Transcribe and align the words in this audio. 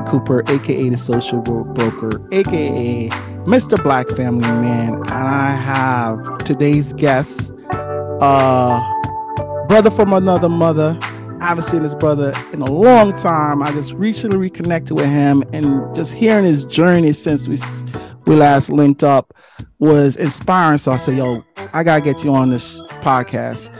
Cooper, 0.00 0.42
aka 0.50 0.88
the 0.88 0.96
Social 0.96 1.40
Broker, 1.40 2.26
aka 2.32 3.08
Mr. 3.44 3.82
Black 3.82 4.08
Family 4.10 4.48
Man, 4.48 4.94
and 4.94 5.10
I 5.10 5.50
have 5.50 6.38
today's 6.38 6.92
guest, 6.94 7.52
uh, 8.20 8.80
brother 9.68 9.90
from 9.90 10.12
another 10.12 10.48
mother. 10.48 10.98
I 11.40 11.48
haven't 11.48 11.64
seen 11.64 11.82
his 11.82 11.94
brother 11.94 12.32
in 12.52 12.62
a 12.62 12.70
long 12.70 13.12
time. 13.12 13.62
I 13.62 13.70
just 13.72 13.92
recently 13.92 14.38
reconnected 14.38 14.96
with 14.96 15.06
him, 15.06 15.42
and 15.52 15.94
just 15.94 16.12
hearing 16.12 16.44
his 16.44 16.64
journey 16.64 17.12
since 17.12 17.48
we 17.48 17.58
we 18.26 18.36
last 18.36 18.70
linked 18.70 19.04
up 19.04 19.34
was 19.78 20.16
inspiring. 20.16 20.78
So 20.78 20.92
I 20.92 20.96
said, 20.96 21.16
"Yo, 21.16 21.44
I 21.74 21.82
gotta 21.82 22.00
get 22.00 22.24
you 22.24 22.32
on 22.34 22.50
this 22.50 22.82
podcast." 23.02 23.70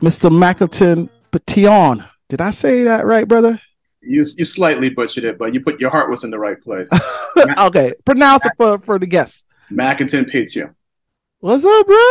Mr. 0.00 0.30
Mackleton 0.30 1.08
Petion. 1.30 2.08
Did 2.28 2.40
I 2.40 2.50
say 2.50 2.84
that 2.84 3.06
right, 3.06 3.28
brother? 3.28 3.60
You 4.02 4.26
you 4.36 4.44
slightly 4.44 4.90
butchered 4.90 5.24
it, 5.24 5.38
but 5.38 5.54
you 5.54 5.60
put 5.60 5.80
your 5.80 5.90
heart 5.90 6.10
was 6.10 6.24
in 6.24 6.30
the 6.30 6.38
right 6.38 6.60
place. 6.60 6.90
okay, 7.58 7.92
pronounce 8.04 8.44
it 8.44 8.52
for 8.56 8.78
for 8.80 8.98
the 8.98 9.06
guests. 9.06 9.44
Mackenten 9.70 10.30
Petion. 10.30 10.74
What's 11.38 11.64
up, 11.64 11.86
bro? 11.86 12.04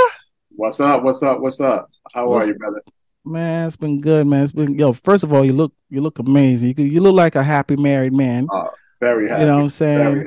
What's 0.49 0.79
up? 0.79 1.03
What's 1.03 1.21
up? 1.21 1.39
What's 1.41 1.59
up? 1.59 1.89
How 2.13 2.29
What's- 2.29 2.45
are 2.45 2.47
you, 2.49 2.55
brother? 2.55 2.81
Man, 3.23 3.67
it's 3.67 3.75
been 3.75 4.01
good, 4.01 4.25
man. 4.25 4.43
It's 4.43 4.51
been 4.51 4.73
yo. 4.79 4.93
First 4.93 5.23
of 5.23 5.31
all, 5.31 5.45
you 5.45 5.53
look 5.53 5.73
you 5.89 6.01
look 6.01 6.17
amazing. 6.17 6.73
You 6.77 6.85
you 6.85 7.01
look 7.01 7.13
like 7.13 7.35
a 7.35 7.43
happy 7.43 7.75
married 7.75 8.13
man. 8.13 8.47
Oh, 8.51 8.69
very 8.99 9.29
happy. 9.29 9.41
You 9.41 9.47
know 9.47 9.55
what 9.57 9.63
I'm 9.63 9.69
saying? 9.69 10.25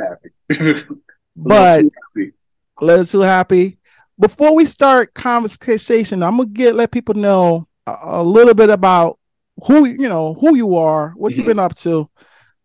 Very 0.49 0.79
happy. 0.79 0.87
But 1.37 1.81
Too 1.81 1.91
happy. 2.17 2.33
Let's 2.81 3.11
too 3.13 3.21
happy. 3.21 3.79
Before 4.19 4.55
we 4.55 4.67
start 4.67 5.15
conversation, 5.15 6.23
I'm 6.23 6.37
gonna 6.37 6.49
get 6.49 6.77
let 6.77 6.93
people 6.93 7.15
know 7.15 7.67
a, 7.87 7.97
a 8.03 8.23
little 8.23 8.55
bit 8.55 8.71
about 8.71 9.19
who 9.67 9.85
you 9.87 10.09
know 10.09 10.35
who 10.35 10.57
you 10.57 10.77
are, 10.77 11.13
what 11.17 11.37
you've 11.37 11.45
Mhm. 11.45 11.49
been 11.49 11.59
up 11.61 11.75
to. 11.77 12.09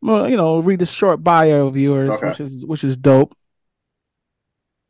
Well, 0.02 0.30
you 0.30 0.38
know, 0.38 0.60
read 0.60 0.80
this 0.80 0.92
short 0.92 1.24
bio 1.24 1.68
of 1.68 1.78
yours, 1.78 2.10
Okay. 2.12 2.28
which 2.28 2.40
is 2.40 2.66
which 2.66 2.84
is 2.84 2.98
dope. 2.98 3.34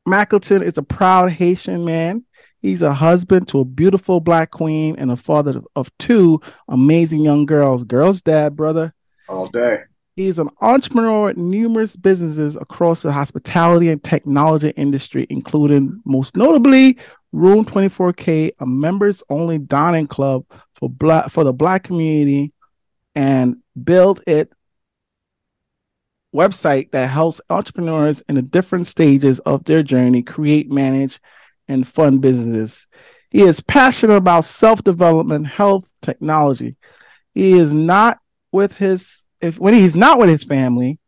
Mackleton 0.08 0.61
is 0.64 0.77
a 0.77 0.83
proud 0.83 1.31
Haitian 1.31 1.86
man. 1.86 2.23
He's 2.61 2.81
a 2.81 2.94
husband 2.94 3.47
to 3.50 3.59
a 3.59 3.66
beautiful 3.66 4.20
black 4.20 4.52
queen 4.52 4.95
and 4.97 5.11
a 5.11 5.16
father 5.16 5.61
of 5.75 5.89
two 5.97 6.42
amazing 6.67 7.22
young 7.22 7.45
girls. 7.45 7.83
Girls' 7.83 8.22
dad, 8.22 8.55
brother. 8.55 8.94
all 9.27 9.47
day. 9.47 9.77
He's 10.16 10.39
an 10.39 10.50
entrepreneur 10.59 11.30
at 11.30 11.38
numerous 11.38 11.95
businesses 11.95 12.55
across 12.55 13.03
the 13.03 13.11
hospitality 13.11 13.89
and 13.89 14.03
technology 14.03 14.70
industry, 14.75 15.27
including 15.30 16.02
most 16.03 16.36
notably 16.36 16.97
Room 17.31 17.64
24K, 17.64 18.52
a 18.59 18.66
members 18.66 19.22
only 19.30 19.59
dining 19.59 20.08
club 20.08 20.44
for 20.80 20.90
black 20.90 21.30
for 21.30 21.44
the 21.44 21.54
black 21.54 21.84
community, 21.84 22.54
and 23.16 23.58
Byld 23.78 24.22
It 24.26 24.52
website 26.34 26.92
that 26.92 27.10
helps 27.10 27.42
entrepreneurs 27.50 28.22
in 28.30 28.36
the 28.36 28.42
different 28.42 28.88
stages 28.88 29.40
of 29.40 29.64
their 29.66 29.84
journey 29.84 30.22
create, 30.22 30.70
manage, 30.72 31.20
and 31.68 31.88
fund 31.88 32.22
businesses. 32.22 32.88
He 33.32 33.42
is 33.42 33.62
passionate 33.62 34.16
about 34.16 34.45
self-development, 34.45 35.48
health, 35.48 35.89
technology. 36.02 36.76
He 37.34 37.54
is 37.54 37.73
not 37.73 38.20
with 38.52 38.73
his 38.73 39.28
if 39.42 39.60
when 39.60 39.73
he's 39.73 39.95
not 39.95 40.20
with 40.20 40.30
his 40.30 40.44
family 40.44 41.00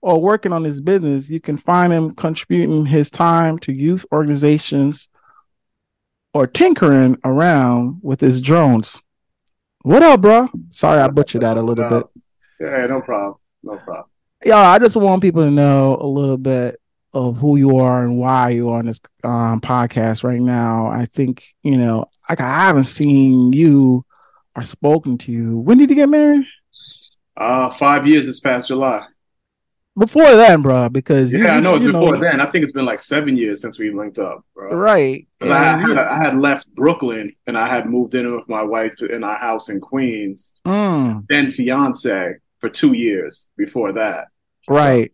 or 0.00 0.20
working 0.20 0.52
on 0.52 0.64
his 0.64 0.80
business, 0.80 1.30
you 1.30 1.40
can 1.40 1.58
find 1.58 1.92
him 1.92 2.14
contributing 2.14 2.86
his 2.86 3.10
time 3.10 3.58
to 3.60 3.72
youth 3.72 4.04
organizations 4.12 5.08
or 6.34 6.46
tinkering 6.46 7.16
around 7.24 7.98
with 8.02 8.20
his 8.20 8.40
drones. 8.40 9.02
What 9.88 10.02
up, 10.02 10.20
bro? 10.20 10.50
Sorry, 10.68 11.00
I 11.00 11.08
butchered 11.08 11.40
that 11.40 11.56
a 11.56 11.62
little 11.62 11.88
bit. 11.88 12.04
Yeah, 12.60 12.84
no 12.88 13.00
problem. 13.00 13.36
No 13.62 13.78
problem. 13.78 14.04
Yeah, 14.44 14.58
I 14.58 14.78
just 14.78 14.94
want 14.96 15.22
people 15.22 15.42
to 15.42 15.50
know 15.50 15.96
a 15.98 16.06
little 16.06 16.36
bit 16.36 16.76
of 17.14 17.38
who 17.38 17.56
you 17.56 17.78
are 17.78 18.04
and 18.04 18.18
why 18.18 18.50
you 18.50 18.68
are 18.68 18.80
on 18.80 18.84
this 18.84 19.00
um, 19.24 19.62
podcast 19.62 20.24
right 20.24 20.42
now. 20.42 20.88
I 20.88 21.06
think 21.06 21.54
you 21.62 21.78
know, 21.78 22.04
like 22.28 22.38
I 22.38 22.66
haven't 22.66 22.84
seen 22.84 23.54
you 23.54 24.04
or 24.54 24.62
spoken 24.62 25.16
to 25.16 25.32
you. 25.32 25.56
When 25.56 25.78
did 25.78 25.88
you 25.88 25.96
get 25.96 26.10
married? 26.10 26.44
Uh, 27.34 27.70
five 27.70 28.06
years 28.06 28.26
this 28.26 28.40
past 28.40 28.68
July. 28.68 29.06
Before 29.98 30.30
then, 30.36 30.62
bro, 30.62 30.88
because 30.88 31.32
you- 31.32 31.42
Yeah, 31.44 31.56
I 31.56 31.60
know 31.60 31.74
it's 31.74 31.82
you 31.82 31.92
before 31.92 32.18
then. 32.18 32.40
I 32.40 32.46
think 32.46 32.62
it's 32.64 32.72
been 32.72 32.84
like 32.84 33.00
seven 33.00 33.36
years 33.36 33.60
since 33.60 33.78
we 33.78 33.90
linked 33.90 34.18
up, 34.18 34.44
bro. 34.54 34.74
right? 34.74 35.26
I, 35.40 35.80
you- 35.80 35.94
had, 35.94 35.98
I 35.98 36.22
had 36.24 36.36
left 36.38 36.72
Brooklyn 36.74 37.32
and 37.46 37.56
I 37.58 37.66
had 37.68 37.86
moved 37.86 38.14
in 38.14 38.34
with 38.34 38.48
my 38.48 38.62
wife 38.62 39.00
in 39.02 39.24
our 39.24 39.36
house 39.38 39.68
in 39.68 39.80
Queens, 39.80 40.54
Mm, 40.66 41.26
then 41.28 41.50
fiance 41.50 42.34
for 42.60 42.68
two 42.68 42.92
years 42.94 43.48
before 43.56 43.92
that. 43.92 44.26
right. 44.68 45.10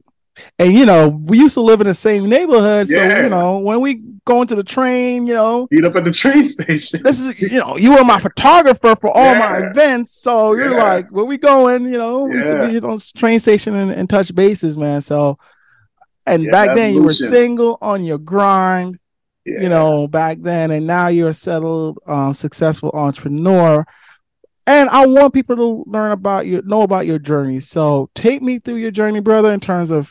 And 0.58 0.72
you 0.72 0.86
know, 0.86 1.08
we 1.08 1.38
used 1.38 1.54
to 1.54 1.60
live 1.60 1.80
in 1.80 1.86
the 1.86 1.94
same 1.94 2.28
neighborhood, 2.28 2.88
so 2.88 3.02
Yeah. 3.08 3.22
you 3.22 3.28
know, 3.28 3.58
when 3.58 3.80
we 3.80 4.02
go 4.24 4.40
into 4.42 4.54
the 4.54 4.64
train, 4.64 5.26
you 5.26 5.34
know, 5.34 5.68
Meet 5.70 5.84
up 5.84 5.96
at 5.96 6.04
the 6.04 6.10
train 6.10 6.48
station. 6.48 7.02
this 7.04 7.20
is 7.20 7.34
you 7.40 7.60
know, 7.60 7.76
you 7.76 7.92
were 7.92 8.04
my 8.04 8.18
photographer 8.18 8.96
for 9.00 9.10
all 9.16 9.34
my 9.36 9.58
events, 9.58 10.10
so 10.12 10.54
you're 10.54 10.70
Yeah. 10.70 10.82
like, 10.82 11.08
where 11.10 11.24
we 11.24 11.38
going? 11.38 11.84
You 11.84 11.98
know, 11.98 12.24
we 12.24 12.38
used 12.38 12.50
to 12.50 12.56
Yeah. 12.56 12.66
be 12.66 12.72
you 12.74 12.80
know, 12.80 12.98
train 13.16 13.38
station 13.40 13.74
and, 13.74 13.90
and 13.90 14.08
touch 14.08 14.34
bases, 14.34 14.76
man. 14.76 15.00
So, 15.00 15.38
and 16.26 16.44
Yeah, 16.44 16.50
back 16.50 16.74
then 16.74 16.94
you 16.94 17.02
were 17.02 17.14
single 17.14 17.78
on 17.80 18.02
your 18.02 18.18
grind, 18.18 18.98
Yeah. 19.44 19.62
you 19.62 19.68
know, 19.68 20.08
back 20.08 20.38
then, 20.40 20.70
and 20.70 20.86
now 20.86 21.08
you're 21.08 21.28
a 21.28 21.34
settled, 21.34 21.98
um, 22.06 22.34
successful 22.34 22.90
entrepreneur. 22.94 23.84
And 24.66 24.88
I 24.88 25.06
want 25.06 25.34
people 25.34 25.56
to 25.56 25.84
learn 25.86 26.10
about 26.12 26.46
you, 26.46 26.62
know 26.64 26.82
about 26.82 27.06
your 27.06 27.18
journey. 27.18 27.60
So 27.60 28.08
take 28.14 28.40
me 28.40 28.58
through 28.58 28.76
your 28.76 28.90
journey, 28.90 29.20
brother, 29.20 29.52
in 29.52 29.60
terms 29.60 29.90
of 29.90 30.10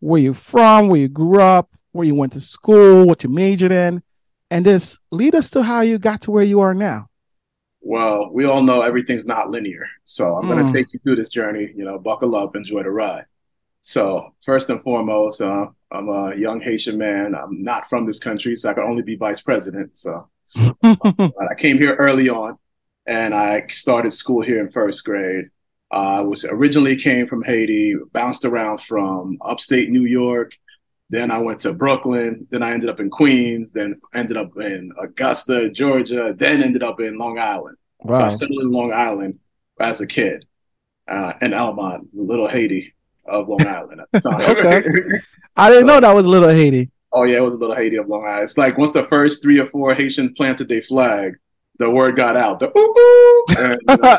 where 0.00 0.20
you're 0.20 0.34
from, 0.34 0.88
where 0.88 1.00
you 1.00 1.08
grew 1.08 1.40
up, 1.40 1.70
where 1.92 2.06
you 2.06 2.14
went 2.14 2.32
to 2.34 2.40
school, 2.40 3.06
what 3.06 3.22
you 3.24 3.30
majored 3.30 3.72
in, 3.72 4.02
and 4.50 4.64
just 4.64 4.98
lead 5.10 5.34
us 5.34 5.50
to 5.50 5.62
how 5.62 5.80
you 5.80 5.98
got 5.98 6.20
to 6.22 6.30
where 6.30 6.44
you 6.44 6.60
are 6.60 6.74
now. 6.74 7.08
Well, 7.80 8.30
we 8.32 8.44
all 8.44 8.62
know 8.62 8.80
everything's 8.80 9.26
not 9.26 9.50
linear. 9.50 9.86
So 10.04 10.36
I'm 10.36 10.46
going 10.46 10.58
Mm. 10.58 10.66
to 10.66 10.72
take 10.72 10.92
you 10.92 11.00
through 11.04 11.16
this 11.16 11.28
journey. 11.28 11.72
You 11.74 11.84
know, 11.84 11.98
buckle 11.98 12.34
up, 12.34 12.56
enjoy 12.56 12.82
the 12.82 12.90
ride. 12.90 13.26
So, 13.82 14.34
first 14.44 14.68
and 14.70 14.82
foremost, 14.82 15.40
uh, 15.40 15.68
I'm 15.92 16.08
a 16.08 16.34
young 16.34 16.60
Haitian 16.60 16.98
man. 16.98 17.34
I'm 17.36 17.62
not 17.62 17.88
from 17.88 18.04
this 18.04 18.18
country, 18.18 18.56
so 18.56 18.70
I 18.70 18.74
can 18.74 18.82
only 18.82 19.02
be 19.02 19.14
vice 19.14 19.40
president. 19.40 19.96
So, 19.96 20.28
I 20.56 21.54
came 21.56 21.78
here 21.78 21.94
early 21.94 22.28
on 22.28 22.58
and 23.06 23.32
I 23.34 23.66
started 23.68 24.12
school 24.12 24.42
here 24.42 24.58
in 24.60 24.70
first 24.70 25.04
grade. 25.04 25.46
Uh, 25.96 26.18
I 26.18 26.20
was 26.20 26.44
originally 26.44 26.94
came 26.96 27.26
from 27.26 27.42
Haiti, 27.42 27.94
bounced 28.12 28.44
around 28.44 28.82
from 28.82 29.38
upstate 29.40 29.90
New 29.90 30.04
York. 30.04 30.52
Then 31.08 31.30
I 31.30 31.38
went 31.38 31.60
to 31.60 31.72
Brooklyn. 31.72 32.46
Then 32.50 32.62
I 32.62 32.72
ended 32.72 32.90
up 32.90 33.00
in 33.00 33.08
Queens. 33.08 33.70
Then 33.70 33.98
ended 34.14 34.36
up 34.36 34.54
in 34.58 34.92
Augusta, 35.00 35.70
Georgia. 35.70 36.34
Then 36.36 36.62
ended 36.62 36.82
up 36.82 37.00
in 37.00 37.16
Long 37.16 37.38
Island. 37.38 37.78
So 38.12 38.12
I 38.12 38.28
settled 38.28 38.60
in 38.62 38.70
Long 38.72 38.92
Island 38.92 39.38
as 39.80 40.02
a 40.02 40.06
kid 40.06 40.44
uh, 41.08 41.32
in 41.40 41.52
Elmont, 41.52 42.08
little 42.12 42.48
Haiti 42.48 42.94
of 43.24 43.48
Long 43.48 43.66
Island 43.66 44.02
at 44.02 44.08
the 44.12 44.20
time. 44.20 44.40
Okay. 44.58 44.84
I 45.56 45.70
didn't 45.70 45.86
know 45.86 45.98
that 46.00 46.14
was 46.14 46.26
Little 46.26 46.50
Haiti. 46.50 46.90
oh 47.12 47.22
yeah, 47.22 47.38
it 47.38 47.42
was 47.42 47.54
a 47.54 47.56
little 47.56 47.74
Haiti 47.74 47.96
of 47.96 48.06
Long 48.06 48.26
Island. 48.26 48.42
It's 48.44 48.58
like 48.58 48.76
once 48.76 48.92
the 48.92 49.04
first 49.04 49.42
three 49.42 49.58
or 49.58 49.64
four 49.64 49.94
Haitians 49.94 50.32
planted 50.36 50.68
their 50.68 50.82
flag, 50.82 51.36
the 51.78 51.90
word 51.90 52.16
got 52.16 52.36
out. 52.36 52.60
The 52.60 52.76
ooh, 52.76 52.94
ooh, 52.98 53.44
and, 53.58 53.80
you 53.88 53.96
know, 53.96 54.18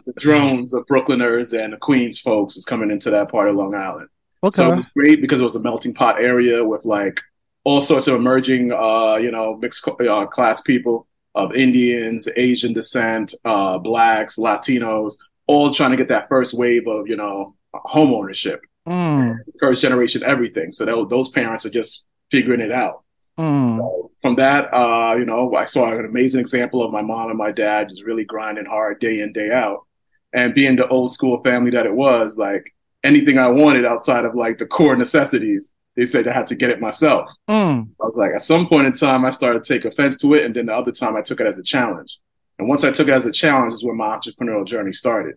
the 0.06 0.14
drones 0.18 0.74
of 0.74 0.86
Brooklyners 0.86 1.58
and 1.58 1.72
the 1.72 1.76
Queens 1.76 2.18
folks 2.18 2.54
was 2.54 2.64
coming 2.64 2.90
into 2.90 3.10
that 3.10 3.30
part 3.30 3.48
of 3.48 3.56
Long 3.56 3.74
Island. 3.74 4.08
So 4.52 4.72
it 4.72 4.76
was 4.76 4.88
great 4.88 5.20
because 5.20 5.40
it 5.40 5.44
was 5.44 5.56
a 5.56 5.60
melting 5.60 5.94
pot 5.94 6.20
area 6.20 6.64
with 6.64 6.84
like 6.84 7.20
all 7.64 7.80
sorts 7.80 8.08
of 8.08 8.14
emerging, 8.14 8.72
uh, 8.72 9.16
you 9.16 9.30
know, 9.30 9.56
mixed 9.56 9.86
uh, 9.86 10.26
class 10.26 10.62
people 10.62 11.06
of 11.34 11.54
Indians, 11.54 12.26
Asian 12.36 12.72
descent, 12.72 13.34
uh, 13.44 13.78
blacks, 13.78 14.36
Latinos, 14.36 15.14
all 15.46 15.70
trying 15.70 15.90
to 15.90 15.96
get 15.96 16.08
that 16.08 16.28
first 16.28 16.54
wave 16.54 16.86
of, 16.86 17.06
you 17.06 17.16
know, 17.16 17.54
home 17.74 18.14
ownership, 18.14 18.62
Mm, 18.88 19.36
first 19.58 19.82
generation 19.82 20.22
everything. 20.24 20.72
So 20.72 20.84
that, 20.84 21.08
those 21.08 21.28
parents 21.28 21.66
are 21.66 21.70
just 21.70 22.04
figuring 22.30 22.60
it 22.60 22.72
out. 22.72 23.04
Mm, 23.40 23.78
So 23.78 24.10
from 24.22 24.36
that, 24.36 24.72
uh, 24.72 25.14
you 25.18 25.24
know, 25.24 25.54
I 25.54 25.64
saw 25.64 25.92
an 25.92 26.04
amazing 26.04 26.40
example 26.40 26.84
of 26.84 26.92
my 26.92 27.02
mom 27.02 27.28
and 27.30 27.38
my 27.38 27.52
dad 27.52 27.88
just 27.88 28.04
really 28.04 28.24
grinding 28.24 28.66
hard 28.66 29.00
day 29.00 29.20
in, 29.20 29.32
day 29.32 29.50
out. 29.50 29.86
And 30.32 30.54
being 30.54 30.76
the 30.76 30.86
old 30.88 31.12
school 31.12 31.42
family 31.42 31.70
that 31.72 31.86
it 31.86 31.94
was, 31.94 32.38
like 32.38 32.74
anything 33.02 33.38
I 33.38 33.48
wanted 33.48 33.84
outside 33.84 34.24
of 34.24 34.34
like 34.34 34.58
the 34.58 34.66
core 34.66 34.94
necessities, 34.96 35.72
they 35.96 36.06
said 36.06 36.28
I 36.28 36.32
had 36.32 36.46
to 36.48 36.54
get 36.54 36.70
it 36.70 36.80
myself. 36.80 37.30
mm. 37.48 37.88
I 37.88 38.04
was 38.04 38.16
like, 38.16 38.32
at 38.32 38.44
some 38.44 38.68
point 38.68 38.86
in 38.86 38.92
time, 38.92 39.24
I 39.24 39.30
started 39.30 39.64
to 39.64 39.74
take 39.74 39.84
offense 39.84 40.16
to 40.18 40.34
it. 40.34 40.44
And 40.44 40.54
then 40.54 40.66
the 40.66 40.74
other 40.74 40.92
time, 40.92 41.16
I 41.16 41.22
took 41.22 41.40
it 41.40 41.46
as 41.46 41.58
a 41.58 41.62
challenge. 41.62 42.18
And 42.58 42.68
once 42.68 42.84
I 42.84 42.92
took 42.92 43.08
it 43.08 43.14
as 43.14 43.26
a 43.26 43.32
challenge, 43.32 43.74
is 43.74 43.84
where 43.84 43.94
my 43.94 44.16
entrepreneurial 44.16 44.66
journey 44.66 44.92
started. 44.92 45.36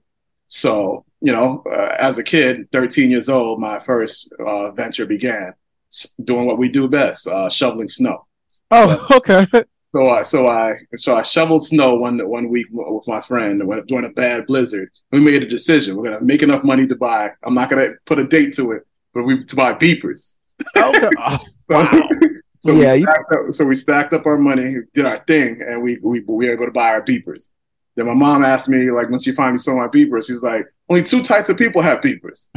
So, 0.49 1.05
you 1.21 1.31
know, 1.31 1.63
uh, 1.65 1.95
as 1.97 2.17
a 2.17 2.23
kid, 2.23 2.69
13 2.71 3.09
years 3.09 3.29
old, 3.29 3.59
my 3.59 3.79
first 3.79 4.31
uh, 4.45 4.71
venture 4.71 5.05
began. 5.05 5.53
Doing 6.23 6.45
what 6.45 6.57
we 6.57 6.69
do 6.69 6.87
best, 6.87 7.27
uh, 7.27 7.49
shoveling 7.49 7.87
snow. 7.87 8.25
Oh, 8.71 9.05
so, 9.07 9.17
okay. 9.17 9.65
So 9.95 10.09
I 10.09 10.23
so 10.23 10.47
I 10.47 10.75
so 10.95 11.15
I 11.15 11.21
shoveled 11.21 11.65
snow 11.65 11.93
one 11.93 12.17
one 12.27 12.49
week 12.49 12.65
with 12.71 13.07
my 13.07 13.21
friend 13.21 13.61
during 13.87 14.05
a 14.05 14.09
bad 14.09 14.47
blizzard. 14.47 14.89
We 15.11 15.19
made 15.19 15.43
a 15.43 15.47
decision. 15.47 15.95
We're 15.95 16.05
gonna 16.05 16.21
make 16.21 16.41
enough 16.41 16.63
money 16.63 16.87
to 16.87 16.95
buy. 16.95 17.31
I'm 17.43 17.53
not 17.53 17.69
gonna 17.69 17.89
put 18.05 18.17
a 18.17 18.25
date 18.25 18.53
to 18.55 18.71
it, 18.71 18.87
but 19.13 19.23
we 19.23 19.43
to 19.45 19.55
buy 19.55 19.73
beepers. 19.73 20.35
Okay. 20.77 21.09
Oh, 21.69 21.79
wow. 21.83 22.09
so 22.65 22.73
yeah, 22.73 22.93
we 22.95 23.05
up, 23.05 23.51
so 23.51 23.63
we 23.63 23.73
stacked 23.73 24.13
up 24.13 24.25
our 24.25 24.37
money, 24.37 24.75
did 24.93 25.05
our 25.05 25.23
thing, 25.25 25.61
and 25.65 25.81
we 25.81 25.97
we 26.03 26.19
we 26.27 26.47
were 26.47 26.51
able 26.51 26.65
to 26.65 26.71
buy 26.71 26.89
our 26.89 27.01
beepers. 27.01 27.51
Then 27.95 28.07
my 28.07 28.13
mom 28.13 28.43
asked 28.43 28.67
me, 28.67 28.91
like, 28.91 29.09
when 29.09 29.21
she 29.21 29.33
finally 29.33 29.59
saw 29.59 29.75
my 29.75 29.87
beepers, 29.87 30.27
she's 30.27 30.41
like, 30.41 30.65
"Only 30.89 31.03
two 31.03 31.23
types 31.23 31.47
of 31.47 31.57
people 31.57 31.81
have 31.81 32.01
beepers: 32.01 32.49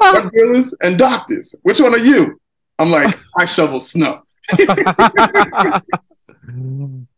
drug 0.00 0.32
dealers 0.32 0.74
and 0.82 0.96
doctors. 0.96 1.56
Which 1.62 1.80
one 1.80 1.94
are 1.94 1.98
you?" 1.98 2.40
I'm 2.78 2.90
like, 2.90 3.18
"I 3.36 3.44
shovel 3.44 3.80
snow." 3.80 4.22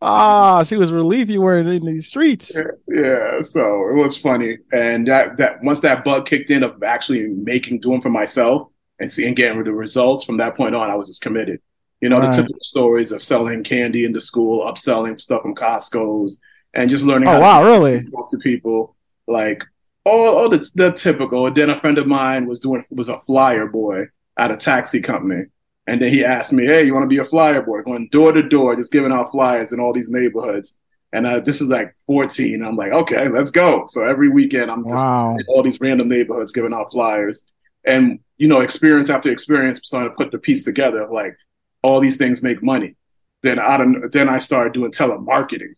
ah, 0.01 0.63
she 0.63 0.75
was 0.75 0.91
relieved 0.91 1.29
you 1.29 1.41
weren't 1.41 1.67
in 1.67 1.85
these 1.85 2.07
streets. 2.07 2.55
Yeah, 2.55 2.63
yeah, 2.87 3.41
so 3.41 3.89
it 3.89 3.95
was 3.95 4.17
funny, 4.17 4.57
and 4.71 5.07
that 5.07 5.37
that 5.37 5.63
once 5.63 5.81
that 5.81 6.03
bug 6.03 6.25
kicked 6.25 6.49
in 6.49 6.63
of 6.63 6.81
actually 6.83 7.27
making 7.27 7.81
doing 7.81 8.01
for 8.01 8.09
myself 8.09 8.69
and 8.99 9.11
seeing 9.11 9.35
getting 9.35 9.63
the 9.63 9.73
results 9.73 10.23
from 10.23 10.37
that 10.37 10.55
point 10.55 10.75
on, 10.75 10.89
I 10.89 10.95
was 10.95 11.07
just 11.07 11.21
committed. 11.21 11.61
You 12.01 12.09
know, 12.09 12.19
right. 12.19 12.31
the 12.31 12.41
typical 12.41 12.59
stories 12.61 13.11
of 13.11 13.21
selling 13.21 13.63
candy 13.63 14.05
into 14.05 14.21
school, 14.21 14.65
upselling 14.65 15.19
stuff 15.19 15.41
from 15.41 15.55
Costco's, 15.55 16.39
and 16.73 16.89
just 16.89 17.05
learning. 17.05 17.27
Oh 17.27 17.39
wow, 17.39 17.63
really? 17.63 18.03
Talk 18.03 18.29
to 18.31 18.37
people 18.37 18.95
like 19.27 19.63
all, 20.05 20.27
all 20.27 20.49
the, 20.49 20.69
the 20.75 20.91
typical. 20.91 21.45
And 21.47 21.55
then 21.55 21.69
a 21.69 21.79
friend 21.79 21.97
of 21.97 22.07
mine 22.07 22.47
was 22.47 22.59
doing 22.59 22.83
was 22.89 23.09
a 23.09 23.19
flyer 23.21 23.67
boy 23.67 24.07
at 24.39 24.51
a 24.51 24.57
taxi 24.57 25.01
company 25.01 25.45
and 25.89 25.99
then 25.99 26.13
he 26.13 26.23
asked 26.23 26.53
me, 26.53 26.65
"Hey, 26.65 26.85
you 26.85 26.93
want 26.93 27.03
to 27.03 27.07
be 27.07 27.17
a 27.17 27.25
flyer 27.25 27.63
boy?" 27.63 27.81
Going 27.81 28.09
door 28.09 28.31
to 28.31 28.43
door, 28.43 28.75
just 28.75 28.91
giving 28.91 29.11
out 29.11 29.31
flyers 29.31 29.73
in 29.73 29.79
all 29.79 29.91
these 29.91 30.09
neighborhoods. 30.09 30.75
And 31.11 31.25
uh, 31.25 31.39
this 31.39 31.61
is 31.61 31.67
like 31.67 31.95
14. 32.05 32.63
I'm 32.63 32.75
like, 32.75 32.91
okay, 32.91 33.27
let's 33.29 33.49
go. 33.49 33.87
So 33.87 34.03
every 34.03 34.29
weekend, 34.29 34.69
I'm 34.69 34.83
just 34.83 35.03
wow. 35.03 35.35
in 35.35 35.43
all 35.47 35.63
these 35.63 35.81
random 35.81 36.07
neighborhoods 36.07 36.51
giving 36.51 36.71
out 36.71 36.91
flyers. 36.91 37.47
And 37.83 38.19
you 38.37 38.47
know, 38.47 38.61
experience 38.61 39.09
after 39.09 39.31
experience, 39.31 39.79
starting 39.83 40.11
to 40.11 40.15
put 40.15 40.31
the 40.31 40.37
piece 40.37 40.63
together 40.63 41.01
of 41.01 41.11
like 41.11 41.35
all 41.81 41.99
these 41.99 42.17
things 42.17 42.43
make 42.43 42.61
money. 42.61 42.95
Then 43.41 43.57
out 43.57 43.81
of 43.81 44.11
then 44.11 44.29
I 44.29 44.37
started 44.37 44.73
doing 44.73 44.91
telemarketing 44.91 45.73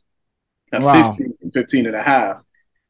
at 0.73 0.81
wow. 0.81 1.09
15, 1.09 1.51
15 1.53 1.85
and 1.85 1.95
a 1.95 2.03
half. 2.03 2.41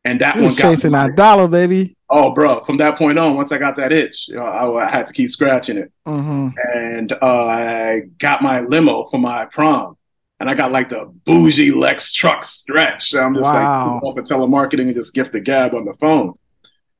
And 0.03 0.19
that 0.21 0.37
you 0.37 0.43
one 0.43 0.55
got 0.55 0.61
chasing 0.61 0.93
that 0.93 1.15
dollar, 1.15 1.47
baby. 1.47 1.95
Oh, 2.13 2.31
bro! 2.31 2.61
From 2.61 2.77
that 2.77 2.97
point 2.97 3.17
on, 3.17 3.35
once 3.35 3.53
I 3.53 3.57
got 3.57 3.77
that 3.77 3.93
itch, 3.93 4.27
you 4.27 4.35
know, 4.35 4.43
I, 4.43 4.85
I, 4.85 4.91
had 4.91 5.07
to 5.07 5.13
keep 5.13 5.29
scratching 5.29 5.77
it. 5.77 5.93
Mm-hmm. 6.05 6.49
And 6.77 7.13
uh, 7.13 7.17
I 7.21 8.01
got 8.19 8.43
my 8.43 8.59
limo 8.59 9.05
for 9.05 9.17
my 9.17 9.45
prom, 9.45 9.97
and 10.39 10.49
I 10.49 10.53
got 10.53 10.73
like 10.73 10.89
the 10.89 11.05
bougie 11.05 11.71
Lex 11.71 12.11
truck 12.11 12.43
stretch. 12.43 13.15
I'm 13.15 13.33
just 13.33 13.45
wow. 13.45 13.93
like 13.93 14.03
off 14.03 14.17
of 14.17 14.25
telemarketing 14.25 14.87
and 14.87 14.95
just 14.95 15.13
gift 15.13 15.31
the 15.31 15.39
gab 15.39 15.73
on 15.73 15.85
the 15.85 15.93
phone. 15.93 16.33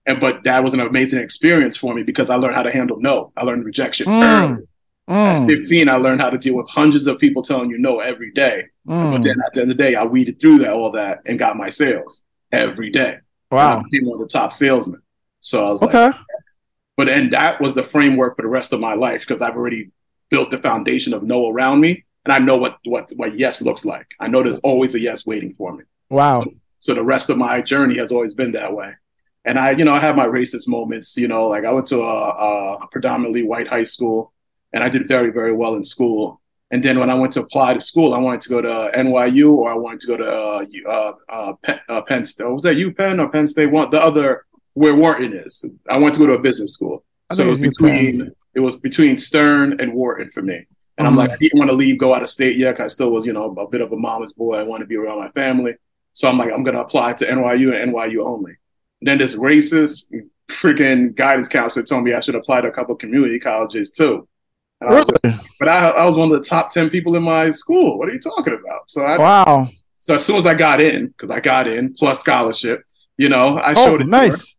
And 0.06 0.20
but 0.20 0.46
that 0.46 0.64
was 0.64 0.74
an 0.74 0.80
amazing 0.80 1.20
experience 1.20 1.76
for 1.76 1.94
me 1.94 2.04
because 2.04 2.30
I 2.30 2.36
learned 2.36 2.56
how 2.56 2.64
to 2.64 2.72
handle 2.72 2.98
no. 3.00 3.34
I 3.36 3.44
learned 3.44 3.66
rejection 3.66 4.08
mm. 4.08 4.24
early. 4.24 4.64
Mm. 5.10 5.44
At 5.44 5.48
15, 5.48 5.90
I 5.90 5.96
learned 5.96 6.22
how 6.22 6.30
to 6.30 6.38
deal 6.38 6.56
with 6.56 6.70
hundreds 6.70 7.06
of 7.08 7.20
people 7.20 7.42
telling 7.42 7.70
you 7.70 7.78
no 7.78 8.00
every 8.00 8.32
day. 8.32 8.66
Mm. 8.88 9.12
But 9.12 9.24
then 9.24 9.36
at 9.46 9.54
the 9.54 9.62
end 9.62 9.72
of 9.72 9.78
the 9.78 9.84
day, 9.84 9.96
I 9.96 10.06
weeded 10.06 10.40
through 10.40 10.60
that 10.60 10.72
all 10.72 10.92
that 10.92 11.20
and 11.26 11.38
got 11.38 11.58
my 11.58 11.70
sales 11.70 12.24
every 12.52 12.90
day. 12.90 13.18
Wow. 13.52 13.84
Became 13.84 14.08
one 14.08 14.22
of 14.22 14.28
the 14.28 14.32
top 14.32 14.54
salesmen. 14.54 15.02
So 15.42 15.66
I 15.66 15.72
was 15.72 15.84
okay. 15.84 16.08
like, 16.08 16.16
but 16.98 17.10
and 17.10 17.32
that 17.34 17.60
was 17.60 17.74
the 17.74 17.84
framework 17.84 18.38
for 18.38 18.44
the 18.44 18.48
rest 18.48 18.74
of 18.74 18.80
my 18.80 18.94
life 18.94 19.26
because 19.28 19.42
I've 19.42 19.56
already 19.56 19.92
built 20.30 20.52
the 20.52 20.60
foundation 20.60 21.14
of 21.14 21.24
no 21.24 21.50
around 21.50 21.82
me, 21.82 22.06
and 22.26 22.32
I 22.32 22.40
know 22.40 22.58
what 22.58 22.78
what 22.86 23.12
what 23.16 23.38
yes 23.38 23.62
looks 23.62 23.86
like. 23.86 24.08
I 24.20 24.28
know 24.28 24.44
there's 24.44 24.60
always 24.60 24.96
a 24.96 25.00
yes 25.00 25.26
waiting 25.26 25.54
for 25.58 25.76
me. 25.76 25.84
Wow. 26.10 26.42
So, 26.42 26.54
so 26.80 26.94
the 26.94 27.04
rest 27.04 27.30
of 27.30 27.38
my 27.38 27.62
journey 27.62 27.98
has 27.98 28.12
always 28.12 28.34
been 28.34 28.52
that 28.54 28.74
way. 28.74 28.94
And 29.44 29.58
I, 29.58 29.72
you 29.72 29.86
know, 29.86 29.94
I 29.94 30.00
have 30.00 30.16
my 30.16 30.28
racist 30.28 30.68
moments. 30.68 31.18
You 31.18 31.28
know, 31.28 31.48
like 31.48 31.66
I 31.66 31.72
went 31.72 31.88
to 31.88 32.02
a, 32.02 32.30
a 32.84 32.88
predominantly 32.92 33.44
white 33.44 33.68
high 33.68 33.84
school, 33.84 34.34
and 34.72 34.84
I 34.84 34.90
did 34.90 35.08
very 35.08 35.32
very 35.32 35.54
well 35.54 35.76
in 35.76 35.84
school. 35.84 36.41
And 36.72 36.82
then 36.82 37.00
when 37.00 37.10
I 37.10 37.16
went 37.16 37.34
to 37.34 37.42
apply 37.42 37.74
to 37.74 37.82
school, 37.82 38.14
I 38.14 38.18
wanted 38.18 38.42
to 38.42 38.50
go 38.50 38.62
to 38.62 38.92
NYU 38.96 39.52
or 39.52 39.70
I 39.70 39.76
wanted 39.76 40.00
to 40.02 40.08
go 40.08 40.18
to 40.18 40.32
uh, 40.32 40.66
uh, 40.90 41.14
uh, 41.30 41.54
Penn, 41.64 41.80
uh, 41.90 42.02
Penn 42.02 42.24
State. 42.24 42.46
Was 42.46 42.64
that 42.64 42.76
UPenn 42.76 43.20
or 43.20 43.30
Penn 43.30 43.46
State? 43.46 43.68
One, 43.68 43.90
the 43.90 44.02
other 44.02 44.46
where 44.74 44.96
Wharton 44.96 45.34
is. 45.34 45.66
I 45.90 45.98
went 45.98 46.16
to 46.16 46.20
go 46.22 46.28
to 46.28 46.34
a 46.34 46.40
business 46.40 46.74
school, 46.74 47.04
so 47.34 47.46
it 47.46 47.50
was 47.50 47.60
between 47.60 48.32
it 48.56 48.62
was 48.62 48.78
between 48.78 49.18
Stern 49.18 49.82
and 49.82 49.94
Wharton 49.94 50.32
for 50.32 50.42
me. 50.42 50.56
And 50.56 50.66
mm-hmm. 50.66 51.08
I'm 51.08 51.16
like, 51.16 51.32
I 51.32 51.38
didn't 51.38 51.60
want 51.60 51.70
to 51.72 51.76
leave, 51.76 51.98
go 51.98 52.14
out 52.14 52.22
of 52.22 52.30
state 52.30 52.56
yet. 52.56 52.78
Cause 52.78 52.86
I 52.86 52.88
still 52.88 53.12
was, 53.12 53.26
you 53.26 53.34
know, 53.34 53.54
a 53.54 53.68
bit 53.68 53.82
of 53.82 53.92
a 53.92 53.98
mama's 53.98 54.34
boy. 54.34 54.56
I 54.56 54.64
want 54.64 54.82
to 54.82 54.88
be 54.88 54.96
around 54.96 55.20
my 55.20 55.30
family. 55.32 55.76
So 56.14 56.30
I'm 56.30 56.38
like, 56.38 56.52
I'm 56.54 56.64
gonna 56.64 56.82
apply 56.82 57.14
to 57.14 57.26
NYU 57.26 57.76
and 57.76 57.94
NYU 57.94 58.26
only. 58.26 58.56
And 59.02 59.08
then 59.10 59.18
this 59.18 59.36
racist 59.36 60.06
freaking 60.52 61.16
guidance 61.16 61.50
counselor 61.50 61.86
told 61.86 62.04
me 62.04 62.14
I 62.14 62.20
should 62.22 62.36
apply 62.36 62.62
to 62.62 62.68
a 62.68 62.72
couple 62.72 62.96
community 62.96 63.40
colleges 63.40 63.92
too. 63.92 64.28
I 64.82 64.86
really? 64.86 65.14
Just, 65.24 65.44
but 65.60 65.68
I, 65.70 65.90
I 65.90 66.06
was 66.06 66.18
one 66.18 66.32
of 66.32 66.38
the 66.38 66.44
top 66.44 66.72
ten 66.72 66.90
people 66.90 67.16
in 67.16 67.24
my 67.24 67.50
school. 67.50 68.00
What 68.00 68.10
are 68.10 68.14
you 68.14 68.20
talking 68.20 68.54
about? 68.54 68.90
So 68.90 69.04
I, 69.04 69.18
wow. 69.18 69.70
So 70.00 70.16
as 70.16 70.26
soon 70.26 70.38
as 70.38 70.46
I 70.46 70.56
got 70.56 70.82
in, 70.82 71.08
because 71.08 71.30
I 71.30 71.40
got 71.40 71.68
in 71.68 71.94
plus 71.94 72.20
scholarship, 72.20 72.84
you 73.18 73.30
know, 73.30 73.60
I 73.60 73.74
oh, 73.74 73.86
showed 73.86 74.02
it. 74.02 74.08
Nice. 74.08 74.58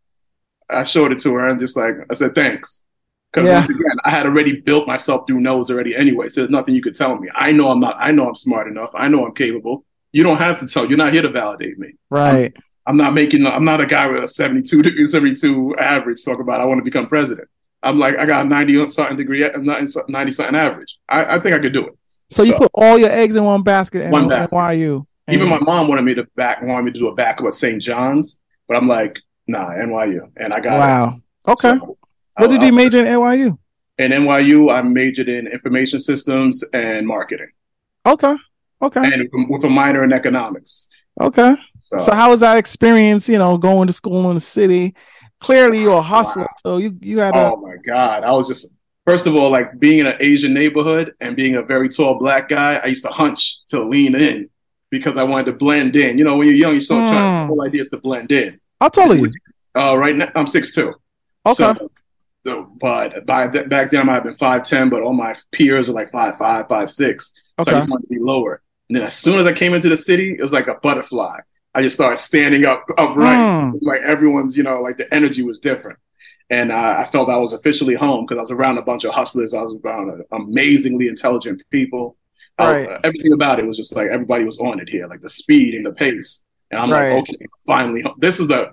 I 0.70 0.84
showed 0.84 1.12
it 1.12 1.18
to 1.20 1.34
her 1.34 1.48
and 1.48 1.58
just 1.58 1.76
like 1.76 1.94
I 2.10 2.14
said 2.14 2.34
thanks. 2.34 2.84
Because 3.32 3.48
yeah. 3.48 3.54
once 3.54 3.70
again, 3.70 3.96
I 4.04 4.10
had 4.10 4.26
already 4.26 4.60
built 4.60 4.86
myself 4.86 5.26
through 5.26 5.40
no's 5.40 5.70
already 5.70 5.96
anyway. 5.96 6.28
So 6.28 6.42
there's 6.42 6.50
nothing 6.50 6.74
you 6.74 6.82
could 6.82 6.94
tell 6.94 7.16
me. 7.16 7.28
I 7.34 7.50
know 7.52 7.70
I'm 7.70 7.80
not. 7.80 7.96
I 7.98 8.12
know 8.12 8.28
I'm 8.28 8.34
smart 8.34 8.68
enough. 8.68 8.90
I 8.94 9.08
know 9.08 9.24
I'm 9.24 9.34
capable. 9.34 9.84
You 10.12 10.22
don't 10.22 10.36
have 10.36 10.60
to 10.60 10.66
tell. 10.66 10.86
You're 10.86 10.98
not 10.98 11.14
here 11.14 11.22
to 11.22 11.30
validate 11.30 11.78
me. 11.78 11.94
Right. 12.10 12.52
I'm, 12.54 12.62
I'm 12.86 12.96
not 12.98 13.14
making. 13.14 13.46
I'm 13.46 13.64
not 13.64 13.80
a 13.80 13.86
guy 13.86 14.06
with 14.06 14.22
a 14.22 14.28
72 14.28 15.06
72 15.06 15.76
average. 15.76 16.22
Talk 16.24 16.40
about 16.40 16.60
I 16.60 16.66
want 16.66 16.78
to 16.78 16.84
become 16.84 17.06
president. 17.06 17.48
I'm 17.82 17.98
like, 17.98 18.16
I 18.18 18.26
got 18.26 18.46
90 18.46 18.88
something 18.88 19.16
degree, 19.16 19.48
90 19.48 19.88
something 20.32 20.54
average. 20.54 20.98
I, 21.08 21.36
I 21.36 21.40
think 21.40 21.54
I 21.54 21.58
could 21.58 21.72
do 21.72 21.86
it. 21.86 21.98
So, 22.30 22.42
so, 22.44 22.50
you 22.50 22.54
put 22.54 22.70
all 22.74 22.98
your 22.98 23.10
eggs 23.10 23.36
in 23.36 23.44
one 23.44 23.62
basket 23.62 24.02
and 24.02 24.12
one 24.12 24.28
basket. 24.28 24.56
NYU. 24.56 25.06
Even 25.28 25.48
my 25.48 25.58
mom 25.60 25.88
wanted 25.88 26.02
me 26.02 26.14
to 26.14 26.26
back, 26.36 26.62
wanted 26.62 26.84
me 26.84 26.92
to 26.92 26.98
do 26.98 27.08
a 27.08 27.14
backup 27.14 27.46
at 27.46 27.54
St. 27.54 27.80
John's, 27.80 28.40
but 28.68 28.76
I'm 28.76 28.88
like, 28.88 29.18
nah, 29.46 29.70
NYU. 29.70 30.30
And 30.36 30.52
I 30.52 30.60
got 30.60 30.78
Wow. 30.78 31.20
It. 31.46 31.50
Okay. 31.50 31.78
So, 31.78 31.98
what 32.38 32.50
did 32.50 32.62
uh, 32.62 32.66
you 32.66 32.72
major 32.72 32.98
in 32.98 33.06
NYU? 33.06 33.58
In 33.98 34.12
NYU, 34.12 34.72
I 34.72 34.82
majored 34.82 35.28
in 35.28 35.46
information 35.46 36.00
systems 36.00 36.64
and 36.72 37.06
marketing. 37.06 37.50
Okay. 38.06 38.36
Okay. 38.80 39.12
And 39.12 39.28
with 39.48 39.64
a 39.64 39.68
minor 39.68 40.02
in 40.02 40.12
economics. 40.12 40.88
Okay. 41.20 41.56
So, 41.80 41.98
so 41.98 42.14
how 42.14 42.30
was 42.30 42.40
that 42.40 42.56
experience, 42.56 43.28
you 43.28 43.38
know, 43.38 43.58
going 43.58 43.86
to 43.86 43.92
school 43.92 44.28
in 44.30 44.34
the 44.34 44.40
city 44.40 44.94
clearly 45.42 45.80
you're 45.80 45.98
a 45.98 46.02
hustler. 46.02 46.42
Wow. 46.42 46.62
So 46.62 46.76
you 46.78 46.96
you 47.00 47.18
had 47.18 47.34
A- 47.34 47.50
Oh 47.50 47.56
my 47.56 47.76
god, 47.84 48.24
I 48.24 48.32
was 48.32 48.48
just 48.48 48.68
first 49.06 49.26
of 49.26 49.34
all 49.34 49.50
like 49.50 49.78
being 49.78 49.98
in 49.98 50.06
an 50.06 50.16
Asian 50.20 50.54
neighborhood 50.54 51.14
and 51.20 51.36
being 51.36 51.56
a 51.56 51.62
very 51.62 51.88
tall 51.88 52.18
black 52.18 52.48
guy. 52.48 52.80
I 52.82 52.86
used 52.86 53.04
to 53.04 53.10
hunch 53.10 53.66
to 53.66 53.82
lean 53.84 54.14
in 54.14 54.48
because 54.90 55.16
I 55.16 55.24
wanted 55.24 55.46
to 55.46 55.52
blend 55.52 55.96
in. 55.96 56.18
You 56.18 56.24
know, 56.24 56.36
when 56.36 56.46
you're 56.46 56.56
young, 56.56 56.72
you're 56.72 56.80
so 56.80 56.94
mm. 56.94 57.08
trying. 57.08 57.42
The 57.42 57.46
whole 57.48 57.62
idea 57.62 57.82
is 57.82 57.90
to 57.90 57.98
blend 57.98 58.32
in. 58.32 58.60
How 58.80 58.88
tall 58.88 59.12
are 59.12 59.16
you? 59.16 59.30
Uh, 59.74 59.96
right 59.98 60.16
now 60.16 60.30
I'm 60.34 60.46
six 60.46 60.74
two. 60.74 60.94
Okay. 61.44 61.54
So, 61.54 61.90
so, 62.46 62.72
but 62.80 63.26
by 63.26 63.48
th- 63.48 63.68
back 63.68 63.90
then 63.90 64.00
I 64.00 64.04
might 64.04 64.14
have 64.14 64.24
been 64.24 64.34
five 64.34 64.62
ten, 64.64 64.88
but 64.88 65.02
all 65.02 65.12
my 65.12 65.34
peers 65.50 65.88
are 65.88 65.92
like 65.92 66.10
five 66.10 66.38
five, 66.38 66.68
five 66.68 66.90
six. 66.90 67.32
Okay. 67.58 67.70
So. 67.70 67.76
I 67.76 67.78
just 67.78 67.90
wanted 67.90 68.08
to 68.08 68.14
be 68.14 68.20
lower. 68.20 68.62
And 68.88 68.96
then 68.96 69.06
as 69.06 69.16
soon 69.16 69.38
as 69.38 69.46
I 69.46 69.52
came 69.52 69.74
into 69.74 69.88
the 69.88 69.96
city, 69.96 70.36
it 70.38 70.42
was 70.42 70.52
like 70.52 70.68
a 70.68 70.74
butterfly. 70.74 71.38
I 71.74 71.82
just 71.82 71.96
started 71.96 72.18
standing 72.18 72.66
up 72.66 72.84
upright. 72.98 73.38
Mm. 73.38 73.78
Like 73.80 74.00
everyone's, 74.02 74.56
you 74.56 74.62
know, 74.62 74.80
like 74.80 74.96
the 74.96 75.12
energy 75.14 75.42
was 75.42 75.58
different. 75.58 75.98
And 76.50 76.70
uh, 76.70 76.96
I 76.98 77.04
felt 77.10 77.30
I 77.30 77.38
was 77.38 77.54
officially 77.54 77.94
home 77.94 78.26
because 78.26 78.38
I 78.38 78.42
was 78.42 78.50
around 78.50 78.76
a 78.76 78.82
bunch 78.82 79.04
of 79.04 79.14
hustlers. 79.14 79.54
I 79.54 79.62
was 79.62 79.80
around 79.82 80.22
amazingly 80.32 81.08
intelligent 81.08 81.62
people. 81.70 82.16
Right. 82.60 82.88
Uh, 82.88 83.00
everything 83.04 83.32
about 83.32 83.58
it 83.58 83.66
was 83.66 83.78
just 83.78 83.96
like 83.96 84.08
everybody 84.08 84.44
was 84.44 84.58
on 84.58 84.78
it 84.78 84.88
here, 84.88 85.06
like 85.06 85.22
the 85.22 85.30
speed 85.30 85.74
and 85.74 85.86
the 85.86 85.92
pace. 85.92 86.44
And 86.70 86.78
I'm 86.78 86.90
right. 86.90 87.14
like, 87.14 87.22
okay, 87.22 87.46
finally, 87.66 88.02
home. 88.02 88.16
this 88.18 88.38
is 88.38 88.48
the, 88.48 88.72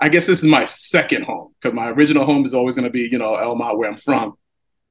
I 0.00 0.08
guess 0.08 0.26
this 0.26 0.42
is 0.42 0.48
my 0.48 0.64
second 0.64 1.24
home 1.24 1.54
because 1.60 1.74
my 1.74 1.90
original 1.90 2.24
home 2.24 2.46
is 2.46 2.54
always 2.54 2.76
going 2.76 2.84
to 2.84 2.90
be, 2.90 3.02
you 3.02 3.18
know, 3.18 3.34
Elmont, 3.34 3.76
where 3.76 3.90
I'm 3.90 3.98
from. 3.98 4.38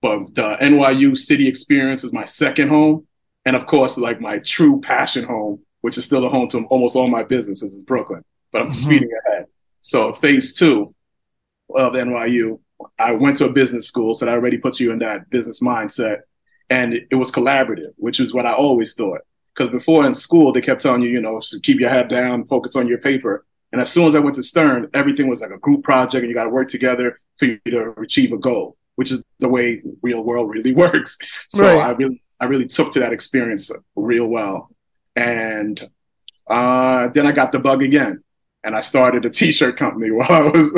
But 0.01 0.35
the 0.35 0.57
NYU 0.61 1.17
city 1.17 1.47
experience 1.47 2.03
is 2.03 2.13
my 2.13 2.23
second 2.23 2.69
home. 2.69 3.07
And 3.45 3.55
of 3.55 3.65
course, 3.65 3.97
like 3.97 4.21
my 4.21 4.37
true 4.39 4.79
passion 4.81 5.23
home 5.23 5.61
which 5.87 5.97
is 5.97 6.03
still 6.03 6.19
the 6.19 6.27
home 6.27 6.49
to 6.49 6.65
almost 6.65 6.97
all 6.97 7.07
my 7.07 7.23
businesses, 7.23 7.73
is 7.73 7.81
Brooklyn. 7.81 8.21
But 8.51 8.59
I'm 8.59 8.71
mm-hmm. 8.71 8.73
speeding 8.73 9.09
ahead. 9.25 9.45
So 9.79 10.11
phase 10.11 10.53
two 10.53 10.93
of 11.73 11.93
NYU, 11.93 12.59
I 12.99 13.13
went 13.13 13.37
to 13.37 13.45
a 13.45 13.53
business 13.53 13.87
school, 13.87 14.13
so 14.13 14.25
that 14.25 14.33
already 14.33 14.57
puts 14.57 14.81
you 14.81 14.91
in 14.91 14.99
that 14.99 15.29
business 15.29 15.61
mindset. 15.61 16.23
And 16.69 16.93
it 17.09 17.15
was 17.15 17.31
collaborative, 17.31 17.93
which 17.95 18.19
is 18.19 18.33
what 18.33 18.45
I 18.45 18.51
always 18.51 18.95
thought. 18.95 19.21
Because 19.53 19.69
before 19.69 20.05
in 20.05 20.13
school, 20.13 20.51
they 20.51 20.59
kept 20.59 20.81
telling 20.81 21.03
you, 21.03 21.07
you 21.07 21.21
know, 21.21 21.39
so 21.39 21.57
keep 21.63 21.79
your 21.79 21.89
head 21.89 22.09
down, 22.09 22.45
focus 22.47 22.75
on 22.75 22.85
your 22.89 22.97
paper. 22.97 23.45
And 23.71 23.79
as 23.79 23.89
soon 23.89 24.07
as 24.07 24.13
I 24.13 24.19
went 24.19 24.35
to 24.35 24.43
Stern, 24.43 24.89
everything 24.93 25.29
was 25.29 25.39
like 25.39 25.51
a 25.51 25.57
group 25.57 25.85
project 25.85 26.21
and 26.23 26.27
you 26.27 26.35
got 26.35 26.43
to 26.43 26.49
work 26.49 26.67
together 26.67 27.21
for 27.37 27.45
you 27.45 27.59
to 27.67 27.93
achieve 28.01 28.33
a 28.33 28.37
goal. 28.37 28.75
which 28.95 29.11
is 29.11 29.23
the 29.39 29.47
way 29.47 29.81
real 30.01 30.25
world 30.25 30.49
really 30.49 30.73
works. 30.83 31.17
So 31.47 31.63
Right. 31.63 31.87
I 31.87 31.91
really 31.91 32.21
I 32.41 32.45
really 32.45 32.67
took 32.67 32.91
to 32.91 32.99
that 32.99 33.13
experience 33.13 33.71
real 33.95 34.27
well. 34.27 34.69
And 35.17 35.89
uh, 36.49 37.07
then 37.09 37.25
I 37.25 37.31
got 37.31 37.51
the 37.51 37.59
bug 37.59 37.81
again, 37.83 38.23
and 38.63 38.75
I 38.75 38.81
started 38.81 39.25
a 39.25 39.29
t-shirt 39.29 39.75
company 39.77 40.11
while 40.17 40.31
I 40.31 40.41
was 40.41 40.71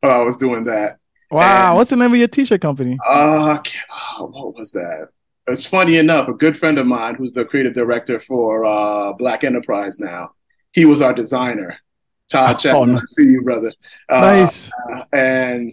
while 0.00 0.20
I 0.20 0.24
was 0.24 0.36
doing 0.36 0.64
that. 0.64 0.96
Wow. 1.30 1.68
And- 1.70 1.76
What's 1.76 1.90
the 1.90 1.96
name 1.96 2.12
of 2.12 2.18
your 2.18 2.28
t-shirt 2.28 2.60
company? 2.60 2.98
Uh, 3.08 3.58
oh, 4.18 4.26
what 4.26 4.54
was 4.58 4.72
that? 4.72 5.08
It's 5.46 5.66
funny 5.66 5.96
enough. 5.96 6.28
A 6.28 6.32
good 6.32 6.56
friend 6.56 6.78
of 6.78 6.86
mine, 6.86 7.16
who's 7.16 7.32
the 7.32 7.44
creative 7.44 7.72
director 7.74 8.18
for 8.20 8.64
uh, 8.64 9.12
Black 9.14 9.42
Enterprise 9.44 9.98
now, 9.98 10.30
he 10.72 10.84
was 10.84 11.02
our 11.02 11.12
designer. 11.12 11.76
Todd 12.30 12.54
Oh, 12.54 12.58
Chapman, 12.58 12.94
nice. 12.94 13.02
See 13.08 13.24
you, 13.24 13.42
brother. 13.42 13.72
Uh, 14.08 14.20
nice. 14.20 14.70
And 15.12 15.72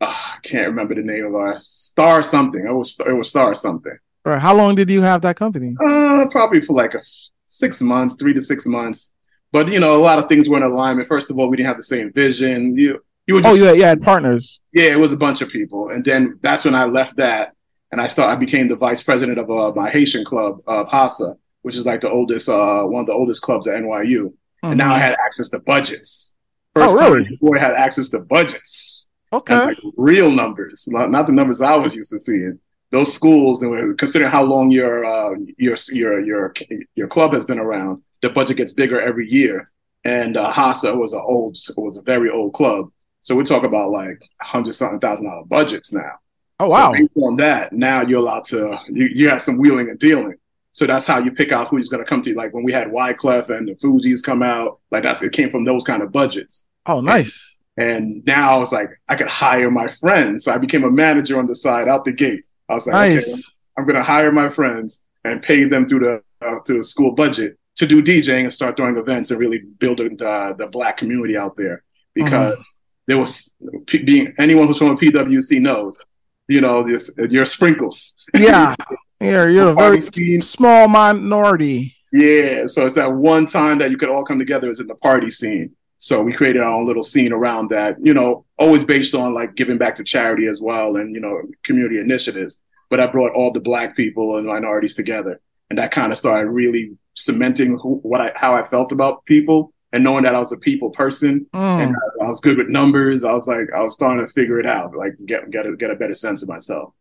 uh, 0.00 0.06
I 0.06 0.38
can't 0.42 0.68
remember 0.68 0.94
the 0.94 1.02
name 1.02 1.26
of 1.26 1.34
our 1.34 1.56
Star 1.60 2.22
something. 2.22 2.66
It 2.66 2.72
was 2.72 2.98
it 3.06 3.12
was 3.12 3.28
Star 3.28 3.54
something. 3.54 3.96
Right. 4.24 4.38
How 4.40 4.54
long 4.56 4.74
did 4.74 4.88
you 4.90 5.02
have 5.02 5.22
that 5.22 5.36
company? 5.36 5.74
Uh, 5.84 6.26
probably 6.30 6.60
for 6.60 6.74
like 6.74 6.94
a 6.94 7.00
six 7.46 7.80
months, 7.82 8.14
three 8.14 8.32
to 8.34 8.42
six 8.42 8.66
months. 8.66 9.12
But 9.50 9.68
you 9.68 9.80
know, 9.80 9.96
a 9.96 10.02
lot 10.02 10.18
of 10.18 10.28
things 10.28 10.48
were 10.48 10.56
in 10.58 10.62
alignment. 10.62 11.08
First 11.08 11.30
of 11.30 11.38
all, 11.38 11.48
we 11.48 11.56
didn't 11.56 11.66
have 11.68 11.76
the 11.76 11.82
same 11.82 12.12
vision. 12.12 12.76
You 12.76 13.02
you 13.26 13.34
were 13.34 13.40
Oh, 13.44 13.56
just 13.56 13.76
yeah, 13.78 13.86
had 13.88 14.02
partners. 14.02 14.60
yeah, 14.72 14.92
it 14.92 14.98
was 14.98 15.12
a 15.12 15.16
bunch 15.16 15.42
of 15.42 15.48
people, 15.48 15.90
and 15.90 16.04
then 16.04 16.38
that's 16.42 16.64
when 16.64 16.74
I 16.74 16.84
left 16.86 17.16
that, 17.16 17.54
and 17.90 18.00
I 18.00 18.06
start. 18.06 18.30
I 18.30 18.36
became 18.36 18.68
the 18.68 18.76
vice 18.76 19.02
president 19.02 19.38
of 19.38 19.50
uh, 19.50 19.72
my 19.74 19.90
Haitian 19.90 20.24
club, 20.24 20.60
uh, 20.66 20.84
PASA, 20.84 21.36
which 21.62 21.76
is 21.76 21.84
like 21.84 22.00
the 22.00 22.10
oldest, 22.10 22.48
uh, 22.48 22.82
one 22.84 23.00
of 23.02 23.06
the 23.06 23.12
oldest 23.12 23.42
clubs 23.42 23.66
at 23.68 23.82
NYU. 23.82 24.32
And 24.64 24.78
now 24.78 24.94
I 24.94 24.98
had 25.00 25.16
access 25.24 25.48
to 25.50 25.58
budgets. 25.58 26.36
First 26.74 26.94
Oh, 26.96 27.10
really? 27.10 27.24
time 27.24 27.32
before 27.40 27.56
I 27.58 27.60
had 27.60 27.74
access 27.74 28.08
to 28.10 28.20
budgets, 28.20 29.08
okay. 29.32 29.54
and 29.54 29.66
like 29.66 29.78
real 29.96 30.30
numbers, 30.30 30.86
not, 30.88 31.10
not 31.10 31.26
the 31.26 31.32
numbers 31.32 31.60
I 31.60 31.76
was 31.76 31.94
used 31.94 32.10
to 32.10 32.18
seeing. 32.18 32.58
Those 32.92 33.12
schools, 33.12 33.60
considering 33.98 34.30
how 34.30 34.42
long 34.44 34.70
your 34.70 35.04
uh, 35.04 35.34
your 35.56 35.76
your 35.90 36.20
your 36.20 36.54
your 36.94 37.08
club 37.08 37.32
has 37.32 37.44
been 37.44 37.58
around, 37.58 38.02
the 38.20 38.30
budget 38.30 38.58
gets 38.58 38.72
bigger 38.74 39.00
every 39.00 39.28
year. 39.28 39.70
And 40.04 40.36
uh, 40.36 40.52
Hasa 40.52 40.96
was 40.96 41.12
an 41.12 41.22
old, 41.24 41.56
was 41.76 41.96
a 41.96 42.02
very 42.02 42.28
old 42.28 42.52
club. 42.54 42.90
So 43.22 43.34
we 43.34 43.44
talk 43.44 43.64
about 43.64 43.90
like 43.90 44.20
hundred 44.40 44.74
something 44.74 45.00
thousand 45.00 45.26
dollar 45.26 45.44
budgets 45.44 45.92
now. 45.92 46.12
oh, 46.60 46.68
So 46.68 46.76
wow. 46.76 46.92
based 46.92 47.10
on 47.16 47.36
that, 47.36 47.72
now 47.72 48.02
you're 48.02 48.18
allowed 48.18 48.44
to 48.46 48.78
you, 48.88 49.06
you 49.06 49.28
have 49.28 49.42
some 49.42 49.56
wheeling 49.58 49.88
and 49.88 49.98
dealing. 49.98 50.34
So 50.72 50.86
that's 50.86 51.06
how 51.06 51.18
you 51.18 51.30
pick 51.32 51.52
out 51.52 51.68
who's 51.68 51.88
going 51.88 52.02
to 52.04 52.08
come 52.08 52.20
to 52.22 52.30
you. 52.30 52.36
Like 52.36 52.52
when 52.52 52.64
we 52.64 52.72
had 52.72 52.88
Wyclef 52.88 53.48
and 53.50 53.68
the 53.68 53.74
Fugees 53.74 54.22
come 54.22 54.42
out, 54.42 54.80
like 54.90 55.02
that's 55.02 55.22
it 55.22 55.32
came 55.32 55.50
from 55.50 55.64
those 55.64 55.84
kind 55.84 56.02
of 56.02 56.12
budgets. 56.12 56.64
oh, 56.86 57.00
nice. 57.00 57.58
And 57.76 58.22
now 58.26 58.60
it's 58.60 58.72
like 58.72 58.90
I 59.08 59.16
could 59.16 59.28
hire 59.28 59.70
my 59.70 59.88
friends. 60.00 60.44
So 60.44 60.52
I 60.52 60.58
became 60.58 60.84
a 60.84 60.90
manager 60.90 61.38
on 61.38 61.46
the 61.46 61.56
side 61.56 61.88
out 61.88 62.04
the 62.04 62.12
gate. 62.12 62.44
I 62.72 62.74
was 62.74 62.86
like, 62.86 62.94
okay, 62.94 63.14
Nice. 63.14 63.58
I'm 63.76 63.84
going 63.84 63.96
to 63.96 64.02
hire 64.02 64.32
my 64.32 64.48
friends 64.48 65.04
and 65.24 65.42
pay 65.42 65.64
them 65.64 65.88
through 65.88 66.00
the 66.00 66.22
uh, 66.40 66.58
through 66.66 66.78
the 66.78 66.84
school 66.84 67.12
budget 67.12 67.58
to 67.76 67.86
do 67.86 68.02
DJing 68.02 68.44
and 68.44 68.52
start 68.52 68.76
throwing 68.76 68.96
events 68.96 69.30
and 69.30 69.38
really 69.38 69.60
building 69.78 70.16
the, 70.16 70.54
the 70.58 70.66
black 70.66 70.96
community 70.96 71.36
out 71.36 71.56
there 71.56 71.82
because 72.14 72.76
there 73.06 73.18
was 73.18 73.52
p- 73.86 74.02
being 74.02 74.34
anyone 74.38 74.66
who's 74.66 74.78
from 74.78 74.90
a 74.90 74.96
PWI 74.96 75.60
knows, 75.60 76.04
you 76.48 76.60
know, 76.60 76.82
there's, 76.82 77.10
your 77.30 77.44
sprinkles. 77.44 78.14
Yeah. 78.34 78.74
You're, 79.20 79.48
you're 79.50 79.70
a 79.70 79.74
very 79.74 80.00
scene. 80.12 80.42
small 80.42 80.88
minority. 80.88 81.96
Yeah, 82.12 82.66
so 82.66 82.84
it's 82.84 82.96
that 82.96 83.12
one 83.12 83.46
time 83.46 83.78
that 83.78 83.90
you 83.90 83.96
could 83.96 84.10
all 84.10 84.24
come 84.24 84.38
together 84.38 84.70
is 84.70 84.80
in 84.80 84.86
the 84.86 84.96
party 84.96 85.30
scene. 85.30 85.74
So 86.02 86.20
we 86.20 86.32
created 86.32 86.62
our 86.62 86.72
own 86.72 86.84
little 86.84 87.04
scene 87.04 87.32
around 87.32 87.70
that, 87.70 87.96
you 88.04 88.12
know, 88.12 88.44
always 88.58 88.82
based 88.82 89.14
on 89.14 89.34
like 89.34 89.54
giving 89.54 89.78
back 89.78 89.94
to 89.94 90.02
charity 90.02 90.48
as 90.48 90.60
well 90.60 90.96
and, 90.96 91.14
you 91.14 91.20
know, 91.20 91.42
community 91.62 92.00
initiatives. 92.00 92.60
But 92.90 92.98
I 92.98 93.06
brought 93.06 93.34
all 93.34 93.52
the 93.52 93.60
black 93.60 93.94
people 93.94 94.36
and 94.36 94.44
minorities 94.44 94.96
together. 94.96 95.40
And 95.70 95.78
that 95.78 95.92
kind 95.92 96.10
of 96.10 96.18
started 96.18 96.50
really 96.50 96.98
cementing 97.14 97.78
who, 97.78 98.00
what 98.02 98.20
I, 98.20 98.32
how 98.34 98.52
I 98.52 98.66
felt 98.66 98.90
about 98.90 99.24
people 99.26 99.72
and 99.92 100.02
knowing 100.02 100.24
that 100.24 100.34
I 100.34 100.40
was 100.40 100.50
a 100.50 100.56
people 100.56 100.90
person 100.90 101.46
Mm. 101.54 101.82
and 101.84 101.94
I, 101.94 102.24
I 102.24 102.28
was 102.28 102.40
good 102.40 102.58
with 102.58 102.68
numbers. 102.68 103.22
I 103.22 103.32
was 103.32 103.46
like, 103.46 103.68
I 103.72 103.80
was 103.80 103.94
starting 103.94 104.26
to 104.26 104.32
figure 104.32 104.58
it 104.58 104.66
out, 104.66 104.96
like 104.96 105.12
get, 105.24 105.50
get 105.52 105.66
a, 105.66 105.76
get 105.76 105.92
a 105.92 105.96
better 105.96 106.16
sense 106.16 106.42
of 106.42 106.48
myself. 106.48 106.94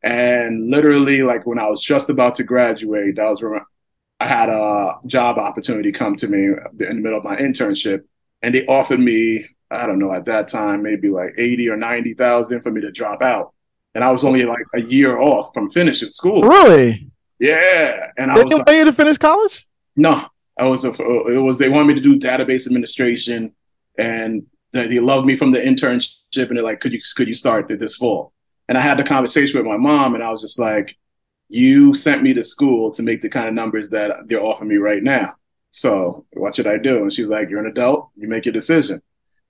And 0.00 0.70
literally 0.70 1.22
like 1.22 1.44
when 1.44 1.58
I 1.58 1.66
was 1.66 1.82
just 1.82 2.08
about 2.08 2.36
to 2.36 2.44
graduate, 2.44 3.16
that 3.16 3.28
was 3.28 3.42
when 3.42 3.60
I 4.20 4.26
had 4.28 4.48
a 4.48 4.98
job 5.06 5.38
opportunity 5.38 5.90
come 5.90 6.14
to 6.16 6.28
me 6.28 6.44
in 6.44 6.58
the 6.78 6.94
middle 6.94 7.18
of 7.18 7.24
my 7.24 7.34
internship, 7.36 8.04
and 8.44 8.54
they 8.54 8.66
offered 8.66 9.00
me, 9.00 9.46
I 9.70 9.86
don't 9.86 9.98
know, 9.98 10.12
at 10.12 10.26
that 10.26 10.48
time 10.48 10.82
maybe 10.82 11.08
like 11.08 11.34
eighty 11.38 11.68
or 11.68 11.76
ninety 11.76 12.14
thousand 12.14 12.62
for 12.62 12.70
me 12.70 12.80
to 12.82 12.92
drop 12.92 13.22
out, 13.22 13.52
and 13.94 14.04
I 14.04 14.10
was 14.12 14.24
only 14.24 14.44
like 14.44 14.66
a 14.74 14.82
year 14.82 15.18
off 15.18 15.52
from 15.54 15.70
finishing 15.70 16.10
school. 16.10 16.42
Really? 16.42 17.10
Yeah, 17.38 18.10
and 18.18 18.30
I 18.30 18.34
They 18.34 18.44
was 18.44 18.50
didn't 18.50 18.66
like, 18.66 18.66
pay 18.68 18.78
you 18.78 18.84
to 18.84 18.92
finish 18.92 19.18
college? 19.18 19.66
no, 19.96 20.26
I 20.58 20.66
was 20.66 20.84
a, 20.84 20.90
it 21.36 21.42
was 21.42 21.58
they 21.58 21.68
wanted 21.68 21.88
me 21.88 21.94
to 21.94 22.00
do 22.00 22.18
database 22.18 22.66
administration, 22.66 23.52
and 23.98 24.46
they, 24.72 24.86
they 24.88 25.00
loved 25.00 25.26
me 25.26 25.36
from 25.36 25.50
the 25.52 25.58
internship, 25.58 26.48
and 26.48 26.56
they're 26.56 26.64
like, 26.64 26.80
could 26.80 26.92
you 26.92 27.00
could 27.16 27.28
you 27.28 27.34
start 27.34 27.68
this 27.68 27.96
fall? 27.96 28.32
And 28.68 28.78
I 28.78 28.80
had 28.80 28.98
the 28.98 29.04
conversation 29.04 29.58
with 29.58 29.66
my 29.66 29.76
mom, 29.76 30.14
and 30.14 30.22
I 30.22 30.30
was 30.30 30.40
just 30.40 30.58
like, 30.58 30.96
you 31.48 31.94
sent 31.94 32.22
me 32.22 32.34
to 32.34 32.44
school 32.44 32.90
to 32.92 33.02
make 33.02 33.20
the 33.20 33.28
kind 33.28 33.48
of 33.48 33.54
numbers 33.54 33.90
that 33.90 34.28
they're 34.28 34.42
offering 34.42 34.70
me 34.70 34.76
right 34.76 35.02
now. 35.02 35.34
So 35.74 36.24
what 36.34 36.54
should 36.54 36.68
I 36.68 36.78
do? 36.78 37.02
And 37.02 37.12
she's 37.12 37.28
like, 37.28 37.50
you're 37.50 37.58
an 37.58 37.66
adult, 37.66 38.10
you 38.16 38.28
make 38.28 38.44
your 38.44 38.52
decision. 38.52 39.02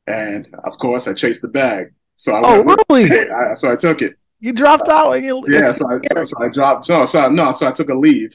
And 0.06 0.48
of 0.64 0.78
course, 0.78 1.06
I 1.06 1.12
chased 1.12 1.42
the 1.42 1.48
bag. 1.48 1.92
So 2.16 2.32
I 2.34 2.40
Oh, 2.42 2.62
went, 2.62 2.80
really? 2.88 3.28
I, 3.30 3.52
so 3.54 3.70
I 3.70 3.76
took 3.76 4.00
it. 4.00 4.16
You 4.40 4.52
dropped 4.54 4.88
out 4.88 5.12
and 5.12 5.22
you 5.24 5.44
Yeah, 5.46 5.72
so 5.72 5.86
I, 5.86 6.24
so 6.24 6.42
I 6.42 6.48
dropped. 6.48 6.86
So, 6.86 7.04
so 7.04 7.28
no, 7.28 7.52
so 7.52 7.66
I 7.68 7.72
took 7.72 7.90
a 7.90 7.94
leave. 7.94 8.32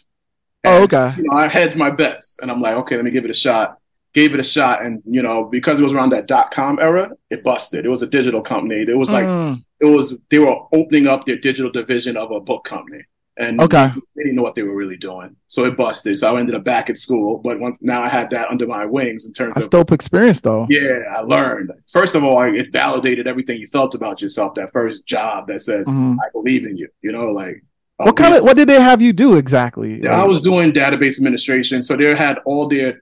Oh, 0.65 0.83
And, 0.83 0.83
okay. 0.93 1.15
You 1.17 1.23
know, 1.23 1.35
I 1.37 1.47
hedged 1.47 1.77
my 1.77 1.89
bets, 1.89 2.37
and 2.41 2.51
I'm 2.51 2.61
like, 2.61 2.75
okay, 2.81 2.95
let 2.95 3.05
me 3.05 3.11
give 3.11 3.25
it 3.25 3.31
a 3.31 3.33
shot. 3.33 3.77
Gave 4.13 4.33
it 4.35 4.39
a 4.39 4.43
shot, 4.43 4.83
and 4.83 5.01
you 5.05 5.21
know, 5.23 5.45
because 5.45 5.79
it 5.79 5.83
was 5.83 5.93
around 5.93 6.11
that 6.11 6.27
dot 6.27 6.51
com 6.51 6.79
era, 6.79 7.11
it 7.29 7.43
busted. 7.43 7.85
It 7.85 7.89
was 7.89 8.01
a 8.03 8.07
digital 8.07 8.41
company. 8.41 8.81
It 8.87 8.97
was 8.97 9.11
like 9.11 9.25
Mm. 9.25 9.63
it 9.79 9.85
was 9.85 10.15
they 10.29 10.39
were 10.39 10.57
opening 10.73 11.05
up 11.07 11.25
their 11.25 11.37
digital 11.37 11.71
division 11.71 12.17
of 12.17 12.29
a 12.31 12.39
book 12.39 12.63
company, 12.65 13.03
and 13.39 13.61
Okay. 13.61 13.89
they 14.15 14.23
didn't 14.23 14.35
know 14.35 14.43
what 14.43 14.55
they 14.55 14.63
were 14.63 14.75
really 14.75 14.97
doing. 14.97 15.35
So 15.47 15.63
it 15.65 15.75
busted. 15.77 16.19
So 16.19 16.35
I 16.35 16.39
ended 16.39 16.55
up 16.55 16.63
back 16.63 16.89
at 16.89 16.97
school, 16.97 17.39
but 17.43 17.59
once, 17.59 17.77
now 17.81 18.01
I 18.03 18.09
had 18.09 18.29
that 18.31 18.51
under 18.51 18.67
my 18.67 18.85
wings 18.85 19.25
in 19.25 19.31
terms 19.33 19.53
That's 19.55 19.65
of 19.67 19.71
dope 19.71 19.91
experience 19.91 20.41
though. 20.41 20.67
yeah, 20.69 20.99
I 21.17 21.21
learned. 21.21 21.71
First 21.91 22.15
of 22.15 22.23
all, 22.23 22.37
I, 22.37 22.49
it 22.49 22.71
validated 22.73 23.27
everything 23.27 23.57
you 23.59 23.67
felt 23.67 23.95
about 23.95 24.21
yourself. 24.21 24.53
That 24.55 24.71
first 24.73 25.07
job 25.07 25.47
that 25.47 25.61
says 25.63 25.85
Mhm. 25.87 26.17
I 26.23 26.27
believe 26.33 26.65
in 26.65 26.75
you. 26.77 26.89
You 27.01 27.11
know, 27.13 27.25
like 27.25 27.63
What 27.97 28.15
kind 28.15 28.33
of 28.35 28.43
what 28.43 28.55
did 28.57 28.67
they 28.69 28.79
have 28.81 29.01
you 29.01 29.13
do 29.13 29.35
exactly? 29.37 30.01
yeah, 30.03 30.21
I 30.21 30.25
was 30.25 30.41
doing 30.41 30.71
database 30.71 31.17
administration, 31.17 31.81
so 31.81 31.95
they 31.95 32.13
had 32.15 32.37
all 32.45 32.67
their 32.67 33.01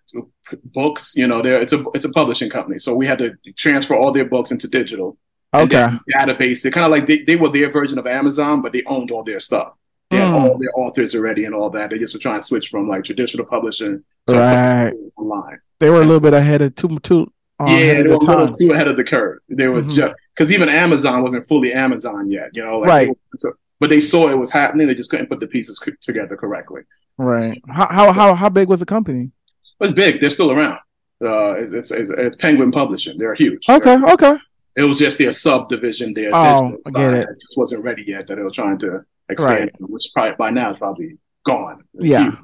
books. 0.74 1.14
You 1.16 1.28
know, 1.28 1.42
there 1.42 1.62
it's 1.62 1.74
a 1.74 1.84
it's 1.94 2.06
a 2.06 2.12
publishing 2.12 2.50
company, 2.50 2.80
so 2.80 2.96
we 2.96 3.06
had 3.06 3.20
to 3.20 3.32
transfer 3.58 3.96
all 3.96 4.12
their 4.12 4.26
books 4.26 4.52
into 4.52 4.68
digital. 4.68 5.18
Okay. 5.54 5.90
database. 6.14 6.62
They 6.62 6.70
kind 6.72 6.86
of 6.86 6.92
like 6.92 7.08
they, 7.08 7.20
they 7.24 7.36
were 7.38 7.50
their 7.50 7.72
version 7.72 7.98
of 7.98 8.06
Amazon, 8.06 8.62
but 8.62 8.74
they 8.74 8.84
owned 8.86 9.12
all 9.12 9.24
their 9.24 9.40
stuff. 9.40 9.74
They 10.10 10.18
had 10.18 10.30
Mm. 10.32 10.50
all 10.52 10.58
their 10.58 10.70
authors 10.76 11.16
already 11.16 11.46
and 11.46 11.54
all 11.54 11.70
that. 11.72 11.90
They 11.90 11.98
just 12.00 12.14
were 12.14 12.20
trying 12.20 12.40
to 12.40 12.46
switch 12.46 12.70
from 12.70 12.88
like 12.88 13.04
traditional 13.04 13.46
publishing 13.46 14.04
to 14.28 14.36
Right. 14.38 14.94
online. 15.18 15.60
They 15.80 15.90
were 15.90 16.02
a 16.02 16.06
little 16.06 16.20
bit 16.22 16.34
ahead 16.34 16.62
of 16.62 16.76
two 16.76 16.98
two. 17.00 17.28
um, 17.60 17.68
yeah, 17.68 18.04
they 18.04 18.04
were 18.04 18.20
the 18.20 18.26
a 18.28 18.38
little 18.38 18.54
too 18.54 18.72
ahead 18.72 18.88
of 18.88 18.98
the 18.98 19.04
curve. 19.04 19.40
They 19.50 19.68
were 19.68 19.82
Mhm. 19.82 19.92
just 19.92 20.14
because 20.36 20.52
even 20.52 20.70
Amazon 20.70 21.24
wasn't 21.24 21.48
fully 21.48 21.74
Amazon 21.74 22.30
yet. 22.30 22.50
You 22.54 22.64
know, 22.64 22.78
like 22.80 22.88
Right. 22.90 23.10
were- 23.10 23.16
so- 23.38 23.54
but 23.80 23.90
they 23.90 24.00
saw 24.00 24.30
it 24.30 24.38
was 24.38 24.52
happening. 24.52 24.88
They 24.88 24.94
just 24.96 25.10
couldn't 25.10 25.28
put 25.28 25.40
the 25.40 25.48
pieces 25.48 25.80
co- 25.80 25.92
together 26.02 26.38
correctly. 26.38 26.82
Right. 27.18 27.60
How 27.68 27.88
how 27.88 28.12
how 28.14 28.36
how 28.36 28.50
big 28.50 28.70
was 28.70 28.80
the 28.80 28.86
company? 28.86 29.32
It 29.80 29.84
was 29.84 29.92
big. 29.92 30.22
They're 30.22 30.30
still 30.30 30.52
around. 30.52 30.78
Uh, 31.24 31.56
it's, 31.58 31.72
it's, 31.74 31.90
it's, 31.92 32.12
it's 32.16 32.36
Penguin 32.38 32.72
Publishing. 32.72 33.18
They're 33.18 33.34
huge. 33.34 33.68
Okay. 33.68 33.98
Okay. 34.14 34.38
It 34.76 34.84
was 34.84 35.00
just 35.00 35.18
their 35.18 35.32
subdivision, 35.32 36.14
their 36.14 36.30
Oh, 36.34 36.78
digital 36.78 36.82
I 36.86 36.92
get 36.92 36.96
side 36.96 37.14
it. 37.24 37.28
just 37.42 37.58
wasn't 37.58 37.84
ready 37.84 38.04
yet. 38.08 38.28
That 38.28 38.36
they 38.36 38.44
were 38.44 38.52
trying 38.52 38.78
to 38.80 39.02
expand, 39.30 39.72
which 39.80 40.10
probably 40.14 40.36
by 40.38 40.50
now 40.50 40.72
is 40.72 40.78
probably 40.78 41.18
gone. 41.46 41.84
Yeah. 41.94 42.24
Huge, 42.24 42.36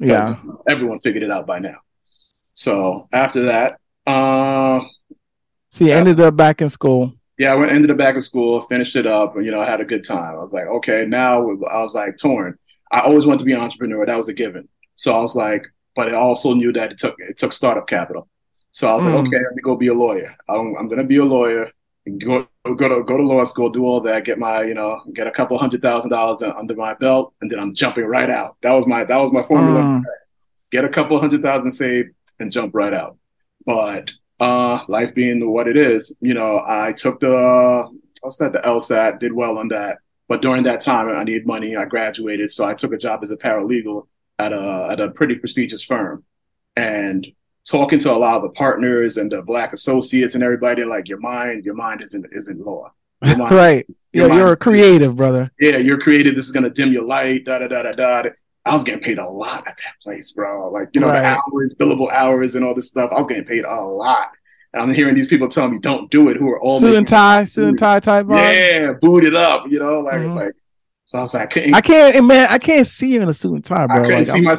Yeah. 0.00 0.36
Everyone 0.68 1.00
figured 1.00 1.22
it 1.24 1.30
out 1.30 1.46
by 1.46 1.58
now. 1.58 1.76
So 2.52 3.08
after 3.12 3.42
that, 3.46 3.78
uh, 4.06 4.80
So 5.70 5.84
you 5.84 5.90
Yeah. 5.90 5.96
ended 5.98 6.18
up 6.20 6.34
back 6.36 6.62
in 6.62 6.68
school. 6.70 7.12
yeah, 7.36 7.52
I 7.52 7.56
went 7.56 7.72
into 7.72 7.86
the 7.88 7.94
back 7.94 8.16
of 8.16 8.24
school, 8.24 8.60
finished 8.62 8.96
it 8.96 9.06
up, 9.06 9.36
and 9.36 9.44
you 9.44 9.50
know, 9.52 9.60
I 9.60 9.66
had 9.70 9.80
a 9.80 9.84
good 9.84 10.02
time. 10.02 10.34
I 10.34 10.38
was 10.40 10.52
like, 10.52 10.66
okay, 10.66 11.04
now 11.06 11.40
I 11.50 11.82
was 11.82 11.94
like 11.94 12.16
torn. 12.16 12.56
I 12.90 13.00
always 13.00 13.26
wanted 13.26 13.40
to 13.40 13.44
be 13.44 13.52
an 13.52 13.60
entrepreneur. 13.60 14.06
That 14.06 14.16
was 14.16 14.28
a 14.28 14.32
given. 14.32 14.68
So 14.94 15.14
I 15.14 15.18
was 15.20 15.36
like, 15.36 15.66
but 15.94 16.08
I 16.08 16.14
also 16.16 16.54
knew 16.54 16.72
that 16.72 16.92
it 16.92 16.98
took 16.98 17.16
it 17.18 17.36
took 17.36 17.52
startup 17.52 17.86
capital. 17.86 18.28
So 18.70 18.88
I 18.88 18.94
was 18.94 19.04
Mm. 19.04 19.14
like, 19.14 19.26
okay, 19.26 19.36
let 19.44 19.54
me 19.54 19.62
go 19.62 19.76
be 19.76 19.88
a 19.88 19.94
lawyer. 19.94 20.34
I'm, 20.48 20.74
I'm 20.76 20.88
going 20.88 20.98
to 20.98 21.04
be 21.04 21.16
a 21.18 21.24
lawyer. 21.24 21.70
Go 22.06 22.48
go 22.64 22.88
to 22.88 23.02
go 23.04 23.16
to 23.16 23.22
law 23.22 23.44
school, 23.44 23.68
do 23.70 23.84
all 23.84 24.00
that, 24.00 24.24
get 24.24 24.38
my 24.38 24.62
you 24.62 24.74
know 24.74 25.00
get 25.14 25.26
a 25.26 25.30
couple 25.30 25.58
hundred 25.58 25.82
thousand 25.82 26.10
dollars 26.10 26.42
under 26.42 26.74
my 26.74 26.94
belt, 26.94 27.34
and 27.40 27.50
then 27.50 27.58
I'm 27.58 27.74
jumping 27.74 28.04
right 28.04 28.30
out. 28.30 28.56
That 28.62 28.72
was 28.72 28.86
my 28.86 29.04
that 29.04 29.16
was 29.16 29.32
my 29.32 29.42
formula. 29.42 29.80
Mm. 29.80 30.02
Get 30.70 30.84
a 30.84 30.88
couple 30.88 31.20
hundred 31.20 31.42
thousand 31.42 31.72
saved 31.72 32.10
and 32.38 32.52
jump 32.52 32.74
right 32.74 32.94
out. 32.94 33.18
But 33.66 34.12
uh, 34.40 34.84
life 34.88 35.14
being 35.14 35.50
what 35.50 35.68
it 35.68 35.76
is, 35.76 36.14
you 36.20 36.32
know, 36.32 36.62
I 36.66 36.92
took 36.92 37.20
the 37.20 37.90
what's 38.20 38.38
that 38.38 38.52
the 38.52 38.60
LSAT, 38.60 39.18
did 39.18 39.32
well 39.32 39.58
on 39.58 39.68
that, 39.68 39.98
But 40.28 40.42
during 40.42 40.64
that 40.64 40.80
time, 40.80 41.08
I 41.08 41.24
needed 41.24 41.46
money. 41.46 41.76
I 41.76 41.84
graduated, 41.84 42.50
so 42.50 42.64
I 42.64 42.74
took 42.74 42.92
a 42.92 42.98
job 42.98 43.20
as 43.22 43.30
a 43.30 43.36
paralegal 43.36 44.06
at 44.38 44.52
a 44.52 44.88
at 44.90 45.00
a 45.00 45.10
pretty 45.10 45.34
prestigious 45.36 45.82
firm, 45.82 46.24
and 46.76 47.26
talking 47.64 47.98
to 48.00 48.12
a 48.12 48.16
lot 48.16 48.36
of 48.36 48.42
the 48.42 48.50
partners 48.50 49.16
and 49.16 49.30
the 49.30 49.42
black 49.42 49.72
associates 49.72 50.34
and 50.34 50.42
everybody, 50.42 50.84
like 50.84 51.08
your 51.08 51.18
mind, 51.18 51.64
your 51.64 51.74
mind 51.74 52.02
isn't 52.02 52.26
isn't 52.32 52.60
law. 52.60 52.92
Mind, 53.22 53.52
right. 53.52 53.86
Your 54.12 54.32
you're 54.32 54.52
a 54.52 54.56
creative, 54.56 55.16
brother. 55.16 55.50
Yeah, 55.58 55.78
you're 55.78 55.98
creative. 55.98 56.36
This 56.36 56.46
is 56.46 56.52
gonna 56.52 56.70
dim 56.70 56.92
your 56.92 57.02
light. 57.02 57.44
Da 57.44 57.58
da 57.58 57.68
da 57.68 57.82
da 57.82 57.92
da. 57.92 58.30
I 58.64 58.72
was 58.72 58.84
getting 58.84 59.02
paid 59.02 59.18
a 59.18 59.26
lot 59.26 59.66
at 59.66 59.76
that 59.76 59.94
place, 60.02 60.30
bro. 60.32 60.70
Like 60.70 60.90
you 60.92 61.00
know 61.00 61.08
right. 61.08 61.22
the 61.22 61.26
hours, 61.26 61.74
billable 61.74 62.10
hours, 62.10 62.54
and 62.54 62.64
all 62.64 62.74
this 62.74 62.88
stuff. 62.88 63.10
I 63.10 63.18
was 63.18 63.26
getting 63.26 63.44
paid 63.44 63.64
a 63.64 63.74
lot. 63.74 64.30
And 64.72 64.82
I'm 64.82 64.92
hearing 64.92 65.14
these 65.14 65.26
people 65.26 65.48
telling 65.48 65.72
me 65.72 65.78
don't 65.78 66.10
do 66.10 66.28
it. 66.28 66.36
Who 66.36 66.48
are 66.50 66.60
all 66.60 66.78
suit 66.78 66.94
and 66.94 67.08
tie, 67.08 67.44
suit 67.44 67.68
and 67.68 67.78
tie 67.78 68.00
type. 68.00 68.26
Yeah, 68.28 68.92
booted 68.92 69.34
up. 69.34 69.64
You 69.68 69.78
know, 69.78 70.00
like 70.00 70.14
mm-hmm. 70.14 70.34
like. 70.34 70.52
So 71.06 71.18
I 71.18 71.20
was 71.22 71.32
like, 71.32 71.42
I 71.42 71.46
couldn't. 71.46 71.74
I 71.74 71.80
can't, 71.80 72.26
man. 72.26 72.48
I 72.50 72.58
can't 72.58 72.86
see 72.86 73.14
you 73.14 73.22
in 73.22 73.28
a 73.28 73.34
suit 73.34 73.54
and 73.54 73.64
tie, 73.64 73.86
bro. 73.86 73.96
I 73.96 74.00
couldn't 74.00 74.18
like, 74.18 74.26
see 74.26 74.38
I'm... 74.38 74.44
my. 74.44 74.56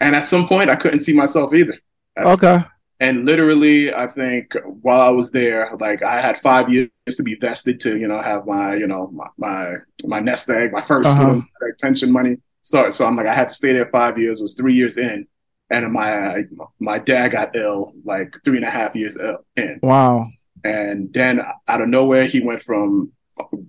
And 0.00 0.16
at 0.16 0.26
some 0.26 0.48
point, 0.48 0.70
I 0.70 0.76
couldn't 0.76 1.00
see 1.00 1.12
myself 1.12 1.52
either. 1.52 1.78
That's, 2.16 2.42
okay. 2.42 2.64
And 3.00 3.24
literally, 3.24 3.94
I 3.94 4.08
think 4.08 4.54
while 4.82 5.00
I 5.00 5.08
was 5.10 5.30
there, 5.30 5.74
like 5.80 6.02
I 6.02 6.20
had 6.20 6.38
five 6.38 6.68
years 6.68 6.90
to 7.16 7.22
be 7.22 7.34
vested 7.34 7.80
to, 7.80 7.96
you 7.96 8.06
know, 8.06 8.20
have 8.20 8.46
my, 8.46 8.74
you 8.74 8.86
know, 8.86 9.10
my 9.12 9.26
my, 9.38 9.74
my 10.04 10.20
nest 10.20 10.50
egg, 10.50 10.70
my 10.70 10.82
1st 10.82 11.06
uh-huh. 11.06 11.34
like, 11.34 11.78
pension 11.80 12.12
money 12.12 12.36
start. 12.60 12.94
So 12.94 13.06
I'm 13.06 13.16
like, 13.16 13.26
I 13.26 13.34
had 13.34 13.48
to 13.48 13.54
stay 13.54 13.72
there 13.72 13.86
five 13.86 14.18
years. 14.18 14.40
Was 14.40 14.54
three 14.54 14.74
years 14.74 14.98
in, 14.98 15.26
and 15.70 15.90
my 15.92 16.44
my 16.78 16.98
dad 16.98 17.28
got 17.28 17.56
ill 17.56 17.92
like 18.04 18.36
three 18.44 18.56
and 18.56 18.66
a 18.66 18.70
half 18.70 18.94
years 18.94 19.16
in. 19.56 19.80
Wow. 19.82 20.28
And 20.62 21.10
then 21.14 21.40
out 21.68 21.80
of 21.80 21.88
nowhere, 21.88 22.26
he 22.26 22.40
went 22.40 22.62
from 22.62 23.12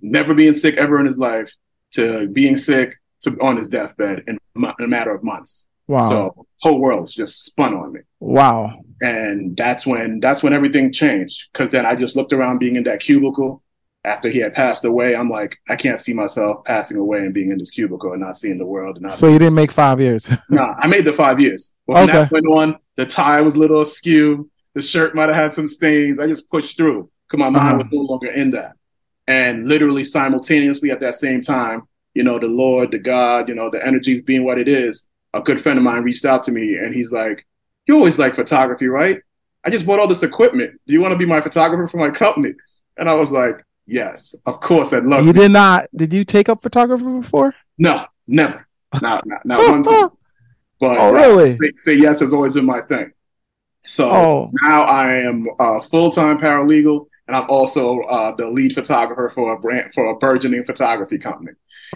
never 0.02 0.34
being 0.34 0.52
sick 0.52 0.76
ever 0.76 0.98
in 1.00 1.06
his 1.06 1.18
life 1.18 1.54
to 1.92 2.28
being 2.28 2.58
sick 2.58 2.96
to 3.22 3.38
on 3.40 3.56
his 3.56 3.70
deathbed 3.70 4.24
in 4.26 4.38
a 4.56 4.86
matter 4.86 5.14
of 5.14 5.24
months. 5.24 5.68
Wow. 5.88 6.02
So 6.02 6.46
whole 6.60 6.80
world's 6.80 7.14
just 7.14 7.44
spun 7.44 7.74
on 7.74 7.92
me. 7.92 8.00
Wow. 8.20 8.80
And 9.00 9.56
that's 9.56 9.86
when 9.86 10.20
that's 10.20 10.42
when 10.42 10.52
everything 10.52 10.92
changed. 10.92 11.48
Cause 11.54 11.70
then 11.70 11.84
I 11.84 11.96
just 11.96 12.16
looked 12.16 12.32
around 12.32 12.58
being 12.58 12.76
in 12.76 12.84
that 12.84 13.00
cubicle 13.00 13.62
after 14.04 14.28
he 14.28 14.38
had 14.38 14.54
passed 14.54 14.84
away. 14.84 15.14
I'm 15.14 15.28
like, 15.28 15.58
I 15.68 15.76
can't 15.76 16.00
see 16.00 16.12
myself 16.12 16.64
passing 16.64 16.96
away 16.98 17.18
and 17.18 17.34
being 17.34 17.50
in 17.50 17.58
this 17.58 17.70
cubicle 17.70 18.12
and 18.12 18.20
not 18.20 18.36
seeing 18.36 18.58
the 18.58 18.66
world. 18.66 18.96
And 18.96 19.04
not 19.04 19.14
so 19.14 19.28
you 19.28 19.38
didn't 19.38 19.54
make 19.54 19.72
five 19.72 20.00
years? 20.00 20.28
no, 20.30 20.36
nah, 20.50 20.74
I 20.78 20.86
made 20.86 21.04
the 21.04 21.12
five 21.12 21.40
years. 21.40 21.72
But 21.86 21.94
when 21.94 22.10
okay. 22.10 22.12
that 22.12 22.32
went 22.32 22.46
on, 22.46 22.78
the 22.96 23.06
tie 23.06 23.40
was 23.42 23.54
a 23.54 23.58
little 23.58 23.80
askew. 23.80 24.50
The 24.74 24.82
shirt 24.82 25.14
might 25.14 25.28
have 25.28 25.36
had 25.36 25.54
some 25.54 25.68
stains. 25.68 26.18
I 26.18 26.26
just 26.26 26.50
pushed 26.50 26.76
through 26.76 27.10
because 27.28 27.38
my 27.38 27.50
mind 27.50 27.68
uh-huh. 27.68 27.78
was 27.78 27.86
no 27.92 28.00
longer 28.00 28.28
in 28.28 28.50
that. 28.52 28.72
And 29.28 29.68
literally 29.68 30.04
simultaneously 30.04 30.90
at 30.90 31.00
that 31.00 31.16
same 31.16 31.40
time, 31.40 31.82
you 32.14 32.24
know, 32.24 32.38
the 32.38 32.48
Lord, 32.48 32.90
the 32.90 32.98
God, 32.98 33.48
you 33.48 33.54
know, 33.54 33.70
the 33.70 33.84
energies 33.84 34.22
being 34.22 34.44
what 34.44 34.58
it 34.58 34.68
is, 34.68 35.06
a 35.34 35.40
good 35.40 35.60
friend 35.60 35.78
of 35.78 35.84
mine 35.84 36.02
reached 36.02 36.24
out 36.24 36.42
to 36.44 36.52
me 36.52 36.76
and 36.76 36.94
he's 36.94 37.12
like, 37.12 37.46
You 37.86 37.96
always 37.96 38.18
like 38.18 38.34
photography, 38.34 38.86
right? 38.86 39.20
I 39.64 39.70
just 39.70 39.86
bought 39.86 40.00
all 40.00 40.08
this 40.08 40.22
equipment. 40.22 40.80
Do 40.86 40.92
you 40.92 41.00
want 41.00 41.12
to 41.12 41.18
be 41.18 41.26
my 41.26 41.40
photographer 41.40 41.86
for 41.88 41.98
my 41.98 42.10
company? 42.10 42.54
And 42.96 43.08
I 43.08 43.14
was 43.14 43.32
like, 43.32 43.64
Yes, 43.86 44.34
of 44.46 44.60
course, 44.60 44.92
I'd 44.92 45.04
love 45.04 45.26
you 45.26 45.32
to. 45.32 45.38
You 45.38 45.44
did 45.44 45.52
not 45.52 45.86
did 45.94 46.12
you 46.12 46.24
take 46.24 46.48
up 46.48 46.62
photography 46.62 47.04
before? 47.04 47.54
No, 47.78 48.04
never. 48.26 48.66
Not 49.00 49.26
not, 49.26 49.44
not 49.44 49.58
one 49.70 49.82
time. 49.82 50.10
But 50.80 50.98
oh, 50.98 51.12
really? 51.12 51.54
Say, 51.54 51.70
say, 51.76 51.94
yes 51.94 52.18
has 52.18 52.34
always 52.34 52.52
been 52.52 52.64
my 52.64 52.80
thing. 52.80 53.12
So 53.84 54.10
oh. 54.10 54.50
now 54.62 54.82
I 54.82 55.14
am 55.14 55.46
a 55.58 55.80
full 55.82 56.10
time 56.10 56.38
paralegal, 56.38 57.06
and 57.26 57.36
I'm 57.36 57.48
also 57.48 58.00
uh, 58.00 58.34
the 58.34 58.48
lead 58.48 58.74
photographer 58.74 59.30
for 59.34 59.54
a 59.54 59.60
brand 59.60 59.94
for 59.94 60.10
a 60.10 60.16
burgeoning 60.16 60.64
photography 60.64 61.18
company. 61.18 61.52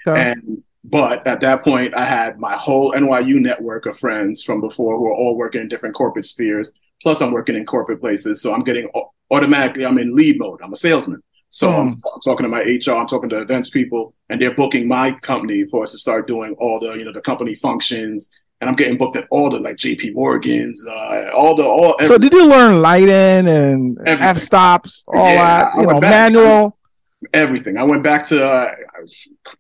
Okay. 0.07 0.31
And 0.31 0.63
but 0.89 1.27
at 1.27 1.41
that 1.41 1.65
point, 1.65 1.97
I 1.97 2.05
had 2.05 2.39
my 2.39 2.57
whole 2.57 2.93
NYU 2.93 3.41
network 3.41 3.87
of 3.87 3.99
friends 3.99 4.43
from 4.43 4.61
before 4.61 4.97
who 4.97 5.07
are 5.07 5.15
all 5.15 5.37
working 5.37 5.61
in 5.61 5.69
different 5.69 5.97
corporate 5.97 6.25
spheres. 6.25 6.73
Plus, 7.03 7.21
I'm 7.21 7.33
working 7.33 7.57
in 7.57 7.67
corporate 7.67 8.01
places, 8.01 8.41
so 8.41 8.55
I'm 8.55 8.63
getting 8.63 8.89
automatically. 9.31 9.85
I'm 9.85 9.99
in 9.99 10.15
lead 10.15 10.39
mode. 10.39 10.61
I'm 10.63 10.73
a 10.73 10.77
salesman. 10.77 11.23
So 11.51 11.71
I'm, 11.71 11.89
hmm. 11.89 11.95
I'm, 12.15 12.21
talking 12.21 12.45
to 12.45 12.49
my 12.49 12.61
HR, 12.61 12.99
I'm 12.99 13.09
talking 13.09 13.29
to 13.31 13.41
events 13.41 13.71
people, 13.71 14.15
and 14.29 14.41
they're 14.41 14.55
booking 14.55 14.87
my 14.87 15.13
company 15.21 15.65
for 15.65 15.83
us 15.83 15.93
to 15.93 15.99
start 15.99 16.27
doing 16.27 16.55
all 16.59 16.79
the, 16.79 16.93
you 16.95 17.05
know, 17.05 17.13
the 17.13 17.21
company 17.21 17.57
functions. 17.57 18.31
And 18.61 18.71
I'm 18.71 18.77
getting 18.77 18.97
booked 18.97 19.17
at 19.17 19.27
all 19.31 19.51
the 19.51 19.59
like 19.59 19.77
JP 19.77 20.15
Morgans, 20.15 20.85
uh, 20.87 21.31
all 21.35 21.57
the 21.57 21.65
all. 21.65 21.97
So 22.07 22.17
did 22.17 22.33
you 22.33 22.47
learn 22.47 22.81
lighting 22.81 23.49
and 23.49 23.99
f 24.07 24.39
stops, 24.39 25.05
all 25.09 25.29
yeah, 25.29 25.65
that, 25.65 25.77
you 25.77 25.87
know, 25.87 26.01
back, 26.01 26.33
manual? 26.33 26.76
Everything. 27.33 27.77
I 27.77 27.85
went 27.85 28.03
back 28.03 28.25
to 28.25 28.47
uh, 28.47 28.75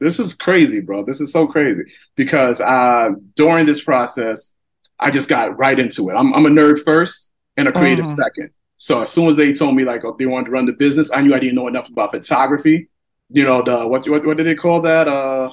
this 0.00 0.18
is 0.18 0.34
crazy, 0.34 0.80
bro. 0.80 1.04
This 1.04 1.20
is 1.20 1.32
so 1.32 1.46
crazy 1.46 1.84
because 2.14 2.60
uh, 2.60 3.10
during 3.34 3.66
this 3.66 3.82
process, 3.82 4.52
I 4.98 5.10
just 5.10 5.28
got 5.28 5.58
right 5.58 5.78
into 5.78 6.10
it. 6.10 6.14
I'm, 6.14 6.32
I'm 6.34 6.46
a 6.46 6.50
nerd 6.50 6.82
first 6.84 7.30
and 7.56 7.68
a 7.68 7.72
creative 7.72 8.06
uh-huh. 8.06 8.16
second. 8.16 8.50
So 8.76 9.02
as 9.02 9.10
soon 9.10 9.28
as 9.28 9.36
they 9.36 9.52
told 9.52 9.74
me 9.74 9.84
like 9.84 10.04
oh, 10.04 10.16
they 10.18 10.26
wanted 10.26 10.46
to 10.46 10.50
run 10.50 10.66
the 10.66 10.72
business, 10.72 11.10
I 11.12 11.20
knew 11.20 11.34
I 11.34 11.38
didn't 11.38 11.54
know 11.54 11.68
enough 11.68 11.88
about 11.88 12.12
photography. 12.12 12.88
You 13.30 13.44
know 13.44 13.62
the 13.62 13.86
what 13.86 14.08
what, 14.08 14.24
what 14.24 14.36
did 14.36 14.46
they 14.46 14.54
call 14.54 14.82
that? 14.82 15.08
Uh, 15.08 15.50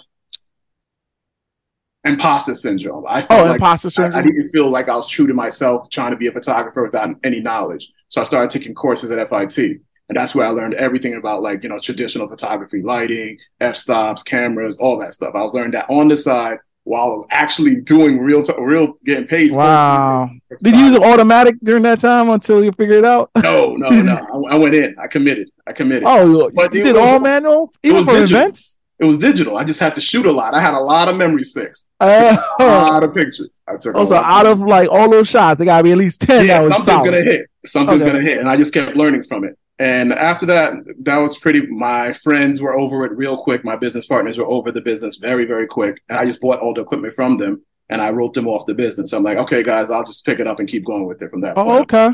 imposter 2.04 2.56
syndrome. 2.56 3.06
I 3.08 3.22
felt 3.22 3.42
oh, 3.42 3.46
like 3.46 3.56
imposter 3.56 3.90
syndrome. 3.90 4.16
I, 4.16 4.20
I, 4.20 4.24
didn't 4.24 4.50
feel 4.52 4.70
like 4.70 4.90
I 4.90 4.96
was 4.96 5.08
true 5.08 5.28
to 5.28 5.34
myself 5.34 5.90
trying 5.90 6.12
to 6.12 6.18
be 6.18 6.28
a 6.28 6.32
photographer 6.32 6.84
without 6.84 7.16
any 7.24 7.40
knowledge. 7.40 7.90
So 8.10 8.22
I 8.22 8.26
started 8.26 8.50
taking 8.50 8.76
courses 8.76 9.10
at 9.12 9.30
FIT. 9.30 9.82
And 10.10 10.18
that's 10.18 10.36
where 10.36 10.46
I 10.46 10.50
learned 10.50 10.74
everything 10.76 11.16
about 11.16 11.42
like, 11.42 11.64
you 11.64 11.70
know, 11.70 11.80
traditional 11.80 12.28
photography, 12.28 12.82
lighting, 12.82 13.38
f 13.62 13.76
stops, 13.76 14.22
cameras, 14.24 14.78
all 14.78 14.98
that 14.98 15.14
stuff. 15.14 15.34
I 15.34 15.42
was 15.42 15.54
learning 15.54 15.72
that 15.72 15.90
on 15.90 16.10
the 16.10 16.18
side 16.18 16.60
while 16.84 17.26
actually 17.30 17.78
doing 17.78 18.20
real, 18.20 18.44
real 18.60 18.98
getting 19.06 19.28
paid. 19.28 19.52
Wow. 19.52 20.30
Did 20.62 20.76
you 20.76 20.82
use 20.82 20.96
an 20.96 21.04
automatic 21.04 21.56
during 21.64 21.84
that 21.84 22.00
time 22.00 22.30
until 22.30 22.64
you 22.64 22.72
figured 22.74 22.98
it 22.98 23.06
out? 23.06 23.32
No, 23.42 23.76
no, 23.76 23.90
no. 23.90 24.14
I, 24.50 24.56
I, 24.56 24.58
went 24.58 24.76
in. 24.76 24.96
I 25.00 25.08
committed. 25.08 25.50
I 25.66 25.72
committed. 25.72 26.04
Oh, 26.06 26.52
but 26.54 26.74
you 26.74 26.84
did 26.84 26.96
was, 26.96 27.08
all 27.08 27.20
manual, 27.20 27.74
even 27.84 28.04
for 28.04 28.12
digital. 28.12 28.42
events. 28.42 28.78
It 29.00 29.06
was 29.06 29.18
digital. 29.18 29.58
I 29.58 29.64
just 29.64 29.80
had 29.80 29.96
to 29.96 30.02
shoot 30.02 30.26
a 30.26 30.32
lot. 30.32 30.54
I 30.54 30.62
had 30.62 30.74
a 30.74 30.80
lot 30.80 31.10
of 31.10 31.16
memory 31.18 31.44
sticks. 31.44 31.88
Uh, 32.00 32.38
a 32.60 32.66
lot 32.66 33.04
of 33.04 33.14
pictures. 33.14 33.62
I 33.68 33.78
took. 33.78 33.96
Also, 33.96 34.16
out 34.16 34.46
of 34.46 34.60
like 34.60 34.90
all 34.90 35.10
those 35.10 35.30
shots, 35.30 35.58
there 35.58 35.66
gotta 35.66 35.84
be 35.84 35.92
at 35.92 35.98
least 35.98 36.22
ten. 36.22 36.46
Yeah, 36.46 36.62
something's 36.62 36.86
solid. 36.86 37.12
gonna 37.12 37.24
hit. 37.24 37.48
Something's 37.66 38.02
okay. 38.02 38.12
gonna 38.12 38.24
hit, 38.24 38.38
and 38.38 38.48
I 38.48 38.56
just 38.56 38.74
kept 38.74 38.96
learning 38.96 39.24
from 39.24 39.46
it. 39.46 39.58
And 39.80 40.14
after 40.14 40.46
that, 40.46 40.74
that 41.00 41.18
was 41.18 41.38
pretty. 41.38 41.66
My 41.66 42.14
friends 42.14 42.62
were 42.62 42.78
over 42.78 43.06
it 43.06 43.12
real 43.14 43.38
quick. 43.38 43.66
My 43.66 43.76
business 43.76 44.06
partners 44.06 44.38
were 44.38 44.46
over 44.46 44.72
the 44.72 44.82
business 44.82 45.18
very, 45.18 45.46
very 45.46 45.68
quick. 45.68 46.02
And 46.10 46.18
I 46.18 46.26
just 46.26 46.42
bought 46.42 46.60
all 46.60 46.74
the 46.74 46.82
equipment 46.82 47.16
from 47.16 47.38
them 47.38 47.64
and 47.90 48.02
I 48.02 48.12
wrote 48.12 48.34
them 48.34 48.48
off 48.48 48.66
the 48.66 48.74
business. 48.74 49.12
So 49.12 49.18
I'm 49.18 49.24
like, 49.24 49.38
okay, 49.38 49.64
guys, 49.64 49.90
I'll 49.90 50.06
just 50.06 50.26
pick 50.26 50.40
it 50.40 50.48
up 50.48 50.60
and 50.60 50.68
keep 50.68 50.86
going 50.86 51.06
with 51.06 51.22
it 51.22 51.30
from 51.30 51.42
that. 51.42 51.58
Oh, 51.58 51.82
okay. 51.82 52.12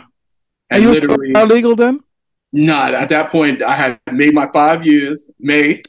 And 0.69 0.83
you 0.83 0.91
literally 0.91 1.31
illegal 1.35 1.75
then? 1.75 1.99
Not 2.51 2.93
at 2.93 3.09
that 3.09 3.31
point. 3.31 3.61
I 3.61 3.75
had 3.75 3.99
made 4.11 4.33
my 4.33 4.49
five 4.51 4.85
years. 4.85 5.29
May, 5.39 5.83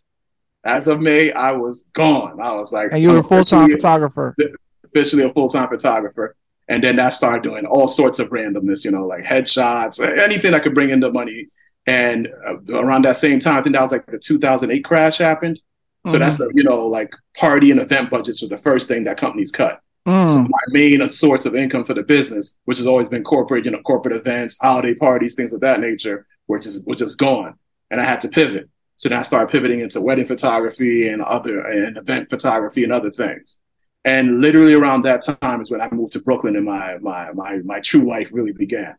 as 0.65 0.89
of 0.89 1.01
May, 1.01 1.33
I 1.33 1.53
was 1.53 1.89
gone. 1.93 2.41
I 2.41 2.53
was 2.53 2.73
like, 2.73 2.93
and 2.93 3.01
you 3.03 3.13
were 3.13 3.19
a 3.19 3.25
full 3.25 3.45
time 3.45 3.71
photographer. 3.71 4.37
Officially 4.85 5.23
a 5.23 5.33
full 5.33 5.49
time 5.49 5.69
photographer. 5.69 6.37
And 6.69 6.85
then 6.85 7.01
I 7.01 7.09
started 7.09 7.43
doing 7.43 7.65
all 7.67 7.89
sorts 7.89 8.19
of 8.19 8.29
randomness, 8.31 8.85
you 8.85 8.91
know, 8.91 9.03
like 9.03 9.25
headshots, 9.25 10.01
anything 10.19 10.53
that 10.53 10.63
could 10.63 10.75
bring 10.75 10.91
in 10.91 11.01
the 11.01 11.11
money 11.11 11.49
and 11.87 12.29
uh, 12.47 12.57
around 12.75 13.05
that 13.05 13.17
same 13.17 13.41
time, 13.41 13.59
I 13.59 13.63
think 13.63 13.75
that 13.75 13.83
was 13.83 13.93
like 13.93 14.07
the 14.07 14.19
2008 14.19 14.85
crash 14.85 15.19
happened. 15.19 15.61
So 16.07 16.15
mm-hmm. 16.15 16.21
that's 16.21 16.39
the, 16.39 16.51
you 16.55 16.63
know, 16.63 16.87
like 16.87 17.13
party 17.37 17.71
and 17.71 17.81
event 17.81 18.11
budgets 18.11 18.43
were 18.43 18.49
the 18.49 18.59
first 18.59 18.89
thing 18.89 19.05
that 19.05 19.19
companies 19.19 19.51
cut. 19.51 19.81
Mm. 20.07 20.31
So 20.31 20.41
my 20.41 20.65
main 20.69 21.07
source 21.09 21.45
of 21.45 21.55
income 21.55 21.85
for 21.85 21.95
the 21.95 22.03
business, 22.03 22.59
which 22.65 22.79
has 22.79 22.87
always 22.87 23.09
been 23.09 23.23
corporate, 23.23 23.65
you 23.67 23.71
know, 23.71 23.81
corporate 23.83 24.17
events, 24.17 24.57
holiday 24.61 24.95
parties, 24.95 25.35
things 25.35 25.53
of 25.53 25.61
that 25.61 25.81
nature, 25.81 26.27
which 26.47 26.67
is 26.67 26.83
which 26.85 27.03
is 27.03 27.15
gone. 27.15 27.55
And 27.91 28.01
I 28.01 28.09
had 28.09 28.21
to 28.23 28.29
pivot. 28.29 28.71
So 28.97 29.09
then 29.09 29.19
I 29.19 29.23
started 29.23 29.53
pivoting 29.53 29.81
into 29.81 30.01
wedding 30.01 30.27
photography 30.27 31.09
and 31.09 31.23
other 31.23 31.61
and 31.61 31.99
event 31.99 32.31
photography 32.31 32.83
and 32.83 32.93
other 32.93 33.11
things. 33.11 33.59
And 34.05 34.41
literally 34.41 34.73
around 34.73 35.03
that 35.03 35.23
time 35.23 35.61
is 35.61 35.71
when 35.71 35.83
I 35.83 35.89
moved 35.91 36.15
to 36.15 36.23
Brooklyn 36.23 36.57
and 36.57 36.65
my 36.65 36.97
my 36.99 37.33
my 37.33 37.59
my 37.59 37.81
true 37.81 38.09
life 38.09 38.29
really 38.33 38.53
began. 38.53 38.97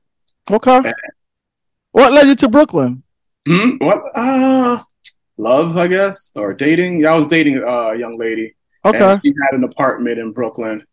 Okay. 0.52 0.78
And, 0.78 0.94
what 1.92 2.14
led 2.14 2.28
you 2.28 2.36
to 2.36 2.50
Brooklyn? 2.50 3.04
Hmm? 3.48 3.78
What? 3.78 4.04
Uh, 4.16 4.84
love, 5.38 5.78
I 5.78 5.88
guess, 5.88 6.32
or 6.36 6.54
dating. 6.54 7.02
Yeah, 7.02 7.14
I 7.14 7.18
was 7.18 7.28
dating 7.28 7.58
a 7.66 7.96
young 7.96 8.18
lady. 8.18 8.56
Okay. 8.84 9.20
she 9.24 9.34
had 9.44 9.58
an 9.58 9.64
apartment 9.64 10.20
in 10.20 10.32
Brooklyn, 10.32 10.84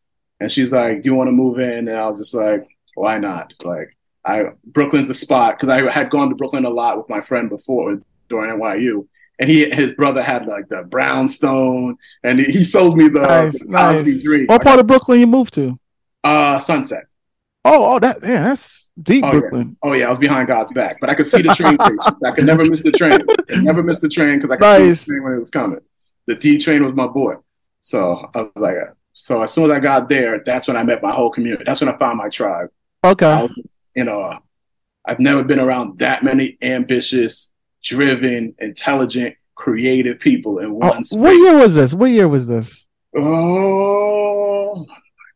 and 0.40 0.50
she's 0.50 0.72
like, 0.72 1.02
"Do 1.02 1.10
you 1.10 1.14
want 1.14 1.28
to 1.28 1.32
move 1.32 1.58
in?" 1.58 1.88
And 1.88 1.96
I 1.96 2.06
was 2.06 2.18
just 2.18 2.34
like, 2.34 2.66
"Why 2.94 3.18
not?" 3.18 3.52
Like, 3.64 3.96
I 4.24 4.50
Brooklyn's 4.64 5.08
the 5.08 5.14
spot 5.14 5.56
because 5.56 5.68
I 5.68 5.90
had 5.90 6.10
gone 6.10 6.28
to 6.28 6.34
Brooklyn 6.34 6.64
a 6.64 6.70
lot 6.70 6.98
with 6.98 7.08
my 7.08 7.20
friend 7.20 7.48
before 7.48 8.00
during 8.28 8.50
NYU, 8.58 9.06
and 9.38 9.48
he 9.48 9.70
his 9.70 9.92
brother 9.92 10.22
had 10.22 10.46
like 10.46 10.68
the 10.68 10.84
brownstone, 10.84 11.96
and 12.22 12.38
he, 12.38 12.52
he 12.52 12.64
sold 12.64 12.96
me 12.96 13.08
the, 13.08 13.20
nice, 13.20 13.58
the 13.62 13.68
nice. 13.68 14.48
What 14.48 14.62
part 14.62 14.80
of 14.80 14.86
Brooklyn 14.86 15.20
you 15.20 15.26
moved 15.26 15.54
to? 15.54 15.78
Uh, 16.24 16.58
Sunset. 16.58 17.04
Oh, 17.68 17.94
oh, 17.94 17.98
that 17.98 18.18
yeah, 18.22 18.42
that's 18.44 18.90
deep 19.00 19.24
oh, 19.24 19.30
Brooklyn. 19.30 19.68
Yeah. 19.68 19.90
Oh 19.90 19.92
yeah, 19.92 20.06
I 20.06 20.08
was 20.08 20.18
behind 20.18 20.48
God's 20.48 20.72
back, 20.72 20.98
but 21.00 21.10
I 21.10 21.14
could 21.14 21.26
see 21.26 21.42
the 21.42 21.54
train 21.54 21.76
stations. 21.80 22.22
I 22.24 22.30
could 22.32 22.46
never 22.46 22.64
miss 22.64 22.82
the 22.82 22.92
train. 22.92 23.20
I 23.50 23.56
never 23.60 23.82
miss 23.82 24.00
the 24.00 24.08
train 24.08 24.38
because 24.38 24.50
I 24.50 24.56
could 24.56 24.62
nice. 24.62 25.00
see 25.00 25.12
the 25.12 25.16
train 25.16 25.24
when 25.24 25.32
it 25.34 25.40
was 25.40 25.50
coming. 25.50 25.80
the 26.26 26.34
D 26.34 26.58
train 26.58 26.84
was 26.84 26.94
my 26.94 27.06
boy. 27.06 27.34
So 27.80 28.30
I 28.34 28.42
was 28.42 28.52
like, 28.56 28.74
so 29.12 29.42
as 29.42 29.52
soon 29.52 29.70
as 29.70 29.76
I 29.76 29.80
got 29.80 30.08
there, 30.08 30.42
that's 30.44 30.68
when 30.68 30.76
I 30.76 30.82
met 30.82 31.02
my 31.02 31.12
whole 31.12 31.30
community. 31.30 31.64
That's 31.64 31.80
when 31.80 31.88
I 31.88 31.98
found 31.98 32.18
my 32.18 32.28
tribe. 32.28 32.70
Okay. 33.04 33.42
Was, 33.42 33.50
you 33.94 34.02
uh, 34.02 34.04
know, 34.04 34.38
I've 35.04 35.18
never 35.18 35.42
been 35.42 35.60
around 35.60 35.98
that 36.00 36.22
many 36.22 36.58
ambitious, 36.62 37.50
driven, 37.82 38.54
intelligent, 38.58 39.36
creative 39.54 40.20
people 40.20 40.58
in 40.58 40.70
oh, 40.70 40.74
one. 40.74 41.02
Oh, 41.12 41.18
what 41.18 41.32
year 41.32 41.58
was 41.58 41.74
this? 41.74 41.94
What 41.94 42.10
year 42.10 42.28
was 42.28 42.48
this? 42.48 42.88
Oh, 43.16 44.84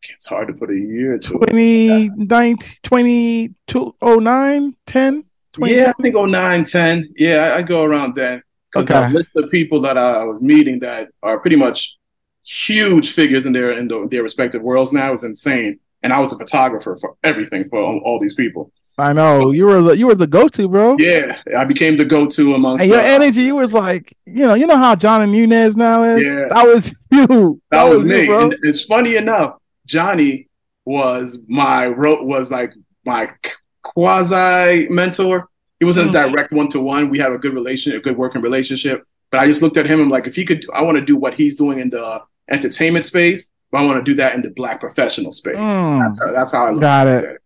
it's 0.08 0.26
hard 0.26 0.48
to 0.48 0.54
put 0.54 0.70
a 0.70 0.76
year 0.76 1.18
to 1.18 1.28
2019, 1.28 3.54
2009, 3.66 4.76
10? 4.86 5.24
Yeah, 5.58 5.92
I 5.98 6.02
think 6.02 6.14
09, 6.14 6.64
10. 6.64 7.14
Yeah, 7.16 7.54
I, 7.56 7.62
go 7.62 7.84
around 7.84 8.14
then. 8.14 8.42
Because 8.72 8.90
okay. 8.90 9.08
the 9.08 9.18
list 9.18 9.36
of 9.36 9.50
people 9.50 9.80
that 9.82 9.98
I 9.98 10.24
was 10.24 10.42
meeting 10.42 10.80
that 10.80 11.08
are 11.22 11.38
pretty 11.38 11.56
much 11.56 11.96
huge 12.44 13.12
figures 13.12 13.46
in 13.46 13.52
their 13.52 13.70
in 13.72 13.86
the, 13.86 14.08
their 14.10 14.22
respective 14.22 14.62
worlds 14.62 14.92
now 14.92 15.12
is 15.12 15.24
insane. 15.24 15.78
And 16.02 16.12
I 16.12 16.20
was 16.20 16.32
a 16.32 16.38
photographer 16.38 16.96
for 17.00 17.16
everything 17.22 17.68
for 17.68 17.80
all, 17.80 18.00
all 18.04 18.18
these 18.18 18.34
people. 18.34 18.72
I 18.98 19.12
know 19.12 19.52
you 19.52 19.66
were 19.66 19.80
the 19.80 19.96
you 19.96 20.06
were 20.06 20.14
the 20.14 20.26
go 20.26 20.48
to 20.48 20.68
bro. 20.68 20.96
Yeah, 20.98 21.40
I 21.56 21.64
became 21.64 21.96
the 21.96 22.04
go 22.04 22.26
to 22.26 22.54
amongst. 22.54 22.82
And 22.82 22.92
your 22.92 23.00
energy, 23.00 23.42
you 23.42 23.56
was 23.56 23.72
like, 23.72 24.16
you 24.26 24.46
know, 24.46 24.54
you 24.54 24.66
know 24.66 24.76
how 24.76 24.94
Johnny 24.94 25.30
Nunez 25.30 25.76
now 25.76 26.04
is. 26.04 26.26
Yeah, 26.26 26.48
that 26.50 26.64
was 26.64 26.94
you. 27.10 27.60
That, 27.70 27.84
that 27.84 27.90
was, 27.90 28.04
me. 28.04 28.24
You, 28.24 28.38
and 28.38 28.56
it's 28.62 28.84
funny 28.84 29.16
enough, 29.16 29.56
Johnny 29.92 30.48
was 30.84 31.38
my 31.46 31.86
wrote 31.86 32.24
was 32.24 32.50
like 32.50 32.72
my 33.04 33.30
quasi 33.82 34.88
mentor. 34.88 35.48
He 35.78 35.84
wasn't 35.84 36.10
mm. 36.10 36.10
a 36.10 36.28
direct 36.28 36.52
one 36.52 36.68
to 36.68 36.80
one. 36.80 37.10
We 37.10 37.18
had 37.18 37.32
a 37.32 37.38
good 37.38 37.54
relation, 37.54 37.94
a 37.94 38.00
good 38.00 38.16
working 38.16 38.40
relationship. 38.40 39.06
But 39.30 39.42
I 39.42 39.46
just 39.46 39.62
looked 39.62 39.76
at 39.76 39.86
him 39.86 40.00
and 40.00 40.10
like, 40.10 40.26
if 40.26 40.34
he 40.34 40.44
could, 40.44 40.64
I 40.72 40.82
want 40.82 40.96
to 40.98 41.04
do 41.04 41.16
what 41.16 41.34
he's 41.34 41.56
doing 41.56 41.78
in 41.78 41.90
the 41.90 42.22
entertainment 42.50 43.04
space, 43.04 43.50
but 43.70 43.78
I 43.78 43.84
want 43.84 44.04
to 44.04 44.10
do 44.10 44.16
that 44.16 44.34
in 44.34 44.42
the 44.42 44.50
black 44.50 44.80
professional 44.80 45.32
space. 45.32 45.56
Mm. 45.56 46.00
That's 46.00 46.24
how 46.24 46.32
that's 46.32 46.52
how 46.52 46.66
I 46.66 46.78
got 46.78 47.06
it. 47.06 47.38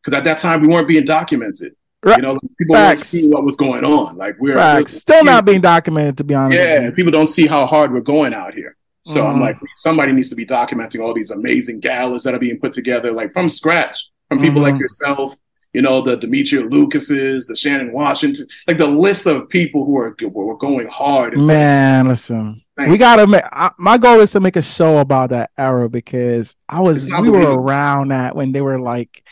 Because 0.00 0.18
at 0.18 0.24
that 0.24 0.38
time 0.38 0.62
we 0.62 0.68
weren't 0.68 0.88
being 0.88 1.04
documented. 1.04 1.76
Right. 2.04 2.16
You 2.16 2.22
know, 2.22 2.38
people 2.58 2.74
Facts. 2.74 3.00
weren't 3.00 3.06
seeing 3.06 3.30
what 3.30 3.44
was 3.44 3.54
going 3.54 3.84
on. 3.84 4.16
Like 4.16 4.34
we're, 4.40 4.56
we're 4.56 4.86
still 4.88 5.22
not 5.22 5.44
being 5.44 5.60
documented, 5.60 6.16
to 6.18 6.24
be 6.24 6.34
honest. 6.34 6.60
Yeah, 6.60 6.90
people 6.90 7.12
don't 7.12 7.28
see 7.28 7.46
how 7.46 7.64
hard 7.66 7.92
we're 7.92 8.00
going 8.00 8.34
out 8.34 8.54
here. 8.54 8.71
So 9.04 9.24
mm. 9.24 9.28
I'm 9.28 9.40
like, 9.40 9.58
somebody 9.74 10.12
needs 10.12 10.28
to 10.30 10.36
be 10.36 10.46
documenting 10.46 11.02
all 11.02 11.14
these 11.14 11.30
amazing 11.30 11.80
galas 11.80 12.22
that 12.24 12.34
are 12.34 12.38
being 12.38 12.60
put 12.60 12.72
together, 12.72 13.12
like 13.12 13.32
from 13.32 13.48
scratch, 13.48 14.08
from 14.28 14.40
people 14.40 14.60
mm. 14.60 14.70
like 14.70 14.78
yourself, 14.78 15.34
you 15.72 15.80
know, 15.80 16.02
the 16.02 16.16
Demetria 16.16 16.62
Lucases, 16.62 17.46
the 17.46 17.56
Shannon 17.56 17.92
Washington, 17.92 18.46
like 18.68 18.78
the 18.78 18.86
list 18.86 19.26
of 19.26 19.48
people 19.48 19.84
who 19.84 19.96
are 19.96 20.14
were 20.22 20.56
going 20.56 20.86
hard. 20.88 21.36
Man, 21.36 22.08
listen, 22.08 22.62
Thank 22.76 22.90
we 22.90 22.98
gotta 22.98 23.26
make. 23.26 23.42
I, 23.50 23.70
my 23.78 23.96
goal 23.98 24.20
is 24.20 24.32
to 24.32 24.40
make 24.40 24.56
a 24.56 24.62
show 24.62 24.98
about 24.98 25.30
that 25.30 25.50
era 25.56 25.88
because 25.88 26.56
I 26.68 26.80
was 26.80 27.10
we 27.10 27.30
were 27.30 27.58
around 27.58 28.08
that 28.08 28.36
when 28.36 28.52
they 28.52 28.60
were 28.60 28.78
like 28.78 29.24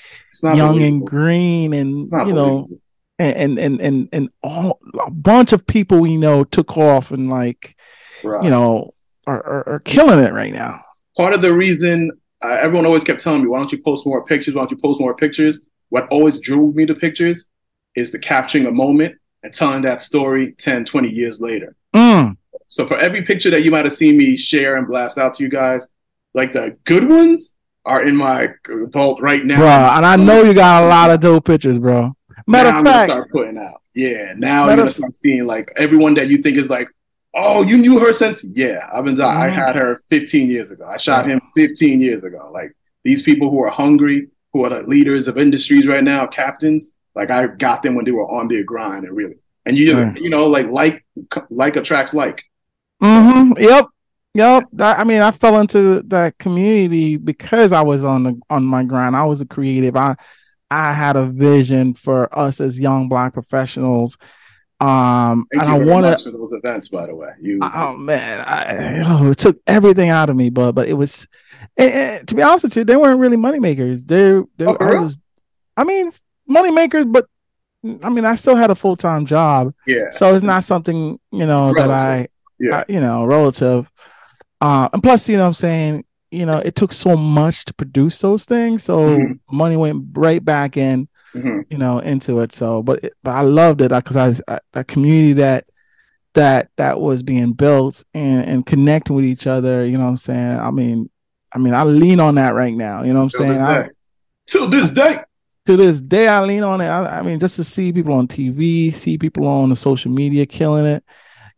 young 0.43 0.83
and 0.83 1.07
green, 1.07 1.75
and 1.75 2.07
you 2.07 2.33
know, 2.33 2.69
and, 3.19 3.59
and 3.59 3.81
and 3.81 4.09
and 4.13 4.31
all 4.43 4.81
a 5.07 5.11
bunch 5.11 5.53
of 5.53 5.67
people 5.67 6.01
we 6.01 6.17
know 6.17 6.45
took 6.45 6.77
off 6.79 7.11
and 7.11 7.29
like, 7.29 7.77
right. 8.25 8.43
you 8.43 8.51
know, 8.51 8.95
are, 9.31 9.47
are, 9.47 9.69
are 9.69 9.79
killing 9.81 10.19
it 10.19 10.33
right 10.33 10.53
now. 10.53 10.85
Part 11.17 11.35
of 11.35 11.43
the 11.43 11.53
reason 11.53 12.11
uh, 12.43 12.49
everyone 12.49 12.87
always 12.87 13.05
kept 13.05 13.21
telling 13.21 13.43
me, 13.43 13.49
"Why 13.49 13.59
don't 13.59 13.73
you 13.73 13.83
post 13.83 14.07
more 14.07 14.25
pictures? 14.25 14.55
Why 14.55 14.63
don't 14.63 14.71
you 14.71 14.77
post 14.79 15.01
more 15.01 15.15
pictures?" 15.15 15.65
what 15.91 16.09
always 16.09 16.41
drew 16.41 16.73
me 16.73 16.87
to 16.87 16.95
pictures 16.95 17.49
is 17.95 18.11
the 18.11 18.19
capturing 18.19 18.67
a 18.67 18.71
moment 18.71 19.17
and 19.43 19.53
telling 19.53 19.83
that 19.83 20.01
story 20.01 20.53
10, 20.53 20.85
20 20.85 21.11
years 21.11 21.41
later. 21.41 21.77
Mm. 21.95 22.37
So 22.69 22.87
for 22.87 22.97
every 22.97 23.23
picture 23.23 23.51
that 23.51 23.65
you 23.65 23.71
might 23.71 23.85
have 23.85 23.93
seen 23.93 24.17
me 24.17 24.37
share 24.37 24.77
and 24.77 24.87
blast 24.87 25.19
out 25.19 25.35
to 25.35 25.43
you 25.43 25.51
guys, 25.51 25.89
like 26.33 26.53
the 26.53 26.77
good 26.85 27.09
ones 27.09 27.57
are 27.85 28.03
in 28.03 28.17
my 28.17 28.49
vault 28.89 29.21
right 29.21 29.45
now. 29.45 29.57
Bro, 29.57 29.67
and 29.69 30.07
I 30.07 30.17
know 30.17 30.43
you 30.43 30.55
got 30.55 30.85
a 30.85 30.87
lot 30.87 31.11
of 31.11 31.21
dope 31.21 31.45
pictures, 31.45 31.79
bro. 31.79 32.15
Matter 32.47 32.79
of 32.79 32.85
fact, 32.85 33.11
start 33.11 33.31
putting 33.31 33.59
out. 33.59 33.83
Yeah, 33.95 34.35
now 34.37 34.67
you're 34.67 34.77
gonna 34.77 34.91
start 34.91 35.17
seeing 35.17 35.47
like 35.47 35.73
everyone 35.77 36.15
that 36.15 36.29
you 36.29 36.39
think 36.39 36.57
is 36.57 36.71
like, 36.71 36.89
oh, 37.35 37.63
you 37.63 37.79
knew 37.79 37.99
her 37.99 38.13
since. 38.13 38.45
Yeah, 38.45 38.89
I've 38.93 39.05
been. 39.05 39.17
Mm. 39.17 39.25
I 39.25 39.51
had 39.51 39.77
her 39.77 40.03
15 40.11 40.51
years 40.51 40.71
ago. 40.71 40.87
I 40.87 40.97
shot 40.97 41.27
him 41.27 41.41
15 41.57 42.01
years 42.01 42.25
ago. 42.25 42.51
Like 42.53 42.73
these 43.05 43.23
people 43.23 43.51
who 43.51 43.63
are 43.63 43.71
hungry, 43.71 44.29
who 44.53 44.65
are 44.65 44.71
the 44.71 44.83
leaders 44.83 45.29
of 45.29 45.39
industries 45.39 45.87
right 45.87 46.05
now, 46.05 46.27
captains. 46.27 46.93
Like 47.15 47.31
I 47.31 47.47
got 47.47 47.83
them 47.83 47.95
when 47.95 48.05
they 48.05 48.13
were 48.13 48.31
on 48.31 48.49
their 48.49 48.63
grind 48.63 49.05
and 49.05 49.17
really, 49.17 49.37
and 49.67 49.77
you 49.77 49.97
right. 49.97 50.17
you 50.19 50.31
know 50.31 50.47
like 50.47 50.67
like 50.67 51.05
like 51.51 51.77
attracts 51.77 52.15
like. 52.15 52.45
Mm-hmm. 53.03 53.63
Yep. 53.63 53.87
Yep. 54.35 54.65
That, 54.75 55.01
I 55.01 55.05
mean, 55.05 55.23
I 55.23 55.33
fell 55.33 55.59
into 55.59 56.03
that 56.03 56.39
community 56.39 57.17
because 57.17 57.73
I 57.73 57.81
was 57.81 58.05
on 58.05 58.23
the 58.23 58.41
on 58.49 58.65
my 58.65 58.85
grind. 58.85 59.17
I 59.17 59.25
was 59.25 59.41
a 59.41 59.47
creative. 59.47 59.97
I 59.97 60.17
I 60.71 60.93
had 60.93 61.17
a 61.17 61.27
vision 61.27 61.95
for 61.95 62.37
us 62.37 62.61
as 62.61 62.79
young 62.79 63.09
black 63.09 63.33
professionals. 63.33 64.17
Um, 64.81 65.47
Thank 65.53 65.63
and 65.63 65.73
I 65.73 65.79
wanted 65.79 66.23
for 66.23 66.31
those 66.31 66.53
events, 66.53 66.89
by 66.89 67.07
the 67.07 67.15
way. 67.15 67.33
You, 67.41 67.61
oh 67.63 67.97
man, 67.97 68.41
I, 68.41 69.03
oh, 69.05 69.31
it 69.31 69.39
took 69.39 69.59
everything 69.67 70.09
out 70.09 70.31
of 70.31 70.37
me, 70.37 70.49
but 70.49 70.73
but 70.73 70.89
it 70.89 70.95
was 70.95 71.29
and, 71.77 71.93
and 71.93 72.29
to 72.29 72.35
be 72.35 72.43
honest 72.43 72.65
with 72.65 72.77
you, 72.77 72.85
they 72.85 72.97
weren't 72.97 73.21
really 73.21 73.37
moneymakers. 73.37 74.07
They're 74.07 74.45
they 74.57 74.67
oh, 74.67 75.11
I 75.77 75.85
mean, 75.85 76.13
moneymakers, 76.49 77.11
but 77.11 77.27
I 78.03 78.09
mean, 78.11 78.25
I 78.25 78.35
still 78.35 78.57
had 78.57 78.71
a 78.71 78.75
full 78.75 78.97
time 78.97 79.27
job. 79.27 79.75
Yeah. 79.87 80.11
So 80.11 80.35
it's 80.35 80.45
not 80.45 80.65
something 80.65 81.19
you 81.31 81.47
know 81.47 81.73
relative. 81.73 81.99
that 81.99 82.07
I, 82.07 82.29
yeah. 82.59 82.77
I, 82.79 82.85
you 82.93 83.01
know, 83.01 83.25
relative. 83.25 83.91
Uh, 84.61 84.89
and 84.93 85.03
plus, 85.03 85.29
you 85.29 85.39
know, 85.39 85.47
I'm 85.47 85.55
saying, 85.55 86.05
you 86.31 86.45
know, 86.45 86.59
it 86.59 86.77
took 86.77 86.93
so 86.93 87.17
much 87.17 87.65
to 87.65 87.75
produce 87.75 88.19
those 88.21 88.45
things, 88.45 88.83
so 88.85 88.99
mm-hmm. 88.99 89.57
money 89.57 89.77
went 89.77 90.05
right 90.13 90.45
back 90.45 90.77
in, 90.77 91.09
mm-hmm. 91.35 91.61
you 91.71 91.79
know, 91.79 91.99
into 91.99 92.41
it. 92.41 92.53
So, 92.53 92.83
but 92.83 93.05
it, 93.05 93.13
but 93.23 93.33
I 93.33 93.43
loved 93.43 93.81
it 93.81 93.91
because 93.91 94.17
I, 94.17 94.29
was 94.29 94.43
a 94.75 94.85
community 94.85 95.35
that 95.35 95.67
that 96.35 96.71
that 96.77 97.01
was 97.01 97.23
being 97.23 97.53
built 97.53 98.05
and 98.15 98.45
and 98.45 98.67
connecting 98.67 99.17
with 99.17 99.25
each 99.25 99.47
other. 99.47 99.85
You 99.85 99.99
know, 99.99 100.05
what 100.05 100.11
I'm 100.11 100.17
saying. 100.17 100.59
I 100.59 100.71
mean, 100.71 101.11
I 101.53 101.59
mean, 101.59 101.75
I 101.75 101.85
lean 101.85 102.21
on 102.21 102.37
that 102.37 102.55
right 102.55 102.75
now. 102.75 103.03
You 103.03 103.13
know 103.13 103.25
what 103.25 103.35
I'm 103.35 103.47
saying? 103.47 103.61
I, 103.61 103.89
Till 104.47 104.69
this 104.69 104.91
day. 104.91 105.21
To 105.67 105.77
this 105.77 106.01
day, 106.01 106.27
I 106.27 106.43
lean 106.43 106.63
on 106.63 106.81
it. 106.81 106.87
I, 106.87 107.19
I, 107.19 107.23
mean, 107.23 107.39
just 107.39 107.57
to 107.57 107.65
see 107.65 107.93
people 107.93 108.15
on 108.15 108.27
TV, 108.27 108.93
see 108.93 109.19
people 109.19 109.47
on 109.47 109.69
the 109.69 109.77
social 109.77 110.11
media 110.11 110.47
killing 110.47 110.87
it, 110.87 111.05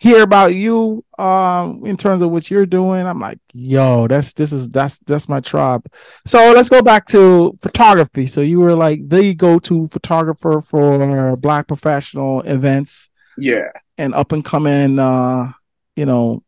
hear 0.03 0.23
about 0.23 0.53
you 0.53 1.05
um, 1.17 1.87
in 1.87 1.97
terms 1.97 2.23
of 2.23 2.31
what 2.33 2.51
you're 2.51 2.67
doing. 2.67 3.07
I'm 3.07 3.21
like, 3.21 3.38
yo, 3.53 4.09
that's 4.09 4.33
this 4.33 4.53
is 4.53 4.69
that's 4.69 4.99
that's 5.07 5.29
my 5.29 5.38
tribe. 5.38 5.87
So 6.27 6.53
let's 6.53 6.69
go 6.69 6.83
back 6.83 7.07
to 7.11 7.57
photography. 7.62 8.27
So 8.27 8.41
you 8.41 8.59
were 8.59 8.75
like 8.75 9.09
the 9.09 9.33
go-to 9.33 9.87
photographer 9.87 10.61
for 10.61 11.37
black 11.37 11.69
professional 11.69 12.41
events. 12.41 13.11
Yeah. 13.38 13.71
And 13.97 14.12
up 14.12 14.33
and 14.33 14.45
coming 14.45 14.99
uh, 14.99 15.53
you 15.95 16.05
know, 16.05 16.43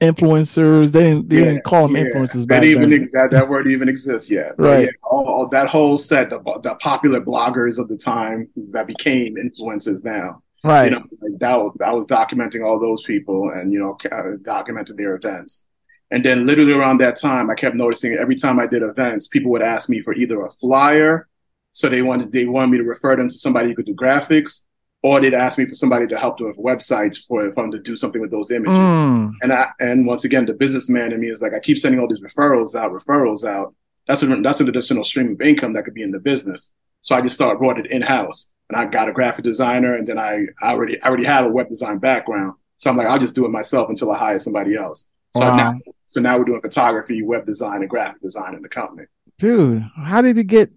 influencers. 0.00 0.92
They 0.92 1.02
didn't, 1.02 1.28
they 1.28 1.38
yeah, 1.38 1.44
didn't 1.44 1.64
call 1.64 1.88
them 1.88 1.96
yeah. 1.96 2.04
influencers 2.04 2.46
back 2.46 2.60
that 2.60 2.66
even 2.66 2.90
then. 2.90 3.10
that, 3.14 3.32
that 3.32 3.48
word 3.48 3.66
even 3.66 3.88
exists 3.88 4.30
yet. 4.30 4.54
Right. 4.58 4.84
Yeah, 4.84 4.90
all, 5.02 5.48
that 5.48 5.68
whole 5.68 5.98
set, 5.98 6.30
the, 6.30 6.38
the 6.62 6.76
popular 6.76 7.20
bloggers 7.20 7.78
of 7.78 7.88
the 7.88 7.96
time 7.96 8.48
that 8.70 8.86
became 8.86 9.34
influencers 9.36 10.04
now. 10.04 10.42
Right. 10.64 10.92
You 10.92 10.98
know, 10.98 11.04
like 11.20 11.38
that 11.40 11.56
was, 11.56 11.76
I 11.84 11.92
was 11.92 12.06
documenting 12.06 12.64
all 12.64 12.78
those 12.78 13.02
people 13.02 13.50
and 13.50 13.72
you 13.72 13.80
know 13.80 13.96
uh, 14.10 14.36
documenting 14.42 14.96
their 14.96 15.14
events. 15.16 15.66
And 16.10 16.24
then 16.24 16.46
literally 16.46 16.74
around 16.74 17.00
that 17.00 17.16
time, 17.16 17.50
I 17.50 17.54
kept 17.54 17.74
noticing 17.74 18.12
every 18.14 18.36
time 18.36 18.60
I 18.60 18.66
did 18.66 18.82
events, 18.82 19.26
people 19.26 19.50
would 19.52 19.62
ask 19.62 19.88
me 19.88 20.02
for 20.02 20.12
either 20.14 20.42
a 20.42 20.50
flyer, 20.50 21.26
so 21.72 21.88
they 21.88 22.02
wanted 22.02 22.32
they 22.32 22.46
wanted 22.46 22.70
me 22.70 22.78
to 22.78 22.84
refer 22.84 23.16
them 23.16 23.28
to 23.28 23.34
somebody 23.34 23.70
who 23.70 23.74
could 23.74 23.86
do 23.86 23.94
graphics, 23.94 24.62
or 25.02 25.20
they'd 25.20 25.34
ask 25.34 25.58
me 25.58 25.66
for 25.66 25.74
somebody 25.74 26.06
to 26.06 26.18
help 26.18 26.38
them 26.38 26.46
with 26.46 26.58
websites 26.58 27.26
for, 27.26 27.50
them 27.50 27.70
to 27.70 27.80
do 27.80 27.96
something 27.96 28.20
with 28.20 28.30
those 28.30 28.50
images. 28.50 28.74
Mm. 28.74 29.32
And 29.42 29.52
I 29.52 29.66
and 29.80 30.06
once 30.06 30.24
again, 30.24 30.46
the 30.46 30.52
businessman 30.52 31.12
in 31.12 31.20
me 31.20 31.30
is 31.30 31.42
like, 31.42 31.54
I 31.54 31.60
keep 31.60 31.78
sending 31.78 32.00
all 32.00 32.08
these 32.08 32.20
referrals 32.20 32.74
out, 32.74 32.92
referrals 32.92 33.44
out. 33.44 33.74
That's 34.06 34.22
a, 34.22 34.26
that's 34.26 34.60
an 34.60 34.68
additional 34.68 35.04
stream 35.04 35.32
of 35.32 35.40
income 35.40 35.72
that 35.72 35.84
could 35.84 35.94
be 35.94 36.02
in 36.02 36.10
the 36.10 36.18
business. 36.18 36.72
So 37.00 37.16
I 37.16 37.20
just 37.20 37.34
started 37.34 37.58
brought 37.58 37.78
it 37.78 37.86
in 37.86 38.02
house, 38.02 38.51
and 38.68 38.76
I 38.76 38.86
got 38.86 39.08
a 39.08 39.12
graphic 39.12 39.44
designer, 39.44 39.94
and 39.94 40.06
then 40.06 40.18
I, 40.18 40.46
I 40.60 40.72
already 40.72 41.00
I 41.02 41.08
already 41.08 41.24
have 41.24 41.44
a 41.44 41.48
web 41.48 41.68
design 41.68 41.98
background. 41.98 42.54
So 42.76 42.90
I'm 42.90 42.96
like, 42.96 43.06
I'll 43.06 43.18
just 43.18 43.34
do 43.34 43.44
it 43.44 43.50
myself 43.50 43.88
until 43.88 44.10
I 44.10 44.18
hire 44.18 44.38
somebody 44.38 44.76
else. 44.76 45.08
So 45.34 45.40
wow. 45.40 45.56
now 45.56 45.80
so 46.06 46.20
now 46.20 46.38
we're 46.38 46.44
doing 46.44 46.60
photography, 46.60 47.22
web 47.22 47.46
design, 47.46 47.80
and 47.80 47.88
graphic 47.88 48.20
design 48.20 48.54
in 48.54 48.62
the 48.62 48.68
company. 48.68 49.06
Dude, 49.38 49.84
how 49.96 50.22
did 50.22 50.36
you 50.36 50.44
get 50.44 50.70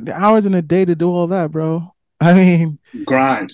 the 0.00 0.14
hours 0.14 0.46
in 0.46 0.54
a 0.54 0.62
day 0.62 0.84
to 0.84 0.94
do 0.94 1.10
all 1.10 1.28
that, 1.28 1.50
bro? 1.50 1.94
I 2.20 2.34
mean, 2.34 2.78
grind 3.04 3.52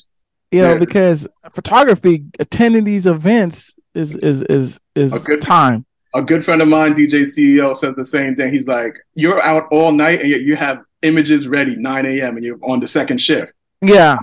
you 0.50 0.62
know, 0.62 0.72
yeah. 0.72 0.78
because 0.78 1.26
photography, 1.54 2.24
attending 2.38 2.84
these 2.84 3.06
events 3.06 3.76
is 3.94 4.16
is 4.16 4.42
is 4.42 4.80
is 4.94 5.12
a 5.12 5.26
good, 5.26 5.42
time. 5.42 5.84
A 6.14 6.22
good 6.22 6.44
friend 6.44 6.62
of 6.62 6.68
mine, 6.68 6.94
DJ 6.94 7.22
CEO, 7.22 7.76
says 7.76 7.94
the 7.94 8.04
same 8.04 8.34
thing. 8.34 8.52
He's 8.52 8.68
like, 8.68 8.96
"You're 9.14 9.42
out 9.42 9.68
all 9.70 9.92
night, 9.92 10.20
and 10.20 10.28
yet 10.28 10.42
you 10.42 10.56
have 10.56 10.78
images 11.02 11.46
ready 11.46 11.76
9 11.76 12.06
a.m. 12.06 12.36
and 12.36 12.44
you're 12.44 12.58
on 12.62 12.80
the 12.80 12.88
second 12.88 13.18
shift." 13.18 13.52
Yeah. 13.80 14.18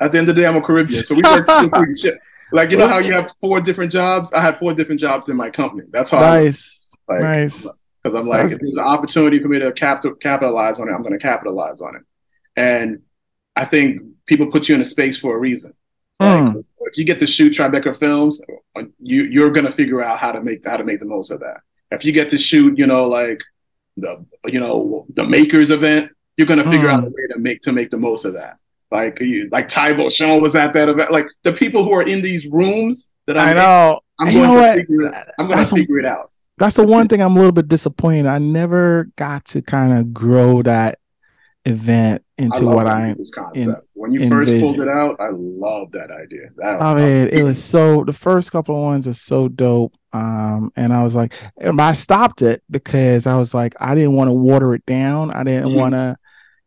At 0.00 0.12
the 0.12 0.18
end 0.18 0.28
of 0.28 0.34
the 0.34 0.42
day, 0.42 0.46
I'm 0.46 0.56
a 0.56 0.62
Caribbean, 0.62 1.04
so 1.04 1.14
we 1.14 1.22
work 1.22 1.88
shift. 1.98 2.18
like 2.52 2.70
you 2.70 2.78
know 2.78 2.88
how 2.88 2.98
you 2.98 3.12
have 3.12 3.32
four 3.40 3.60
different 3.60 3.92
jobs. 3.92 4.32
I 4.32 4.40
had 4.40 4.58
four 4.58 4.74
different 4.74 5.00
jobs 5.00 5.28
in 5.28 5.36
my 5.36 5.50
company. 5.50 5.82
That's 5.90 6.10
how. 6.10 6.20
Nice. 6.20 6.94
I, 7.08 7.12
like, 7.12 7.22
nice. 7.22 7.68
Because 8.02 8.18
I'm 8.18 8.28
like, 8.28 8.42
That's... 8.42 8.54
if 8.54 8.60
there's 8.60 8.76
an 8.76 8.84
opportunity 8.84 9.40
for 9.40 9.48
me 9.48 9.58
to 9.58 9.72
cap- 9.72 10.04
capitalize 10.20 10.78
on 10.78 10.88
it, 10.88 10.92
I'm 10.92 11.02
going 11.02 11.18
to 11.18 11.18
capitalize 11.18 11.80
on 11.80 11.96
it. 11.96 12.02
And 12.56 13.02
I 13.54 13.64
think 13.64 14.02
people 14.26 14.46
put 14.46 14.68
you 14.68 14.74
in 14.74 14.80
a 14.80 14.84
space 14.84 15.18
for 15.18 15.34
a 15.34 15.38
reason. 15.38 15.74
Like, 16.18 16.44
mm. 16.44 16.64
if 16.80 16.96
you 16.96 17.04
get 17.04 17.18
to 17.18 17.26
shoot 17.26 17.52
Tribeca 17.52 17.96
films, 17.96 18.40
you 19.00 19.24
you're 19.24 19.50
gonna 19.50 19.70
figure 19.70 20.02
out 20.02 20.18
how 20.18 20.32
to 20.32 20.40
make 20.40 20.64
how 20.66 20.76
to 20.76 20.84
make 20.84 20.98
the 20.98 21.06
most 21.06 21.30
of 21.30 21.40
that. 21.40 21.60
If 21.90 22.04
you 22.04 22.12
get 22.12 22.30
to 22.30 22.38
shoot, 22.38 22.78
you 22.78 22.86
know, 22.86 23.04
like 23.04 23.42
the 23.96 24.24
you 24.46 24.60
know 24.60 25.06
the 25.14 25.24
makers 25.24 25.70
event, 25.70 26.10
you're 26.36 26.46
gonna 26.46 26.64
figure 26.64 26.88
mm. 26.88 26.92
out 26.92 27.04
a 27.04 27.08
way 27.08 27.26
to 27.32 27.38
make 27.38 27.62
to 27.62 27.72
make 27.72 27.90
the 27.90 27.98
most 27.98 28.24
of 28.24 28.34
that. 28.34 28.56
Like 28.90 29.20
you, 29.20 29.48
like 29.50 29.68
Tybo 29.68 30.12
Sean 30.12 30.40
was 30.40 30.54
at 30.54 30.72
that 30.74 30.88
event. 30.88 31.10
Like 31.10 31.26
the 31.42 31.52
people 31.52 31.84
who 31.84 31.92
are 31.92 32.02
in 32.02 32.22
these 32.22 32.46
rooms 32.46 33.10
that 33.26 33.36
I'm 33.38 33.48
i 33.48 33.52
know. 33.54 34.00
I'm 34.18 34.32
going 34.32 34.78
to 34.78 34.80
figure 34.80 35.02
it, 35.02 35.14
I'm 35.38 35.46
going 35.48 35.64
to 35.64 35.74
figure 35.74 35.98
it 35.98 36.06
out. 36.06 36.30
That's 36.58 36.76
the 36.76 36.86
one 36.86 37.06
thing 37.06 37.20
I'm 37.20 37.32
a 37.32 37.38
little 37.38 37.52
bit 37.52 37.68
disappointed. 37.68 38.26
I 38.26 38.38
never 38.38 39.10
got 39.16 39.44
to 39.46 39.60
kind 39.60 39.98
of 39.98 40.14
grow 40.14 40.62
that 40.62 40.98
event 41.66 42.24
into 42.38 42.66
I 42.68 42.74
what 42.74 42.86
I 42.86 43.14
concept. 43.34 43.56
In, 43.56 43.76
when 43.92 44.12
you 44.12 44.28
first 44.28 44.50
pulled 44.60 44.80
it 44.80 44.88
out, 44.88 45.20
I 45.20 45.28
love 45.32 45.92
that 45.92 46.10
idea. 46.10 46.48
That 46.56 46.80
I 46.80 46.94
mean, 46.94 47.28
it 47.28 47.42
was 47.42 47.62
so 47.62 48.04
the 48.04 48.12
first 48.12 48.52
couple 48.52 48.76
of 48.76 48.82
ones 48.82 49.06
are 49.06 49.12
so 49.12 49.48
dope. 49.48 49.94
Um, 50.12 50.72
and 50.76 50.92
I 50.92 51.02
was 51.02 51.14
like, 51.14 51.34
I 51.60 51.92
stopped 51.92 52.40
it 52.40 52.62
because 52.70 53.26
I 53.26 53.36
was 53.36 53.52
like, 53.52 53.74
I 53.78 53.94
didn't 53.94 54.12
want 54.12 54.28
to 54.28 54.32
water 54.32 54.74
it 54.74 54.86
down. 54.86 55.30
I 55.30 55.44
didn't 55.44 55.68
mm-hmm. 55.68 55.78
want 55.78 55.94
to, 55.94 56.16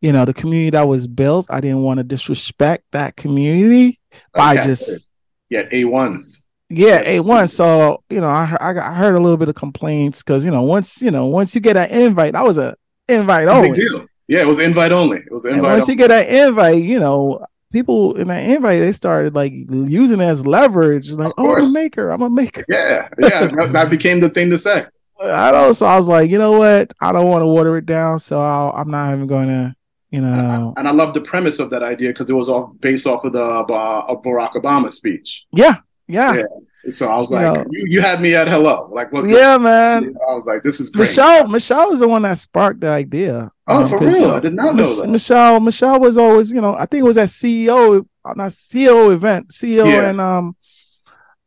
you 0.01 0.11
know, 0.11 0.25
the 0.25 0.33
community 0.33 0.71
that 0.71 0.87
was 0.87 1.07
built. 1.07 1.47
I 1.49 1.61
didn't 1.61 1.81
want 1.81 1.97
to 1.97 2.03
disrespect 2.03 2.85
that 2.91 3.15
community 3.15 3.99
by 4.33 4.55
okay. 4.55 4.65
just 4.65 5.09
yeah, 5.49 5.63
A 5.71 5.85
ones. 5.85 6.45
Yeah, 6.69 7.01
A 7.05 7.19
one. 7.19 7.47
So 7.47 8.03
you 8.09 8.21
know, 8.21 8.29
I 8.29 8.55
I, 8.59 8.91
I 8.91 8.93
heard 8.93 9.15
a 9.15 9.19
little 9.19 9.37
bit 9.37 9.49
of 9.49 9.55
complaints 9.55 10.23
because 10.23 10.45
you 10.45 10.51
know 10.51 10.61
once 10.61 11.01
you 11.01 11.11
know 11.11 11.25
once 11.25 11.55
you 11.55 11.61
get 11.61 11.77
an 11.77 11.89
invite, 11.89 12.33
that 12.33 12.45
was 12.45 12.57
a 12.57 12.75
invite 13.07 13.47
only. 13.47 13.81
Yeah, 14.27 14.41
it 14.41 14.47
was 14.47 14.59
invite 14.59 14.91
only. 14.91 15.17
It 15.17 15.31
was 15.31 15.43
invite. 15.43 15.57
And 15.57 15.63
once 15.63 15.83
only. 15.83 15.93
you 15.93 15.97
get 15.97 16.09
that 16.09 16.29
invite, 16.29 16.83
you 16.83 16.99
know, 16.99 17.43
people 17.71 18.15
in 18.15 18.27
that 18.27 18.47
invite 18.47 18.79
they 18.79 18.91
started 18.91 19.33
like 19.33 19.53
using 19.53 20.21
it 20.21 20.25
as 20.25 20.45
leverage. 20.45 21.11
Like, 21.11 21.33
oh, 21.37 21.55
I'm 21.55 21.65
a 21.65 21.71
maker. 21.71 22.09
I'm 22.11 22.21
a 22.21 22.29
maker. 22.29 22.63
Yeah, 22.69 23.09
yeah. 23.17 23.47
that, 23.47 23.73
that, 23.73 23.89
became 23.89 24.19
the 24.19 24.29
thing 24.29 24.51
to 24.51 24.57
say. 24.59 24.85
I 25.19 25.51
know. 25.51 25.73
So 25.73 25.87
I 25.87 25.97
was 25.97 26.07
like, 26.07 26.29
you 26.29 26.37
know 26.37 26.53
what? 26.53 26.93
I 27.01 27.11
don't 27.11 27.27
want 27.27 27.41
to 27.41 27.47
water 27.47 27.77
it 27.77 27.87
down, 27.87 28.19
so 28.19 28.39
i 28.39 28.79
am 28.79 28.91
not 28.91 29.13
even 29.13 29.27
going 29.27 29.47
to. 29.47 29.75
You 30.11 30.21
know, 30.21 30.73
and 30.75 30.87
I, 30.87 30.91
I 30.91 30.93
love 30.93 31.13
the 31.13 31.21
premise 31.21 31.59
of 31.59 31.69
that 31.69 31.83
idea 31.83 32.09
because 32.09 32.29
it 32.29 32.33
was 32.33 32.49
all 32.49 32.75
based 32.79 33.05
off 33.05 33.23
of 33.25 33.33
the 33.33 33.43
uh, 33.43 34.15
Barack 34.15 34.53
Obama 34.53 34.91
speech. 34.91 35.45
Yeah, 35.51 35.77
yeah. 36.07 36.33
yeah. 36.33 36.43
So 36.91 37.07
I 37.07 37.17
was 37.17 37.29
like, 37.29 37.45
you, 37.45 37.63
know, 37.63 37.65
you, 37.71 37.85
you, 37.87 38.01
had 38.01 38.21
me 38.21 38.33
at 38.33 38.47
hello. 38.47 38.87
Like, 38.89 39.09
yeah, 39.11 39.57
man. 39.57 40.15
I 40.27 40.33
was 40.33 40.47
like, 40.47 40.63
this 40.63 40.79
is 40.79 40.89
great. 40.89 41.01
Michelle. 41.01 41.47
Michelle 41.47 41.91
is 41.91 41.99
the 41.99 42.07
one 42.07 42.23
that 42.23 42.39
sparked 42.39 42.79
the 42.79 42.87
idea. 42.87 43.51
Oh, 43.67 43.83
um, 43.83 43.89
for 43.89 43.99
real? 43.99 44.31
I 44.31 44.39
did 44.39 44.55
not 44.55 44.75
know 44.75 44.95
that. 44.95 45.09
Michelle. 45.09 45.59
Michelle 45.59 45.99
was 45.99 46.17
always, 46.17 46.51
you 46.51 46.61
know, 46.61 46.75
I 46.75 46.85
think 46.85 47.01
it 47.01 47.07
was 47.07 47.17
at 47.17 47.29
CEO, 47.29 48.05
uh, 48.25 48.33
not 48.35 48.51
CEO 48.51 49.11
event, 49.11 49.49
CEO 49.49 49.91
yeah. 49.91 50.09
and 50.09 50.21
um, 50.21 50.55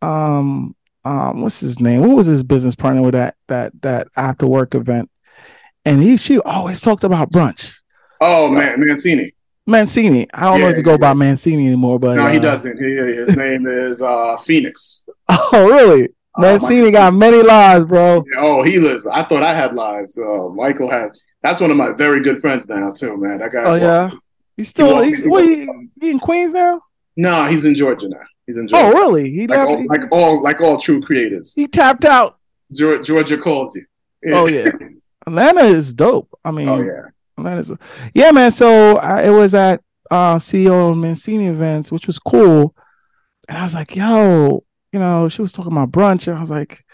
um, 0.03 0.77
um, 1.05 1.41
what's 1.41 1.61
his 1.61 1.81
name? 1.81 2.03
What 2.03 2.17
was 2.17 2.27
his 2.27 2.45
business 2.45 2.75
partner 2.75 3.03
with 3.03 3.15
that 3.15 3.35
that 3.49 3.73
that 3.83 4.09
after 4.17 4.47
work 4.47 4.75
event? 4.75 5.11
And 5.85 6.01
he, 6.01 6.17
she 6.17 6.39
always 6.39 6.81
talked 6.81 7.05
about 7.05 7.33
brunch. 7.33 7.75
Oh 8.25 8.49
man, 8.49 8.79
Mancini. 8.79 9.35
Mancini. 9.67 10.29
I 10.33 10.45
don't 10.45 10.61
yeah, 10.61 10.65
know 10.65 10.71
if 10.71 10.77
you 10.77 10.83
go 10.85 10.93
yeah. 10.93 10.97
by 10.99 11.15
Mancini 11.15 11.67
anymore, 11.67 11.99
but 11.99 12.15
no, 12.15 12.27
uh, 12.27 12.31
he 12.31 12.39
doesn't. 12.39 12.79
He, 12.79 12.95
his 12.95 13.37
name 13.37 13.67
is 13.67 14.01
uh, 14.01 14.37
Phoenix. 14.39 15.05
Oh, 15.55 15.67
really? 15.67 16.09
Uh, 16.35 16.43
Mancini 16.43 16.91
got 16.91 17.15
many 17.15 17.43
lives, 17.43 17.87
bro. 17.87 18.25
Oh, 18.37 18.63
he 18.63 18.79
lives. 18.79 19.07
I 19.07 19.23
thought 19.23 19.43
I 19.43 19.55
had 19.55 19.75
lives. 19.75 20.19
Uh, 20.19 20.49
Michael 20.49 20.91
has. 20.91 21.19
That's 21.43 21.61
one 21.61 21.71
of 21.71 21.77
my 21.77 21.91
very 21.93 22.23
good 22.23 22.41
friends 22.41 22.69
now 22.69 22.91
too, 22.91 23.17
man. 23.17 23.39
That 23.39 23.53
guy. 23.53 23.63
Oh 23.65 23.75
yeah. 23.75 24.11
He's 24.57 24.69
still. 24.69 25.03
He 25.03 25.11
he's, 25.11 25.27
what, 25.27 25.45
he, 25.45 25.69
he 26.01 26.11
in 26.11 26.21
Queens 26.21 26.53
now? 26.53 26.83
No, 27.17 27.47
he's 27.47 27.65
in 27.65 27.75
Georgia 27.75 28.09
now. 28.09 28.21
He's 28.47 28.57
in 28.57 28.69
Georgia. 28.69 28.87
Oh, 28.87 28.91
really? 28.91 29.31
He 29.31 29.47
like, 29.47 29.59
all, 29.59 29.87
like 29.87 30.01
all 30.11 30.43
like 30.43 30.61
all 30.61 30.79
true 30.79 31.01
creatives. 31.01 31.55
He 31.55 31.67
tapped 31.67 32.05
out. 32.05 32.39
Georgia, 32.73 33.03
Georgia 33.03 33.39
calls 33.39 33.75
you. 33.75 33.85
Yeah. 34.23 34.39
Oh 34.39 34.47
yeah. 34.47 34.69
Atlanta 35.27 35.63
is 35.63 35.95
dope. 35.95 36.29
I 36.45 36.51
mean, 36.51 36.69
oh 36.69 36.81
yeah. 36.81 37.03
Atlanta's 37.47 37.73
yeah, 38.15 38.31
man. 38.31 38.51
So 38.51 38.97
I, 38.97 39.25
it 39.25 39.31
was 39.31 39.55
at 39.55 39.83
uh, 40.13 40.37
CEO 40.37 40.99
Mancini 40.99 41.47
events, 41.47 41.91
which 41.91 42.07
was 42.07 42.19
cool. 42.19 42.75
And 43.49 43.57
I 43.57 43.63
was 43.63 43.75
like, 43.75 43.97
yo, 43.97 44.65
you 44.93 45.01
know, 45.01 45.29
she 45.29 45.43
was 45.43 45.53
talking 45.53 45.73
about 45.73 45.91
brunch, 45.91 46.29
and 46.29 46.37
I 46.37 46.41
was 46.41 46.51
like, 46.51 46.85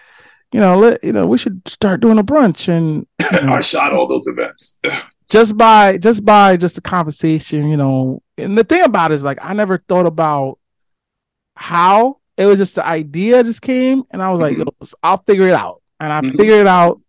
you 0.53 0.61
know, 0.61 0.79
let 0.79 1.03
you 1.03 1.13
know, 1.13 1.27
we 1.27 1.37
should 1.37 1.67
start 1.67 2.01
doing 2.01 2.19
a 2.19 2.25
brunch. 2.25 2.69
And 2.69 3.07
you 3.21 3.41
know, 3.43 3.55
I 3.55 3.61
shot 3.61 3.93
all 3.93 4.07
those 4.07 4.27
events. 4.27 4.79
just 5.29 5.57
by 5.57 5.99
just 5.99 6.25
by 6.25 6.57
just 6.57 6.77
the 6.77 6.81
conversation, 6.81 7.69
you 7.69 7.77
know. 7.77 8.23
And 8.39 8.57
the 8.57 8.65
thing 8.65 8.83
about 8.83 9.11
it 9.11 9.17
is 9.17 9.25
like 9.25 9.39
I 9.43 9.53
never 9.53 9.83
thought 9.89 10.07
about 10.07 10.59
how 11.57 12.19
it 12.37 12.47
was 12.47 12.59
just 12.59 12.77
the 12.77 12.87
idea 12.87 13.43
just 13.43 13.63
came, 13.63 14.05
and 14.11 14.23
I 14.23 14.31
was 14.31 14.41
like, 14.41 14.57
mm-hmm. 14.57 14.93
I'll 15.03 15.23
figure 15.27 15.49
it 15.49 15.55
out. 15.55 15.83
And 15.99 16.13
I 16.13 16.21
mm-hmm. 16.21 16.37
figured 16.37 16.61
it 16.61 16.67
out. 16.69 17.01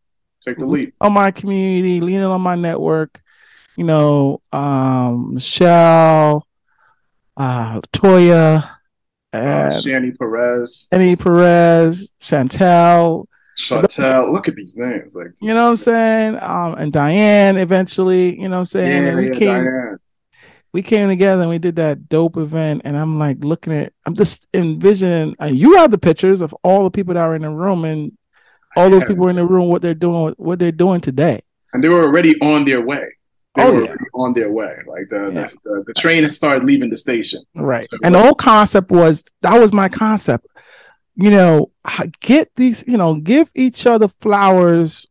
Take 0.42 0.58
the 0.58 0.66
leap 0.66 0.96
on 1.00 1.14
my 1.14 1.30
community, 1.32 2.02
leaning 2.02 2.24
on 2.24 2.42
my 2.42 2.56
network 2.56 3.22
you 3.80 3.86
know, 3.86 4.42
um, 4.52 5.36
Michelle, 5.36 6.46
uh, 7.38 7.80
Toya, 7.94 8.70
uh, 9.32 9.38
Shani 9.38 10.18
Perez, 10.20 10.90
Annie 10.92 11.16
Perez, 11.16 12.12
Chantel. 12.20 13.28
Chantel, 13.58 14.34
look 14.34 14.50
at 14.50 14.58
these 14.58 14.76
names, 14.76 15.16
like 15.16 15.28
you 15.40 15.48
know 15.54 15.64
what 15.64 15.70
I'm 15.70 15.76
saying, 15.78 16.40
um, 16.42 16.76
and 16.76 16.92
Diane. 16.92 17.56
Eventually, 17.56 18.38
you 18.38 18.50
know 18.50 18.58
what 18.58 18.58
I'm 18.58 18.66
saying, 18.66 19.04
yeah, 19.04 19.10
and 19.12 19.18
we 19.18 19.28
yeah, 19.28 19.40
came, 19.40 19.64
Diane. 19.64 19.98
we 20.74 20.82
came 20.82 21.08
together 21.08 21.44
and 21.44 21.50
we 21.50 21.58
did 21.58 21.78
that 21.78 22.10
dope 22.10 22.36
event. 22.36 22.82
And 22.84 22.98
I'm 22.98 23.18
like 23.18 23.38
looking 23.40 23.72
at, 23.72 23.94
I'm 24.06 24.14
just 24.14 24.46
envisioning. 24.54 25.38
Uh, 25.42 25.46
you 25.46 25.78
have 25.78 25.92
the 25.92 25.98
pictures 25.98 26.42
of 26.42 26.54
all 26.64 26.84
the 26.84 26.92
people 26.92 27.14
that 27.14 27.22
are 27.22 27.34
in 27.34 27.44
the 27.44 27.50
room, 27.50 27.86
and 27.86 28.12
all 28.76 28.90
those 28.90 29.06
people 29.06 29.30
in 29.30 29.38
the 29.38 29.46
room, 29.46 29.70
what 29.70 29.82
they're 29.82 29.94
doing, 29.94 30.34
what 30.36 30.60
they're 30.60 30.74
doing 30.74 31.00
today, 31.00 31.44
and 31.72 31.82
they 31.82 31.88
were 31.88 32.04
already 32.04 32.38
on 32.42 32.66
their 32.66 32.82
way 32.82 33.08
they 33.56 33.64
oh, 33.64 33.74
were 33.74 33.86
yeah. 33.86 33.96
on 34.14 34.34
their 34.34 34.52
way. 34.52 34.78
Like 34.88 35.08
the, 35.10 35.32
yeah. 35.34 35.48
the, 35.48 35.58
the, 35.64 35.84
the 35.88 35.94
train 35.94 36.32
started 36.32 36.64
leaving 36.64 36.90
the 36.90 36.98
station. 36.98 37.44
Right. 37.56 37.88
So, 37.90 37.98
and 38.04 38.16
the 38.16 38.22
whole 38.22 38.36
concept 38.36 38.92
was 38.92 39.24
that 39.42 39.58
was 39.60 39.74
my 39.74 39.90
concept. 39.90 40.46
You 41.16 41.32
know, 41.32 41.72
get 42.22 42.52
these, 42.56 42.84
you 42.88 42.98
know, 42.98 43.16
give 43.16 43.50
each 43.54 43.86
other 43.86 44.08
flowers 44.08 45.06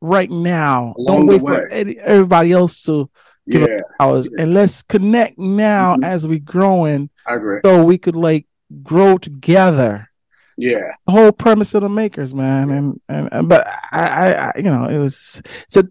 right 0.00 0.30
now. 0.30 0.94
Don't 1.04 1.26
wait 1.26 1.40
for 1.40 1.68
everybody 1.68 2.52
else 2.52 2.84
to 2.84 3.10
give 3.48 3.68
yeah. 3.68 3.80
flowers. 3.96 4.28
And 4.38 4.54
let's 4.54 4.82
connect 4.82 5.38
now 5.38 5.94
mm-hmm. 5.94 6.04
as 6.04 6.28
we 6.28 6.38
growing. 6.38 7.10
I 7.26 7.34
agree. 7.34 7.60
So 7.64 7.82
we 7.82 7.98
could 7.98 8.14
like 8.14 8.46
grow 8.82 9.18
together. 9.18 10.08
Yeah. 10.56 10.92
The 11.06 11.12
whole 11.12 11.32
premise 11.32 11.74
of 11.74 11.80
the 11.82 11.88
makers, 11.88 12.32
man. 12.34 12.70
And 12.70 13.00
and, 13.08 13.28
and 13.32 13.48
but 13.48 13.66
I, 13.90 14.06
I, 14.06 14.32
I 14.32 14.52
you 14.56 14.64
know, 14.64 14.84
it 14.84 14.98
was 14.98 15.42
so 15.68 15.82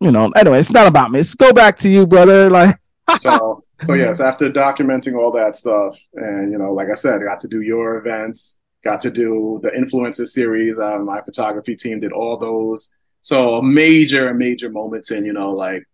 you 0.00 0.10
know, 0.10 0.30
anyway, 0.36 0.60
it's 0.60 0.70
not 0.70 0.86
about 0.86 1.10
me. 1.10 1.18
Let's 1.18 1.34
go 1.34 1.52
back 1.52 1.78
to 1.78 1.88
you, 1.88 2.06
brother. 2.06 2.50
Like 2.50 2.78
so 3.18 3.64
so 3.82 3.94
yes, 3.94 4.20
after 4.20 4.50
documenting 4.50 5.16
all 5.16 5.32
that 5.32 5.56
stuff, 5.56 5.98
and 6.14 6.52
you 6.52 6.58
know, 6.58 6.72
like 6.72 6.88
I 6.90 6.94
said, 6.94 7.14
I 7.14 7.24
got 7.24 7.40
to 7.40 7.48
do 7.48 7.60
your 7.60 7.96
events, 7.96 8.58
got 8.84 9.00
to 9.02 9.10
do 9.10 9.60
the 9.62 9.70
influencer 9.70 10.26
series. 10.26 10.78
Uh, 10.78 10.98
my 10.98 11.20
photography 11.22 11.76
team 11.76 12.00
did 12.00 12.12
all 12.12 12.36
those. 12.36 12.90
So 13.22 13.60
major, 13.60 14.32
major 14.34 14.70
moments 14.70 15.10
in, 15.10 15.24
you 15.24 15.32
know, 15.32 15.50
like 15.50 15.84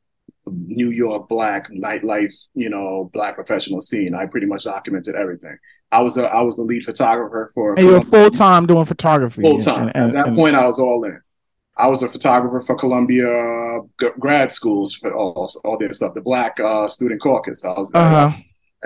New 0.47 0.91
York 0.91 1.29
black 1.29 1.71
nightlife, 1.71 2.35
you 2.55 2.71
know, 2.71 3.11
black 3.13 3.35
professional 3.35 3.81
scene. 3.81 4.15
I 4.15 4.27
pretty 4.27 4.47
much 4.47 4.65
documented 4.65 5.15
everything. 5.15 5.57
I 5.93 6.03
was 6.03 6.17
a, 6.17 6.27
I 6.27 6.43
was 6.43 6.57
the 6.57 6.63
lead 6.63 6.85
photographer 6.85 7.53
for. 7.55 7.75
And 7.75 7.87
you 7.87 7.93
were 7.95 8.03
full 8.03 8.31
time 8.31 8.67
doing 8.67 8.85
photography. 8.85 9.43
Full 9.43 9.61
time. 9.61 9.89
At 9.95 10.13
that 10.13 10.29
and, 10.29 10.37
point, 10.37 10.57
I 10.57 10.67
was 10.67 10.79
all 10.79 11.05
in. 11.05 11.21
I 11.77 11.89
was 11.89 12.03
a 12.03 12.09
photographer 12.09 12.63
for 12.63 12.75
Columbia 12.75 13.81
g- 14.01 14.09
grad 14.19 14.51
schools 14.51 14.95
for 14.95 15.15
all, 15.15 15.51
all 15.65 15.77
their 15.77 15.93
stuff, 15.93 16.15
the 16.15 16.23
Black 16.23 16.59
uh, 16.59 16.89
Student 16.89 17.21
Caucus. 17.21 17.65
I 17.65 17.69
was 17.71 17.91
uh-huh. 17.95 18.37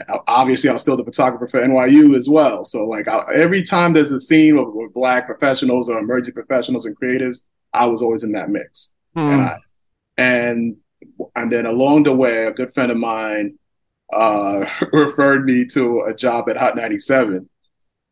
uh, 0.08 0.18
obviously 0.26 0.70
I 0.70 0.72
was 0.72 0.82
still 0.82 0.96
the 0.96 1.04
photographer 1.04 1.46
for 1.46 1.60
NYU 1.60 2.16
as 2.16 2.28
well. 2.28 2.64
So 2.64 2.84
like 2.84 3.06
I, 3.06 3.24
every 3.34 3.62
time 3.62 3.92
there's 3.92 4.10
a 4.10 4.18
scene 4.18 4.56
with, 4.56 4.74
with, 4.74 4.92
Black 4.92 5.26
professionals 5.26 5.88
or 5.88 5.98
emerging 5.98 6.34
professionals 6.34 6.84
and 6.84 6.98
creatives, 6.98 7.46
I 7.72 7.86
was 7.86 8.02
always 8.02 8.24
in 8.24 8.32
that 8.32 8.50
mix. 8.50 8.92
Hmm. 9.14 9.20
And 9.20 9.42
I, 9.42 9.56
and 10.18 10.76
and 11.36 11.52
then 11.52 11.66
along 11.66 12.04
the 12.04 12.14
way, 12.14 12.46
a 12.46 12.52
good 12.52 12.74
friend 12.74 12.90
of 12.90 12.98
mine 12.98 13.58
uh, 14.12 14.66
referred 14.92 15.44
me 15.44 15.66
to 15.66 16.02
a 16.02 16.14
job 16.14 16.48
at 16.48 16.56
Hot 16.56 16.76
97 16.76 17.48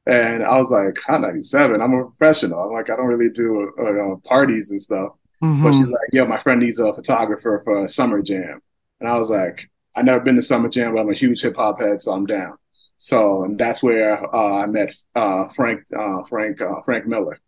and 0.09 0.43
I 0.43 0.59
was 0.59 0.71
like, 0.71 0.99
Hot 1.01 1.21
97, 1.21 1.81
I'm 1.81 1.93
a 1.93 2.05
professional. 2.11 2.61
I'm 2.61 2.73
like, 2.73 2.91
I 2.91 2.97
don't 2.97 3.07
really 3.07 3.31
do 3.31 3.71
uh, 3.79 4.17
parties 4.27 4.71
and 4.71 4.81
stuff. 4.81 5.13
Mm-hmm. 5.43 5.63
But 5.63 5.73
she's 5.73 5.87
like, 5.87 6.09
yeah, 6.13 6.25
my 6.25 6.39
friend 6.39 6.61
needs 6.61 6.79
a 6.79 6.93
photographer 6.95 7.61
for 7.63 7.85
a 7.85 7.89
summer 7.89 8.23
jam. 8.23 8.61
And 9.01 9.09
I 9.09 9.19
was 9.19 9.31
like, 9.31 9.71
I've 9.95 10.05
never 10.05 10.21
been 10.21 10.37
to 10.37 10.43
summer 10.43 10.69
jam, 10.69 10.95
but 10.95 11.01
I'm 11.01 11.11
a 11.11 11.15
huge 11.15 11.43
hip 11.43 11.57
hop 11.57 11.81
head, 11.81 12.01
so 12.01 12.13
I'm 12.13 12.27
down. 12.27 12.57
So 12.97 13.45
and 13.45 13.59
that's 13.59 13.83
where 13.83 14.35
uh, 14.35 14.63
I 14.63 14.67
met 14.67 14.95
uh, 15.15 15.49
Frank 15.49 15.85
uh, 15.97 16.25
Frank 16.25 16.61
uh, 16.61 16.81
Frank 16.83 17.07
Miller. 17.07 17.39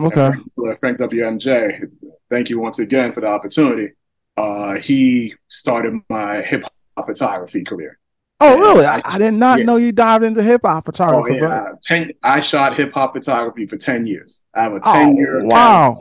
Okay. 0.00 0.32
Frank, 0.56 0.78
Frank 0.78 0.98
WMJ. 0.98 1.90
Thank 2.30 2.50
you 2.50 2.58
once 2.58 2.78
again 2.78 3.12
for 3.12 3.20
the 3.20 3.28
opportunity. 3.28 3.92
Uh, 4.36 4.76
he 4.76 5.34
started 5.48 6.00
my 6.08 6.42
hip 6.42 6.64
hop 6.96 7.06
photography 7.06 7.64
career. 7.64 7.98
Oh, 8.40 8.56
really? 8.56 8.84
I, 8.86 9.00
I 9.04 9.18
did 9.18 9.32
not 9.34 9.58
yeah. 9.60 9.64
know 9.64 9.76
you 9.76 9.90
dived 9.90 10.24
into 10.24 10.42
hip 10.42 10.60
hop 10.64 10.84
Oh, 10.84 10.86
photography. 10.86 11.36
yeah. 11.40 11.66
but- 11.72 11.82
Ten, 11.82 12.12
I 12.22 12.40
shot 12.40 12.76
hip 12.76 12.92
hop 12.92 13.12
photography 13.14 13.66
for 13.66 13.76
10 13.76 14.06
years. 14.06 14.42
I 14.54 14.62
have 14.64 14.72
a 14.74 14.80
Oh, 14.84 14.92
10 14.92 15.16
year 15.16 15.44
wow. 15.44 16.00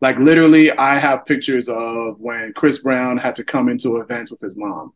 Like 0.00 0.18
literally, 0.18 0.70
I 0.72 0.96
have 0.98 1.26
pictures 1.26 1.68
of 1.68 2.18
when 2.20 2.52
Chris 2.54 2.78
Brown 2.78 3.16
had 3.16 3.34
to 3.36 3.44
come 3.44 3.68
into 3.68 3.96
events 3.98 4.30
with 4.30 4.40
his 4.40 4.56
mom. 4.56 4.92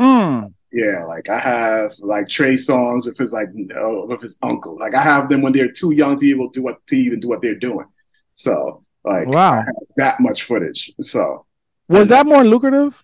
Mm. 0.00 0.52
Yeah, 0.70 1.04
like 1.04 1.28
I 1.30 1.38
have 1.38 1.94
like 1.98 2.28
Trey 2.28 2.54
Songz 2.54 3.06
with 3.06 3.16
his 3.18 3.32
like 3.32 3.48
uh, 3.48 4.06
with 4.06 4.20
his 4.22 4.36
uncle. 4.42 4.76
Like 4.78 4.94
I 4.94 5.02
have 5.02 5.28
them 5.30 5.40
when 5.42 5.52
they're 5.54 5.70
too 5.72 5.92
young 5.92 6.16
to 6.18 6.26
even 6.26 6.50
do 6.52 6.62
what 6.62 6.86
to 6.88 6.96
even 6.96 7.20
do 7.20 7.28
what 7.28 7.40
they're 7.42 7.54
doing. 7.58 7.86
So 8.34 8.84
like 9.04 9.28
Wow. 9.28 9.64
that 9.96 10.20
much 10.20 10.42
footage. 10.44 10.92
So 11.00 11.46
Was 11.88 12.08
that 12.08 12.26
more 12.26 12.44
lucrative? 12.44 13.02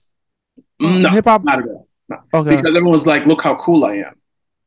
no, 0.79 1.09
Hip 1.11 1.25
hop. 1.25 1.43
not 1.45 1.59
at 1.61 1.65
all. 1.69 1.88
Okay. 2.35 2.57
Because 2.57 2.75
everyone's 2.75 3.07
like, 3.07 3.27
look 3.27 3.43
how 3.43 3.57
cool 3.57 3.85
I 3.85 3.97
am. 3.97 4.15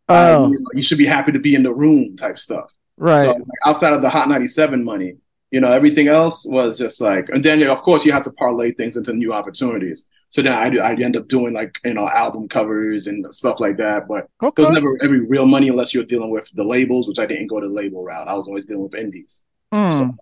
Oh, 0.09 0.51
you, 0.51 0.59
know, 0.59 0.65
you 0.73 0.83
should 0.83 0.97
be 0.97 1.05
happy 1.05 1.31
to 1.31 1.39
be 1.39 1.55
in 1.55 1.63
the 1.63 1.73
room 1.73 2.15
type 2.17 2.37
stuff. 2.37 2.71
right. 2.97 3.25
So 3.25 3.31
like, 3.31 3.43
outside 3.65 3.93
of 3.93 4.01
the 4.01 4.09
Hot 4.09 4.27
97 4.27 4.83
money, 4.83 5.15
you 5.51 5.59
know, 5.59 5.71
everything 5.71 6.07
else 6.07 6.45
was 6.45 6.77
just 6.77 7.01
like, 7.01 7.29
and 7.29 7.43
then 7.43 7.61
of 7.67 7.81
course 7.81 8.05
you 8.05 8.11
have 8.11 8.23
to 8.23 8.31
parlay 8.31 8.71
things 8.71 8.97
into 8.97 9.13
new 9.13 9.33
opportunities. 9.33 10.07
So 10.29 10.41
then 10.41 10.53
I 10.53 10.73
I 10.77 10.93
end 10.93 11.17
up 11.17 11.27
doing 11.27 11.53
like 11.53 11.77
you 11.83 11.93
know 11.93 12.07
album 12.07 12.47
covers 12.47 13.07
and 13.07 13.33
stuff 13.35 13.59
like 13.59 13.77
that. 13.77 14.07
But 14.07 14.29
okay. 14.41 14.63
there 14.63 14.71
was 14.71 14.73
never 14.73 14.97
every 15.03 15.19
real 15.19 15.45
money 15.45 15.67
unless 15.67 15.93
you're 15.93 16.05
dealing 16.05 16.29
with 16.29 16.49
the 16.53 16.63
labels, 16.63 17.07
which 17.07 17.19
I 17.19 17.25
didn't 17.25 17.47
go 17.47 17.59
the 17.59 17.67
label 17.67 18.03
route. 18.03 18.29
I 18.29 18.35
was 18.35 18.47
always 18.47 18.65
dealing 18.65 18.83
with 18.83 18.95
indies. 18.95 19.43
Mm. 19.73 19.91
So, 19.91 20.15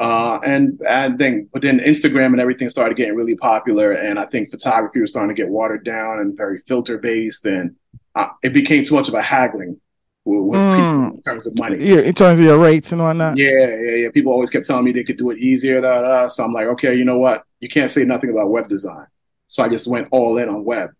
uh, 0.00 0.38
and 0.44 0.80
and 0.88 1.18
then 1.18 1.48
but 1.52 1.62
then 1.62 1.78
Instagram 1.80 2.26
and 2.32 2.40
everything 2.40 2.68
started 2.70 2.96
getting 2.96 3.14
really 3.14 3.36
popular, 3.36 3.92
and 3.92 4.18
I 4.18 4.26
think 4.26 4.50
photography 4.50 5.00
was 5.00 5.10
starting 5.10 5.34
to 5.34 5.40
get 5.40 5.50
watered 5.50 5.84
down 5.84 6.20
and 6.20 6.36
very 6.36 6.58
filter 6.66 6.96
based, 6.98 7.44
and 7.44 7.76
uh, 8.14 8.28
it 8.42 8.52
became 8.52 8.82
too 8.84 8.94
much 8.94 9.08
of 9.08 9.14
a 9.14 9.22
haggling 9.22 9.80
with, 10.24 10.44
with 10.50 10.60
Mm. 10.60 10.76
people 10.76 11.16
in 11.18 11.22
terms 11.22 11.46
of 11.46 11.52
money. 11.58 11.76
yeah, 11.84 12.00
in 12.00 12.14
terms 12.14 12.38
of 12.40 12.44
your 12.46 12.58
rates 12.58 12.92
and 12.92 13.00
whatnot. 13.02 13.36
Yeah, 13.36 13.50
yeah, 13.86 13.94
yeah. 14.02 14.10
People 14.10 14.32
always 14.32 14.50
kept 14.50 14.66
telling 14.66 14.84
me 14.84 14.92
they 14.92 15.04
could 15.04 15.16
do 15.18 15.30
it 15.30 15.38
easier. 15.38 15.80
Da, 15.80 16.02
da. 16.02 16.28
So 16.28 16.44
I'm 16.44 16.52
like, 16.52 16.66
okay, 16.68 16.94
you 16.94 17.04
know 17.04 17.18
what? 17.18 17.44
You 17.60 17.68
can't 17.68 17.90
say 17.90 18.04
nothing 18.04 18.30
about 18.30 18.50
web 18.50 18.68
design. 18.68 19.06
So 19.48 19.62
I 19.64 19.68
just 19.68 19.86
went 19.86 20.08
all 20.12 20.38
in 20.38 20.48
on 20.48 20.64
web. 20.64 20.90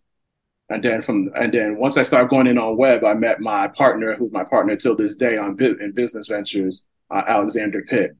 And 0.68 0.82
then 0.84 1.02
from 1.02 1.30
and 1.34 1.52
then 1.52 1.78
once 1.78 1.96
I 1.96 2.02
started 2.04 2.30
going 2.30 2.46
in 2.46 2.58
on 2.58 2.76
web, 2.76 3.02
I 3.04 3.14
met 3.14 3.40
my 3.40 3.66
partner, 3.68 4.14
who's 4.14 4.30
my 4.30 4.44
partner 4.44 4.76
till 4.76 4.94
this 4.94 5.16
day 5.16 5.36
on 5.36 5.56
in 5.60 5.92
business 5.92 6.28
ventures, 6.28 6.86
uh, 7.10 7.22
Alexander 7.26 7.82
Pitt. 7.88 8.16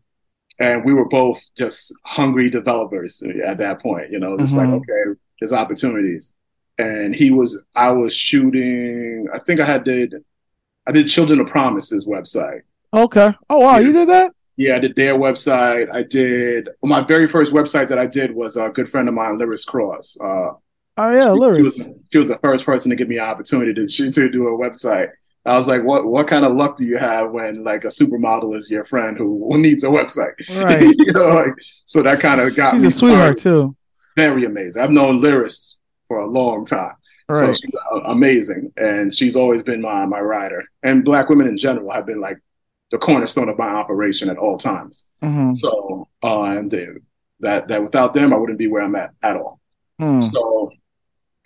And 0.61 0.85
we 0.85 0.93
were 0.93 1.09
both 1.09 1.43
just 1.57 1.93
hungry 2.05 2.51
developers 2.51 3.23
at 3.45 3.59
that 3.59 3.81
point. 3.81 4.11
You 4.11 4.21
know, 4.21 4.37
just 4.37 4.55
Mhm. 4.55 4.59
like 4.59 4.69
okay, 4.69 5.19
there's 5.41 5.53
opportunities. 5.53 6.35
And 6.79 7.15
he 7.15 7.31
was, 7.31 7.61
I 7.75 7.91
was 7.93 8.15
shooting. 8.15 9.27
I 9.35 9.39
think 9.39 9.61
I 9.61 9.67
had 9.67 9.85
did, 9.85 10.15
I 10.87 10.93
did 10.93 11.09
Children 11.09 11.41
of 11.41 11.47
Promise's 11.49 12.07
website. 12.07 12.63
Okay. 12.95 13.33
Oh 13.49 13.59
wow, 13.61 13.79
you 13.79 13.93
did 13.93 14.09
that? 14.09 14.33
Yeah, 14.57 14.77
I 14.77 14.79
did 14.81 14.95
their 14.97 15.15
website. 15.15 15.89
I 15.93 16.03
did 16.03 16.69
well, 16.83 16.91
my 16.91 17.01
very 17.03 17.27
first 17.27 17.53
website 17.53 17.89
that 17.89 17.99
I 17.99 18.07
did 18.07 18.35
was 18.35 18.57
a 18.57 18.69
good 18.69 18.91
friend 18.91 19.09
of 19.09 19.15
mine, 19.15 19.39
Liris 19.39 19.67
Crosse. 19.67 20.19
Uh, 20.23 20.53
Oh 20.97 21.11
yeah, 21.15 21.33
she, 21.33 21.57
she, 21.57 21.63
was, 21.63 21.93
she 22.13 22.19
was 22.19 22.29
the 22.29 22.39
first 22.39 22.67
person 22.67 22.91
to 22.91 22.97
give 22.97 23.09
me 23.09 23.17
an 23.17 23.25
opportunity 23.25 23.73
to 23.73 24.11
to 24.13 24.29
do 24.29 24.49
a 24.49 24.59
website. 24.59 25.09
I 25.47 25.55
was 25.55 25.67
like, 25.69 25.83
what 25.85 26.07
what 26.07 26.29
kind 26.29 26.45
of 26.45 26.55
luck 26.55 26.77
do 26.77 26.85
you 26.85 26.99
have 26.99 27.31
when 27.31 27.65
like 27.65 27.85
a 27.85 27.89
supermodel 27.89 28.55
is 28.57 28.71
your 28.71 28.85
friend 28.85 29.17
who, 29.17 29.49
needs 29.59 29.85
a 29.85 29.89
website? 29.89 30.35
Right. 30.63 30.83
you 30.99 31.13
know, 31.13 31.35
like 31.35 31.55
so 31.85 32.03
that 32.03 32.21
kind 32.21 32.41
of 32.41 32.55
got 32.55 32.73
She's 32.75 32.83
me 32.83 32.87
She's 32.89 32.97
a 32.97 32.99
sweetheart 32.99 33.39
too. 33.39 33.77
Very 34.17 34.45
amazing. 34.45 34.83
I've 34.83 34.91
known 34.91 35.21
Liris 35.21 35.77
for 36.09 36.19
a 36.19 36.27
long 36.27 36.67
time. 36.67 36.95
So 37.33 37.47
Right. 37.47 37.57
she's 37.57 37.71
amazing, 38.07 38.73
and 38.77 39.15
she's 39.15 39.37
always 39.37 39.63
been 39.63 39.81
my 39.81 40.05
my 40.05 40.21
rider. 40.21 40.65
And 40.83 41.05
black 41.05 41.29
women 41.29 41.47
in 41.47 41.57
general 41.57 41.91
have 41.93 42.05
been 42.07 42.21
like 42.21 42.39
the 42.91 42.99
cornerstone 42.99 43.49
of 43.49 43.57
my 43.57 43.69
operation 43.69 44.29
at 44.29 44.37
all 44.37 44.59
times. 44.59 45.07
Mhm. 45.23 45.57
So, 45.57 46.09
uh, 46.25 46.43
and 46.43 46.69
they, 46.71 46.89
that 47.39 47.69
that 47.69 47.83
without 47.85 48.15
them, 48.15 48.35
I 48.35 48.37
wouldn't 48.37 48.59
be 48.59 48.67
where 48.67 48.83
I'm 48.83 48.97
at 48.97 49.11
at 49.23 49.37
all. 49.37 49.61
Mm. 50.01 50.29
So, 50.33 50.73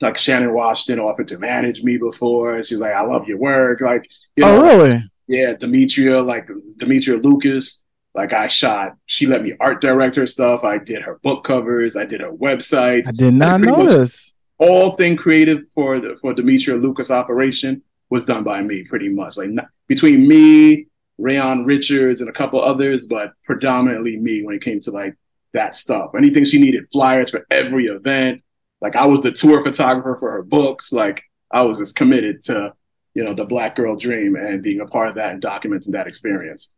like 0.00 0.16
Shannon 0.16 0.52
Washington 0.52 1.04
offered 1.04 1.28
to 1.28 1.38
manage 1.38 1.82
me 1.82 1.96
before. 1.96 2.62
She's 2.62 2.78
like, 2.78 2.92
"I 2.94 3.02
love 3.02 3.26
your 3.28 3.38
work." 3.38 3.80
Like, 3.80 4.08
you 4.36 4.44
oh, 4.44 4.48
know, 4.56 4.70
Oh 4.70 4.78
really? 4.84 5.02
yeah, 5.26 5.54
Demetria, 5.54 6.20
like 6.20 6.48
Demetria 6.76 7.16
Lucas. 7.18 7.82
Like 8.14 8.32
I 8.32 8.46
shot, 8.46 8.92
she 9.06 9.26
let 9.26 9.42
me 9.42 9.54
art 9.58 9.80
direct 9.80 10.14
her 10.16 10.26
stuff. 10.26 10.62
I 10.62 10.78
did 10.78 11.02
her 11.02 11.18
book 11.22 11.42
covers. 11.42 11.96
I 11.96 12.04
did 12.04 12.20
her 12.20 12.30
websites 12.32 13.08
I 13.08 13.12
did 13.12 13.34
not 13.34 13.60
pretty 13.60 13.72
know 13.76 13.84
much- 13.84 13.94
this. 13.94 14.34
all 14.58 14.94
thing 14.96 15.16
creative 15.16 15.62
for 15.74 15.98
the 15.98 16.16
for 16.20 16.32
Demetria 16.32 16.76
Lucas 16.76 17.10
operation 17.10 17.82
was 18.10 18.24
done 18.24 18.44
by 18.44 18.62
me 18.62 18.84
pretty 18.84 19.08
much. 19.08 19.36
Like 19.36 19.50
not, 19.50 19.66
between 19.88 20.28
me, 20.28 20.86
Rayon 21.18 21.64
Richards, 21.64 22.20
and 22.20 22.30
a 22.30 22.32
couple 22.32 22.60
others, 22.60 23.06
but 23.06 23.32
predominantly 23.42 24.16
me 24.16 24.44
when 24.44 24.54
it 24.54 24.62
came 24.62 24.80
to 24.82 24.92
like 24.92 25.16
that 25.52 25.74
stuff. 25.74 26.12
Anything 26.16 26.44
she 26.44 26.60
needed, 26.60 26.84
flyers 26.92 27.30
for 27.30 27.44
every 27.50 27.86
event. 27.86 28.42
Like 28.84 28.96
I 28.96 29.06
was 29.06 29.22
the 29.22 29.32
tour 29.32 29.64
photographer 29.64 30.14
for 30.20 30.30
her 30.30 30.42
books. 30.42 30.92
Like 30.92 31.22
I 31.50 31.62
was 31.62 31.78
just 31.78 31.96
committed 31.96 32.44
to, 32.44 32.74
you 33.14 33.24
know, 33.24 33.32
the 33.32 33.46
black 33.46 33.76
girl 33.76 33.96
dream 33.96 34.36
and 34.36 34.62
being 34.62 34.80
a 34.80 34.86
part 34.86 35.08
of 35.08 35.14
that 35.14 35.30
and 35.30 35.42
documenting 35.42 35.92
that 35.92 36.06
experience. 36.06 36.74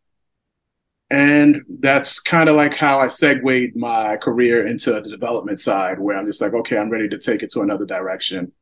And 1.10 1.62
that's 1.80 2.20
kind 2.20 2.48
of 2.48 2.54
like 2.54 2.74
how 2.74 3.00
I 3.00 3.08
segued 3.08 3.74
my 3.74 4.18
career 4.18 4.64
into 4.64 4.92
the 4.92 5.02
development 5.02 5.60
side, 5.60 5.98
where 5.98 6.16
I'm 6.16 6.26
just 6.26 6.40
like, 6.40 6.54
okay, 6.54 6.78
I'm 6.78 6.90
ready 6.90 7.08
to 7.08 7.18
take 7.18 7.42
it 7.42 7.50
to 7.50 7.62
another 7.62 7.84
direction. 7.84 8.52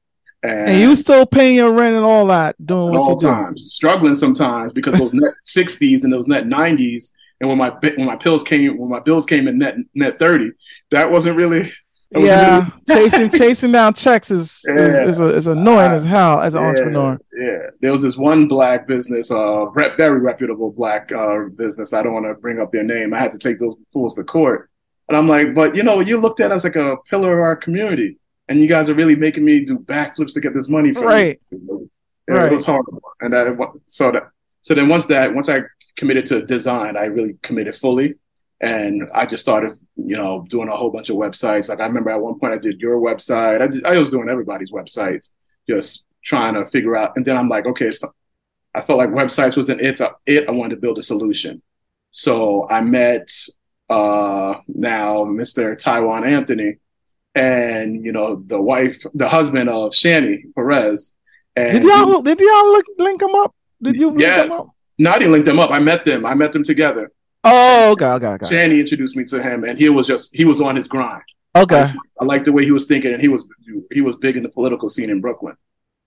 And, 0.42 0.68
And 0.68 0.80
you 0.80 0.96
still 0.96 1.26
paying 1.26 1.56
your 1.56 1.72
rent 1.74 1.96
and 1.96 2.04
all 2.04 2.26
that, 2.28 2.56
doing 2.64 2.92
what 2.92 3.02
all 3.02 3.10
you 3.10 3.16
do. 3.16 3.26
times, 3.26 3.72
struggling 3.72 4.14
sometimes 4.14 4.72
because 4.72 4.96
those 4.96 5.12
net 5.12 5.34
60s 5.46 6.02
and 6.04 6.12
those 6.12 6.26
net 6.28 6.44
90s, 6.44 7.12
and 7.40 7.48
when 7.50 7.58
my 7.58 7.70
when 7.96 8.06
my 8.06 8.16
pills 8.16 8.42
came 8.44 8.78
when 8.78 8.88
my 8.88 9.00
bills 9.00 9.26
came 9.26 9.48
in 9.48 9.58
net 9.58 9.76
net 9.94 10.18
30, 10.18 10.52
that 10.92 11.10
wasn't 11.10 11.36
really. 11.36 11.72
Yeah, 12.16 12.70
chasing 12.88 13.30
chasing 13.30 13.72
down 13.72 13.94
checks 13.94 14.30
is 14.30 14.64
Yeah. 14.68 14.74
is, 15.02 15.08
is, 15.16 15.20
a, 15.20 15.26
is 15.34 15.46
annoying 15.46 15.92
as 15.92 16.04
hell 16.04 16.40
as 16.40 16.54
an 16.54 16.62
Yeah, 16.62 16.68
entrepreneur. 16.68 17.18
Yeah, 17.36 17.58
there 17.80 17.92
was 17.92 18.02
this 18.02 18.16
one 18.16 18.46
black 18.48 18.86
business, 18.86 19.30
uh, 19.30 19.66
rep, 19.70 19.96
very 19.96 20.20
reputable 20.20 20.70
black 20.70 21.10
uh, 21.12 21.44
business. 21.56 21.92
I 21.92 22.02
don't 22.02 22.12
want 22.12 22.26
to 22.26 22.34
bring 22.34 22.60
up 22.60 22.72
their 22.72 22.84
name. 22.84 23.12
I 23.14 23.18
had 23.18 23.32
to 23.32 23.38
take 23.38 23.58
those 23.58 23.76
fools 23.92 24.14
to 24.16 24.24
court, 24.24 24.70
and 25.08 25.16
I'm 25.16 25.28
like, 25.28 25.54
but 25.54 25.74
you 25.74 25.82
know, 25.82 26.00
you 26.00 26.18
looked 26.18 26.40
at 26.40 26.52
us 26.52 26.64
like 26.64 26.76
a 26.76 26.96
pillar 27.10 27.32
of 27.34 27.40
our 27.44 27.56
community, 27.56 28.18
and 28.48 28.60
you 28.60 28.68
guys 28.68 28.88
are 28.90 28.94
really 28.94 29.16
making 29.16 29.44
me 29.44 29.64
do 29.64 29.78
backflips 29.78 30.34
to 30.34 30.40
get 30.40 30.54
this 30.54 30.68
money 30.68 30.92
from 30.94 31.04
Right. 31.04 31.40
you. 31.50 31.90
Yeah, 32.28 32.34
Right. 32.36 32.52
It 32.52 32.54
was 32.54 32.64
horrible, 32.66 33.02
and 33.20 33.32
that 33.34 33.46
so 33.86 34.10
that 34.12 34.28
so 34.62 34.74
then 34.74 34.88
once 34.88 35.06
that 35.06 35.34
once 35.34 35.48
I 35.48 35.62
committed 35.96 36.26
to 36.26 36.44
design, 36.46 36.96
I 36.96 37.04
really 37.04 37.36
committed 37.42 37.76
fully. 37.76 38.14
And 38.64 39.10
I 39.14 39.26
just 39.26 39.42
started, 39.42 39.78
you 39.96 40.16
know, 40.16 40.46
doing 40.48 40.68
a 40.68 40.76
whole 40.76 40.90
bunch 40.90 41.10
of 41.10 41.16
websites. 41.16 41.68
Like 41.68 41.80
I 41.80 41.86
remember 41.86 42.10
at 42.10 42.20
one 42.20 42.38
point 42.38 42.54
I 42.54 42.58
did 42.58 42.80
your 42.80 42.98
website. 42.98 43.60
I, 43.60 43.66
did, 43.66 43.84
I 43.84 43.98
was 43.98 44.10
doing 44.10 44.28
everybody's 44.28 44.72
websites, 44.72 45.32
just 45.68 46.06
trying 46.22 46.54
to 46.54 46.66
figure 46.66 46.96
out. 46.96 47.16
And 47.16 47.24
then 47.26 47.36
I'm 47.36 47.48
like, 47.48 47.66
okay, 47.66 47.90
so 47.90 48.12
I 48.74 48.80
felt 48.80 48.98
like 48.98 49.10
websites 49.10 49.56
wasn't 49.56 49.80
it. 49.80 50.00
It 50.26 50.48
I 50.48 50.52
wanted 50.52 50.76
to 50.76 50.80
build 50.80 50.98
a 50.98 51.02
solution. 51.02 51.62
So 52.10 52.68
I 52.70 52.80
met 52.80 53.28
uh, 53.90 54.54
now 54.68 55.24
Mr. 55.24 55.76
Taiwan 55.76 56.24
Anthony, 56.24 56.78
and 57.34 58.04
you 58.04 58.12
know 58.12 58.42
the 58.46 58.60
wife, 58.60 59.04
the 59.14 59.28
husband 59.28 59.68
of 59.68 59.92
Shani 59.92 60.54
Perez. 60.54 61.12
And 61.56 61.82
Did 61.82 61.84
y'all 61.84 62.22
did 62.22 62.40
y'all 62.40 62.72
look, 62.72 62.86
link 62.98 63.20
them 63.20 63.34
up? 63.34 63.54
Did 63.82 63.96
you 63.96 64.08
link 64.08 64.20
them 64.20 64.48
Yes. 64.48 64.60
up? 64.60 64.66
No, 64.98 65.10
I 65.10 65.18
didn't 65.18 65.32
link 65.32 65.44
them 65.44 65.58
up. 65.58 65.70
I 65.70 65.80
met 65.80 66.04
them. 66.04 66.24
I 66.24 66.34
met 66.34 66.52
them 66.52 66.62
together. 66.62 67.12
Oh, 67.44 67.92
okay, 67.92 68.06
okay, 68.06 68.26
okay. 68.26 68.46
Shani 68.46 68.80
introduced 68.80 69.16
me 69.16 69.24
to 69.24 69.42
him, 69.42 69.64
and 69.64 69.78
he 69.78 69.88
was 69.88 70.06
just 70.06 70.34
he 70.34 70.44
was 70.44 70.60
on 70.60 70.76
his 70.76 70.88
grind. 70.88 71.22
Okay. 71.56 71.92
I 72.20 72.24
liked 72.24 72.46
the 72.46 72.52
way 72.52 72.64
he 72.64 72.72
was 72.72 72.86
thinking, 72.86 73.12
and 73.12 73.20
he 73.20 73.28
was 73.28 73.46
he 73.92 74.00
was 74.00 74.16
big 74.16 74.36
in 74.36 74.42
the 74.42 74.48
political 74.48 74.88
scene 74.88 75.10
in 75.10 75.20
Brooklyn. 75.20 75.56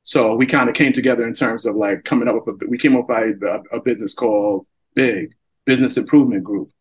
So 0.04 0.36
we 0.36 0.46
kind 0.46 0.70
of 0.70 0.76
came 0.76 0.94
together 0.94 1.28
in 1.28 1.34
terms 1.34 1.66
of 1.66 1.76
like 1.76 2.04
coming 2.04 2.28
up 2.28 2.36
with 2.36 2.48
a 2.48 2.66
we 2.68 2.78
came 2.78 2.96
up 2.96 3.08
with 3.10 3.44
a, 3.44 3.64
a 3.72 3.80
business 3.80 4.14
called 4.14 4.66
Big 4.96 5.36
Business 5.66 5.98
Improvement 5.98 6.44
Group. 6.44 6.72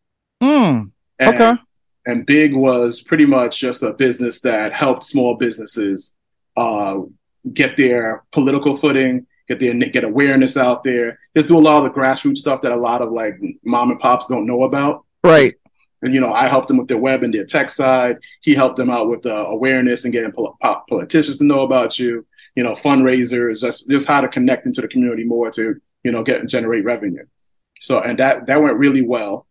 Mm, 0.41 0.91
And, 1.19 1.35
okay. 1.35 1.61
and 2.05 2.25
Big 2.25 2.55
was 2.55 3.01
pretty 3.01 3.25
much 3.25 3.59
just 3.59 3.83
a 3.83 3.93
business 3.93 4.41
that 4.41 4.71
helped 4.73 5.03
small 5.03 5.35
businesses 5.35 6.15
uh, 6.55 6.99
get 7.53 7.75
their 7.77 8.23
political 8.31 8.75
footing, 8.77 9.27
get 9.47 9.59
their 9.59 9.73
get 9.73 10.03
awareness 10.03 10.57
out 10.57 10.83
there, 10.83 11.19
just 11.35 11.47
do 11.47 11.57
a 11.57 11.59
lot 11.59 11.77
of 11.77 11.83
the 11.83 11.99
grassroots 11.99 12.37
stuff 12.37 12.61
that 12.61 12.71
a 12.71 12.75
lot 12.75 13.01
of 13.01 13.11
like 13.11 13.35
mom 13.63 13.91
and 13.91 13.99
pops 13.99 14.27
don't 14.27 14.45
know 14.45 14.63
about. 14.63 15.05
Right. 15.23 15.55
And 16.01 16.13
you 16.13 16.21
know, 16.21 16.31
I 16.31 16.47
helped 16.47 16.67
them 16.67 16.77
with 16.77 16.87
their 16.87 16.97
web 16.97 17.23
and 17.23 17.33
their 17.33 17.45
tech 17.45 17.69
side. 17.69 18.17
He 18.41 18.53
helped 18.53 18.77
them 18.77 18.89
out 18.89 19.09
with 19.09 19.25
uh, 19.25 19.45
awareness 19.47 20.03
and 20.03 20.13
getting 20.13 20.31
pol- 20.31 20.57
politicians 20.89 21.39
to 21.39 21.43
know 21.43 21.61
about 21.61 21.97
you. 21.97 22.25
you 22.57 22.63
know, 22.63 22.73
fundraisers, 22.73 23.61
just 23.61 23.87
just 23.87 24.07
how 24.07 24.19
to 24.19 24.27
connect 24.27 24.65
into 24.65 24.81
the 24.81 24.87
community 24.87 25.23
more 25.23 25.51
to, 25.51 25.79
you 26.03 26.11
know, 26.11 26.23
get 26.23 26.39
and 26.39 26.49
generate 26.49 26.83
revenue. 26.83 27.23
So 27.79 27.99
and 27.99 28.17
that 28.17 28.47
that 28.47 28.61
went 28.63 28.77
really 28.77 29.03
well. 29.03 29.45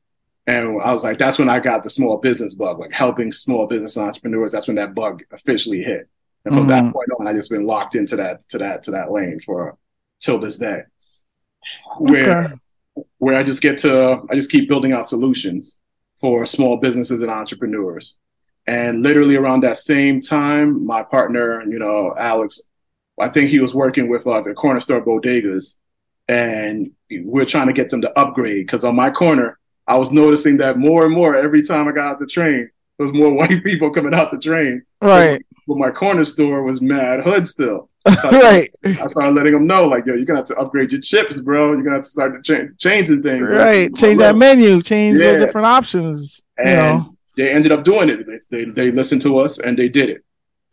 And 0.48 0.82
I 0.82 0.92
was 0.92 1.04
like, 1.04 1.16
that's 1.16 1.38
when 1.38 1.48
I 1.48 1.60
got 1.60 1.84
the 1.84 1.90
small 1.90 2.18
business 2.18 2.54
bug, 2.54 2.80
like 2.80 2.92
helping 2.92 3.30
small 3.30 3.66
business 3.68 3.96
entrepreneurs. 3.96 4.52
That's 4.52 4.66
when 4.66 4.76
that 4.76 4.94
bug 4.94 5.22
officially 5.32 5.82
hit. 5.82 6.08
And 6.44 6.54
from 6.54 6.66
mm-hmm. 6.66 6.86
that 6.86 6.92
point 6.92 7.08
on, 7.18 7.28
I 7.28 7.32
just 7.32 7.50
been 7.50 7.64
locked 7.64 7.94
into 7.94 8.16
that 8.16 8.48
to 8.48 8.58
that 8.58 8.82
to 8.84 8.90
that 8.92 9.12
lane 9.12 9.38
for 9.40 9.78
till 10.20 10.38
this 10.38 10.58
day. 10.58 10.82
Where 11.98 12.44
okay. 12.44 12.54
where 13.18 13.36
I 13.36 13.42
just 13.42 13.62
get 13.62 13.78
to 13.78 14.22
I 14.30 14.34
just 14.34 14.50
keep 14.50 14.68
building 14.68 14.92
out 14.92 15.06
solutions 15.06 15.78
for 16.20 16.46
small 16.46 16.76
businesses 16.76 17.22
and 17.22 17.30
entrepreneurs. 17.30 18.18
And 18.66 19.02
literally 19.02 19.36
around 19.36 19.62
that 19.62 19.78
same 19.78 20.20
time, 20.20 20.84
my 20.84 21.02
partner, 21.02 21.62
you 21.62 21.78
know, 21.78 22.14
Alex, 22.18 22.62
I 23.20 23.28
think 23.28 23.50
he 23.50 23.60
was 23.60 23.74
working 23.74 24.08
with 24.08 24.26
uh, 24.26 24.40
the 24.40 24.54
corner 24.54 24.80
store 24.80 25.04
bodegas, 25.04 25.76
and 26.28 26.90
we're 27.10 27.44
trying 27.44 27.68
to 27.68 27.72
get 27.72 27.90
them 27.90 28.00
to 28.02 28.18
upgrade 28.18 28.66
because 28.66 28.84
on 28.84 28.96
my 28.96 29.10
corner, 29.10 29.58
I 29.86 29.96
was 29.96 30.10
noticing 30.10 30.56
that 30.58 30.78
more 30.78 31.04
and 31.04 31.14
more 31.14 31.36
every 31.36 31.62
time 31.62 31.86
I 31.86 31.92
got 31.92 32.08
out 32.08 32.18
the 32.18 32.26
train, 32.26 32.68
there 32.98 33.06
was 33.06 33.14
more 33.14 33.32
white 33.36 33.62
people 33.62 33.90
coming 33.90 34.14
out 34.14 34.30
the 34.30 34.38
train. 34.38 34.82
Right. 35.00 35.40
But 35.68 35.78
my 35.78 35.90
corner 35.90 36.24
store 36.24 36.62
was 36.62 36.80
mad 36.80 37.20
hood 37.20 37.48
still. 37.48 37.88
So 38.20 38.30
right. 38.32 38.70
I, 38.84 39.06
started 39.06 39.34
letting 39.34 39.52
them 39.52 39.66
know, 39.66 39.86
like, 39.86 40.06
yo, 40.06 40.14
you're 40.14 40.24
gonna 40.24 40.38
have 40.40 40.46
to 40.48 40.56
upgrade 40.58 40.92
your 40.92 41.00
chips, 41.00 41.40
bro. 41.40 41.72
You're 41.72 41.82
gonna 41.82 41.96
have 41.96 42.04
to 42.04 42.10
start 42.10 42.34
to 42.34 42.42
change 42.42 42.78
changing 42.78 43.22
things. 43.22 43.48
Right. 43.48 43.94
Change 43.94 44.18
that 44.18 44.36
menu. 44.36 44.82
Change 44.82 45.18
yeah. 45.18 45.32
the 45.32 45.46
different 45.46 45.66
options. 45.66 46.44
And 46.58 46.68
you 46.68 46.76
know. 46.76 47.16
they 47.36 47.50
ended 47.50 47.72
up 47.72 47.84
doing 47.84 48.08
it. 48.08 48.26
They, 48.26 48.64
they 48.64 48.70
they 48.70 48.90
listened 48.90 49.22
to 49.22 49.38
us 49.38 49.58
and 49.58 49.78
they 49.78 49.88
did 49.88 50.10
it 50.10 50.24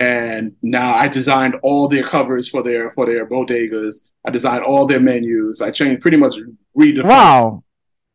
and 0.03 0.55
now 0.61 0.93
I 0.93 1.07
designed 1.07 1.55
all 1.61 1.87
their 1.87 2.03
covers 2.03 2.49
for 2.49 2.63
their 2.63 2.91
for 2.91 3.05
their 3.05 3.25
bodegas. 3.25 4.01
I 4.25 4.31
designed 4.31 4.63
all 4.63 4.85
their 4.85 4.99
menus. 4.99 5.61
I 5.61 5.71
changed 5.71 6.01
pretty 6.01 6.17
much 6.17 6.35
redefined. 6.77 7.05
Wow! 7.05 7.63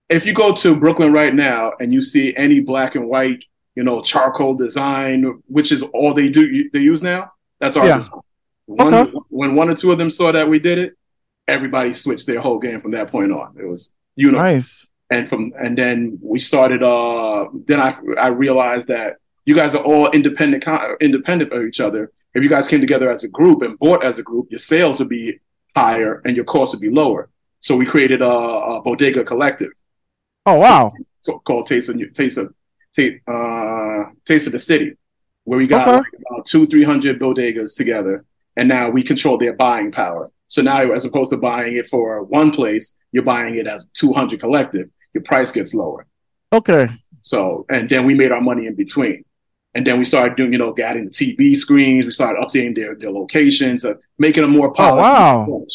If 0.08 0.26
you 0.26 0.34
go 0.34 0.52
to 0.54 0.76
Brooklyn 0.76 1.12
right 1.12 1.34
now 1.34 1.72
and 1.80 1.92
you 1.92 2.02
see 2.02 2.34
any 2.36 2.60
black 2.60 2.94
and 2.94 3.08
white, 3.08 3.44
you 3.74 3.84
know, 3.84 4.02
charcoal 4.02 4.54
design, 4.54 5.42
which 5.46 5.70
is 5.72 5.82
all 5.82 6.14
they 6.14 6.28
do 6.28 6.68
they 6.70 6.80
use 6.80 7.02
now, 7.02 7.32
that's 7.60 7.76
our 7.76 7.86
yeah. 7.86 7.96
design. 7.98 8.20
One, 8.68 8.92
okay. 8.94 9.12
When 9.30 9.54
one 9.54 9.70
or 9.70 9.74
two 9.74 9.90
of 9.90 9.98
them 9.98 10.10
saw 10.10 10.30
that 10.30 10.48
we 10.48 10.58
did 10.58 10.78
it, 10.78 10.92
everybody 11.46 11.94
switched 11.94 12.26
their 12.26 12.40
whole 12.40 12.58
game 12.58 12.82
from 12.82 12.90
that 12.90 13.10
point 13.10 13.32
on. 13.32 13.56
It 13.58 13.64
was 13.64 13.94
you 14.14 14.30
know 14.30 14.38
nice. 14.38 14.90
And 15.10 15.26
from 15.26 15.54
and 15.58 15.76
then 15.76 16.18
we 16.22 16.38
started. 16.38 16.82
Uh, 16.82 17.48
then 17.66 17.80
I 17.80 17.96
I 18.18 18.28
realized 18.28 18.88
that 18.88 19.16
you 19.46 19.54
guys 19.54 19.74
are 19.74 19.82
all 19.82 20.10
independent 20.10 20.64
independent 21.00 21.50
of 21.50 21.64
each 21.64 21.80
other. 21.80 22.12
If 22.34 22.42
you 22.42 22.50
guys 22.50 22.68
came 22.68 22.82
together 22.82 23.10
as 23.10 23.24
a 23.24 23.28
group 23.28 23.62
and 23.62 23.78
bought 23.78 24.04
as 24.04 24.18
a 24.18 24.22
group, 24.22 24.48
your 24.50 24.58
sales 24.58 24.98
would 24.98 25.08
be 25.08 25.40
higher 25.74 26.20
and 26.26 26.36
your 26.36 26.44
costs 26.44 26.74
would 26.74 26.82
be 26.82 26.90
lower. 26.90 27.30
So 27.60 27.74
we 27.74 27.86
created 27.86 28.20
a, 28.20 28.28
a 28.28 28.82
bodega 28.82 29.24
collective. 29.24 29.72
Oh 30.44 30.58
wow! 30.58 30.92
called 31.46 31.66
Taste 31.66 31.88
of 31.88 31.96
Taste 32.12 32.36
of 32.36 32.54
Taste, 32.94 33.22
uh, 33.26 34.04
Taste 34.26 34.46
of 34.46 34.52
the 34.52 34.58
City, 34.58 34.92
where 35.44 35.58
we 35.58 35.66
got 35.66 35.88
okay. 35.88 35.96
like 35.96 36.12
about 36.30 36.44
two 36.44 36.66
three 36.66 36.84
hundred 36.84 37.18
bodegas 37.18 37.74
together, 37.74 38.26
and 38.59 38.68
now 38.68 38.90
we 38.90 39.02
control 39.02 39.38
their 39.38 39.54
buying 39.54 39.90
power. 39.92 40.30
So 40.48 40.62
now, 40.62 40.92
as 40.92 41.04
opposed 41.04 41.30
to 41.30 41.36
buying 41.36 41.76
it 41.76 41.88
for 41.88 42.22
one 42.24 42.50
place, 42.50 42.96
you're 43.12 43.22
buying 43.22 43.54
it 43.54 43.66
as 43.66 43.86
two 43.86 44.12
hundred 44.12 44.40
collective. 44.40 44.90
Your 45.14 45.22
price 45.22 45.52
gets 45.52 45.72
lower. 45.74 46.06
Okay. 46.52 46.88
So, 47.22 47.64
and 47.70 47.88
then 47.88 48.04
we 48.04 48.14
made 48.14 48.32
our 48.32 48.40
money 48.40 48.66
in 48.66 48.74
between. 48.74 49.24
And 49.74 49.86
then 49.86 49.98
we 49.98 50.04
started 50.04 50.36
doing, 50.36 50.52
you 50.52 50.59
know, 50.59 50.74
adding 50.82 51.04
the 51.04 51.11
TV 51.11 51.54
screens. 51.54 52.04
We 52.06 52.11
started 52.11 52.40
updating 52.42 52.74
their, 52.74 52.94
their 52.94 53.11
locations, 53.11 53.84
uh, 53.84 53.94
making 54.18 54.42
them 54.42 54.52
more 54.52 54.72
powerful. 54.72 54.98
Oh, 54.98 55.48
wow. 55.48 55.66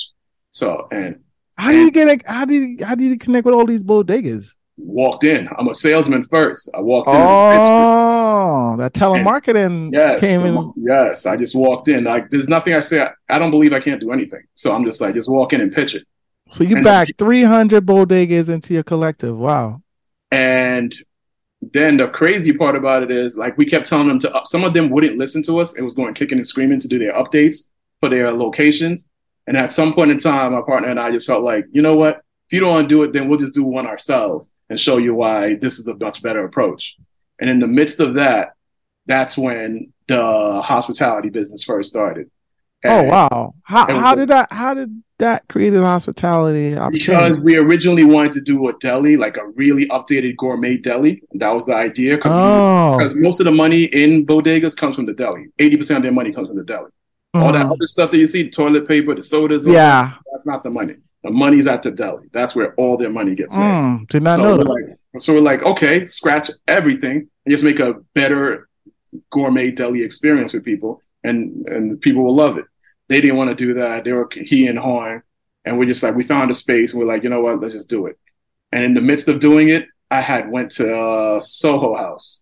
So, 0.51 0.87
and 0.91 1.21
how 1.55 1.71
do 1.71 1.77
you 1.77 1.91
get? 1.91 2.25
How 2.27 2.45
do 2.45 2.53
you, 2.53 2.85
how 2.85 2.95
do 2.95 3.03
you 3.03 3.17
connect 3.17 3.45
with 3.45 3.55
all 3.55 3.65
these 3.65 3.83
bodegas? 3.83 4.55
Walked 4.77 5.23
in. 5.23 5.47
I'm 5.57 5.67
a 5.67 5.73
salesman 5.73 6.23
first. 6.23 6.69
I 6.73 6.81
walked 6.81 7.09
in. 7.09 7.15
Oh, 7.15 8.75
that 8.77 8.93
telemarketing 8.93 9.65
and 9.65 9.93
yes, 9.93 10.19
came 10.19 10.41
in. 10.41 10.73
Yes, 10.75 11.25
I 11.25 11.37
just 11.37 11.55
walked 11.55 11.87
in. 11.87 12.05
Like, 12.05 12.31
there's 12.31 12.47
nothing 12.47 12.73
I 12.73 12.81
say. 12.81 13.01
I, 13.01 13.11
I, 13.29 13.37
don't 13.37 13.51
believe 13.51 13.71
I 13.71 13.79
can't 13.79 14.01
do 14.01 14.11
anything. 14.11 14.41
So 14.55 14.73
I'm 14.73 14.83
just 14.83 14.99
like, 14.99 15.13
just 15.13 15.29
walk 15.29 15.53
in 15.53 15.61
and 15.61 15.71
pitch 15.71 15.93
it. 15.93 16.07
So 16.49 16.63
you 16.63 16.81
back 16.81 17.09
300 17.17 17.85
bodegas 17.85 18.49
into 18.49 18.73
your 18.73 18.83
collective. 18.83 19.37
Wow. 19.37 19.81
And 20.31 20.95
then 21.71 21.97
the 21.97 22.07
crazy 22.07 22.51
part 22.51 22.75
about 22.75 23.03
it 23.03 23.11
is 23.11 23.37
like 23.37 23.57
we 23.57 23.65
kept 23.65 23.85
telling 23.85 24.07
them 24.07 24.19
to 24.19 24.33
up 24.33 24.47
some 24.47 24.63
of 24.63 24.73
them 24.73 24.89
wouldn't 24.89 25.17
listen 25.17 25.41
to 25.43 25.59
us 25.59 25.73
it 25.75 25.81
was 25.81 25.95
going 25.95 26.13
kicking 26.13 26.37
and 26.37 26.47
screaming 26.47 26.79
to 26.79 26.87
do 26.87 26.99
their 26.99 27.13
updates 27.13 27.69
for 27.99 28.09
their 28.09 28.31
locations 28.31 29.07
and 29.47 29.55
at 29.55 29.71
some 29.71 29.93
point 29.93 30.11
in 30.11 30.17
time 30.17 30.51
my 30.51 30.61
partner 30.61 30.89
and 30.89 30.99
i 30.99 31.09
just 31.09 31.27
felt 31.27 31.43
like 31.43 31.65
you 31.71 31.81
know 31.81 31.95
what 31.95 32.22
you 32.53 32.59
don't 32.59 32.71
want 32.71 32.87
to 32.87 32.95
do 32.95 33.03
it 33.03 33.13
then 33.13 33.27
we'll 33.27 33.39
just 33.39 33.53
do 33.53 33.63
one 33.63 33.87
ourselves 33.87 34.53
and 34.69 34.79
show 34.79 34.97
you 34.97 35.13
why 35.13 35.55
this 35.55 35.79
is 35.79 35.87
a 35.87 35.95
much 35.95 36.21
better 36.21 36.45
approach 36.45 36.95
and 37.39 37.49
in 37.49 37.59
the 37.59 37.67
midst 37.67 37.99
of 37.99 38.15
that 38.15 38.53
that's 39.05 39.37
when 39.37 39.91
the 40.07 40.61
hospitality 40.61 41.29
business 41.29 41.63
first 41.63 41.89
started 41.89 42.29
oh, 42.85 42.89
and, 42.89 43.07
oh 43.07 43.09
wow 43.09 43.55
how, 43.63 43.99
how 43.99 44.15
did 44.15 44.29
that 44.29 44.51
how 44.51 44.73
did 44.73 45.03
that 45.19 45.47
create 45.47 45.69
created 45.69 45.83
hospitality 45.83 46.77
because 46.91 47.37
we 47.39 47.55
originally 47.57 48.03
wanted 48.03 48.33
to 48.33 48.41
do 48.41 48.67
a 48.67 48.73
deli, 48.79 49.15
like 49.15 49.37
a 49.37 49.47
really 49.49 49.87
updated 49.87 50.35
gourmet 50.35 50.75
deli. 50.75 51.21
That 51.35 51.49
was 51.49 51.65
the 51.65 51.73
idea. 51.73 52.19
Oh. 52.25 52.97
Because 52.97 53.15
most 53.15 53.39
of 53.39 53.45
the 53.45 53.51
money 53.51 53.83
in 53.83 54.25
bodegas 54.25 54.75
comes 54.75 54.97
from 54.97 55.05
the 55.05 55.13
deli. 55.13 55.47
80% 55.59 55.97
of 55.97 56.03
their 56.03 56.11
money 56.11 56.33
comes 56.33 56.49
from 56.49 56.57
the 56.57 56.63
deli. 56.63 56.89
Mm. 57.35 57.41
All 57.41 57.53
that 57.53 57.67
mm. 57.67 57.71
other 57.71 57.87
stuff 57.87 58.11
that 58.11 58.17
you 58.17 58.27
see, 58.27 58.43
the 58.43 58.49
toilet 58.49 58.87
paper, 58.87 59.15
the 59.15 59.23
sodas, 59.23 59.65
yeah, 59.65 60.07
that, 60.07 60.19
that's 60.31 60.45
not 60.45 60.61
the 60.61 60.69
money. 60.69 60.95
The 61.23 61.31
money's 61.31 61.67
at 61.67 61.83
the 61.83 61.91
deli. 61.91 62.27
That's 62.33 62.55
where 62.55 62.73
all 62.75 62.97
their 62.97 63.09
money 63.09 63.33
gets 63.33 63.55
made. 63.55 63.63
Mm, 63.63 64.07
did 64.09 64.23
not 64.23 64.39
so 64.39 64.43
know 64.43 64.57
that. 64.57 64.67
Like, 64.67 65.21
so 65.21 65.33
we're 65.33 65.39
like, 65.39 65.63
okay, 65.63 66.05
scratch 66.05 66.49
everything 66.67 67.29
and 67.45 67.51
just 67.51 67.63
make 67.63 67.79
a 67.79 67.93
better 68.13 68.67
gourmet 69.29 69.71
deli 69.71 70.03
experience 70.03 70.51
for 70.51 70.59
people, 70.59 71.01
and 71.23 71.67
and 71.67 72.01
people 72.01 72.23
will 72.23 72.35
love 72.35 72.57
it. 72.57 72.65
They 73.07 73.21
didn't 73.21 73.37
want 73.37 73.49
to 73.49 73.55
do 73.55 73.75
that. 73.75 74.03
They 74.03 74.11
were 74.11 74.27
he 74.31 74.67
and 74.67 74.77
Horn, 74.79 75.23
and 75.65 75.77
we're 75.77 75.85
just 75.85 76.03
like 76.03 76.15
we 76.15 76.23
found 76.23 76.51
a 76.51 76.53
space. 76.53 76.93
And 76.93 77.01
we're 77.01 77.07
like, 77.07 77.23
you 77.23 77.29
know 77.29 77.41
what? 77.41 77.61
Let's 77.61 77.73
just 77.73 77.89
do 77.89 78.07
it. 78.07 78.17
And 78.71 78.83
in 78.83 78.93
the 78.93 79.01
midst 79.01 79.29
of 79.29 79.39
doing 79.39 79.69
it, 79.69 79.87
I 80.09 80.21
had 80.21 80.49
went 80.49 80.71
to 80.71 80.97
uh, 80.97 81.41
Soho 81.41 81.95
House, 81.95 82.41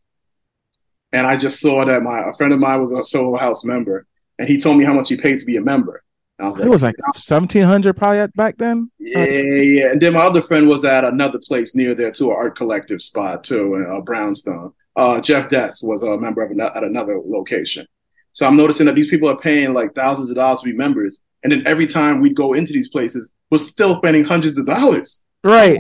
and 1.11 1.27
I 1.27 1.37
just 1.37 1.59
saw 1.59 1.85
that 1.85 2.01
my 2.01 2.29
a 2.29 2.33
friend 2.33 2.53
of 2.53 2.59
mine 2.59 2.79
was 2.79 2.91
a 2.91 3.03
Soho 3.03 3.37
House 3.37 3.63
member, 3.63 4.07
and 4.39 4.47
he 4.47 4.57
told 4.57 4.77
me 4.77 4.85
how 4.85 4.93
much 4.93 5.09
he 5.09 5.17
paid 5.17 5.39
to 5.39 5.45
be 5.45 5.57
a 5.57 5.61
member. 5.61 6.03
I 6.39 6.47
was 6.47 6.57
like, 6.57 6.65
it 6.67 6.69
was 6.71 6.83
like 6.83 6.95
seventeen 7.13 7.63
hundred 7.63 7.95
probably 7.95 8.25
back 8.35 8.57
then. 8.57 8.89
Yeah, 8.97 9.25
yeah. 9.25 9.91
And 9.91 10.01
then 10.01 10.13
my 10.13 10.21
other 10.21 10.41
friend 10.41 10.67
was 10.67 10.83
at 10.83 11.03
another 11.03 11.39
place 11.39 11.75
near 11.75 11.93
there 11.93 12.11
too, 12.11 12.31
an 12.31 12.35
art 12.37 12.55
collective 12.55 13.01
spot 13.01 13.43
too, 13.43 13.75
in 13.75 13.85
uh, 13.85 14.01
Brownstone. 14.01 14.73
Uh, 14.95 15.21
Jeff 15.21 15.49
Dess 15.49 15.83
was 15.83 16.03
a 16.03 16.17
member 16.17 16.41
of 16.41 16.51
an- 16.51 16.61
at 16.61 16.83
another 16.83 17.19
location. 17.23 17.85
So 18.33 18.45
I'm 18.45 18.57
noticing 18.57 18.85
that 18.87 18.95
these 18.95 19.09
people 19.09 19.29
are 19.29 19.37
paying 19.37 19.73
like 19.73 19.93
thousands 19.93 20.29
of 20.29 20.35
dollars 20.35 20.61
to 20.61 20.65
be 20.65 20.73
members. 20.73 21.21
And 21.43 21.51
then 21.51 21.63
every 21.65 21.85
time 21.85 22.21
we'd 22.21 22.35
go 22.35 22.53
into 22.53 22.73
these 22.73 22.89
places, 22.89 23.31
we're 23.49 23.57
still 23.57 23.97
spending 23.97 24.23
hundreds 24.23 24.57
of 24.57 24.65
dollars. 24.65 25.21
Right. 25.43 25.79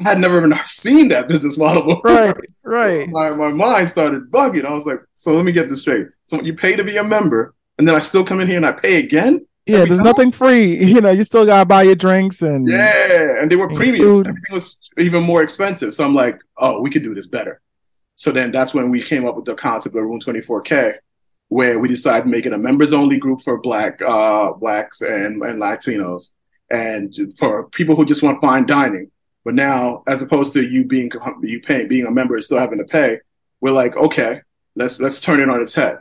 I 0.00 0.10
had 0.10 0.18
never 0.18 0.38
even 0.38 0.58
seen 0.66 1.08
that 1.08 1.28
business 1.28 1.56
model 1.56 1.82
before. 1.82 2.02
Right, 2.04 2.36
right. 2.64 3.08
My, 3.08 3.30
my 3.30 3.52
mind 3.52 3.88
started 3.88 4.30
bugging. 4.30 4.64
I 4.64 4.74
was 4.74 4.86
like, 4.86 5.00
so 5.14 5.34
let 5.34 5.44
me 5.44 5.52
get 5.52 5.68
this 5.68 5.82
straight. 5.82 6.08
So 6.24 6.40
you 6.42 6.54
pay 6.54 6.74
to 6.76 6.84
be 6.84 6.96
a 6.96 7.04
member, 7.04 7.54
and 7.78 7.86
then 7.86 7.94
I 7.94 8.00
still 8.00 8.24
come 8.24 8.40
in 8.40 8.48
here 8.48 8.56
and 8.56 8.66
I 8.66 8.72
pay 8.72 8.96
again? 8.96 9.46
Yeah, 9.66 9.84
there's 9.84 9.98
time? 9.98 10.04
nothing 10.04 10.32
free. 10.32 10.76
You 10.94 11.00
know, 11.00 11.10
you 11.10 11.24
still 11.24 11.46
gotta 11.46 11.64
buy 11.64 11.84
your 11.84 11.94
drinks 11.94 12.42
and 12.42 12.68
yeah, 12.68 13.40
and 13.40 13.50
they 13.50 13.56
were 13.56 13.68
premium. 13.68 13.96
Food. 13.96 14.26
Everything 14.28 14.54
was 14.54 14.76
even 14.98 15.22
more 15.22 15.42
expensive. 15.42 15.94
So 15.94 16.04
I'm 16.04 16.14
like, 16.14 16.38
oh, 16.58 16.80
we 16.80 16.90
could 16.90 17.02
do 17.02 17.14
this 17.14 17.26
better. 17.26 17.60
So 18.14 18.30
then 18.30 18.52
that's 18.52 18.74
when 18.74 18.90
we 18.90 19.02
came 19.02 19.26
up 19.26 19.34
with 19.34 19.44
the 19.44 19.54
concept 19.54 19.96
of 19.96 20.02
Room 20.04 20.20
24K, 20.20 20.94
where 21.48 21.78
we 21.80 21.88
decided 21.88 22.24
to 22.24 22.28
make 22.28 22.46
it 22.46 22.52
a 22.52 22.58
members 22.58 22.92
only 22.92 23.18
group 23.18 23.42
for 23.42 23.58
black 23.60 24.00
uh, 24.02 24.52
blacks 24.52 25.00
and, 25.00 25.42
and 25.42 25.60
Latinos 25.60 26.30
and 26.70 27.14
for 27.38 27.68
people 27.70 27.96
who 27.96 28.04
just 28.04 28.22
want 28.22 28.40
fine 28.40 28.66
dining. 28.66 29.10
But 29.44 29.54
now, 29.54 30.02
as 30.06 30.22
opposed 30.22 30.52
to 30.54 30.66
you 30.66 30.84
being 30.84 31.10
you 31.42 31.60
paying 31.60 31.88
being 31.88 32.06
a 32.06 32.10
member 32.10 32.34
and 32.34 32.44
still 32.44 32.58
having 32.58 32.78
to 32.78 32.84
pay, 32.84 33.18
we're 33.60 33.72
like, 33.72 33.96
okay, 33.96 34.40
let's 34.74 35.00
let's 35.00 35.20
turn 35.20 35.40
it 35.40 35.50
on 35.50 35.60
its 35.60 35.74
head. 35.74 35.98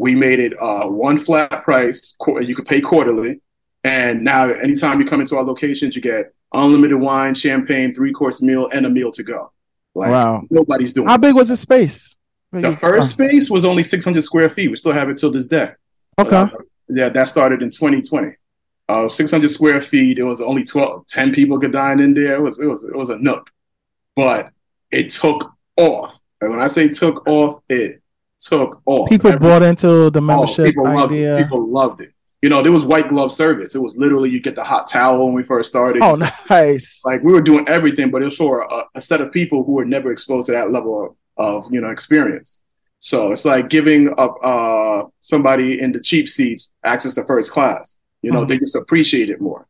We 0.00 0.14
made 0.14 0.38
it 0.38 0.54
uh, 0.58 0.86
one 0.86 1.18
flat 1.18 1.62
price. 1.62 2.16
You 2.26 2.56
could 2.56 2.64
pay 2.64 2.80
quarterly, 2.80 3.42
and 3.84 4.24
now 4.24 4.48
anytime 4.48 4.98
you 4.98 5.04
come 5.04 5.20
into 5.20 5.36
our 5.36 5.44
locations, 5.44 5.94
you 5.94 6.00
get 6.00 6.32
unlimited 6.54 6.98
wine, 6.98 7.34
champagne, 7.34 7.94
three 7.94 8.10
course 8.10 8.40
meal, 8.40 8.70
and 8.72 8.86
a 8.86 8.88
meal 8.88 9.12
to 9.12 9.22
go. 9.22 9.52
Like, 9.94 10.10
wow, 10.10 10.42
nobody's 10.48 10.94
doing. 10.94 11.06
How 11.06 11.18
big 11.18 11.34
was 11.34 11.50
the 11.50 11.56
space? 11.58 12.16
The 12.50 12.74
first 12.78 13.10
space 13.10 13.50
was 13.50 13.66
only 13.66 13.82
600 13.82 14.22
square 14.22 14.48
feet. 14.48 14.70
We 14.70 14.76
still 14.76 14.92
have 14.92 15.10
it 15.10 15.18
till 15.18 15.30
this 15.30 15.48
day. 15.48 15.72
Okay. 16.18 16.34
Uh, 16.34 16.48
yeah, 16.88 17.10
that 17.10 17.28
started 17.28 17.62
in 17.62 17.68
2020. 17.68 18.36
Uh, 18.88 19.08
600 19.10 19.50
square 19.50 19.82
feet. 19.82 20.18
It 20.18 20.24
was 20.24 20.40
only 20.40 20.64
12, 20.64 21.08
10 21.08 21.34
people 21.34 21.60
could 21.60 21.72
dine 21.72 22.00
in 22.00 22.14
there. 22.14 22.36
It 22.36 22.40
was, 22.40 22.58
it 22.58 22.66
was, 22.66 22.84
it 22.84 22.96
was 22.96 23.10
a 23.10 23.18
nook, 23.18 23.50
but 24.16 24.50
it 24.90 25.10
took 25.10 25.52
off. 25.76 26.18
And 26.40 26.50
when 26.50 26.60
I 26.60 26.68
say 26.68 26.88
took 26.88 27.26
off, 27.28 27.60
it 27.68 27.99
took 28.40 28.80
off. 28.86 29.08
People 29.08 29.32
Every, 29.32 29.46
bought 29.46 29.62
into 29.62 30.10
the 30.10 30.20
membership 30.20 30.60
oh, 30.60 30.64
people 30.64 30.86
idea. 30.86 31.34
Loved 31.34 31.44
people 31.44 31.68
loved 31.68 32.00
it. 32.00 32.12
You 32.42 32.48
know, 32.48 32.62
there 32.62 32.72
was 32.72 32.86
white 32.86 33.08
glove 33.08 33.32
service. 33.32 33.74
It 33.74 33.80
was 33.80 33.98
literally 33.98 34.30
you 34.30 34.40
get 34.40 34.54
the 34.54 34.64
hot 34.64 34.86
towel 34.88 35.26
when 35.26 35.34
we 35.34 35.42
first 35.42 35.68
started. 35.68 36.02
Oh, 36.02 36.16
nice. 36.50 37.02
Like 37.04 37.22
we 37.22 37.32
were 37.32 37.42
doing 37.42 37.68
everything, 37.68 38.10
but 38.10 38.22
it 38.22 38.26
was 38.26 38.36
for 38.36 38.62
a, 38.62 38.84
a 38.94 39.00
set 39.00 39.20
of 39.20 39.30
people 39.30 39.62
who 39.64 39.72
were 39.72 39.84
never 39.84 40.10
exposed 40.10 40.46
to 40.46 40.52
that 40.52 40.72
level 40.72 41.16
of, 41.36 41.64
of 41.66 41.72
you 41.72 41.80
know 41.80 41.90
experience. 41.90 42.62
So 42.98 43.32
it's 43.32 43.44
like 43.44 43.68
giving 43.68 44.14
up 44.18 44.36
uh, 44.42 45.04
somebody 45.20 45.80
in 45.80 45.92
the 45.92 46.00
cheap 46.00 46.28
seats 46.28 46.74
access 46.84 47.14
to 47.14 47.24
first 47.24 47.50
class. 47.50 47.98
You 48.22 48.30
know, 48.30 48.40
mm-hmm. 48.40 48.48
they 48.48 48.58
just 48.58 48.76
appreciate 48.76 49.30
it 49.30 49.40
more. 49.40 49.66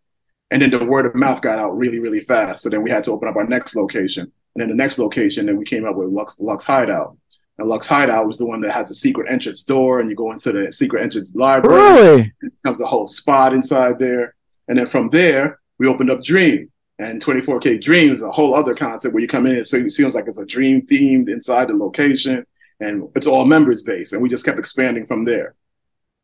And 0.51 0.61
then 0.61 0.71
the 0.71 0.85
word 0.85 1.07
of 1.07 1.15
mouth 1.15 1.41
got 1.41 1.61
out 1.61 1.77
really, 1.77 2.01
really 2.01 2.21
fast. 2.21 2.63
So 2.63 2.69
then 2.69 2.83
we 2.83 2.91
had 2.91 3.05
to 3.05 3.13
open 3.13 3.29
up 3.29 3.37
our 3.37 3.47
next 3.47 3.77
location. 3.77 4.33
And 4.55 4.63
then 4.63 4.69
the 4.69 4.75
next 4.75 4.99
location, 4.99 5.47
then 5.47 5.57
we 5.57 5.65
came 5.65 5.87
up 5.87 5.95
with 5.95 6.09
Lux 6.09 6.41
Lux 6.41 6.65
Hideout. 6.65 7.17
And 7.61 7.69
Lux 7.69 7.87
Hideout 7.87 8.27
was 8.27 8.39
the 8.39 8.47
one 8.47 8.63
that 8.63 8.73
has 8.73 8.91
a 8.91 8.95
secret 8.95 9.31
entrance 9.31 9.63
door, 9.65 10.01
and 10.01 10.09
you 10.09 10.17
go 10.17 10.33
into 10.33 10.51
the 10.51 10.73
secret 10.73 11.03
entrance 11.03 11.35
library. 11.35 11.77
Really? 11.77 12.33
It 12.41 12.53
becomes 12.63 12.81
a 12.81 12.87
whole 12.87 13.07
spot 13.07 13.53
inside 13.53 13.99
there. 13.99 14.35
And 14.67 14.79
then 14.79 14.87
from 14.87 15.11
there, 15.11 15.61
we 15.79 15.87
opened 15.87 16.11
up 16.11 16.25
Dream. 16.25 16.73
And 16.99 17.23
24K 17.23 17.83
Dream 17.83 18.13
is 18.13 18.23
a 18.23 18.31
whole 18.31 18.55
other 18.55 18.75
concept 18.75 19.13
where 19.13 19.21
you 19.21 19.29
come 19.29 19.47
in, 19.47 19.63
so 19.67 19.77
it 19.77 19.93
seems 19.93 20.15
like 20.15 20.27
it's 20.27 20.39
a 20.39 20.47
dream 20.47 20.87
themed 20.87 21.29
inside 21.29 21.69
the 21.69 21.75
location, 21.75 22.47
and 22.81 23.11
it's 23.15 23.27
all 23.27 23.45
members 23.45 23.83
based. 23.83 24.15
And 24.15 24.23
we 24.23 24.31
just 24.31 24.47
kept 24.47 24.59
expanding 24.59 25.07
from 25.07 25.27
there. 25.27 25.55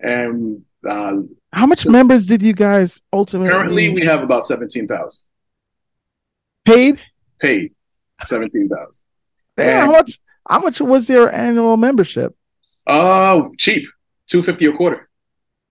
And 0.00 0.62
uh, 0.88 1.18
how 1.52 1.66
much 1.66 1.80
so 1.80 1.90
members 1.90 2.24
did 2.24 2.40
you 2.40 2.54
guys 2.54 3.02
ultimately? 3.12 3.52
Currently, 3.52 3.90
we 3.90 4.06
have 4.06 4.22
about 4.22 4.46
17,000. 4.46 5.22
Paid? 6.64 6.98
Paid. 7.38 7.74
17,000. 8.24 9.04
Yeah, 9.58 9.84
how 9.84 9.92
much? 9.92 10.18
How 10.48 10.60
much 10.60 10.80
was 10.80 11.08
your 11.08 11.34
annual 11.34 11.76
membership? 11.76 12.36
Uh, 12.86 13.48
cheap, 13.58 13.88
two 14.26 14.42
fifty 14.42 14.66
a 14.66 14.72
quarter. 14.72 15.08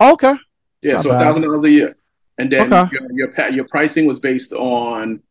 Okay. 0.01 0.35
Yeah, 0.81 0.97
so 0.97 1.11
a 1.11 1.13
thousand 1.13 1.43
dollars 1.43 1.63
a 1.63 1.69
year, 1.69 1.95
and 2.37 2.51
then 2.51 2.71
okay. 2.71 2.91
your, 2.91 3.29
your 3.29 3.49
your 3.51 3.67
pricing 3.67 4.05
was 4.05 4.19
based 4.19 4.53
on 4.53 5.21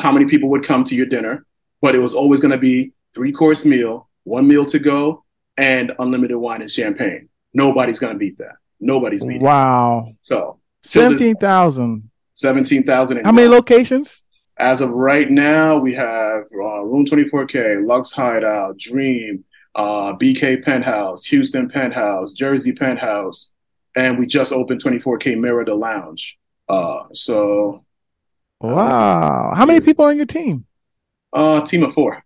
how 0.00 0.10
many 0.10 0.24
people 0.24 0.48
would 0.50 0.64
come 0.64 0.84
to 0.84 0.94
your 0.94 1.06
dinner, 1.06 1.44
but 1.80 1.94
it 1.94 1.98
was 1.98 2.14
always 2.14 2.40
going 2.40 2.50
to 2.50 2.58
be 2.58 2.92
three 3.14 3.32
course 3.32 3.64
meal, 3.64 4.08
one 4.24 4.48
meal 4.48 4.64
to 4.66 4.78
go, 4.78 5.24
and 5.56 5.94
unlimited 5.98 6.36
wine 6.36 6.62
and 6.62 6.70
champagne. 6.70 7.28
Nobody's 7.54 7.98
going 7.98 8.14
to 8.14 8.18
beat 8.18 8.38
that. 8.38 8.56
Nobody's 8.80 9.22
beating. 9.22 9.42
Wow. 9.42 10.06
That. 10.06 10.16
So 10.22 10.60
seventeen 10.82 11.36
thousand. 11.36 12.10
Seventeen 12.34 12.82
thousand. 12.84 13.24
How 13.24 13.32
many 13.32 13.48
locations? 13.48 14.24
As 14.58 14.80
of 14.80 14.90
right 14.90 15.30
now, 15.30 15.78
we 15.78 15.94
have 15.94 16.44
uh, 16.52 16.82
Room 16.82 17.06
24K, 17.06 17.86
Lux 17.86 18.12
Hideout, 18.12 18.78
Dream, 18.78 19.44
uh, 19.74 20.12
BK 20.14 20.62
Penthouse, 20.62 21.24
Houston 21.26 21.68
Penthouse, 21.68 22.32
Jersey 22.32 22.72
Penthouse, 22.72 23.52
and 23.96 24.18
we 24.18 24.26
just 24.26 24.52
opened 24.52 24.82
24K 24.82 25.38
Mirror 25.38 25.64
the 25.64 25.74
Lounge. 25.74 26.38
Uh, 26.68 27.04
so, 27.12 27.84
wow, 28.60 29.52
how 29.54 29.64
many 29.64 29.80
people 29.80 30.04
on 30.04 30.16
your 30.16 30.26
team? 30.26 30.66
Uh, 31.32 31.62
team 31.62 31.82
of 31.82 31.94
four. 31.94 32.22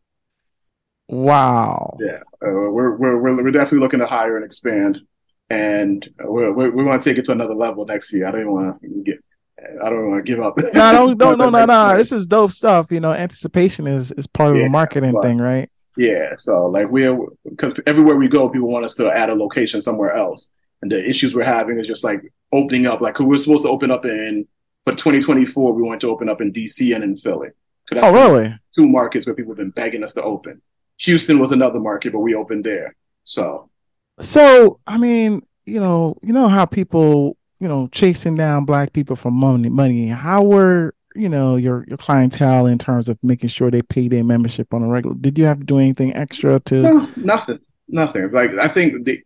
Wow. 1.09 1.97
Yeah, 2.01 2.18
uh, 2.45 2.51
we're, 2.51 2.97
we're 2.97 3.18
we're 3.18 3.51
definitely 3.53 3.79
looking 3.79 4.01
to 4.01 4.07
hire 4.07 4.37
and 4.37 4.45
expand, 4.45 5.01
and 5.49 6.09
we're, 6.18 6.53
we're, 6.53 6.70
we 6.70 6.83
want 6.83 7.01
to 7.01 7.09
take 7.09 7.18
it 7.18 7.24
to 7.27 7.33
another 7.33 7.55
level 7.55 7.87
next 7.87 8.12
year. 8.12 8.27
I 8.27 8.33
don't 8.33 8.41
even 8.41 8.53
want 8.53 8.83
to 8.83 9.03
get 9.05 9.24
I 9.59 9.90
don't 9.90 10.11
want 10.11 10.24
to 10.24 10.30
give 10.30 10.40
up. 10.40 10.57
no, 10.59 10.72
don't, 10.72 11.18
don't, 11.18 11.38
no, 11.38 11.50
no, 11.50 11.64
no. 11.64 11.96
This 11.96 12.12
is 12.12 12.26
dope 12.26 12.52
stuff. 12.52 12.90
You 12.90 13.00
know, 13.00 13.12
anticipation 13.12 13.86
is 13.86 14.12
is 14.12 14.26
part 14.26 14.50
of 14.50 14.57
yeah, 14.57 14.64
the 14.64 14.70
marketing 14.70 15.12
but, 15.12 15.22
thing, 15.22 15.38
right? 15.38 15.70
Yeah. 15.96 16.34
So 16.36 16.66
like 16.66 16.88
we're 16.88 17.18
because 17.44 17.74
everywhere 17.86 18.16
we 18.16 18.28
go, 18.28 18.48
people 18.48 18.68
want 18.68 18.84
us 18.84 18.94
to 18.96 19.11
add 19.11 19.30
a 19.30 19.34
location 19.34 19.80
somewhere 19.80 20.14
else, 20.14 20.50
and 20.82 20.92
the 20.92 21.09
issues 21.09 21.34
we're 21.34 21.44
having 21.44 21.78
is 21.78 21.86
just 21.86 22.04
like 22.04 22.20
opening 22.52 22.86
up. 22.86 23.00
Like 23.00 23.18
we 23.18 23.34
are 23.34 23.38
supposed 23.38 23.64
to 23.64 23.70
open 23.70 23.90
up 23.90 24.04
in 24.04 24.46
for 24.86 24.94
2024, 24.94 25.72
we 25.72 25.82
want 25.82 26.00
to 26.00 26.11
open 26.11 26.28
up 26.28 26.40
in 26.40 26.52
DC 26.52 26.94
and 26.94 27.02
in 27.02 27.16
Philly. 27.16 27.48
Oh, 27.96 28.12
really? 28.12 28.57
Two 28.74 28.88
markets 28.88 29.26
where 29.26 29.34
people 29.34 29.50
have 29.50 29.59
been 29.59 29.70
begging 29.70 30.04
us 30.04 30.14
to 30.14 30.22
open. 30.22 30.62
Houston 30.98 31.40
was 31.40 31.50
another 31.50 31.80
market, 31.80 32.12
but 32.12 32.20
we 32.20 32.34
opened 32.34 32.64
there. 32.64 32.94
So, 33.24 33.68
so 34.20 34.78
I 34.86 34.96
mean, 34.96 35.42
you 35.64 35.80
know, 35.80 36.16
you 36.22 36.32
know 36.32 36.48
how 36.48 36.66
people 36.66 37.36
you 37.61 37.68
know, 37.68 37.88
chasing 37.92 38.34
down 38.34 38.64
black 38.64 38.92
people 38.92 39.16
for 39.16 39.30
money. 39.30 39.68
Money. 39.68 40.09
How 40.09 40.42
were 40.42 40.94
you 41.14 41.28
know 41.28 41.57
your 41.57 41.84
your 41.88 41.98
clientele 41.98 42.66
in 42.66 42.78
terms 42.78 43.09
of 43.09 43.18
making 43.22 43.48
sure 43.48 43.70
they 43.70 43.82
pay 43.82 44.09
their 44.09 44.24
membership 44.24 44.72
on 44.74 44.82
a 44.82 44.88
regular? 44.88 45.16
Did 45.16 45.38
you 45.38 45.44
have 45.46 45.59
to 45.59 45.64
do 45.64 45.78
anything 45.78 46.14
extra 46.14 46.61
to? 46.61 46.82
No, 46.82 47.11
nothing, 47.16 47.61
nothing. 47.88 48.30
Like 48.32 48.52
I 48.52 48.68
think 48.68 49.04
the, 49.04 49.22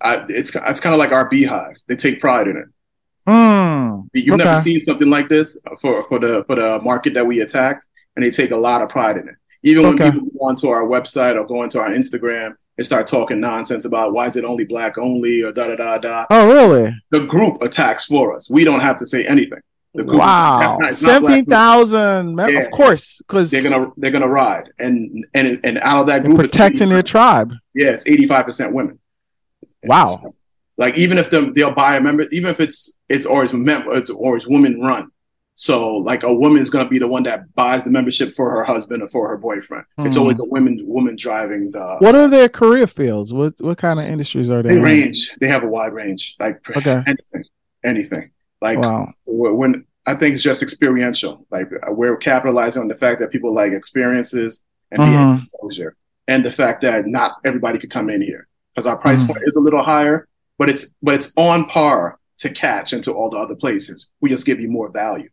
I, 0.00 0.24
it's 0.28 0.54
it's 0.54 0.80
kind 0.80 0.94
of 0.94 0.98
like 0.98 1.12
our 1.12 1.28
beehive. 1.28 1.76
They 1.86 1.96
take 1.96 2.20
pride 2.20 2.48
in 2.48 2.56
it. 2.56 2.66
Mm, 3.26 4.08
You've 4.12 4.34
okay. 4.34 4.44
never 4.44 4.60
seen 4.60 4.80
something 4.80 5.08
like 5.08 5.28
this 5.28 5.58
for 5.80 6.04
for 6.04 6.18
the 6.18 6.44
for 6.46 6.56
the 6.56 6.80
market 6.82 7.14
that 7.14 7.26
we 7.26 7.40
attacked, 7.40 7.86
and 8.16 8.24
they 8.24 8.30
take 8.30 8.50
a 8.50 8.56
lot 8.56 8.82
of 8.82 8.88
pride 8.88 9.16
in 9.16 9.28
it. 9.28 9.34
Even 9.62 9.84
when 9.84 9.94
okay. 9.94 10.10
people 10.10 10.28
go 10.28 10.46
onto 10.46 10.68
our 10.68 10.82
website 10.82 11.36
or 11.36 11.46
go 11.46 11.62
into 11.62 11.80
our 11.80 11.88
Instagram, 11.88 12.54
and 12.76 12.86
start 12.86 13.06
talking 13.06 13.40
nonsense 13.40 13.84
about 13.84 14.12
why 14.12 14.26
is 14.26 14.36
it 14.36 14.44
only 14.44 14.64
black 14.64 14.98
only 14.98 15.42
or 15.42 15.52
da 15.52 15.68
da 15.68 15.76
da 15.76 15.98
da. 15.98 16.26
Oh, 16.30 16.52
really? 16.52 16.92
The 17.10 17.26
group 17.26 17.62
attacks 17.62 18.06
for 18.06 18.34
us. 18.34 18.50
We 18.50 18.64
don't 18.64 18.80
have 18.80 18.96
to 18.96 19.06
say 19.06 19.24
anything. 19.24 19.60
wow, 19.94 20.90
seventeen 20.90 21.44
thousand. 21.44 22.36
Yeah. 22.38 22.60
Of 22.60 22.70
course, 22.72 23.18
because 23.18 23.50
they're 23.50 23.62
gonna 23.62 23.92
they're 23.96 24.10
gonna 24.10 24.28
ride, 24.28 24.70
and 24.78 25.24
and 25.34 25.60
and 25.62 25.78
out 25.78 26.00
of 26.00 26.06
that 26.08 26.24
group, 26.24 26.38
protecting 26.38 26.88
their 26.88 27.02
tribe. 27.02 27.52
Yeah, 27.74 27.90
it's 27.90 28.06
eighty 28.08 28.26
five 28.26 28.44
percent 28.44 28.72
women. 28.72 28.98
Wow. 29.84 30.06
So, 30.06 30.34
like 30.76 30.98
even 30.98 31.18
if 31.18 31.30
the, 31.30 31.52
they'll 31.54 31.70
buy 31.72 31.96
a 31.96 32.00
member, 32.00 32.24
even 32.32 32.50
if 32.50 32.58
it's 32.58 32.98
it's 33.08 33.24
always 33.24 33.52
mem- 33.52 33.86
it's 33.92 34.10
always 34.10 34.48
women 34.48 34.80
run, 34.80 35.12
so 35.56 35.96
like 35.98 36.24
a 36.24 36.34
woman 36.34 36.60
is 36.60 36.70
going 36.70 36.84
to 36.84 36.90
be 36.90 36.98
the 36.98 37.06
one 37.06 37.22
that 37.24 37.54
buys 37.54 37.84
the 37.84 37.90
membership 37.90 38.34
for 38.34 38.50
her 38.50 38.64
husband 38.64 39.02
or 39.02 39.08
for 39.08 39.28
her 39.28 39.36
boyfriend. 39.36 39.84
Mm-hmm. 39.98 40.08
It's 40.08 40.16
always 40.16 40.40
a 40.40 40.44
woman 40.44 40.80
woman 40.84 41.16
driving 41.16 41.70
the. 41.70 41.96
What 42.00 42.14
are 42.16 42.28
their 42.28 42.48
career 42.48 42.86
fields? 42.86 43.32
What 43.32 43.54
what 43.60 43.78
kind 43.78 44.00
of 44.00 44.06
industries 44.06 44.50
are 44.50 44.62
they? 44.62 44.70
They 44.70 44.76
in? 44.76 44.82
range. 44.82 45.32
They 45.40 45.46
have 45.46 45.62
a 45.62 45.68
wide 45.68 45.92
range. 45.92 46.34
Like 46.40 46.58
okay. 46.76 47.02
anything, 47.06 47.44
anything. 47.84 48.30
Like 48.60 48.78
wow. 48.78 49.12
when 49.26 49.86
I 50.06 50.16
think 50.16 50.34
it's 50.34 50.42
just 50.42 50.62
experiential. 50.62 51.46
Like 51.50 51.68
we're 51.88 52.16
capitalizing 52.16 52.82
on 52.82 52.88
the 52.88 52.96
fact 52.96 53.20
that 53.20 53.30
people 53.30 53.54
like 53.54 53.72
experiences 53.72 54.62
and 54.90 55.00
uh-huh. 55.00 55.38
exposure, 55.42 55.96
and 56.26 56.44
the 56.44 56.52
fact 56.52 56.82
that 56.82 57.06
not 57.06 57.36
everybody 57.44 57.78
could 57.78 57.90
come 57.90 58.10
in 58.10 58.22
here 58.22 58.48
because 58.74 58.86
our 58.88 58.96
price 58.96 59.18
mm-hmm. 59.18 59.34
point 59.34 59.44
is 59.46 59.54
a 59.54 59.60
little 59.60 59.84
higher, 59.84 60.26
but 60.58 60.68
it's 60.68 60.92
but 61.00 61.14
it's 61.14 61.32
on 61.36 61.66
par 61.66 62.18
to 62.38 62.50
catch 62.50 62.92
into 62.92 63.12
all 63.12 63.30
the 63.30 63.38
other 63.38 63.54
places. 63.54 64.08
We 64.20 64.30
just 64.30 64.46
give 64.46 64.60
you 64.60 64.68
more 64.68 64.90
value 64.90 65.30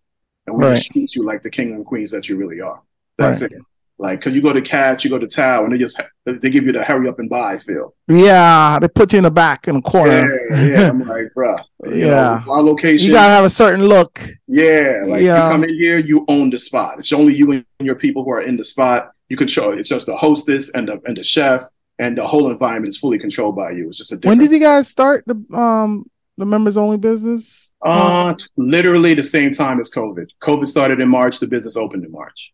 and 0.51 0.59
we 0.59 0.65
right. 0.65 0.81
treat 0.81 1.15
you 1.15 1.23
like 1.23 1.41
the 1.41 1.49
king 1.49 1.73
and 1.73 1.85
queens 1.85 2.11
that 2.11 2.29
you 2.29 2.37
really 2.37 2.61
are. 2.61 2.81
That's 3.17 3.41
right. 3.41 3.51
it. 3.51 3.61
Like, 4.01 4.19
cause 4.19 4.33
you 4.33 4.41
go 4.41 4.51
to 4.51 4.63
catch, 4.63 5.03
you 5.03 5.11
go 5.11 5.19
to 5.19 5.27
Tao, 5.27 5.63
and 5.63 5.71
they 5.71 5.77
just 5.77 6.01
they 6.25 6.49
give 6.49 6.65
you 6.65 6.71
the 6.71 6.83
hurry 6.83 7.07
up 7.07 7.19
and 7.19 7.29
buy 7.29 7.59
feel. 7.59 7.93
Yeah, 8.07 8.79
they 8.79 8.87
put 8.87 9.13
you 9.13 9.19
in 9.19 9.23
the 9.25 9.29
back 9.29 9.67
in 9.67 9.75
the 9.75 9.81
corner. 9.83 10.39
Yeah, 10.49 10.65
yeah. 10.65 10.89
I'm 10.89 11.07
like, 11.07 11.31
bro. 11.35 11.55
yeah, 11.87 12.41
know, 12.43 12.51
our 12.51 12.63
location. 12.63 13.05
You 13.05 13.13
gotta 13.13 13.29
have 13.31 13.45
a 13.45 13.49
certain 13.49 13.85
look. 13.85 14.19
Yeah, 14.47 15.03
like 15.05 15.21
yeah. 15.21 15.45
you 15.45 15.51
come 15.51 15.63
in 15.65 15.75
here, 15.75 15.99
you 15.99 16.25
own 16.27 16.49
the 16.49 16.57
spot. 16.57 16.97
It's 16.97 17.13
only 17.13 17.35
you 17.35 17.51
and 17.51 17.65
your 17.79 17.93
people 17.93 18.23
who 18.23 18.31
are 18.31 18.41
in 18.41 18.57
the 18.57 18.63
spot. 18.63 19.11
You 19.29 19.37
control. 19.37 19.77
It's 19.77 19.89
just 19.89 20.07
the 20.07 20.17
hostess 20.17 20.71
and 20.71 20.87
the 20.87 20.99
and 21.05 21.15
the 21.15 21.23
chef, 21.23 21.67
and 21.99 22.17
the 22.17 22.25
whole 22.25 22.49
environment 22.49 22.89
is 22.89 22.97
fully 22.97 23.19
controlled 23.19 23.55
by 23.55 23.69
you. 23.69 23.89
It's 23.89 23.99
just 23.99 24.13
a. 24.13 24.27
When 24.27 24.39
did 24.39 24.51
you 24.51 24.59
guys 24.59 24.87
start 24.87 25.25
the 25.27 25.35
um 25.55 26.09
the 26.37 26.45
members 26.45 26.77
only 26.77 26.97
business? 26.97 27.73
Uh, 27.81 28.35
literally 28.57 29.13
the 29.13 29.23
same 29.23 29.51
time 29.51 29.79
as 29.79 29.91
COVID. 29.91 30.27
COVID 30.41 30.67
started 30.67 30.99
in 30.99 31.09
March. 31.09 31.39
The 31.39 31.47
business 31.47 31.75
opened 31.75 32.05
in 32.05 32.11
March. 32.11 32.51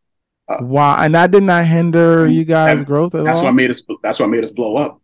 Uh, 0.47 0.57
wow, 0.61 0.95
and 1.03 1.13
that 1.13 1.32
did 1.32 1.43
not 1.43 1.65
hinder 1.65 2.28
you 2.28 2.45
guys' 2.45 2.82
growth 2.84 3.13
at 3.15 3.25
that's 3.25 3.39
all. 3.39 3.45
What 3.45 3.53
made 3.53 3.69
us. 3.69 3.84
That's 4.01 4.19
what 4.19 4.30
made 4.30 4.45
us 4.45 4.51
blow 4.51 4.78
up. 4.78 5.01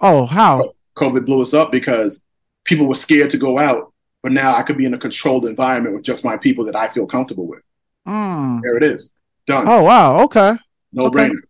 Oh, 0.00 0.26
how? 0.26 0.74
COVID 0.96 1.26
blew 1.26 1.40
us 1.40 1.54
up 1.54 1.70
because 1.70 2.24
people 2.64 2.86
were 2.86 2.94
scared 2.94 3.30
to 3.30 3.38
go 3.38 3.58
out, 3.58 3.92
but 4.22 4.32
now 4.32 4.56
I 4.56 4.62
could 4.62 4.76
be 4.76 4.84
in 4.84 4.94
a 4.94 4.98
controlled 4.98 5.46
environment 5.46 5.94
with 5.94 6.04
just 6.04 6.24
my 6.24 6.36
people 6.36 6.64
that 6.64 6.76
I 6.76 6.88
feel 6.88 7.06
comfortable 7.06 7.46
with. 7.46 7.62
Mm. 8.06 8.62
There 8.62 8.76
it 8.76 8.82
is, 8.82 9.14
done. 9.46 9.64
Oh 9.68 9.84
wow, 9.84 10.24
okay, 10.24 10.56
no 10.92 11.06
okay. 11.06 11.28
brainer. 11.28 11.40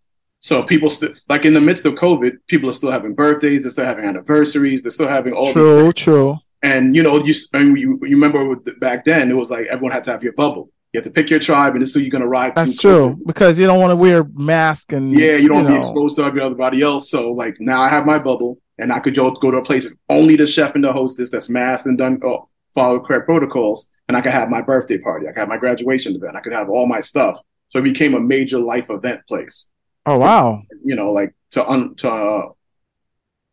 So 0.40 0.62
people 0.62 0.90
still 0.90 1.14
like 1.26 1.46
in 1.46 1.54
the 1.54 1.60
midst 1.62 1.86
of 1.86 1.94
COVID, 1.94 2.32
people 2.46 2.68
are 2.68 2.74
still 2.74 2.90
having 2.90 3.14
birthdays, 3.14 3.62
they're 3.62 3.70
still 3.70 3.86
having 3.86 4.04
anniversaries, 4.04 4.82
they're 4.82 4.90
still 4.90 5.08
having 5.08 5.32
all 5.32 5.50
true, 5.50 5.64
these 5.64 5.82
things. 5.82 5.94
true. 5.94 6.38
And 6.64 6.96
you 6.96 7.02
know, 7.02 7.22
you 7.22 7.34
and 7.52 7.78
you, 7.78 8.00
you 8.02 8.16
remember 8.18 8.56
back 8.80 9.04
then 9.04 9.30
it 9.30 9.34
was 9.34 9.50
like 9.50 9.66
everyone 9.66 9.92
had 9.92 10.02
to 10.04 10.12
have 10.12 10.22
your 10.22 10.32
bubble. 10.32 10.70
You 10.92 10.98
have 10.98 11.04
to 11.04 11.10
pick 11.10 11.28
your 11.28 11.38
tribe, 11.38 11.74
and 11.74 11.82
this 11.82 11.90
is 11.90 11.94
who 11.96 12.00
you're 12.00 12.10
gonna 12.10 12.26
ride. 12.26 12.54
That's 12.54 12.78
true 12.78 13.20
because 13.26 13.58
you 13.58 13.66
don't 13.66 13.80
want 13.80 13.90
to 13.90 13.96
wear 13.96 14.24
mask 14.32 14.92
and 14.92 15.12
yeah, 15.12 15.36
you 15.36 15.48
don't 15.48 15.64
you 15.64 15.70
know. 15.70 15.80
be 15.80 15.86
exposed 15.86 16.16
to 16.16 16.24
everybody 16.24 16.80
else. 16.80 17.10
So 17.10 17.32
like 17.32 17.56
now 17.60 17.82
I 17.82 17.90
have 17.90 18.06
my 18.06 18.18
bubble, 18.18 18.58
and 18.78 18.90
I 18.90 18.98
could 19.00 19.14
go 19.14 19.30
go 19.30 19.50
to 19.50 19.58
a 19.58 19.62
place 19.62 19.92
only 20.08 20.36
the 20.36 20.46
chef 20.46 20.74
and 20.74 20.82
the 20.82 20.92
hostess 20.92 21.28
that's 21.30 21.50
masked 21.50 21.86
and 21.86 21.98
done 21.98 22.18
oh, 22.24 22.48
follow 22.74 22.98
correct 22.98 23.26
protocols, 23.26 23.90
and 24.08 24.16
I 24.16 24.22
could 24.22 24.32
have 24.32 24.48
my 24.48 24.62
birthday 24.62 24.96
party, 24.96 25.28
I 25.28 25.32
could 25.32 25.40
have 25.40 25.48
my 25.48 25.58
graduation 25.58 26.16
event, 26.16 26.34
I 26.34 26.40
could 26.40 26.54
have 26.54 26.70
all 26.70 26.86
my 26.86 27.00
stuff. 27.00 27.38
So 27.68 27.80
it 27.80 27.82
became 27.82 28.14
a 28.14 28.20
major 28.20 28.58
life 28.58 28.88
event 28.88 29.20
place. 29.28 29.70
Oh 30.06 30.16
wow! 30.16 30.62
You 30.82 30.94
know, 30.94 31.12
like 31.12 31.34
to 31.50 31.66
un 31.68 31.94
to 31.96 32.10
uh, 32.10 32.48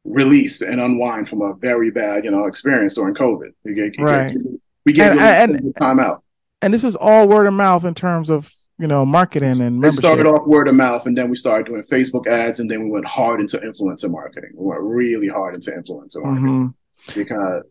release 0.03 0.61
and 0.61 0.81
unwind 0.81 1.29
from 1.29 1.41
a 1.41 1.53
very 1.53 1.91
bad, 1.91 2.25
you 2.25 2.31
know, 2.31 2.45
experience 2.45 2.95
during 2.95 3.15
COVID. 3.15 3.51
We 3.63 3.73
get, 3.73 3.93
right. 3.99 4.33
Get, 4.33 4.61
we 4.85 4.93
get 4.93 5.17
and, 5.17 5.55
and, 5.55 5.75
time 5.75 5.99
out. 5.99 6.23
And 6.61 6.73
this 6.73 6.83
is 6.83 6.95
all 6.95 7.27
word 7.27 7.47
of 7.47 7.53
mouth 7.53 7.85
in 7.85 7.93
terms 7.93 8.29
of 8.29 8.51
you 8.81 8.87
know 8.87 9.05
marketing 9.05 9.49
and 9.61 9.79
membership. 9.79 9.93
It 9.93 9.97
started 9.97 10.25
off 10.25 10.47
word 10.47 10.67
of 10.67 10.75
mouth, 10.75 11.05
and 11.05 11.15
then 11.15 11.29
we 11.29 11.35
started 11.35 11.67
doing 11.67 11.83
Facebook 11.83 12.27
ads, 12.27 12.59
and 12.59 12.69
then 12.69 12.83
we 12.83 12.89
went 12.89 13.05
hard 13.05 13.39
into 13.39 13.57
influencer 13.59 14.09
marketing. 14.09 14.51
We 14.55 14.65
went 14.65 14.81
really 14.81 15.27
hard 15.27 15.53
into 15.53 15.71
influencer 15.71 16.23
marketing 16.23 16.75
mm-hmm. 17.07 17.19
because, 17.19 17.63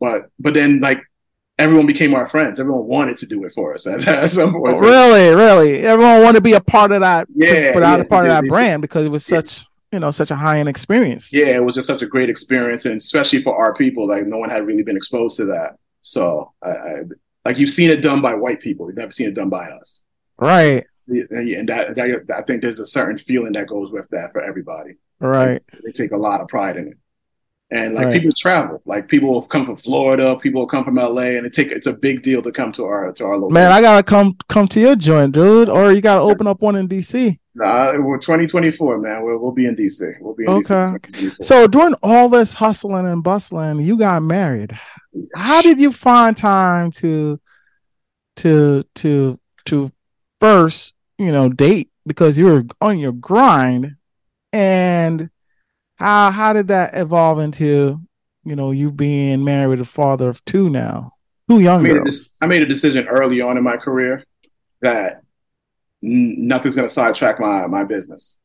but 0.00 0.30
but 0.38 0.54
then 0.54 0.80
like 0.80 1.02
everyone 1.58 1.86
became 1.86 2.14
our 2.14 2.26
friends. 2.26 2.58
Everyone 2.58 2.86
wanted 2.86 3.18
to 3.18 3.26
do 3.26 3.44
it 3.44 3.52
for 3.52 3.74
us 3.74 3.86
at, 3.86 4.06
at 4.08 4.30
some 4.30 4.52
point. 4.52 4.80
Really, 4.80 5.34
really, 5.34 5.82
everyone 5.82 6.22
wanted 6.22 6.38
to 6.38 6.42
be 6.42 6.54
a 6.54 6.60
part 6.60 6.90
of 6.92 7.00
that. 7.00 7.28
Yeah, 7.34 7.72
put 7.72 7.82
out 7.82 7.98
yeah, 7.98 8.04
a 8.04 8.08
part 8.08 8.24
of 8.26 8.30
that 8.30 8.48
brand 8.48 8.80
because 8.82 9.04
it 9.04 9.10
was 9.10 9.24
such. 9.24 9.66
You 9.92 10.00
know 10.00 10.10
such 10.10 10.30
a 10.30 10.36
high 10.36 10.58
end 10.58 10.68
experience. 10.68 11.32
Yeah, 11.32 11.46
it 11.46 11.64
was 11.64 11.74
just 11.74 11.86
such 11.86 12.02
a 12.02 12.06
great 12.06 12.28
experience, 12.28 12.86
and 12.86 12.96
especially 12.96 13.42
for 13.42 13.56
our 13.56 13.74
people, 13.74 14.08
like 14.08 14.26
no 14.26 14.38
one 14.38 14.50
had 14.50 14.66
really 14.66 14.82
been 14.82 14.96
exposed 14.96 15.36
to 15.36 15.46
that. 15.46 15.76
So, 16.00 16.52
I, 16.62 16.70
I 16.70 17.02
like 17.44 17.58
you've 17.58 17.70
seen 17.70 17.90
it 17.90 18.02
done 18.02 18.20
by 18.20 18.34
white 18.34 18.60
people, 18.60 18.88
you've 18.88 18.96
never 18.96 19.12
seen 19.12 19.28
it 19.28 19.34
done 19.34 19.48
by 19.48 19.70
us. 19.70 20.02
Right. 20.38 20.84
And 21.08 21.68
that, 21.68 21.94
that 21.94 22.24
I 22.36 22.42
think 22.42 22.62
there's 22.62 22.80
a 22.80 22.86
certain 22.86 23.18
feeling 23.18 23.52
that 23.52 23.68
goes 23.68 23.92
with 23.92 24.08
that 24.10 24.32
for 24.32 24.42
everybody. 24.42 24.94
Right. 25.20 25.62
Like, 25.72 25.82
they 25.84 25.92
take 25.92 26.10
a 26.10 26.16
lot 26.16 26.40
of 26.40 26.48
pride 26.48 26.76
in 26.76 26.88
it. 26.88 26.98
And 27.70 27.94
like 27.94 28.06
right. 28.06 28.20
people 28.20 28.32
travel, 28.36 28.80
like 28.84 29.08
people 29.08 29.42
come 29.42 29.66
from 29.66 29.76
Florida, 29.76 30.36
people 30.36 30.66
come 30.68 30.84
from 30.84 30.94
LA, 30.94 31.34
and 31.34 31.44
it 31.44 31.52
take 31.52 31.72
it's 31.72 31.88
a 31.88 31.92
big 31.92 32.22
deal 32.22 32.40
to 32.42 32.52
come 32.52 32.70
to 32.72 32.84
our 32.84 33.12
to 33.12 33.24
our 33.24 33.34
local. 33.34 33.50
Man, 33.50 33.72
I 33.72 33.80
gotta 33.80 34.04
come 34.04 34.36
come 34.48 34.68
to 34.68 34.80
your 34.80 34.94
joint, 34.94 35.32
dude, 35.32 35.68
or 35.68 35.90
you 35.92 36.00
gotta 36.00 36.22
open 36.22 36.46
up 36.46 36.60
one 36.60 36.76
in 36.76 36.86
DC. 36.86 37.40
Nah, 37.56 37.98
we're 37.98 38.18
2024, 38.18 38.98
man. 38.98 39.24
We'll, 39.24 39.38
we'll 39.38 39.50
be 39.50 39.64
in 39.64 39.74
DC. 39.74 40.20
We'll 40.20 40.34
be 40.34 40.44
in 40.44 40.50
okay. 40.50 40.98
DC. 41.00 41.42
So 41.42 41.66
during 41.66 41.94
all 42.02 42.28
this 42.28 42.52
hustling 42.52 43.06
and 43.06 43.22
bustling, 43.22 43.80
you 43.80 43.96
got 43.96 44.22
married. 44.22 44.78
How 45.34 45.62
did 45.62 45.78
you 45.78 45.90
find 45.90 46.36
time 46.36 46.90
to 46.92 47.40
to 48.36 48.84
to 48.96 49.40
to 49.64 49.90
first, 50.38 50.92
you 51.16 51.32
know, 51.32 51.48
date 51.48 51.90
because 52.06 52.36
you 52.36 52.44
were 52.44 52.64
on 52.82 52.98
your 52.98 53.12
grind 53.12 53.96
and 54.52 55.30
how 55.94 56.30
how 56.30 56.52
did 56.52 56.68
that 56.68 56.94
evolve 56.94 57.38
into 57.38 57.98
you 58.44 58.54
know 58.54 58.70
you 58.70 58.92
being 58.92 59.44
married 59.44 59.68
with 59.68 59.80
a 59.80 59.86
father 59.86 60.28
of 60.28 60.44
two 60.44 60.68
now 60.68 61.14
two 61.48 61.60
young 61.60 61.80
I 61.80 61.82
made, 61.84 61.92
girls? 61.94 62.30
A, 62.42 62.44
I 62.44 62.48
made 62.48 62.62
a 62.62 62.66
decision 62.66 63.08
early 63.08 63.40
on 63.40 63.56
in 63.56 63.64
my 63.64 63.78
career 63.78 64.24
that 64.82 65.22
nothing's 66.06 66.76
going 66.76 66.88
to 66.88 66.92
sidetrack 66.92 67.40
my 67.40 67.66
my 67.66 67.84
business. 67.84 68.38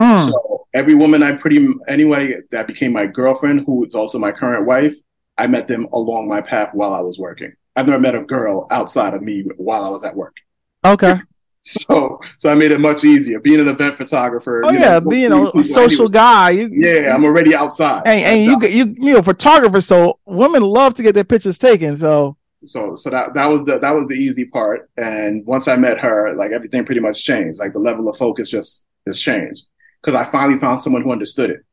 Hmm. 0.00 0.18
So 0.18 0.66
every 0.74 0.94
woman 0.94 1.22
I 1.22 1.32
pretty 1.32 1.66
anyway 1.88 2.36
that 2.50 2.66
became 2.66 2.92
my 2.92 3.06
girlfriend, 3.06 3.64
who 3.66 3.84
is 3.84 3.94
also 3.94 4.18
my 4.18 4.32
current 4.32 4.66
wife, 4.66 4.94
I 5.36 5.46
met 5.46 5.66
them 5.66 5.86
along 5.92 6.28
my 6.28 6.40
path 6.40 6.70
while 6.74 6.92
I 6.92 7.00
was 7.00 7.18
working. 7.18 7.52
I've 7.74 7.86
never 7.86 8.00
met 8.00 8.14
a 8.14 8.22
girl 8.22 8.66
outside 8.70 9.14
of 9.14 9.22
me 9.22 9.44
while 9.56 9.84
I 9.84 9.88
was 9.88 10.04
at 10.04 10.14
work. 10.14 10.36
Okay. 10.84 11.20
So, 11.60 12.18
so 12.38 12.50
I 12.50 12.54
made 12.54 12.70
it 12.70 12.80
much 12.80 13.04
easier. 13.04 13.40
Being 13.40 13.60
an 13.60 13.68
event 13.68 13.98
photographer. 13.98 14.62
Oh 14.64 14.70
yeah, 14.70 15.00
know, 15.00 15.00
being 15.02 15.32
a, 15.32 15.62
social 15.62 16.06
anyway. 16.06 16.12
guy. 16.12 16.50
You, 16.50 16.70
yeah, 16.72 17.12
I'm 17.14 17.26
already 17.26 17.54
outside. 17.54 18.04
And, 18.06 18.22
and 18.22 18.44
you, 18.62 18.68
you, 18.70 18.94
you 18.96 19.12
know, 19.12 19.22
photographer. 19.22 19.82
So 19.82 20.18
women 20.24 20.62
love 20.62 20.94
to 20.94 21.02
get 21.02 21.14
their 21.14 21.24
pictures 21.24 21.58
taken. 21.58 21.94
So, 21.98 22.37
so, 22.64 22.96
so 22.96 23.10
that 23.10 23.34
that 23.34 23.48
was 23.48 23.64
the 23.64 23.78
that 23.78 23.94
was 23.94 24.08
the 24.08 24.14
easy 24.14 24.44
part. 24.44 24.90
And 24.96 25.44
once 25.46 25.68
I 25.68 25.76
met 25.76 25.98
her, 26.00 26.34
like 26.34 26.52
everything 26.52 26.84
pretty 26.84 27.00
much 27.00 27.24
changed. 27.24 27.60
Like 27.60 27.72
the 27.72 27.78
level 27.78 28.08
of 28.08 28.16
focus 28.16 28.50
just 28.50 28.86
just 29.06 29.22
changed 29.22 29.62
because 30.02 30.18
I 30.18 30.30
finally 30.30 30.58
found 30.58 30.82
someone 30.82 31.02
who 31.02 31.12
understood 31.12 31.50
it. 31.50 31.64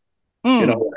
Mm. 0.45 0.59
You 0.59 0.65
know, 0.67 0.91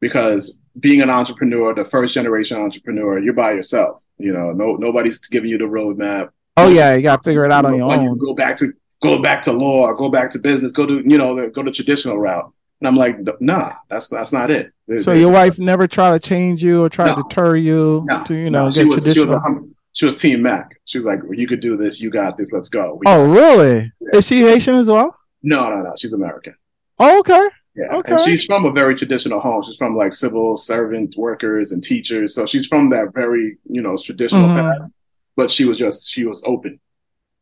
because 0.00 0.58
being 0.78 1.02
an 1.02 1.10
entrepreneur, 1.10 1.74
the 1.74 1.84
first 1.84 2.14
generation 2.14 2.58
entrepreneur, 2.58 3.18
you're 3.18 3.34
by 3.34 3.52
yourself. 3.52 4.02
You 4.18 4.32
know, 4.32 4.52
no 4.52 4.76
nobody's 4.76 5.18
giving 5.18 5.50
you 5.50 5.58
the 5.58 5.64
roadmap 5.64 6.30
Oh 6.56 6.68
yeah, 6.68 6.94
you 6.94 7.02
got 7.02 7.16
to 7.16 7.22
figure 7.22 7.44
it 7.44 7.52
out 7.52 7.64
on 7.64 7.76
your 7.76 7.92
own. 7.92 8.02
You 8.02 8.16
go 8.16 8.34
back 8.34 8.56
to 8.58 8.72
go 9.02 9.20
back 9.20 9.42
to 9.42 9.52
law, 9.52 9.92
go 9.92 10.08
back 10.08 10.30
to 10.30 10.38
business, 10.38 10.72
go 10.72 10.86
to 10.86 11.02
you 11.04 11.18
know 11.18 11.48
go 11.50 11.62
to 11.62 11.70
traditional 11.70 12.18
route. 12.18 12.52
And 12.80 12.88
I'm 12.88 12.96
like, 12.96 13.16
nah, 13.40 13.72
that's 13.88 14.08
that's 14.08 14.32
not 14.32 14.50
it. 14.50 14.72
So 14.98 15.12
your 15.12 15.32
wife 15.32 15.58
never 15.58 15.86
tried 15.86 16.20
to 16.20 16.28
change 16.28 16.62
you 16.62 16.82
or 16.82 16.88
try 16.88 17.06
no. 17.06 17.16
to 17.16 17.22
deter 17.22 17.56
you 17.56 18.04
no. 18.06 18.22
to 18.24 18.34
you 18.34 18.50
know 18.50 18.64
no. 18.66 18.70
get 18.70 18.86
was, 18.86 19.02
traditional. 19.02 19.40
She 19.40 19.50
was, 19.50 19.70
she 19.92 20.04
was, 20.04 20.16
Team 20.16 20.42
Mac. 20.42 20.78
She 20.84 20.98
was 20.98 21.06
like, 21.06 21.22
well, 21.22 21.34
you 21.34 21.48
could 21.48 21.60
do 21.60 21.76
this. 21.76 22.00
You 22.00 22.10
got 22.10 22.36
this. 22.36 22.52
Let's 22.52 22.68
go. 22.68 22.94
We 23.00 23.04
oh 23.06 23.26
really? 23.26 23.92
Yeah. 24.00 24.18
Is 24.18 24.26
she 24.26 24.40
Haitian 24.40 24.74
as 24.74 24.88
well? 24.88 25.16
No, 25.42 25.70
no, 25.70 25.82
no. 25.82 25.92
She's 25.96 26.12
American. 26.12 26.54
Oh 26.98 27.20
okay. 27.20 27.48
Yeah, 27.74 27.96
okay. 27.96 28.12
and 28.12 28.20
she's 28.22 28.44
from 28.44 28.64
a 28.64 28.72
very 28.72 28.94
traditional 28.94 29.38
home. 29.38 29.62
She's 29.62 29.76
from 29.76 29.96
like 29.96 30.14
civil 30.14 30.56
servant 30.56 31.14
workers 31.16 31.72
and 31.72 31.82
teachers, 31.82 32.34
so 32.34 32.46
she's 32.46 32.66
from 32.66 32.88
that 32.90 33.12
very 33.12 33.58
you 33.68 33.82
know 33.82 33.96
traditional 33.98 34.48
mm-hmm. 34.48 34.80
path 34.80 34.90
but 35.36 35.50
she 35.50 35.64
was 35.64 35.78
just 35.78 36.08
she 36.08 36.24
was 36.24 36.42
open, 36.44 36.80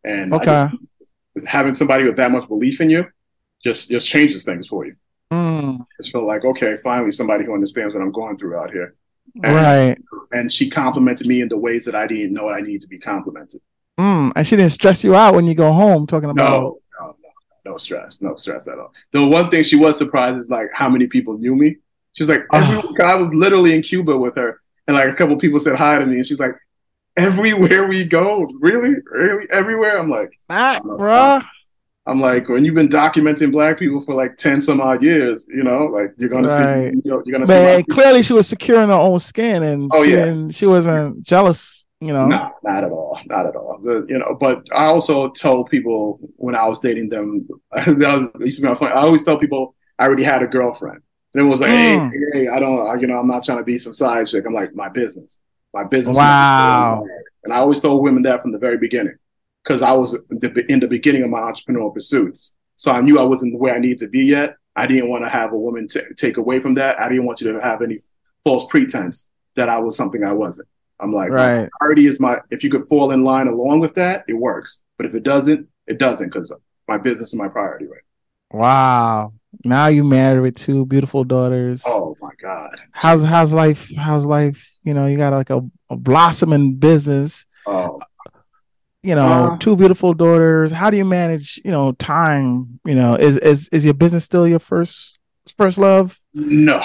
and 0.02 0.34
okay. 0.34 0.68
Just, 0.70 1.46
having 1.46 1.74
somebody 1.74 2.04
with 2.04 2.16
that 2.16 2.30
much 2.30 2.46
belief 2.46 2.80
in 2.80 2.90
you 2.90 3.06
just 3.64 3.88
just 3.88 4.06
changes 4.06 4.44
things 4.44 4.68
for 4.68 4.84
you. 4.84 4.96
Mm. 5.32 5.84
Just 5.96 6.12
feel 6.12 6.26
like 6.26 6.44
okay, 6.44 6.76
finally 6.82 7.10
somebody 7.10 7.44
who 7.44 7.54
understands 7.54 7.94
what 7.94 8.02
I'm 8.02 8.12
going 8.12 8.36
through 8.36 8.56
out 8.56 8.70
here. 8.70 8.94
And, 9.42 9.54
right. 9.54 9.96
And 10.32 10.52
she 10.52 10.70
complimented 10.70 11.26
me 11.26 11.40
in 11.40 11.48
the 11.48 11.56
ways 11.56 11.84
that 11.86 11.94
I 11.94 12.06
didn't 12.06 12.32
know 12.32 12.48
I 12.48 12.60
needed 12.60 12.82
to 12.82 12.88
be 12.88 12.98
complimented. 12.98 13.60
Mm. 13.98 14.32
And 14.36 14.46
she 14.46 14.56
didn't 14.56 14.72
stress 14.72 15.02
you 15.02 15.14
out 15.14 15.34
when 15.34 15.46
you 15.46 15.54
go 15.54 15.72
home 15.72 16.06
talking 16.06 16.30
about. 16.30 16.50
No, 16.50 16.78
no, 17.00 17.06
no, 17.06 17.72
no 17.72 17.76
stress, 17.76 18.20
no 18.22 18.36
stress 18.36 18.68
at 18.68 18.78
all. 18.78 18.92
The 19.12 19.24
one 19.24 19.50
thing 19.50 19.62
she 19.62 19.76
was 19.76 19.98
surprised 19.98 20.38
is 20.38 20.50
like 20.50 20.68
how 20.72 20.88
many 20.88 21.06
people 21.06 21.38
knew 21.38 21.56
me. 21.56 21.76
She's 22.12 22.28
like, 22.28 22.42
everyone, 22.52 22.94
I 23.00 23.16
was 23.16 23.34
literally 23.34 23.74
in 23.74 23.82
Cuba 23.82 24.16
with 24.16 24.36
her, 24.36 24.60
and 24.86 24.96
like 24.96 25.08
a 25.08 25.14
couple 25.14 25.36
people 25.36 25.58
said 25.58 25.74
hi 25.74 25.98
to 25.98 26.06
me, 26.06 26.16
and 26.16 26.26
she's 26.26 26.38
like, 26.38 26.54
everywhere 27.16 27.88
we 27.88 28.04
go. 28.04 28.48
Really, 28.60 28.94
really, 29.10 29.46
everywhere. 29.50 29.98
I'm 29.98 30.10
like, 30.10 30.38
Matt, 30.48 30.84
bro. 30.84 31.40
I'm 32.06 32.20
like, 32.20 32.48
when 32.48 32.64
you've 32.64 32.74
been 32.74 32.88
documenting 32.88 33.50
black 33.50 33.78
people 33.78 34.00
for 34.02 34.14
like 34.14 34.36
ten 34.36 34.60
some 34.60 34.80
odd 34.80 35.02
years, 35.02 35.46
you 35.48 35.62
know, 35.62 35.86
like 35.86 36.12
you're 36.18 36.28
gonna 36.28 36.48
right. 36.48 36.92
see, 36.92 37.00
you 37.02 37.10
know, 37.10 37.22
you're 37.24 37.32
gonna 37.32 37.46
but 37.46 37.78
see. 37.78 37.84
clearly, 37.84 38.22
she 38.22 38.34
was 38.34 38.46
securing 38.46 38.88
her 38.88 38.94
own 38.94 39.18
skin, 39.18 39.62
and 39.62 39.90
oh 39.92 40.04
she, 40.04 40.12
yeah, 40.12 40.48
she 40.50 40.66
wasn't 40.66 41.22
jealous. 41.22 41.86
You 42.00 42.12
know, 42.12 42.26
no, 42.26 42.50
not 42.62 42.84
at 42.84 42.90
all, 42.90 43.18
not 43.24 43.46
at 43.46 43.56
all. 43.56 43.80
you 43.82 44.18
know, 44.18 44.36
but 44.38 44.66
I 44.74 44.86
also 44.86 45.30
told 45.30 45.70
people 45.70 46.18
when 46.36 46.54
I 46.54 46.66
was 46.66 46.80
dating 46.80 47.08
them, 47.08 47.48
that 47.72 48.30
used 48.40 48.60
to 48.60 48.68
be 48.68 48.74
funny. 48.74 48.92
I 48.92 49.00
always 49.00 49.24
tell 49.24 49.38
people 49.38 49.74
I 49.98 50.04
already 50.04 50.24
had 50.24 50.42
a 50.42 50.46
girlfriend, 50.46 51.00
and 51.34 51.46
it 51.46 51.48
was 51.48 51.62
like, 51.62 51.70
mm. 51.70 52.10
hey, 52.32 52.40
hey, 52.40 52.48
I 52.48 52.58
don't, 52.58 53.00
you 53.00 53.06
know, 53.06 53.18
I'm 53.18 53.28
not 53.28 53.44
trying 53.44 53.58
to 53.58 53.64
be 53.64 53.78
some 53.78 53.94
side 53.94 54.26
chick. 54.26 54.44
I'm 54.46 54.52
like, 54.52 54.74
my 54.74 54.90
business 54.90 55.40
my 55.74 55.84
business. 55.84 56.16
Wow. 56.16 57.04
And 57.42 57.52
I 57.52 57.56
always 57.56 57.80
told 57.80 58.02
women 58.02 58.22
that 58.22 58.40
from 58.40 58.52
the 58.52 58.58
very 58.58 58.78
beginning 58.78 59.16
because 59.64 59.82
I 59.82 59.92
was 59.92 60.14
in 60.14 60.80
the 60.80 60.86
beginning 60.88 61.22
of 61.22 61.30
my 61.30 61.40
entrepreneurial 61.40 61.92
pursuits. 61.92 62.56
So 62.76 62.92
I 62.92 63.00
knew 63.00 63.18
I 63.18 63.22
wasn't 63.22 63.58
where 63.58 63.74
I 63.74 63.78
needed 63.78 64.00
to 64.00 64.08
be 64.08 64.24
yet. 64.24 64.56
I 64.76 64.86
didn't 64.86 65.08
want 65.08 65.24
to 65.24 65.30
have 65.30 65.52
a 65.52 65.58
woman 65.58 65.88
t- 65.88 66.00
take 66.16 66.36
away 66.36 66.60
from 66.60 66.74
that. 66.74 67.00
I 67.00 67.08
didn't 67.08 67.24
want 67.24 67.40
you 67.40 67.52
to 67.52 67.60
have 67.60 67.80
any 67.80 68.00
false 68.42 68.66
pretense 68.68 69.28
that 69.54 69.68
I 69.68 69.78
was 69.78 69.96
something 69.96 70.22
I 70.24 70.32
wasn't. 70.32 70.68
I'm 71.00 71.12
like, 71.12 71.30
right. 71.30 71.68
priority 71.78 72.06
is 72.06 72.20
my, 72.20 72.38
if 72.50 72.62
you 72.62 72.70
could 72.70 72.88
fall 72.88 73.12
in 73.12 73.24
line 73.24 73.46
along 73.46 73.80
with 73.80 73.94
that, 73.94 74.24
it 74.28 74.34
works. 74.34 74.82
But 74.96 75.06
if 75.06 75.14
it 75.14 75.22
doesn't, 75.22 75.68
it 75.86 75.98
doesn't 75.98 76.28
because 76.28 76.52
my 76.88 76.98
business 76.98 77.28
is 77.28 77.34
my 77.36 77.48
priority 77.48 77.86
right 77.86 78.02
Wow. 78.54 79.32
Now 79.64 79.88
you 79.88 80.04
married 80.04 80.40
with 80.40 80.54
two 80.54 80.86
beautiful 80.86 81.24
daughters. 81.24 81.82
Oh 81.84 82.16
my 82.20 82.30
God. 82.40 82.80
How's 82.92 83.24
how's 83.24 83.52
life? 83.52 83.90
How's 83.96 84.24
life? 84.24 84.78
You 84.84 84.94
know, 84.94 85.06
you 85.06 85.16
got 85.16 85.32
like 85.32 85.50
a, 85.50 85.60
a 85.90 85.96
blossoming 85.96 86.76
business. 86.76 87.46
Oh. 87.66 88.00
You 89.04 89.14
know, 89.14 89.52
uh, 89.52 89.58
two 89.58 89.76
beautiful 89.76 90.14
daughters. 90.14 90.72
How 90.72 90.88
do 90.88 90.96
you 90.96 91.04
manage, 91.04 91.60
you 91.62 91.70
know, 91.70 91.92
time? 91.92 92.80
You 92.86 92.94
know, 92.94 93.14
is 93.16 93.36
is 93.36 93.68
is 93.68 93.84
your 93.84 93.92
business 93.92 94.24
still 94.24 94.48
your 94.48 94.58
first 94.58 95.18
first 95.58 95.76
love? 95.76 96.18
No. 96.32 96.82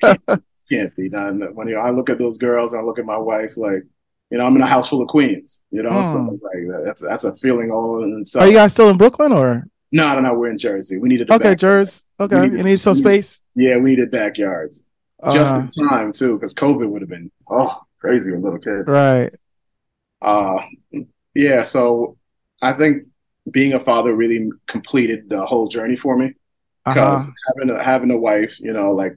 can't 0.70 0.96
be. 0.96 1.10
Not 1.10 1.54
when 1.54 1.76
I 1.76 1.90
look 1.90 2.08
at 2.08 2.18
those 2.18 2.38
girls 2.38 2.72
and 2.72 2.80
I 2.80 2.84
look 2.84 2.98
at 2.98 3.04
my 3.04 3.18
wife, 3.18 3.58
like, 3.58 3.82
you 4.30 4.38
know, 4.38 4.46
I'm 4.46 4.56
in 4.56 4.62
a 4.62 4.66
house 4.66 4.88
full 4.88 5.02
of 5.02 5.08
queens. 5.08 5.62
You 5.70 5.82
know, 5.82 5.90
hmm. 5.90 6.06
so 6.06 6.38
like 6.42 6.84
that's 6.84 7.02
that's 7.02 7.24
a 7.24 7.36
feeling 7.36 7.70
all 7.70 8.02
in 8.02 8.20
itself. 8.20 8.42
Are 8.42 8.48
you 8.48 8.54
guys 8.54 8.72
still 8.72 8.88
in 8.88 8.96
Brooklyn 8.96 9.32
or? 9.32 9.66
No, 9.92 10.14
no, 10.14 10.20
no. 10.20 10.32
We're 10.32 10.50
in 10.50 10.58
Jersey. 10.58 10.96
We 10.96 11.10
needed 11.10 11.30
okay, 11.30 11.54
Jersey. 11.54 12.02
Okay, 12.18 12.40
needed, 12.40 12.56
you 12.56 12.64
need 12.64 12.80
some 12.80 12.94
space. 12.94 13.42
Yeah, 13.54 13.76
we 13.76 13.90
needed 13.90 14.10
backyards 14.10 14.86
uh, 15.22 15.32
just 15.32 15.54
in 15.54 15.86
time 15.86 16.12
too, 16.12 16.38
because 16.38 16.54
COVID 16.54 16.88
would 16.88 17.02
have 17.02 17.10
been 17.10 17.30
oh 17.50 17.82
crazy 18.00 18.32
with 18.32 18.42
little 18.42 18.58
kids. 18.58 18.86
Right. 18.86 19.30
Uh, 20.24 20.62
yeah. 21.34 21.62
So 21.64 22.16
I 22.62 22.72
think 22.72 23.04
being 23.50 23.74
a 23.74 23.80
father 23.80 24.14
really 24.14 24.50
completed 24.66 25.28
the 25.28 25.44
whole 25.44 25.68
journey 25.68 25.96
for 25.96 26.16
me 26.16 26.34
because 26.84 27.24
uh-huh. 27.24 27.32
having 27.56 27.70
a 27.70 27.82
having 27.82 28.10
a 28.10 28.16
wife, 28.16 28.58
you 28.60 28.72
know, 28.72 28.90
like 28.92 29.16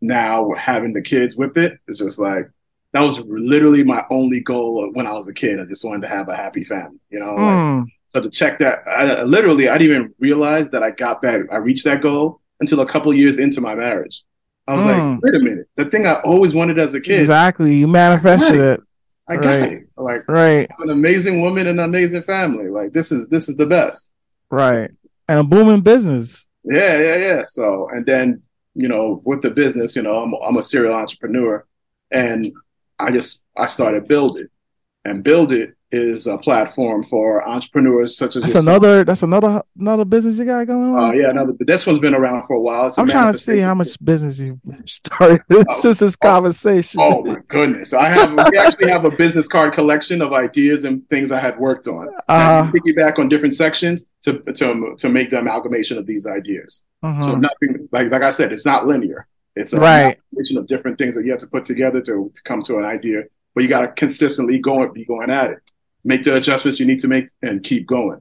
now 0.00 0.52
having 0.56 0.92
the 0.92 1.02
kids 1.02 1.36
with 1.36 1.56
it, 1.56 1.72
it 1.72 1.80
is 1.88 1.98
just 1.98 2.18
like 2.18 2.50
that 2.92 3.02
was 3.02 3.20
literally 3.20 3.84
my 3.84 4.04
only 4.10 4.40
goal 4.40 4.90
when 4.92 5.06
I 5.06 5.12
was 5.12 5.28
a 5.28 5.34
kid. 5.34 5.60
I 5.60 5.64
just 5.64 5.84
wanted 5.84 6.02
to 6.02 6.08
have 6.08 6.28
a 6.28 6.36
happy 6.36 6.64
family, 6.64 6.98
you 7.10 7.20
know. 7.20 7.36
Mm. 7.36 7.80
Like, 7.80 7.92
so 8.08 8.22
to 8.22 8.30
check 8.30 8.58
that, 8.58 8.82
I, 8.88 9.22
literally, 9.22 9.68
I 9.68 9.78
didn't 9.78 9.94
even 9.94 10.14
realize 10.18 10.70
that 10.70 10.82
I 10.82 10.90
got 10.90 11.22
that. 11.22 11.42
I 11.52 11.56
reached 11.56 11.84
that 11.84 12.02
goal 12.02 12.40
until 12.58 12.80
a 12.80 12.86
couple 12.86 13.14
years 13.14 13.38
into 13.38 13.60
my 13.60 13.76
marriage. 13.76 14.24
I 14.66 14.74
was 14.74 14.82
mm. 14.82 14.86
like, 15.14 15.22
wait 15.22 15.34
a 15.34 15.38
minute, 15.38 15.68
the 15.76 15.84
thing 15.84 16.06
I 16.06 16.14
always 16.22 16.54
wanted 16.54 16.78
as 16.78 16.94
a 16.94 17.00
kid. 17.00 17.20
Exactly, 17.20 17.74
you 17.74 17.86
manifested 17.86 18.60
it. 18.60 18.80
I 19.30 19.36
got 19.36 19.60
right. 19.60 19.72
it. 19.72 19.88
Like, 19.96 20.28
right, 20.28 20.68
an 20.78 20.90
amazing 20.90 21.40
woman 21.40 21.66
and 21.68 21.78
an 21.78 21.84
amazing 21.84 22.22
family. 22.22 22.68
Like, 22.68 22.92
this 22.92 23.12
is 23.12 23.28
this 23.28 23.48
is 23.48 23.56
the 23.56 23.66
best. 23.66 24.12
Right, 24.50 24.90
and 25.28 25.38
a 25.40 25.44
booming 25.44 25.82
business. 25.82 26.46
Yeah, 26.64 26.98
yeah, 26.98 27.16
yeah. 27.16 27.42
So, 27.44 27.88
and 27.90 28.04
then 28.04 28.42
you 28.74 28.88
know, 28.88 29.22
with 29.24 29.42
the 29.42 29.50
business, 29.50 29.94
you 29.94 30.02
know, 30.02 30.16
I'm 30.16 30.34
I'm 30.34 30.56
a 30.56 30.62
serial 30.62 30.94
entrepreneur, 30.94 31.64
and 32.10 32.52
I 32.98 33.12
just 33.12 33.42
I 33.56 33.66
started 33.66 34.08
Byld 34.08 34.40
It, 34.40 34.50
and 35.04 35.22
Byld 35.22 35.52
It 35.52 35.74
is 35.92 36.26
a 36.26 36.38
platform 36.38 37.02
for 37.02 37.46
entrepreneurs 37.46 38.16
such 38.16 38.36
as 38.36 38.42
that's 38.42 38.54
yourself. 38.54 38.76
another 38.76 39.04
that's 39.04 39.22
another 39.22 39.62
another 39.78 40.04
business 40.04 40.38
you 40.38 40.44
got 40.44 40.66
going 40.66 40.94
on. 40.94 41.10
Uh, 41.10 41.12
yeah, 41.12 41.30
another 41.30 41.52
this 41.58 41.86
one's 41.86 41.98
been 41.98 42.14
around 42.14 42.42
for 42.42 42.54
a 42.54 42.60
while. 42.60 42.86
It's 42.86 42.98
I'm 42.98 43.08
trying 43.08 43.32
to 43.32 43.38
see 43.38 43.58
how 43.58 43.74
much 43.74 43.96
business 44.02 44.38
you 44.38 44.60
started 44.86 45.42
oh, 45.50 45.64
since 45.80 45.98
this 45.98 46.16
oh, 46.22 46.26
conversation. 46.26 47.00
Oh 47.02 47.24
my 47.24 47.36
goodness, 47.48 47.92
I 47.92 48.08
have 48.08 48.32
we 48.32 48.58
actually 48.58 48.90
have 48.90 49.04
a 49.04 49.10
business 49.10 49.48
card 49.48 49.72
collection 49.72 50.22
of 50.22 50.32
ideas 50.32 50.84
and 50.84 51.08
things 51.10 51.32
I 51.32 51.40
had 51.40 51.58
worked 51.58 51.88
on. 51.88 52.08
Uh, 52.28 52.70
piggyback 52.70 53.18
on 53.18 53.28
different 53.28 53.54
sections 53.54 54.06
to 54.22 54.38
to 54.54 54.94
to 54.96 55.08
make 55.08 55.30
the 55.30 55.38
amalgamation 55.40 55.98
of 55.98 56.06
these 56.06 56.26
ideas. 56.26 56.84
Uh-huh. 57.02 57.18
So 57.18 57.34
nothing 57.34 57.88
like 57.90 58.10
like 58.10 58.22
I 58.22 58.30
said, 58.30 58.52
it's 58.52 58.66
not 58.66 58.86
linear. 58.86 59.26
It's 59.56 59.72
a 59.72 59.80
right. 59.80 60.16
combination 60.30 60.58
of 60.58 60.66
different 60.68 60.98
things 60.98 61.16
that 61.16 61.24
you 61.24 61.32
have 61.32 61.40
to 61.40 61.48
put 61.48 61.64
together 61.64 62.00
to, 62.02 62.30
to 62.32 62.42
come 62.44 62.62
to 62.62 62.78
an 62.78 62.84
idea. 62.84 63.24
But 63.52 63.64
you 63.64 63.68
got 63.68 63.80
to 63.80 63.88
consistently 63.88 64.60
go 64.60 64.84
and 64.84 64.94
be 64.94 65.04
going 65.04 65.28
at 65.28 65.50
it 65.50 65.58
make 66.04 66.22
the 66.22 66.36
adjustments 66.36 66.80
you 66.80 66.86
need 66.86 67.00
to 67.00 67.08
make 67.08 67.28
and 67.42 67.62
keep 67.62 67.86
going. 67.86 68.20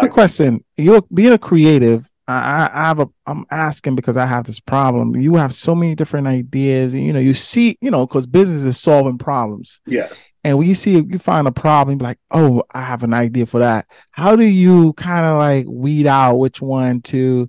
Good 0.00 0.10
question. 0.10 0.64
You're 0.76 1.02
being 1.12 1.32
a 1.32 1.38
creative. 1.38 2.04
I, 2.28 2.68
I 2.72 2.84
have 2.86 2.98
a. 2.98 3.08
I'm 3.26 3.46
asking 3.50 3.94
because 3.94 4.16
I 4.16 4.26
have 4.26 4.44
this 4.44 4.58
problem. 4.58 5.14
You 5.14 5.36
have 5.36 5.54
so 5.54 5.76
many 5.76 5.94
different 5.94 6.26
ideas, 6.26 6.92
and 6.92 7.06
you 7.06 7.12
know, 7.12 7.20
you 7.20 7.34
see, 7.34 7.78
you 7.80 7.90
know, 7.90 8.04
because 8.04 8.26
business 8.26 8.64
is 8.64 8.80
solving 8.80 9.16
problems. 9.16 9.80
Yes. 9.86 10.28
And 10.42 10.58
when 10.58 10.66
you 10.66 10.74
see, 10.74 10.96
you 10.96 11.18
find 11.18 11.46
a 11.46 11.52
problem, 11.52 11.98
like, 11.98 12.18
oh, 12.32 12.64
I 12.72 12.82
have 12.82 13.04
an 13.04 13.14
idea 13.14 13.46
for 13.46 13.60
that. 13.60 13.86
How 14.10 14.34
do 14.34 14.42
you 14.42 14.92
kind 14.94 15.24
of 15.24 15.38
like 15.38 15.66
weed 15.68 16.08
out 16.08 16.36
which 16.36 16.60
one 16.60 17.00
to 17.02 17.48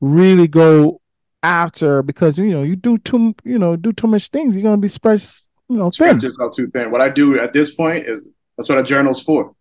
really 0.00 0.48
go 0.48 1.02
after? 1.42 2.02
Because 2.02 2.38
you 2.38 2.52
know, 2.52 2.62
you 2.62 2.76
do 2.76 2.96
too, 2.98 3.34
you 3.44 3.58
know, 3.58 3.76
do 3.76 3.92
too 3.92 4.06
much 4.06 4.28
things, 4.28 4.56
you're 4.56 4.62
gonna 4.62 4.78
be 4.78 4.88
spread, 4.88 5.22
you 5.68 5.76
know, 5.76 5.90
thin. 5.90 6.18
too 6.18 6.70
thin. 6.72 6.90
What 6.90 7.02
I 7.02 7.10
do 7.10 7.38
at 7.38 7.52
this 7.52 7.74
point 7.74 8.08
is 8.08 8.26
that's 8.56 8.68
what 8.68 8.78
a 8.78 8.82
journal's 8.82 9.22
for. 9.22 9.54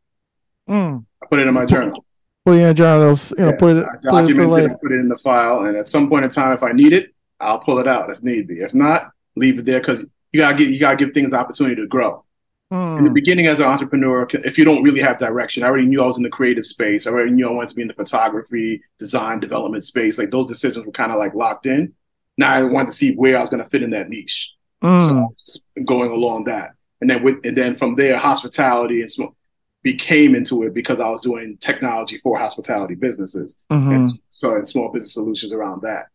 Mm. 0.69 1.05
I 1.21 1.25
put 1.27 1.39
it 1.39 1.47
in 1.47 1.53
my 1.53 1.65
journal. 1.65 2.05
Put 2.45 2.57
it 2.57 2.61
in 2.61 2.75
journals, 2.75 3.33
you 3.37 3.43
know, 3.43 3.51
yeah, 3.51 3.57
put 3.57 3.77
it. 3.77 3.85
I 3.85 3.95
document 4.03 4.51
put 4.51 4.63
it, 4.63 4.71
it, 4.71 4.81
put 4.81 4.91
it 4.91 4.99
in 4.99 5.09
the 5.09 5.17
file, 5.17 5.65
and 5.65 5.75
at 5.75 5.89
some 5.89 6.09
point 6.09 6.25
in 6.25 6.31
time, 6.31 6.53
if 6.53 6.63
I 6.63 6.71
need 6.71 6.93
it, 6.93 7.13
I'll 7.39 7.59
pull 7.59 7.79
it 7.79 7.87
out 7.87 8.09
if 8.09 8.21
need 8.21 8.47
be. 8.47 8.61
If 8.61 8.73
not, 8.73 9.11
leave 9.35 9.59
it 9.59 9.65
there 9.65 9.79
because 9.79 9.99
you 10.31 10.39
gotta 10.39 10.55
get 10.55 10.69
you 10.69 10.79
gotta 10.79 10.95
give 10.95 11.13
things 11.13 11.31
the 11.31 11.37
opportunity 11.37 11.75
to 11.75 11.87
grow. 11.87 12.23
Mm. 12.71 12.99
In 12.99 13.03
the 13.05 13.11
beginning, 13.11 13.47
as 13.47 13.59
an 13.59 13.65
entrepreneur, 13.65 14.27
if 14.31 14.57
you 14.57 14.65
don't 14.65 14.83
really 14.83 15.01
have 15.01 15.17
direction, 15.17 15.63
I 15.63 15.67
already 15.67 15.87
knew 15.87 16.01
I 16.01 16.07
was 16.07 16.17
in 16.17 16.23
the 16.23 16.29
creative 16.29 16.65
space. 16.65 17.05
I 17.05 17.11
already 17.11 17.31
knew 17.31 17.47
I 17.47 17.51
wanted 17.51 17.69
to 17.69 17.75
be 17.75 17.81
in 17.83 17.87
the 17.87 17.93
photography, 17.93 18.81
design, 18.97 19.39
development 19.39 19.85
space. 19.85 20.17
Like 20.17 20.31
those 20.31 20.47
decisions 20.47 20.85
were 20.85 20.91
kind 20.91 21.11
of 21.11 21.19
like 21.19 21.33
locked 21.33 21.65
in. 21.65 21.93
Now 22.37 22.53
I 22.53 22.63
wanted 22.63 22.87
to 22.87 22.93
see 22.93 23.15
where 23.15 23.37
I 23.37 23.41
was 23.41 23.49
going 23.49 23.63
to 23.63 23.69
fit 23.69 23.83
in 23.83 23.91
that 23.91 24.09
niche. 24.09 24.53
Mm. 24.83 25.31
So 25.37 25.61
going 25.83 26.11
along 26.11 26.45
that 26.45 26.71
and 27.06 27.10
then 27.12 27.24
with 27.24 27.45
and 27.45 27.56
then 27.56 27.76
from 27.76 27.95
there, 27.95 28.18
hospitality 28.18 29.01
and 29.01 29.12
sm- 29.12 29.36
became 29.84 30.34
into 30.34 30.64
it 30.64 30.74
because 30.74 30.99
I 30.99 31.08
was 31.08 31.22
doing 31.22 31.58
technology 31.58 32.18
for 32.24 32.39
hospitality 32.39 32.95
businesses, 32.95 33.56
mm-hmm. 33.72 33.91
and 33.91 34.08
so 34.30 34.56
and 34.56 34.68
small 34.68 34.91
business 34.91 35.14
solutions 35.14 35.53
around 35.53 35.84
that. 35.84 36.08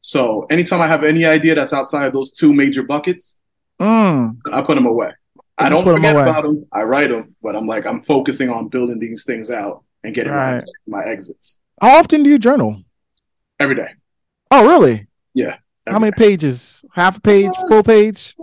So 0.00 0.46
anytime 0.48 0.80
I 0.80 0.88
have 0.88 1.04
any 1.04 1.26
idea 1.26 1.54
that's 1.54 1.74
outside 1.74 2.06
of 2.06 2.14
those 2.14 2.32
two 2.32 2.54
major 2.54 2.82
buckets, 2.82 3.38
mm. 3.78 4.38
I 4.50 4.62
put 4.62 4.76
them 4.76 4.86
away. 4.86 5.12
I 5.58 5.68
don't 5.68 5.84
forget 5.84 6.14
them 6.14 6.22
about 6.22 6.44
them. 6.44 6.64
I 6.72 6.82
write 6.82 7.10
them, 7.10 7.36
but 7.42 7.54
I'm 7.54 7.66
like 7.66 7.84
I'm 7.84 8.00
focusing 8.00 8.48
on 8.48 8.68
building 8.68 8.98
these 8.98 9.24
things 9.24 9.50
out 9.50 9.84
and 10.02 10.14
getting 10.14 10.32
right. 10.32 10.64
my, 10.86 11.00
my 11.00 11.04
exits. 11.04 11.60
How 11.78 11.98
often 11.98 12.22
do 12.22 12.30
you 12.30 12.38
journal? 12.38 12.82
Every 13.60 13.74
day. 13.74 13.90
Oh, 14.50 14.66
really? 14.66 15.08
Yeah. 15.34 15.56
How 15.86 15.98
many 15.98 16.12
day. 16.12 16.16
pages? 16.16 16.84
Half 16.92 17.18
a 17.18 17.20
page? 17.20 17.52
Full 17.68 17.82
page? 17.82 18.34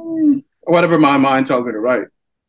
Whatever 0.66 0.98
my 0.98 1.18
mind 1.18 1.48
tells 1.48 1.66
me 1.66 1.72
to 1.72 1.80
write. 1.80 2.08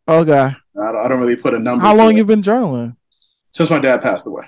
Okay. 0.09 0.33
I 0.33 0.57
don't, 0.75 0.97
I 0.97 1.09
don't 1.09 1.21
really 1.21 1.37
put 1.37 1.55
a 1.55 1.59
number. 1.59 1.85
How 1.85 1.95
long 1.95 2.13
it. 2.13 2.17
you 2.17 2.25
been 2.25 2.43
journaling? 2.43 2.97
Since 3.53 3.71
my 3.71 3.79
dad 3.79 4.03
passed 4.03 4.27
away. 4.27 4.45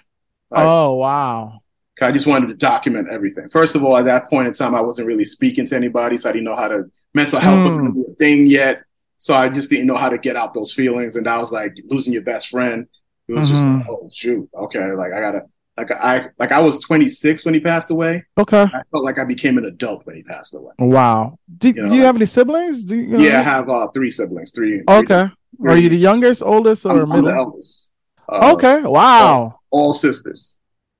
oh 0.53 0.95
wow. 0.95 1.61
I 2.01 2.13
just 2.13 2.27
wanted 2.27 2.49
to 2.49 2.55
document 2.55 3.09
everything. 3.11 3.49
First 3.51 3.75
of 3.75 3.83
all, 3.83 3.97
at 3.97 4.05
that 4.05 4.31
point 4.31 4.47
in 4.47 4.53
time, 4.53 4.75
I 4.75 4.81
wasn't 4.81 5.09
really 5.09 5.25
speaking 5.25 5.67
to 5.67 5.75
anybody, 5.75 6.17
so 6.17 6.29
I 6.29 6.33
didn't 6.33 6.45
know 6.45 6.57
how 6.57 6.69
to. 6.69 6.85
Mental 7.15 7.41
health 7.41 7.61
mm. 7.61 7.69
wasn't 7.69 8.07
a 8.07 8.15
thing 8.17 8.47
yet, 8.47 8.85
so 9.17 9.35
I 9.35 9.49
just 9.49 9.71
didn't 9.71 9.87
know 9.87 9.97
how 9.97 10.11
to 10.11 10.19
get 10.19 10.37
out 10.37 10.53
those 10.53 10.73
feelings. 10.75 11.17
And 11.17 11.27
I 11.27 11.39
was 11.39 11.51
like 11.51 11.75
losing 11.87 12.13
your 12.13 12.23
best 12.23 12.49
friend. 12.49 12.87
It 13.27 13.33
was 13.33 13.51
mm-hmm. 13.51 13.55
just 13.55 13.67
like, 13.67 13.89
oh 13.89 14.09
shoot, 14.13 14.49
okay, 14.55 14.93
like 14.93 15.13
I 15.13 15.21
gotta 15.21 15.43
like 15.79 15.91
I 15.93 16.29
like 16.39 16.53
I 16.53 16.61
was 16.61 16.81
26 16.81 17.45
when 17.45 17.55
he 17.55 17.61
passed 17.61 17.91
away. 17.91 18.25
Okay. 18.37 18.63
I 18.63 18.83
felt 18.91 19.05
like 19.05 19.19
I 19.19 19.25
became 19.25 19.59
an 19.59 19.65
adult 19.65 20.05
when 20.07 20.17
he 20.17 20.23
passed 20.23 20.55
away. 20.55 20.73
Wow. 20.79 21.39
Do 21.59 21.69
you, 21.69 21.75
know, 21.75 21.89
do 21.89 21.95
you 21.95 22.03
have 22.03 22.17
any 22.17 22.27
siblings? 22.27 22.85
Do 22.85 22.97
you, 22.97 23.03
you 23.03 23.19
know? 23.19 23.25
Yeah, 23.25 23.41
I 23.41 23.45
have 23.45 23.71
uh, 23.71 23.89
three 23.89 24.11
siblings. 24.11 24.51
Three. 24.51 24.83
Okay. 24.89 25.29
Three. 25.57 25.73
Are 25.73 25.77
you 25.77 25.89
the 25.89 25.97
youngest, 25.97 26.43
oldest, 26.43 26.85
or 26.85 27.03
I'm, 27.03 27.09
middle? 27.09 27.29
I'm 27.29 27.35
the 27.35 27.41
eldest. 27.41 27.91
Uh, 28.29 28.55
okay. 28.55 28.83
Wow. 28.83 29.37
All, 29.37 29.63
all, 29.71 29.95
sisters. 29.95 30.59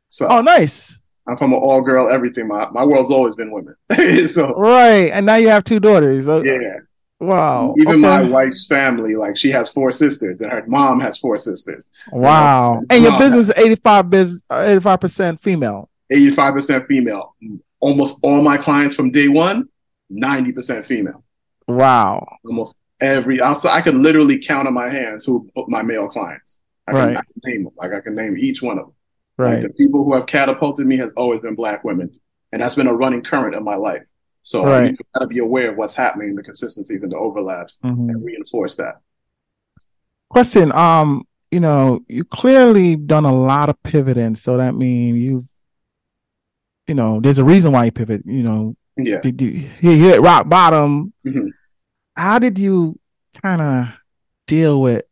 So. 0.09 0.29
Oh, 0.29 0.41
nice. 0.41 0.99
I'm 1.27 1.37
from 1.37 1.53
an 1.53 1.59
all 1.59 1.83
girl 1.83 2.09
everything. 2.09 2.49
My 2.49 2.71
my 2.71 2.85
world's 2.85 3.11
always 3.11 3.35
been 3.35 3.51
women. 3.51 3.75
so. 4.29 4.55
Right, 4.55 5.11
and 5.13 5.27
now 5.27 5.35
you 5.35 5.49
have 5.49 5.65
two 5.65 5.81
daughters. 5.81 6.27
Yeah. 6.27 6.79
Wow. 7.21 7.75
Even 7.79 7.95
okay. 7.95 8.01
my 8.01 8.23
wife's 8.23 8.67
family, 8.67 9.17
like 9.17 9.37
she 9.37 9.51
has 9.51 9.71
four 9.71 9.91
sisters, 9.91 10.41
and 10.41 10.53
her 10.53 10.65
mom 10.67 11.01
has 11.01 11.19
four 11.19 11.37
sisters. 11.37 11.91
Wow. 12.13 12.75
Know? 12.75 12.87
And 12.91 13.05
your 13.05 13.19
business 13.19 13.49
is 13.49 13.55
85 13.57 14.11
biz 14.11 14.43
uh, 14.51 14.61
85% 14.81 15.41
female. 15.41 15.89
85% 16.13 16.87
female. 16.87 17.35
Almost 17.81 18.21
all 18.23 18.41
my 18.43 18.57
clients 18.57 18.95
from 18.95 19.11
day 19.11 19.29
one, 19.29 19.69
90% 20.13 20.85
female. 20.85 21.25
Wow. 21.67 22.39
Almost 22.45 22.81
every 23.01 23.41
outside 23.41 23.77
I 23.77 23.83
could 23.83 23.95
literally 23.95 24.39
count 24.39 24.67
on 24.67 24.75
my 24.75 24.89
hands 24.89 25.25
who 25.25 25.49
my 25.69 25.83
male 25.83 26.09
clients. 26.09 26.61
I 26.87 26.93
can, 26.93 27.01
right. 27.01 27.17
I 27.17 27.21
can 27.21 27.43
name 27.45 27.65
them. 27.65 27.73
Like 27.77 27.93
I 27.93 28.01
can 28.01 28.15
name 28.15 28.37
each 28.39 28.63
one 28.63 28.79
of 28.79 28.87
them. 28.87 28.95
Right. 29.37 29.55
Like 29.55 29.63
the 29.63 29.71
people 29.71 30.05
who 30.05 30.15
have 30.15 30.27
catapulted 30.27 30.87
me 30.87 30.97
has 30.99 31.13
always 31.17 31.41
been 31.41 31.55
black 31.55 31.85
women. 31.85 32.13
And 32.51 32.63
that's 32.63 32.75
been 32.75 32.87
a 32.87 32.95
running 32.95 33.23
current 33.23 33.55
of 33.55 33.63
my 33.63 33.75
life. 33.75 34.03
So 34.43 34.65
right. 34.65 34.93
you 34.93 34.99
got 35.15 35.21
to 35.21 35.27
be 35.27 35.39
aware 35.39 35.71
of 35.71 35.77
what's 35.77 35.95
happening, 35.95 36.35
the 36.35 36.43
consistencies 36.43 37.03
and 37.03 37.13
the 37.13 37.17
overlaps, 37.17 37.79
mm-hmm. 37.85 38.09
and 38.09 38.25
reinforce 38.25 38.77
that. 38.77 39.01
Question: 40.31 40.73
Um, 40.73 41.27
you 41.51 41.61
know, 41.61 42.01
you 42.09 42.25
clearly 42.25 42.97
done 42.97 43.25
a 43.25 43.35
lot 43.35 43.69
of 43.69 43.83
pivoting, 43.83 44.37
so 44.37 44.57
that 44.57 44.75
means 44.75 45.19
you, 45.21 45.47
you 46.87 46.95
know, 46.95 47.21
there's 47.21 47.39
a 47.39 47.45
reason 47.45 47.73
why 47.73 47.87
you 47.87 47.93
pivot. 47.93 48.23
You 48.25 48.43
know, 48.43 48.77
yeah, 48.97 49.21
you, 49.25 49.69
you 49.81 49.91
hit 49.91 50.21
rock 50.21 50.49
bottom. 50.49 51.13
Mm-hmm. 51.27 51.49
How 52.17 52.39
did 52.39 52.59
you 52.59 52.99
kind 53.43 53.63
of 53.63 53.89
deal 54.47 54.81
with, 54.81 55.05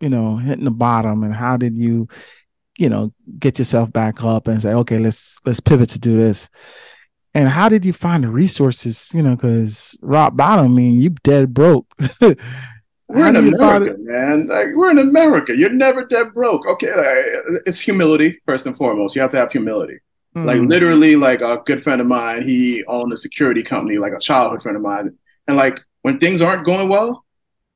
you 0.00 0.08
know, 0.08 0.36
hitting 0.36 0.64
the 0.64 0.70
bottom, 0.70 1.22
and 1.22 1.34
how 1.34 1.56
did 1.56 1.76
you, 1.76 2.08
you 2.78 2.88
know, 2.88 3.12
get 3.38 3.58
yourself 3.58 3.92
back 3.92 4.22
up 4.22 4.48
and 4.48 4.60
say, 4.60 4.72
okay, 4.74 4.98
let's 4.98 5.38
let's 5.44 5.60
pivot 5.60 5.90
to 5.90 6.00
do 6.00 6.16
this? 6.16 6.48
And 7.34 7.48
how 7.48 7.68
did 7.68 7.84
you 7.84 7.92
find 7.92 8.24
the 8.24 8.28
resources? 8.28 9.10
You 9.14 9.22
know, 9.22 9.36
because 9.36 9.98
rock 10.02 10.36
bottom, 10.36 10.66
I 10.66 10.68
mean, 10.68 11.00
you 11.00 11.10
dead 11.10 11.54
broke. 11.54 11.86
we're 12.20 13.28
in 13.28 13.36
America, 13.36 13.96
man. 13.98 14.48
Like, 14.48 14.68
we're 14.74 14.90
in 14.90 14.98
America. 14.98 15.56
You're 15.56 15.70
never 15.70 16.04
dead 16.04 16.34
broke. 16.34 16.66
Okay, 16.66 16.94
like, 16.94 17.62
it's 17.66 17.80
humility 17.80 18.40
first 18.44 18.66
and 18.66 18.76
foremost. 18.76 19.16
You 19.16 19.22
have 19.22 19.30
to 19.30 19.38
have 19.38 19.50
humility. 19.50 20.00
Mm-hmm. 20.36 20.46
Like 20.46 20.60
literally, 20.60 21.16
like 21.16 21.42
a 21.42 21.62
good 21.66 21.82
friend 21.82 22.00
of 22.00 22.06
mine, 22.06 22.42
he 22.42 22.84
owned 22.84 23.12
a 23.12 23.16
security 23.16 23.62
company, 23.62 23.98
like 23.98 24.12
a 24.12 24.18
childhood 24.18 24.62
friend 24.62 24.76
of 24.76 24.82
mine, 24.82 25.18
and 25.46 25.56
like 25.58 25.80
when 26.02 26.18
things 26.18 26.40
aren't 26.40 26.64
going 26.64 26.88
well, 26.88 27.24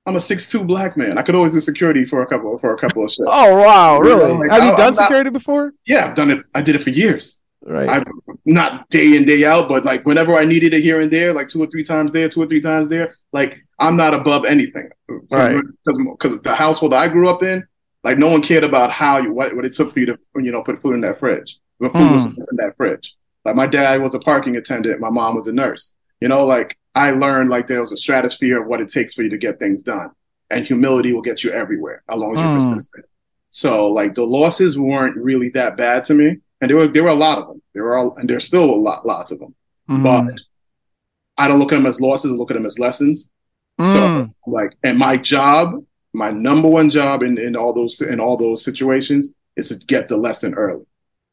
I'm 0.07 0.16
a 0.16 0.20
six 0.20 0.50
two 0.50 0.64
black 0.64 0.96
man. 0.96 1.18
I 1.18 1.22
could 1.22 1.34
always 1.34 1.52
do 1.52 1.61
security 1.61 2.07
for 2.07 2.22
a 2.22 2.26
couple 2.26 2.57
for 2.59 2.72
a 2.72 2.78
couple 2.78 3.04
of 3.04 3.11
shifts. 3.11 3.30
Oh 3.30 3.57
wow, 3.59 3.98
really? 3.98 4.32
like, 4.32 4.50
Have 4.50 4.62
I, 4.62 4.70
you 4.70 4.76
done 4.76 4.88
I'm 4.88 4.94
security 4.94 5.30
not, 5.30 5.34
before? 5.34 5.74
Yeah, 5.86 6.07
I've 6.07 6.14
done 6.14 6.30
it. 6.30 6.44
I 6.54 6.62
did 6.62 6.76
it 6.76 6.80
for 6.80 6.90
years. 6.90 7.36
Right. 7.62 7.88
I, 7.88 8.02
not 8.44 8.88
day 8.90 9.16
in 9.16 9.24
day 9.24 9.44
out, 9.44 9.68
but 9.68 9.84
like 9.84 10.07
whenever 10.07 10.34
I 10.36 10.44
needed 10.44 10.72
it 10.74 10.82
here 10.82 11.00
and 11.00 11.11
there, 11.11 11.32
like 11.32 11.48
two 11.48 11.62
or 11.62 11.66
three 11.66 11.82
times 11.82 12.12
there, 12.12 12.28
two 12.28 12.42
or 12.42 12.46
three 12.46 12.61
times 12.61 12.88
there. 12.88 13.16
Like 13.32 13.59
I'm 13.78 13.96
not 13.96 14.14
above 14.14 14.44
anything. 14.44 14.88
Right. 15.30 15.61
Because 15.84 16.40
the 16.42 16.54
household 16.54 16.94
I 16.94 17.09
grew 17.09 17.28
up 17.28 17.42
in, 17.42 17.66
like 18.04 18.18
no 18.18 18.28
one 18.28 18.42
cared 18.42 18.64
about 18.64 18.92
how 18.92 19.18
you 19.18 19.32
what 19.32 19.54
what 19.57 19.64
it 19.64 19.72
took 19.72 19.92
for 19.92 20.00
you 20.00 20.07
to 20.07 20.18
you 20.36 20.52
know 20.52 20.62
put 20.62 20.80
food 20.80 20.94
in 20.94 21.00
that 21.00 21.18
fridge. 21.18 21.59
The 21.80 21.90
food 21.90 21.98
mm. 21.98 22.36
was 22.36 22.48
in 22.48 22.57
that 22.57 22.76
fridge. 22.76 23.14
Like 23.44 23.57
my 23.57 23.66
dad 23.66 24.00
was 24.00 24.14
a 24.14 24.18
parking 24.20 24.57
attendant, 24.57 25.00
my 25.00 25.11
mom 25.11 25.34
was 25.36 25.46
a 25.46 25.52
nurse. 25.52 25.92
You 26.20 26.28
know, 26.28 26.44
like 26.44 26.78
I 26.94 27.11
learned 27.11 27.50
like 27.50 27.66
there 27.66 27.80
was 27.80 27.92
a 27.92 27.96
stratosphere 27.96 28.62
of 28.62 28.68
what 28.68 28.80
it 28.80 28.88
takes 28.90 29.14
for 29.14 29.22
you 29.22 29.30
to 29.30 29.38
get 29.38 29.59
things 29.59 29.82
done, 29.82 30.11
and 30.50 30.64
humility 30.64 31.12
will 31.12 31.22
get 31.22 31.42
you 31.42 31.50
everywhere 31.50 32.02
as 32.09 32.18
long 32.18 32.36
as 32.36 32.42
you're 32.42 32.50
mm. 32.50 32.72
persistent. 32.72 33.07
So 33.50 33.88
like 33.88 34.14
the 34.14 34.24
losses 34.24 34.78
weren't 34.78 35.16
really 35.16 35.48
that 35.50 35.76
bad 35.76 36.04
to 36.04 36.14
me 36.14 36.38
and 36.61 36.70
there 36.70 36.76
were 36.76 36.88
there 36.88 37.02
were 37.04 37.11
a 37.11 37.14
lot 37.14 37.38
of 37.38 37.48
them. 37.48 37.62
There 37.74 37.84
were 37.84 37.96
all, 37.96 38.16
and 38.16 38.28
there's 38.28 38.44
still 38.44 38.64
a 38.64 38.74
lot 38.74 39.07
lots 39.07 39.30
of 39.30 39.38
them. 39.38 39.54
mm. 39.88 40.02
but 40.02 40.40
I 41.36 41.48
don't 41.48 41.59
look 41.59 41.72
at 41.72 41.76
them 41.76 41.86
as 41.86 42.00
losses. 42.00 42.32
I 42.32 42.34
look 42.34 42.50
at 42.50 42.54
them 42.54 42.66
as 42.66 42.78
lessons. 42.78 43.30
Mm. 43.80 43.92
So, 43.92 44.50
like, 44.50 44.72
and 44.82 44.98
my 44.98 45.16
job, 45.16 45.84
my 46.12 46.30
number 46.30 46.68
one 46.68 46.88
job 46.88 47.22
in, 47.22 47.38
in 47.38 47.57
all 47.57 47.72
those 47.72 48.00
in 48.00 48.20
all 48.20 48.36
those 48.36 48.64
situations 48.64 49.34
is 49.57 49.68
to 49.68 49.76
get 49.86 50.09
the 50.09 50.16
lesson 50.16 50.54
early. 50.54 50.86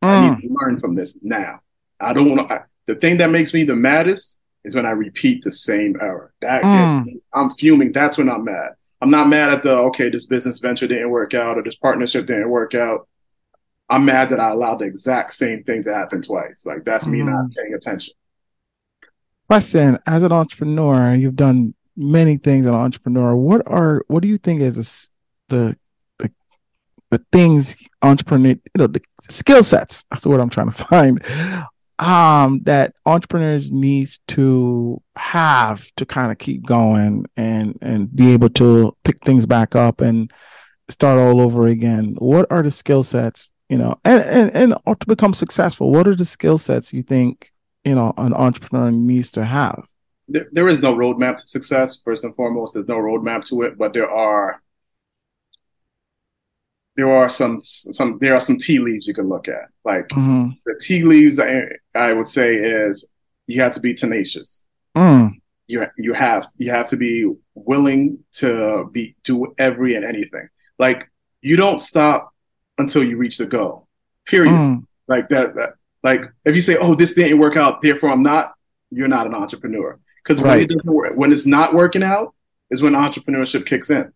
Mm. 0.03 0.07
I 0.07 0.29
need 0.29 0.41
to 0.41 0.49
learn 0.49 0.79
from 0.79 0.95
this 0.95 1.17
now. 1.21 1.61
I 1.99 2.13
don't 2.13 2.35
want 2.35 2.49
to. 2.49 2.65
The 2.85 2.95
thing 2.95 3.17
that 3.17 3.29
makes 3.29 3.53
me 3.53 3.63
the 3.63 3.77
maddest 3.77 4.39
is 4.65 4.75
when 4.75 4.85
I 4.85 4.91
repeat 4.91 5.43
the 5.43 5.51
same 5.51 5.97
error. 6.01 6.33
That 6.41 6.63
mm. 6.63 7.21
I'm 7.33 7.49
fuming. 7.51 7.93
That's 7.93 8.17
when 8.17 8.29
I'm 8.29 8.43
mad. 8.43 8.71
I'm 9.01 9.09
not 9.09 9.27
mad 9.27 9.49
at 9.49 9.63
the 9.63 9.77
okay, 9.77 10.09
this 10.09 10.25
business 10.25 10.59
venture 10.59 10.87
didn't 10.87 11.09
work 11.09 11.33
out 11.33 11.57
or 11.57 11.63
this 11.63 11.75
partnership 11.75 12.25
didn't 12.25 12.49
work 12.49 12.73
out. 12.73 13.07
I'm 13.89 14.05
mad 14.05 14.29
that 14.29 14.39
I 14.39 14.51
allowed 14.51 14.79
the 14.79 14.85
exact 14.85 15.33
same 15.33 15.63
thing 15.63 15.83
to 15.83 15.93
happen 15.93 16.21
twice. 16.21 16.65
Like 16.65 16.85
that's 16.85 17.05
me 17.05 17.21
not 17.21 17.45
mm. 17.45 17.55
paying 17.55 17.73
attention. 17.73 18.13
Question: 19.47 19.99
As 20.07 20.23
an 20.23 20.31
entrepreneur, 20.31 21.13
you've 21.13 21.35
done 21.35 21.73
many 21.95 22.37
things 22.37 22.65
as 22.65 22.71
an 22.71 22.75
entrepreneur. 22.75 23.35
What 23.35 23.63
are 23.67 24.03
what 24.07 24.21
do 24.21 24.27
you 24.27 24.37
think 24.37 24.61
is 24.61 24.77
a, 25.49 25.53
the 25.53 25.77
the 26.19 26.31
the 27.11 27.25
things 27.31 27.87
entrepreneur 28.01 28.51
you 28.51 28.59
know 28.77 28.87
the 28.87 29.01
skill 29.29 29.63
sets? 29.63 30.05
That's 30.09 30.23
the 30.23 30.29
word 30.29 30.39
I'm 30.39 30.49
trying 30.49 30.71
to 30.71 30.85
find 30.85 31.23
um, 31.99 32.61
that 32.63 32.95
entrepreneurs 33.05 33.71
need 33.71 34.09
to 34.29 35.01
have 35.15 35.89
to 35.95 36.05
kind 36.05 36.31
of 36.31 36.37
keep 36.37 36.65
going 36.65 37.25
and 37.37 37.77
and 37.81 38.13
be 38.13 38.33
able 38.33 38.49
to 38.49 38.95
pick 39.03 39.23
things 39.23 39.45
back 39.45 39.75
up 39.75 40.01
and 40.01 40.31
start 40.89 41.17
all 41.17 41.39
over 41.39 41.67
again 41.67 42.13
what 42.17 42.45
are 42.51 42.61
the 42.61 42.69
skill 42.69 43.03
sets 43.03 43.51
you 43.69 43.77
know 43.77 43.99
and 44.03 44.21
and, 44.23 44.73
and 44.73 44.99
to 44.99 45.07
become 45.07 45.33
successful 45.33 45.91
what 45.91 46.07
are 46.07 46.15
the 46.15 46.25
skill 46.25 46.57
sets 46.57 46.93
you 46.93 47.03
think 47.03 47.51
you 47.83 47.95
know 47.95 48.13
an 48.17 48.33
entrepreneur 48.33 48.91
needs 48.91 49.31
to 49.31 49.43
have 49.43 49.85
there, 50.27 50.47
there 50.51 50.67
is 50.67 50.81
no 50.81 50.95
roadmap 50.95 51.37
to 51.37 51.45
success 51.45 51.99
first 52.03 52.23
and 52.23 52.35
foremost 52.35 52.73
there's 52.73 52.87
no 52.87 52.97
roadmap 52.97 53.43
to 53.43 53.61
it 53.63 53.77
but 53.77 53.93
there 53.93 54.09
are 54.09 54.61
there 56.95 57.11
are 57.11 57.29
some 57.29 57.61
some 57.63 58.17
there 58.19 58.35
are 58.35 58.39
some 58.39 58.57
tea 58.57 58.79
leaves 58.79 59.07
you 59.07 59.13
can 59.13 59.29
look 59.29 59.47
at. 59.47 59.69
Like 59.83 60.07
mm-hmm. 60.09 60.51
the 60.65 60.79
tea 60.81 61.03
leaves, 61.03 61.39
I, 61.39 61.63
I, 61.95 62.13
would 62.13 62.29
say 62.29 62.55
is 62.55 63.07
you 63.47 63.61
have 63.61 63.73
to 63.73 63.79
be 63.79 63.93
tenacious. 63.93 64.67
Mm. 64.95 65.31
You 65.67 65.87
you 65.97 66.13
have 66.13 66.47
you 66.57 66.71
have 66.71 66.87
to 66.87 66.97
be 66.97 67.31
willing 67.55 68.19
to 68.33 68.89
be 68.91 69.15
do 69.23 69.53
every 69.57 69.95
and 69.95 70.05
anything. 70.05 70.49
Like 70.77 71.09
you 71.41 71.57
don't 71.57 71.79
stop 71.79 72.32
until 72.77 73.03
you 73.03 73.17
reach 73.17 73.37
the 73.37 73.45
goal. 73.45 73.87
Period. 74.25 74.51
Mm. 74.51 74.85
Like 75.07 75.29
that, 75.29 75.55
that. 75.55 75.75
Like 76.03 76.25
if 76.45 76.55
you 76.55 76.61
say, 76.61 76.77
"Oh, 76.77 76.95
this 76.95 77.13
didn't 77.13 77.39
work 77.39 77.55
out, 77.55 77.81
therefore 77.81 78.09
I'm 78.09 78.23
not," 78.23 78.53
you're 78.91 79.07
not 79.07 79.27
an 79.27 79.33
entrepreneur. 79.33 79.99
Because 80.23 80.41
right. 80.41 80.51
when 80.51 80.59
it 80.61 80.69
doesn't 80.69 80.93
work, 80.93 81.13
when 81.15 81.33
it's 81.33 81.45
not 81.45 81.73
working 81.73 82.03
out, 82.03 82.33
is 82.71 82.81
when 82.81 82.93
entrepreneurship 82.93 83.65
kicks 83.65 83.89
in. 83.89 84.11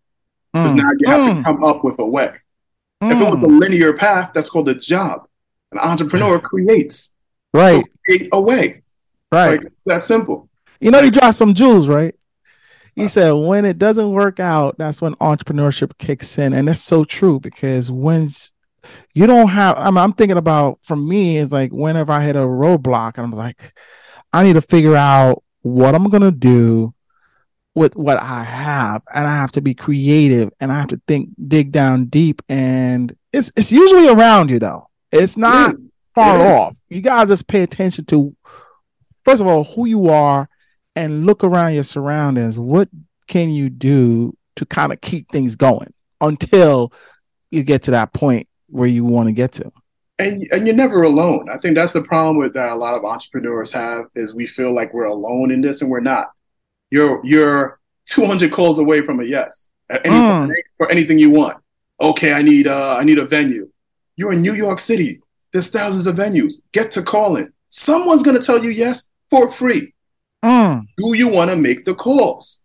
Because 0.54 0.72
mm. 0.72 0.78
now 0.78 0.90
you 1.00 1.08
have 1.08 1.26
to 1.26 1.32
mm. 1.34 1.44
come 1.44 1.64
up 1.64 1.84
with 1.84 2.00
a 2.00 2.06
way. 2.06 2.34
Mm. 3.04 3.12
If 3.12 3.22
it 3.22 3.26
was 3.26 3.34
a 3.36 3.38
hmm. 3.38 3.60
linear 3.60 3.94
path, 3.94 4.32
that's 4.34 4.50
called 4.50 4.70
a 4.70 4.74
job. 4.74 5.28
An 5.72 5.78
entrepreneur 5.78 6.40
creates. 6.40 7.14
Right. 7.54 7.86
So 7.86 7.92
create 8.06 8.30
a 8.32 8.42
way. 8.42 8.82
Right. 9.32 9.62
Like, 9.62 9.74
that 9.86 10.04
simple. 10.04 10.50
You 10.80 10.92
know, 10.92 11.00
like, 11.00 11.06
you 11.06 11.12
dropped 11.12 11.36
some 11.36 11.54
jewels, 11.54 11.88
right? 11.88 12.16
He 12.98 13.08
said, 13.08 13.32
when 13.32 13.64
it 13.64 13.78
doesn't 13.78 14.12
work 14.12 14.40
out, 14.40 14.78
that's 14.80 15.02
when 15.02 15.14
entrepreneurship 15.16 15.98
kicks 16.00 16.38
in. 16.40 16.54
And 16.54 16.68
that's 16.68 16.82
so 16.82 17.06
true 17.06 17.40
because 17.40 17.92
when 17.92 18.28
you 19.14 19.28
don't 19.28 19.50
have, 19.50 19.78
I 19.78 19.92
mean, 19.92 20.00
I'm 20.00 20.14
thinking 20.14 20.38
about 20.38 20.80
for 20.82 20.96
me, 20.96 21.38
is 21.38 21.52
like 21.52 21.72
whenever 21.72 22.12
I 22.12 22.24
hit 22.24 22.36
a 22.36 22.40
roadblock, 22.40 23.20
I'm 23.20 23.32
like, 23.32 23.74
I 24.34 24.44
need 24.44 24.54
to 24.54 24.62
figure 24.62 24.96
out 24.96 25.44
what 25.62 25.94
I'm 25.94 26.10
going 26.10 26.24
to 26.24 26.32
do 26.32 26.96
with 27.76 27.96
what 27.96 28.18
I 28.18 28.44
have, 28.44 29.04
and 29.14 29.28
I 29.28 29.36
have 29.36 29.52
to 29.52 29.62
be 29.62 29.76
creative, 29.76 30.50
and 30.60 30.72
I 30.72 30.80
have 30.80 30.88
to 30.88 31.00
think, 31.08 31.30
dig 31.48 31.72
down 31.72 32.06
deep, 32.06 32.42
and 32.50 33.16
it's 33.32 33.52
it's 33.56 33.72
usually 33.72 34.10
around 34.10 34.50
you 34.50 34.58
though. 34.58 34.90
It's 35.12 35.38
not 35.38 35.76
it 35.76 35.80
far 36.16 36.40
it 36.40 36.42
off. 36.42 36.76
You 36.90 37.02
gotta 37.02 37.30
just 37.30 37.48
pay 37.48 37.62
attention 37.62 38.06
to, 38.06 38.36
first 39.24 39.42
of 39.42 39.46
all, 39.46 39.64
who 39.64 39.86
you 39.86 40.10
are, 40.10 40.50
and 40.98 41.26
look 41.26 41.44
around 41.44 41.74
your 41.74 41.84
surroundings. 41.84 42.60
What 42.60 42.90
can 43.28 43.50
you 43.50 43.70
do 43.70 44.36
to 44.56 44.66
kind 44.66 44.92
of 44.92 45.02
keep 45.02 45.32
things 45.32 45.56
going 45.56 45.94
until 46.22 46.92
you 47.52 47.64
get 47.64 47.84
to 47.84 47.92
that 47.92 48.14
point 48.14 48.48
where 48.68 48.88
you 48.88 49.06
want 49.06 49.28
to 49.28 49.34
get 49.34 49.54
to? 49.54 49.72
and 50.20 50.48
and 50.52 50.66
you're 50.66 50.76
never 50.76 51.04
alone. 51.04 51.48
I 51.50 51.58
think 51.58 51.76
that's 51.76 51.94
the 51.94 52.02
problem 52.02 52.38
with 52.38 52.54
that 52.56 52.72
a 52.72 52.76
lot 52.76 52.96
of 52.96 53.06
entrepreneurs 53.06 53.72
have 53.72 54.06
is 54.16 54.34
we 54.34 54.48
feel 54.48 54.74
like 54.74 54.94
we're 54.94 55.06
alone 55.06 55.52
in 55.52 55.62
this 55.62 55.82
and 55.82 55.92
we're 55.92 56.00
not 56.00 56.32
you're 56.90 57.24
you're 57.24 57.80
200 58.08 58.52
calls 58.52 58.80
away 58.80 59.02
from 59.02 59.20
a 59.20 59.26
yes 59.26 59.70
any, 59.90 60.16
mm. 60.16 60.52
for 60.78 60.90
anything 60.92 61.20
you 61.20 61.30
want. 61.30 61.58
Okay, 62.02 62.34
I 62.34 62.42
need 62.42 62.68
uh, 62.68 62.98
I 63.00 63.04
need 63.04 63.20
a 63.20 63.26
venue. 63.26 63.70
You're 64.16 64.34
in 64.34 64.42
New 64.42 64.54
York 64.54 64.80
City. 64.80 65.22
There's 65.54 65.70
thousands 65.70 66.08
of 66.08 66.16
venues. 66.16 66.62
Get 66.72 66.92
to 66.92 67.04
calling. 67.04 67.50
Someone's 67.70 68.24
gonna 68.24 68.42
tell 68.42 68.64
you 68.64 68.70
yes 68.70 69.10
for 69.30 69.50
free. 69.50 69.94
Mm. 70.48 70.86
Do 70.98 71.18
you 71.18 71.28
want 71.28 71.52
to 71.52 71.58
make 71.58 71.84
the 71.84 71.94
calls? 71.94 72.62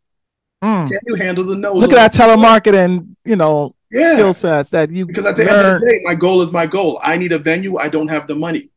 Mm. 0.63 0.89
Can 0.89 1.01
you 1.07 1.15
handle 1.17 1.45
the 1.45 1.57
no? 1.57 1.73
Look 1.73 1.93
at 1.93 2.13
that 2.13 2.15
telemarketing, 2.15 3.17
you 3.25 3.37
know, 3.37 3.75
yeah. 3.91 4.15
skill 4.15 4.33
sets 4.33 4.71
that 4.71 4.91
you 4.91 5.07
because 5.07 5.27
at 5.27 5.37
the 5.37 5.45
learn. 5.45 5.55
end 5.55 5.75
of 5.75 5.81
the 5.81 5.87
day, 5.87 6.01
my 6.05 6.15
goal 6.15 6.43
is 6.43 6.53
my 6.53 6.67
goal. 6.67 7.01
I 7.03 7.17
need 7.17 7.33
a 7.33 7.39
venue. 7.39 7.79
I 7.79 7.89
don't 7.89 8.09
have 8.09 8.27
the 8.29 8.37
money. 8.37 8.71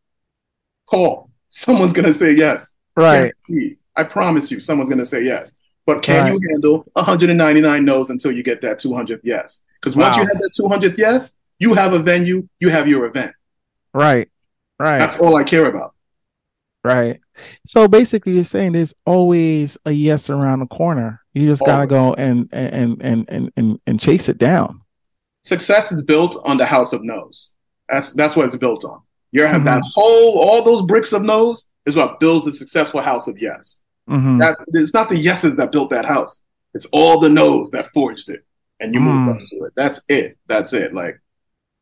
Call. 0.88 1.30
Someone's 1.50 1.94
gonna 1.94 2.14
say 2.14 2.32
yes. 2.32 2.76
Right. 2.96 3.34
I 3.96 4.04
promise 4.04 4.52
you, 4.52 4.60
someone's 4.60 4.90
going 4.90 5.00
to 5.00 5.06
say 5.06 5.24
yes. 5.24 5.54
But 5.86 6.02
can 6.02 6.24
right. 6.24 6.34
you 6.34 6.50
handle 6.50 6.86
199 6.94 7.86
no's 7.86 8.10
until 8.10 8.32
you 8.32 8.44
get 8.44 8.62
that 8.62 8.80
200th 8.80 9.22
yes? 9.24 9.64
Because 9.80 9.96
once 9.96 10.18
wow. 10.18 10.24
you 10.24 10.28
have 10.28 10.42
that 10.42 10.52
200th 10.60 10.98
yes, 10.98 11.36
you 11.60 11.74
have 11.76 11.94
a 11.94 12.00
venue, 12.00 12.48
you 12.60 12.70
have 12.70 12.88
your 12.88 13.06
event. 13.06 13.34
Right. 13.94 14.30
Right. 14.80 15.00
That's 15.00 15.20
all 15.20 15.36
I 15.36 15.44
care 15.44 15.68
about. 15.68 15.95
Right. 16.86 17.20
So 17.66 17.88
basically, 17.88 18.34
you're 18.34 18.44
saying 18.44 18.74
there's 18.74 18.94
always 19.06 19.76
a 19.86 19.92
yes 19.92 20.30
around 20.30 20.60
the 20.60 20.68
corner. 20.68 21.22
You 21.34 21.48
just 21.48 21.66
gotta 21.66 21.88
go 21.88 22.14
and 22.14 22.48
and 22.52 23.02
and 23.02 23.26
and 23.28 23.52
and 23.58 23.80
and 23.88 24.00
chase 24.00 24.30
it 24.30 24.38
down. 24.38 24.82
Success 25.42 25.92
is 25.92 26.04
built 26.04 26.40
on 26.46 26.58
the 26.58 26.66
house 26.66 26.94
of 26.94 27.04
no's. 27.04 27.54
That's 27.90 28.14
that's 28.14 28.36
what 28.36 28.46
it's 28.46 28.56
built 28.56 28.86
on. 28.86 29.02
You 29.32 29.42
have 29.42 29.56
mm-hmm. 29.56 29.66
that 29.66 29.84
whole 29.96 30.40
all 30.40 30.64
those 30.64 30.84
bricks 30.84 31.12
of 31.12 31.24
no's 31.24 31.70
is 31.88 31.96
what 31.96 32.20
builds 32.20 32.48
a 32.48 32.52
successful 32.52 33.02
house 33.02 33.28
of 33.28 33.42
yes. 33.42 33.82
Mm-hmm. 34.08 34.38
That 34.38 34.56
it's 34.68 34.94
not 34.94 35.10
the 35.10 35.18
yeses 35.18 35.56
that 35.56 35.72
built 35.72 35.90
that 35.90 36.06
house. 36.06 36.44
It's 36.76 36.86
all 36.92 37.20
the 37.20 37.30
no's 37.30 37.72
that 37.72 37.92
forged 37.94 38.30
it, 38.30 38.46
and 38.80 38.94
you 38.94 39.00
mm. 39.00 39.06
move 39.06 39.36
up 39.36 39.42
to 39.44 39.64
it. 39.64 39.74
That's 39.76 40.04
it. 40.08 40.38
That's 40.48 40.72
it. 40.74 40.94
Like 40.94 41.20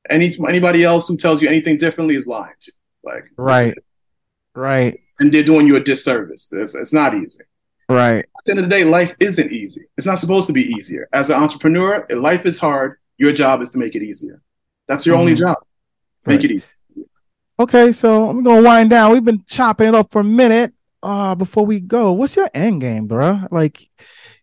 any 0.10 0.38
anybody 0.47 0.86
else 0.86 1.10
who 1.10 1.18
tells 1.18 1.41
you 1.41 1.49
anything 1.49 1.78
differently 1.78 2.16
is 2.16 2.26
lying 2.26 2.54
to. 2.62 2.72
You. 2.72 3.12
Like 3.12 3.26
right, 3.36 3.78
right, 4.56 4.99
and 5.20 5.34
they're 5.34 5.43
doing 5.43 5.68
you 5.68 5.76
a 5.76 5.80
disservice. 5.80 6.51
It's, 6.51 6.76
it's 6.76 6.93
not 6.93 7.16
easy. 7.16 7.43
Right. 7.89 8.20
At 8.20 8.45
the 8.45 8.51
end 8.51 8.60
of 8.60 8.70
the 8.70 8.76
day, 8.76 8.84
life 8.84 9.14
isn't 9.20 9.51
easy. 9.51 9.86
It's 9.97 10.08
not 10.08 10.18
supposed 10.18 10.47
to 10.47 10.54
be 10.54 10.64
easier. 10.64 11.10
As 11.14 11.30
an 11.30 11.41
entrepreneur, 11.41 12.06
life 12.10 12.45
is 12.45 12.58
hard. 12.58 12.97
Your 13.18 13.34
job 13.34 13.62
is 13.62 13.72
to 13.72 13.78
make 13.78 13.95
it 13.95 14.01
easier. 14.01 14.41
That's 14.88 15.06
your 15.06 15.18
mm. 15.18 15.20
only 15.20 15.36
job. 15.36 15.58
Make 16.26 16.39
right. 16.39 16.45
it 16.45 16.51
easy. 16.51 17.06
Okay, 17.60 17.91
so 17.91 18.30
I'm 18.30 18.41
gonna 18.43 18.62
wind 18.62 18.89
down. 18.89 19.12
We've 19.12 19.24
been 19.24 19.43
chopping 19.47 19.89
it 19.89 19.95
up 19.95 20.12
for 20.12 20.22
a 20.22 20.24
minute 20.24 20.74
uh 21.01 21.36
before 21.36 21.66
we 21.66 21.80
go, 21.80 22.14
what's 22.14 22.36
your 22.36 22.49
end 22.54 22.82
game, 22.82 23.08
bro? 23.08 23.41
Like 23.51 23.89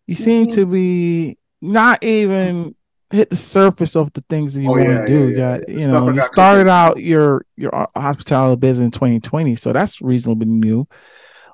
you 0.07 0.15
seem 0.15 0.47
mm-hmm. 0.47 0.55
to 0.55 0.67
be 0.67 1.39
not 1.61 2.05
even 2.05 2.75
hit 3.11 3.31
the 3.31 3.37
surface 3.37 3.97
of 3.97 4.13
the 4.13 4.23
things 4.29 4.55
that 4.55 4.63
you 4.63 4.69
oh, 4.69 4.73
want 4.73 4.85
to 4.85 4.93
yeah, 4.93 5.05
do. 5.07 5.29
Yeah, 5.31 5.59
yeah. 5.69 5.79
you 5.79 5.89
know, 5.89 6.11
you 6.11 6.21
started 6.23 6.69
out 6.69 6.99
your 6.99 7.45
your 7.57 7.75
uh, 7.75 7.87
hospitality 7.97 8.59
business 8.59 8.87
in 8.87 8.91
2020, 8.93 9.57
so 9.57 9.73
that's 9.73 10.01
reasonably 10.01 10.47
new. 10.47 10.87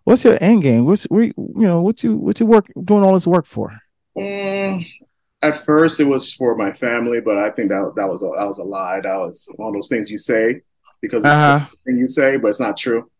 What's 0.05 0.25
your 0.25 0.39
end 0.41 0.63
game? 0.63 0.85
What's 0.85 1.05
where 1.05 1.25
you 1.25 1.35
know 1.37 1.83
what 1.83 2.03
you 2.03 2.17
what 2.17 2.39
you 2.39 2.47
work 2.47 2.67
doing 2.85 3.03
all 3.03 3.15
this 3.15 3.27
work 3.27 3.47
for? 3.47 3.77
Mm, 4.17 4.87
at 5.43 5.65
first, 5.65 6.01
it 6.01 6.05
was 6.05 6.33
for 6.33 6.55
my 6.57 6.73
family, 6.73 7.21
but 7.21 7.39
I 7.39 7.51
think 7.51 7.71
that 7.71 7.93
that 7.97 8.09
was 8.09 8.23
a, 8.23 8.31
that 8.37 8.47
was 8.47 8.59
a 8.59 8.65
lie. 8.65 9.01
That 9.01 9.17
was 9.17 9.51
one 9.57 9.69
of 9.69 9.75
those 9.75 9.89
things 9.89 10.11
you 10.11 10.19
say 10.19 10.61
because 11.01 11.25
uh-huh. 11.25 11.67
thing 11.85 11.99
you 11.99 12.09
say, 12.09 12.37
but 12.37 12.49
it's 12.49 12.61
not 12.61 12.77
true 12.77 13.11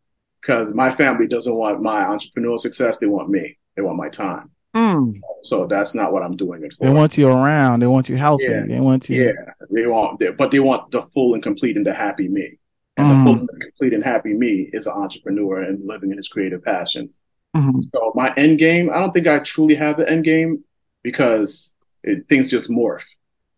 because 0.41 0.73
my 0.73 0.91
family 0.91 1.27
doesn't 1.27 1.55
want 1.55 1.83
my 1.83 2.03
entrepreneurial 2.03 2.61
success. 2.61 2.99
They 2.99 3.07
want 3.07 3.29
me. 3.29 3.59
They 3.75 3.83
want 3.83 3.99
my 3.99 4.09
time. 4.09 4.51
Mm. 4.77 5.21
So 5.43 5.67
that's 5.67 5.95
not 5.95 6.13
what 6.13 6.23
I'm 6.23 6.37
doing 6.37 6.63
it 6.63 6.75
for. 6.75 6.85
They 6.87 6.93
want 6.93 7.17
you 7.17 7.29
around. 7.29 7.81
They 7.81 7.87
want 7.87 8.11
you 8.11 8.17
healthy. 8.17 8.45
Yeah. 8.45 8.67
They 8.67 8.79
want 8.79 9.09
you. 9.09 9.25
Yeah, 9.25 9.53
they 9.71 9.87
want, 9.87 10.23
but 10.37 10.51
they 10.51 10.61
want 10.61 10.91
the 10.91 11.03
full 11.15 11.33
and 11.33 11.43
complete 11.43 11.79
and 11.79 11.87
the 11.87 11.95
happy 11.95 12.29
me. 12.29 12.59
And 12.99 13.07
mm. 13.07 13.25
the 13.25 13.25
full 13.25 13.41
and 13.41 13.63
complete 13.63 13.95
and 13.95 14.05
happy 14.05 14.35
me 14.35 14.69
is 14.73 14.87
an 14.87 14.93
entrepreneur 14.93 15.63
and 15.63 15.83
living 15.83 16.11
in 16.11 16.19
his 16.19 16.29
creative 16.29 16.63
passions. 16.63 17.19
Mm-hmm. 17.57 17.81
So 17.95 18.13
my 18.15 18.35
end 18.37 18.59
game, 18.59 18.91
I 18.91 18.99
don't 18.99 19.13
think 19.13 19.27
I 19.27 19.39
truly 19.39 19.77
have 19.77 19.97
the 19.97 20.07
end 20.09 20.25
game 20.25 20.63
because 21.03 21.73
it, 22.03 22.29
things 22.29 22.51
just 22.51 22.71
morph. 22.71 23.05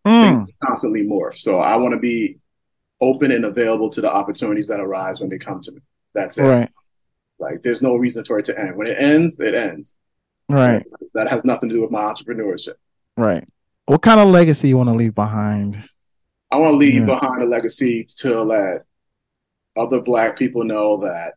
Mm. 0.07 0.23
Things 0.23 0.51
constantly 0.65 1.03
morph. 1.03 1.39
So 1.39 1.59
I 1.59 1.77
want 1.77 1.95
to 1.95 1.99
be 1.99 2.39
open 3.01 3.33
and 3.33 3.45
available 3.45 3.91
to 3.91 4.01
the 4.01 4.13
opportunities 4.13 4.69
that 4.69 4.79
arise 4.79 5.19
when 5.19 5.31
they 5.31 5.39
come 5.39 5.61
to 5.63 5.73
me. 5.73 5.81
That's 6.15 6.39
it. 6.39 6.45
Right. 6.45 6.71
Like 7.41 7.63
there's 7.63 7.83
no 7.83 7.97
reason 7.97 8.25
for 8.25 8.39
it 8.39 8.45
to 8.47 8.59
end. 8.59 8.77
When 8.77 8.87
it 8.87 9.01
ends, 9.01 9.41
it 9.41 9.55
ends. 9.55 9.97
Right. 10.49 10.85
That 11.15 11.29
has 11.29 11.45
nothing 11.45 11.69
to 11.69 11.75
do 11.75 11.83
with 11.83 11.91
my 11.91 12.03
entrepreneurship. 12.03 12.75
Right. 13.17 13.47
What 13.87 14.03
kind 14.03 14.21
of 14.21 14.29
legacy 14.29 14.69
you 14.69 14.77
want 14.77 14.89
to 14.89 14.95
leave 14.95 15.15
behind? 15.15 15.83
I 16.51 16.57
want 16.57 16.73
to 16.73 16.77
leave 16.77 16.95
Yeah. 16.95 17.05
behind 17.07 17.43
a 17.43 17.47
legacy 17.47 18.05
to 18.19 18.43
let 18.43 18.85
other 19.77 20.01
black 20.01 20.39
people 20.39 20.65
know 20.65 20.99
that 20.99 21.35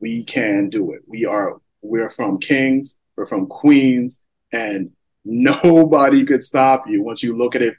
we 0.00 0.24
can 0.24 0.68
do 0.70 0.92
it. 0.92 1.02
We 1.06 1.24
are 1.24 1.60
we're 1.80 2.10
from 2.10 2.38
kings, 2.38 2.98
we're 3.16 3.26
from 3.26 3.46
queens, 3.46 4.20
and 4.52 4.90
nobody 5.24 6.24
could 6.24 6.42
stop 6.44 6.88
you 6.88 7.02
once 7.02 7.22
you 7.22 7.34
look 7.34 7.54
at 7.54 7.62
it. 7.62 7.74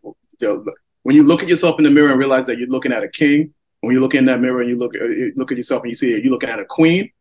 When 1.04 1.16
you 1.16 1.24
look 1.24 1.44
at 1.44 1.50
yourself 1.50 1.78
in 1.80 1.84
the 1.84 1.92
mirror 1.92 2.10
and 2.10 2.20
realize 2.20 2.46
that 2.46 2.58
you're 2.58 2.68
looking 2.70 2.92
at 2.94 3.04
a 3.04 3.10
king, 3.10 3.54
when 3.82 3.94
you 3.94 4.00
look 4.02 4.16
in 4.16 4.26
that 4.26 4.40
mirror 4.40 4.62
and 4.62 4.70
you 4.70 4.78
look 4.78 4.94
you 4.94 5.34
look 5.36 5.52
at 5.52 5.58
yourself 5.58 5.84
and 5.84 5.92
you 5.92 5.96
see 5.96 6.14
it, 6.14 6.24
you're 6.24 6.32
looking 6.32 6.50
at 6.50 6.60
a 6.60 6.66
queen, 6.66 7.12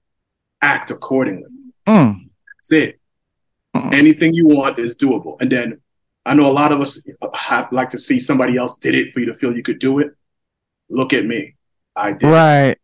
act 0.63 0.91
accordingly. 0.91 1.51
Mm. 1.87 2.28
That's 2.71 2.85
it. 2.85 3.01
Mm. 3.77 3.95
Anything 3.95 4.35
you 4.35 4.47
want 4.47 4.79
is 4.79 4.97
doable. 4.97 5.41
And 5.41 5.51
then 5.51 5.81
I 6.25 6.35
know 6.35 6.47
a 6.47 6.53
lot 6.53 6.73
of 6.73 6.81
us 6.81 7.03
have, 7.35 7.73
like 7.73 7.91
to 7.91 7.99
see 7.99 8.21
somebody 8.21 8.57
else 8.57 8.77
did 8.77 8.95
it 8.95 9.13
for 9.13 9.21
you 9.21 9.27
to 9.27 9.35
feel 9.35 9.55
you 9.57 9.63
could 9.63 9.79
do 9.79 9.99
it. 10.01 10.13
Look 10.89 11.13
at 11.13 11.25
me. 11.25 11.55
I 11.97 12.13
did. 12.13 12.25
it. 12.25 12.27
Right. 12.33 12.77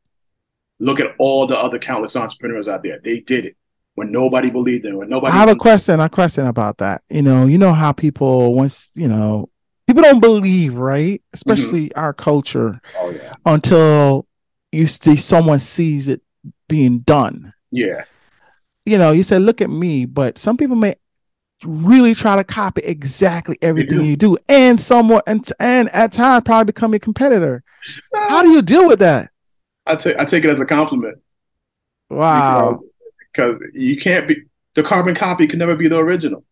Look 0.78 1.01
at 1.01 1.14
all 1.18 1.47
the 1.47 1.59
other 1.59 1.78
countless 1.78 2.16
entrepreneurs 2.16 2.68
out 2.68 2.82
there. 2.82 2.99
They 3.03 3.20
did 3.20 3.47
it 3.47 3.57
when 3.95 4.11
nobody 4.12 4.51
believed 4.51 4.85
them. 4.85 4.97
When 4.97 5.09
nobody. 5.09 5.32
I 5.32 5.37
have 5.37 5.49
a 5.49 5.57
question. 5.57 6.01
A 6.01 6.09
question 6.09 6.47
about 6.47 6.78
that. 6.78 7.03
You 7.09 7.22
know, 7.22 7.47
you 7.47 7.59
know 7.59 7.72
how 7.72 7.93
people 7.93 8.55
once 8.55 8.91
you 8.95 9.09
know 9.09 9.49
people 9.87 10.03
don't 10.03 10.20
believe, 10.20 10.74
right? 10.74 11.22
Especially 11.32 11.95
our 11.95 12.12
culture 12.12 12.80
Oh 12.99 13.11
yeah. 13.11 13.35
until 13.47 14.26
you 14.72 14.87
see 14.87 15.16
someone 15.16 15.61
sees 15.61 16.09
it 16.09 16.22
being 16.68 16.99
done. 17.01 17.55
Yeah. 17.70 18.05
You 18.87 18.99
know, 18.99 19.12
you 19.12 19.22
say, 19.22 19.39
"Look 19.39 19.61
at 19.61 19.70
me," 19.70 20.05
but 20.05 20.39
some 20.39 20.57
people 20.57 20.76
may 20.76 20.95
really 21.64 22.14
try 22.14 22.37
to 22.37 22.45
copy 22.45 22.82
exactly 22.82 23.57
everything 23.62 23.99
do. 23.99 24.05
you 24.05 24.16
do, 24.16 24.37
and 24.49 24.80
somewhat, 24.80 25.24
and 25.26 25.51
and 25.59 25.89
at 25.91 26.12
times 26.12 26.43
probably 26.45 26.66
become 26.66 26.95
a 26.95 26.99
competitor. 26.99 27.62
How 28.12 28.43
do 28.43 28.51
you 28.51 28.62
deal 28.62 28.87
with 28.87 28.99
that? 28.99 29.30
I 29.87 29.97
take 29.97 30.16
I 30.18 30.24
take 30.24 30.45
it 30.45 30.51
as 30.51 30.61
a 30.61 30.66
compliment. 30.66 31.18
Wow. 32.11 32.78
Because, 33.32 33.61
you 33.72 33.97
can't 33.97 34.28
be 34.28 34.43
the 34.74 34.82
carbon 34.82 35.14
copy 35.14 35.47
can 35.47 35.59
never 35.59 35.74
be 35.74 35.89
the 35.89 35.99
original. 35.99 36.45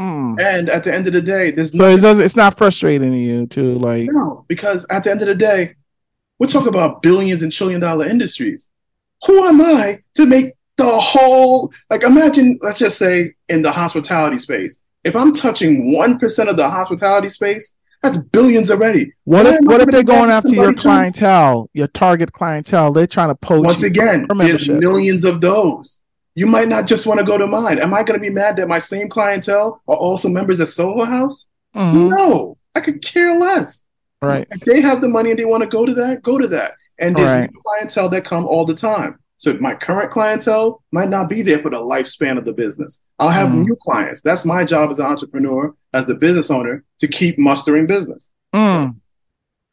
Mm. 0.00 0.38
And 0.40 0.68
at 0.68 0.84
the 0.84 0.94
end 0.94 1.06
of 1.06 1.14
the 1.14 1.22
day, 1.22 1.50
there's 1.50 1.76
So 1.76 1.88
it 1.88 2.00
doesn't, 2.00 2.24
it's 2.24 2.36
not 2.36 2.58
frustrating 2.58 3.12
to 3.12 3.16
you 3.16 3.46
to 3.46 3.78
like. 3.78 4.08
No, 4.10 4.44
because 4.48 4.86
at 4.90 5.04
the 5.04 5.10
end 5.10 5.22
of 5.22 5.28
the 5.28 5.34
day, 5.34 5.76
we're 6.38 6.48
talking 6.48 6.68
about 6.68 7.00
billions 7.00 7.42
and 7.42 7.50
trillion 7.50 7.80
dollar 7.80 8.06
industries. 8.06 8.68
Who 9.26 9.46
am 9.46 9.62
I 9.62 10.02
to 10.16 10.26
make 10.26 10.55
the 10.76 10.98
whole 10.98 11.72
like 11.90 12.02
imagine, 12.02 12.58
let's 12.62 12.78
just 12.78 12.98
say 12.98 13.34
in 13.48 13.62
the 13.62 13.72
hospitality 13.72 14.38
space, 14.38 14.80
if 15.04 15.14
I'm 15.16 15.34
touching 15.34 15.92
one 15.92 16.18
percent 16.18 16.48
of 16.48 16.56
the 16.56 16.68
hospitality 16.68 17.28
space, 17.28 17.76
that's 18.02 18.18
billions 18.18 18.70
already. 18.70 19.12
What 19.24 19.46
Why 19.46 19.54
if 19.54 19.60
what 19.62 19.80
if 19.80 19.88
they're 19.88 20.02
going 20.02 20.30
after 20.30 20.50
your 20.50 20.72
too? 20.72 20.80
clientele, 20.82 21.70
your 21.72 21.86
target 21.88 22.32
clientele? 22.32 22.92
They're 22.92 23.06
trying 23.06 23.28
to 23.28 23.34
poach 23.34 23.64
Once 23.64 23.82
again, 23.82 24.26
there's 24.38 24.68
millions 24.68 25.24
of 25.24 25.40
those. 25.40 26.02
You 26.34 26.46
might 26.46 26.68
not 26.68 26.86
just 26.86 27.06
want 27.06 27.18
to 27.18 27.24
go 27.24 27.38
to 27.38 27.46
mine. 27.46 27.78
Am 27.78 27.94
I 27.94 28.02
going 28.02 28.20
to 28.20 28.22
be 28.22 28.32
mad 28.32 28.56
that 28.58 28.68
my 28.68 28.78
same 28.78 29.08
clientele 29.08 29.80
are 29.88 29.96
also 29.96 30.28
members 30.28 30.60
of 30.60 30.68
Soho 30.68 31.04
House? 31.04 31.48
Mhm. 31.74 32.10
No, 32.10 32.58
I 32.74 32.80
could 32.80 33.02
care 33.02 33.38
less. 33.38 33.84
Right. 34.20 34.46
If 34.50 34.60
they 34.60 34.82
have 34.82 35.00
the 35.00 35.08
money 35.08 35.30
and 35.30 35.38
they 35.38 35.46
want 35.46 35.62
to 35.62 35.68
go 35.68 35.86
to 35.86 35.94
that, 35.94 36.22
go 36.22 36.36
to 36.36 36.46
that. 36.48 36.74
And 36.98 37.16
there's 37.16 37.30
Right. 37.30 37.50
new 37.50 37.60
clientele 37.64 38.10
that 38.10 38.24
come 38.26 38.46
all 38.46 38.66
the 38.66 38.74
time. 38.74 39.18
So 39.38 39.54
my 39.60 39.74
current 39.74 40.10
clientele 40.10 40.82
might 40.92 41.08
not 41.10 41.28
be 41.28 41.42
there 41.42 41.58
for 41.58 41.70
the 41.70 41.76
lifespan 41.76 42.38
of 42.38 42.44
the 42.44 42.52
business. 42.52 43.02
I'll 43.18 43.28
have 43.28 43.48
Mhm. 43.50 43.64
new 43.64 43.76
clients. 43.82 44.22
That's 44.22 44.44
my 44.44 44.64
job 44.64 44.90
as 44.90 44.98
an 44.98 45.06
entrepreneur, 45.06 45.74
as 45.92 46.06
the 46.06 46.14
business 46.14 46.50
owner, 46.50 46.84
to 47.00 47.08
keep 47.08 47.38
mustering 47.38 47.86
business. 47.86 48.30
Mm. 48.54 48.96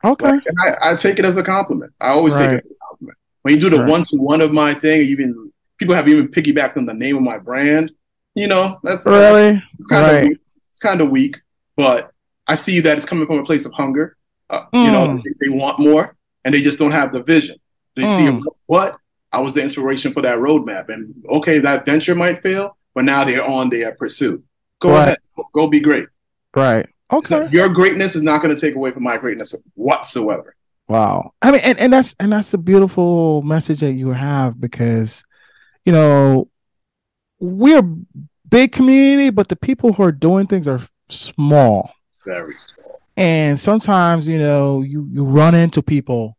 Okay. 0.04 0.32
Like, 0.32 0.44
and 0.46 0.58
I, 0.60 0.92
I 0.92 0.96
take 0.96 1.18
it 1.20 1.24
as 1.26 1.38
a 1.38 1.44
compliment. 1.44 1.94
I 2.02 2.10
always 2.10 2.36
take 2.36 2.50
it 2.50 2.60
as 2.66 2.72
a 2.72 2.76
compliment. 2.90 3.18
When 3.44 3.54
you 3.54 3.60
do 3.60 3.70
the 3.70 3.86
one 3.86 4.04
to 4.04 4.18
one 4.18 4.42
of 4.42 4.52
my 4.52 4.74
thing, 4.74 5.02
even 5.08 5.52
people 5.78 5.96
have 5.96 6.08
even 6.10 6.28
piggybacked 6.28 6.76
on 6.78 6.86
the 6.86 6.94
name 6.94 7.16
of 7.16 7.24
my 7.24 7.38
brand. 7.38 7.92
You 8.36 8.48
know, 8.48 8.80
that's 8.84 9.06
Really? 9.06 9.62
it's 9.80 9.88
kind 9.88 10.06
Right. 10.08 10.24
of 10.24 10.28
weak. 10.30 10.38
it's 10.72 10.80
kind 10.82 11.02
of 11.02 11.10
weak, 11.10 11.40
but 11.78 12.12
I 12.48 12.56
see 12.56 12.82
that 12.82 12.98
it's 12.98 13.06
coming 13.06 13.28
from 13.28 13.40
a 13.40 13.44
place 13.44 13.66
of 13.66 13.72
hunger. 13.72 14.18
Uh, 14.50 14.66
You 14.74 14.92
know, 14.92 15.08
Mm. 15.08 15.22
they, 15.24 15.32
they 15.48 15.50
want 15.50 15.80
more, 15.80 16.16
and 16.44 16.54
they 16.54 16.62
just 16.62 16.78
don't 16.80 16.92
have 16.92 17.14
the 17.14 17.24
vision. 17.24 17.56
They 17.96 18.06
see 18.08 18.24
Mm. 18.28 18.42
what 18.66 18.98
I 19.34 19.40
was 19.42 19.54
the 19.54 19.62
inspiration 19.62 20.14
for 20.14 20.22
that 20.22 20.38
roadmap, 20.38 20.90
and 20.90 21.14
okay, 21.30 21.60
that 21.60 21.86
venture 21.86 22.16
might 22.16 22.42
fail, 22.44 22.78
but 22.94 23.04
now 23.04 23.26
they're 23.26 23.44
on 23.46 23.70
their 23.70 23.94
pursuit. 23.94 24.44
Go 24.80 24.90
Right. 24.90 25.04
ahead, 25.04 25.18
go 25.54 25.68
be 25.68 25.80
great. 25.80 26.08
Right. 26.56 26.88
So 27.24 27.44
Okay. 27.44 27.52
your 27.52 27.68
greatness 27.70 28.16
is 28.16 28.22
not 28.24 28.42
going 28.42 28.56
to 28.56 28.60
take 28.60 28.76
away 28.76 28.92
from 28.92 29.04
my 29.04 29.18
greatness 29.18 29.54
whatsoever. 29.76 30.56
Wow. 30.88 31.32
I 31.42 31.52
mean, 31.52 31.62
and, 31.64 31.80
and 31.80 31.94
that's 31.94 32.16
and 32.20 32.32
that's 32.34 32.54
a 32.54 32.58
beautiful 32.58 33.42
message 33.44 33.80
that 33.82 33.94
you 33.94 34.10
have 34.10 34.60
because, 34.60 35.24
you 35.86 35.92
know, 35.94 36.50
we're 37.40 37.80
a 37.80 37.96
big 38.50 38.72
community, 38.72 39.30
but 39.30 39.48
the 39.50 39.56
people 39.56 39.94
who 39.94 40.04
are 40.04 40.12
doing 40.12 40.48
things 40.48 40.68
are 40.68 40.82
small. 41.10 41.92
Very 42.26 42.58
small. 42.58 43.00
And 43.16 43.60
sometimes, 43.60 44.28
you 44.28 44.40
know, 44.40 44.82
you 44.82 45.08
you 45.12 45.24
run 45.24 45.56
into 45.56 45.82
people, 45.82 46.38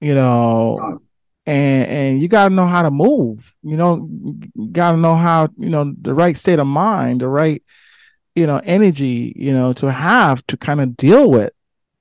you 0.00 0.14
know, 0.14 1.00
and 1.46 1.88
and 1.88 2.22
you 2.22 2.28
got 2.28 2.48
to 2.48 2.54
know 2.54 2.66
how 2.66 2.82
to 2.82 2.90
move 2.90 3.54
you 3.62 3.76
know 3.76 4.08
got 4.72 4.92
to 4.92 4.96
know 4.98 5.14
how 5.16 5.48
you 5.58 5.68
know 5.70 5.94
the 6.00 6.14
right 6.14 6.36
state 6.36 6.58
of 6.58 6.66
mind 6.66 7.20
the 7.20 7.28
right 7.28 7.62
you 8.34 8.46
know 8.46 8.60
energy 8.64 9.32
you 9.36 9.52
know 9.52 9.72
to 9.72 9.90
have 9.90 10.46
to 10.46 10.56
kind 10.56 10.80
of 10.80 10.96
deal 10.96 11.30
with 11.30 11.52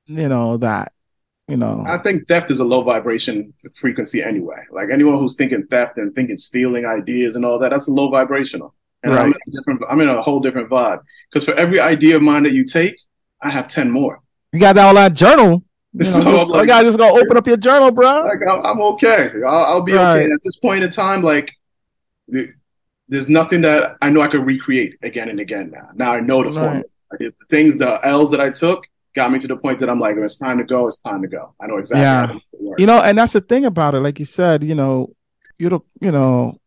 you 0.07 0.27
know 0.29 0.57
that 0.57 0.91
you 1.47 1.57
know 1.57 1.83
I 1.87 1.99
think 1.99 2.27
theft 2.27 2.49
is 2.51 2.59
a 2.59 2.63
low 2.65 2.81
vibration 2.81 3.53
frequency 3.75 4.23
anyway. 4.23 4.61
Like 4.71 4.89
anyone 4.91 5.17
who's 5.19 5.35
thinking 5.35 5.67
theft 5.67 5.97
and 5.97 6.13
thinking 6.15 6.37
stealing 6.39 6.85
ideas 6.85 7.35
and 7.35 7.45
all 7.45 7.59
that, 7.59 7.69
that's 7.69 7.87
a 7.87 7.91
low 7.91 8.09
vibrational. 8.09 8.73
And 9.03 9.13
I'm, 9.13 9.27
in 9.27 9.31
Right. 9.33 9.41
a 9.47 9.51
different, 9.51 9.81
I'm 9.89 10.01
in 10.01 10.09
a 10.09 10.21
whole 10.21 10.39
different 10.39 10.69
vibe. 10.69 11.01
Because 11.31 11.45
for 11.45 11.53
every 11.53 11.79
idea 11.79 12.15
of 12.15 12.23
mine 12.23 12.43
that 12.43 12.53
you 12.53 12.65
take, 12.65 12.95
I 13.41 13.51
have 13.51 13.67
10 13.67 13.91
more. 13.91 14.21
you 14.53 14.59
got 14.59 14.73
that 14.73 14.87
all 14.87 14.95
that 14.95 15.13
journal 15.13 15.63
you 15.97 16.03
know, 16.03 16.09
So 16.11 16.19
I'm 16.21 16.35
just, 16.37 16.51
like- 16.51 16.63
I 16.63 16.65
gotta 16.65 16.85
just 16.85 16.97
go 16.97 17.19
open 17.19 17.37
up 17.37 17.47
your 17.47 17.57
journal 17.57 17.91
bro 17.91 18.23
Like, 18.25 18.39
I'm, 18.49 18.65
I'm 18.65 18.81
okay. 18.93 19.31
I'll, 19.45 19.65
I'll 19.65 19.81
be 19.83 19.93
Right. 19.93 20.23
okay. 20.23 20.31
At 20.33 20.39
this 20.43 20.57
point 20.57 20.83
in 20.83 20.89
time, 20.91 21.21
like, 21.23 21.53
there's 23.07 23.29
nothing 23.29 23.61
that 23.61 23.97
I 24.01 24.09
know 24.09 24.21
I 24.21 24.27
could 24.27 24.45
recreate 24.45 24.95
again 25.03 25.29
and 25.29 25.39
again 25.39 25.69
now. 25.71 25.89
Now 25.93 26.13
I 26.13 26.19
know 26.21 26.41
the 26.43 26.49
Right. 26.49 26.55
formula. 26.55 26.83
Like, 27.11 27.19
the 27.19 27.45
things, 27.49 27.77
the 27.77 27.99
L's 28.05 28.31
that 28.31 28.41
I 28.41 28.49
took 28.49 28.85
got 29.15 29.31
me 29.31 29.39
to 29.39 29.47
the 29.47 29.55
point 29.55 29.79
that 29.79 29.89
I'm 29.89 29.99
like, 29.99 30.15
it's 30.17 30.37
time 30.39 30.57
to 30.57 30.63
go, 30.63 30.87
it's 30.87 30.97
time 30.97 31.21
to 31.21 31.27
go. 31.27 31.53
I 31.61 31.67
know 31.67 31.77
exactly 31.77 32.01
Yeah. 32.01 32.21
how 32.21 32.27
to 32.27 32.33
make 32.33 32.43
it 32.53 32.61
work. 32.61 32.79
you 32.79 32.85
know 32.87 33.01
and 33.01 33.17
that's 33.17 33.33
the 33.33 33.41
thing 33.41 33.65
about 33.65 33.93
it 33.95 33.99
like 34.01 34.19
you 34.19 34.25
said 34.25 34.63
you 34.63 34.75
know 34.75 35.13
you're 35.57 35.69
the 35.69 35.79
you 36.01 36.11
know 36.11 36.59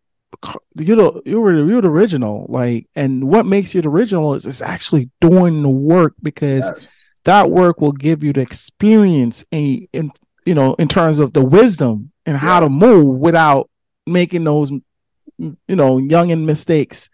you're 0.77 0.97
the 0.97 1.23
you're 1.27 1.53
the, 1.53 1.65
you're 1.67 1.83
the 1.83 1.89
original 1.91 2.47
like 2.49 2.87
and 2.95 3.25
what 3.25 3.45
makes 3.45 3.75
you 3.75 3.83
the 3.83 3.89
original 3.91 4.35
is 4.35 4.47
is 4.47 4.63
actually 4.63 5.11
doing 5.21 5.63
the 5.63 5.69
work 5.69 6.15
because 6.23 6.71
Yes. 6.79 6.95
That 7.29 7.51
work 7.51 7.81
will 7.81 7.93
give 7.93 8.25
you 8.25 8.33
the 8.33 8.41
experience 8.41 9.45
in, 9.51 9.87
in 9.93 10.11
you 10.47 10.55
know 10.55 10.75
in 10.75 10.89
terms 10.89 11.19
of 11.19 11.33
the 11.35 11.45
wisdom 11.45 12.11
and 12.27 12.37
how 12.37 12.59
to 12.61 12.69
move 12.69 13.19
without 13.19 13.69
making 14.07 14.45
those 14.45 14.71
you 15.39 15.57
know 15.69 15.99
young 15.99 16.33
and 16.33 16.47
mistakes. 16.47 17.11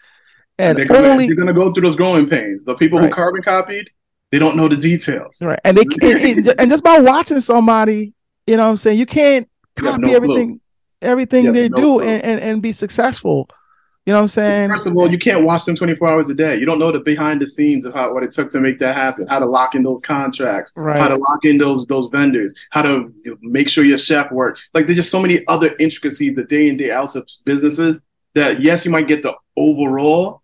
And 0.56 0.78
they're 0.78 0.86
gonna, 0.86 1.08
only 1.08 1.26
they're 1.26 1.34
gonna 1.34 1.52
go 1.52 1.72
through 1.72 1.82
those 1.82 1.96
growing 1.96 2.28
pains. 2.28 2.62
The 2.64 2.74
people 2.76 2.98
Right. 3.00 3.08
who 3.08 3.14
carbon 3.14 3.42
copied, 3.42 3.90
they 4.30 4.38
don't 4.38 4.56
know 4.56 4.68
the 4.68 4.76
details. 4.76 5.42
right. 5.42 5.58
And 5.64 5.76
they 5.76 5.82
and, 6.02 6.46
and- 6.48 6.60
and 6.60 6.70
just 6.70 6.84
by 6.84 6.98
watching 7.00 7.40
somebody 7.40 8.12
you 8.46 8.56
know 8.58 8.64
what 8.64 8.70
i'm 8.70 8.76
saying? 8.76 8.98
You 8.98 9.06
can't 9.06 9.48
You 9.78 9.84
copy 9.88 10.02
no 10.02 10.14
everything 10.14 10.60
everything 11.02 11.44
You 11.46 11.52
they 11.52 11.68
no 11.70 11.76
do 11.76 12.00
and, 12.00 12.22
and 12.22 12.40
and 12.40 12.62
be 12.62 12.72
successful 12.72 13.48
you 14.06 14.12
know 14.12 14.18
what 14.18 14.22
i'm 14.22 14.28
saying 14.28 14.68
First 14.70 14.86
of 14.86 14.96
all, 14.96 15.10
you 15.10 15.18
can't 15.18 15.44
watch 15.44 15.64
them 15.64 15.76
24 15.76 16.12
hours 16.12 16.28
a 16.30 16.34
day. 16.34 16.56
You 16.58 16.66
don't 16.66 16.78
know 16.78 16.92
the 16.92 17.00
behind 17.00 17.40
the 17.40 17.46
scenes 17.46 17.84
of 17.86 17.94
how 17.94 18.12
what 18.12 18.22
it 18.22 18.32
took 18.32 18.50
to 18.50 18.60
make 18.60 18.78
that 18.80 18.94
happen, 18.96 19.26
how 19.26 19.38
to 19.38 19.46
lock 19.46 19.74
in 19.74 19.82
those 19.82 20.00
contracts, 20.00 20.72
Right. 20.76 21.00
how 21.00 21.08
to 21.08 21.16
lock 21.16 21.44
in 21.44 21.56
those 21.58 21.86
those 21.86 22.08
vendors, 22.12 22.54
how 22.70 22.82
to 22.82 23.12
make 23.40 23.68
sure 23.68 23.84
your 23.84 23.98
chef 23.98 24.30
works. 24.30 24.68
Like 24.74 24.86
there's 24.86 24.98
just 24.98 25.10
so 25.10 25.20
many 25.20 25.42
other 25.48 25.74
intricacies, 25.78 26.34
the 26.34 26.44
day 26.44 26.68
in 26.68 26.76
day 26.76 26.90
outs 26.90 27.14
of 27.14 27.26
businesses 27.44 28.02
that 28.34 28.60
yes, 28.60 28.84
you 28.84 28.90
might 28.90 29.08
get 29.08 29.22
the 29.22 29.34
overall, 29.56 30.42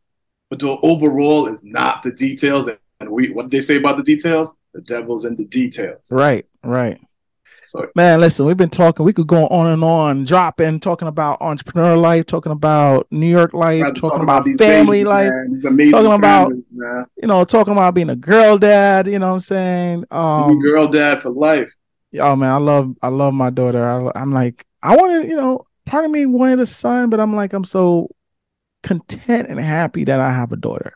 but 0.48 0.58
the 0.58 0.78
overall 0.82 1.46
is 1.48 1.62
not 1.62 2.02
the 2.02 2.12
details. 2.12 2.68
And 3.00 3.10
we 3.10 3.30
what 3.30 3.50
they 3.50 3.60
say 3.60 3.76
about 3.76 3.96
the 3.98 4.02
details, 4.02 4.54
the 4.72 4.80
devil's 4.80 5.24
in 5.24 5.36
the 5.36 5.44
details. 5.44 6.10
right 6.10 6.46
right 6.64 6.98
So 7.62 7.86
Man, 7.94 8.20
listen, 8.20 8.46
we've 8.46 8.56
been 8.56 8.70
talking. 8.70 9.04
We 9.04 9.12
could 9.12 9.26
go 9.26 9.46
on 9.48 9.66
and 9.68 9.84
on, 9.84 10.24
dropping, 10.24 10.80
talking 10.80 11.08
about 11.08 11.40
entrepreneur 11.42 11.96
life, 11.96 12.26
talking 12.26 12.52
about 12.52 13.06
New 13.10 13.26
York 13.26 13.52
life, 13.54 13.82
rather 13.82 13.94
talking 14.00 14.10
talk 14.10 14.22
about 14.22 14.44
family 14.58 15.04
babies, 15.04 15.06
life, 15.06 15.30
talking 15.92 16.12
about- 16.12 16.52
man. 16.72 17.06
you 17.20 17.28
know, 17.28 17.44
talking 17.44 17.72
about 17.72 17.94
being 17.94 18.10
a 18.10 18.16
girl 18.16 18.56
dad, 18.58 19.06
you 19.06 19.18
know 19.18 19.28
what 19.28 19.32
I'm 19.34 19.40
saying? 19.40 20.02
To 20.10 20.16
Um, 20.16 20.58
be 20.58 20.66
girl 20.66 20.88
dad 20.88 21.20
for 21.22 21.30
life. 21.30 21.70
oh 22.18 22.34
man, 22.36 22.50
I 22.50 22.56
love 22.56 22.94
I 23.02 23.08
love 23.08 23.34
my 23.34 23.50
daughter. 23.50 23.84
I, 23.88 24.10
I'm 24.20 24.32
like, 24.32 24.64
I 24.82 24.96
want 24.96 25.22
to, 25.22 25.28
you 25.28 25.36
know, 25.36 25.66
part 25.86 26.04
of 26.04 26.10
me 26.10 26.26
wanted 26.26 26.60
a 26.60 26.66
son, 26.66 27.10
but 27.10 27.20
I'm 27.20 27.34
like, 27.36 27.52
I'm 27.52 27.64
so 27.64 28.08
content 28.82 29.48
and 29.48 29.60
happy 29.60 30.04
that 30.04 30.20
I 30.20 30.30
have 30.32 30.52
a 30.52 30.56
daughter. 30.56 30.94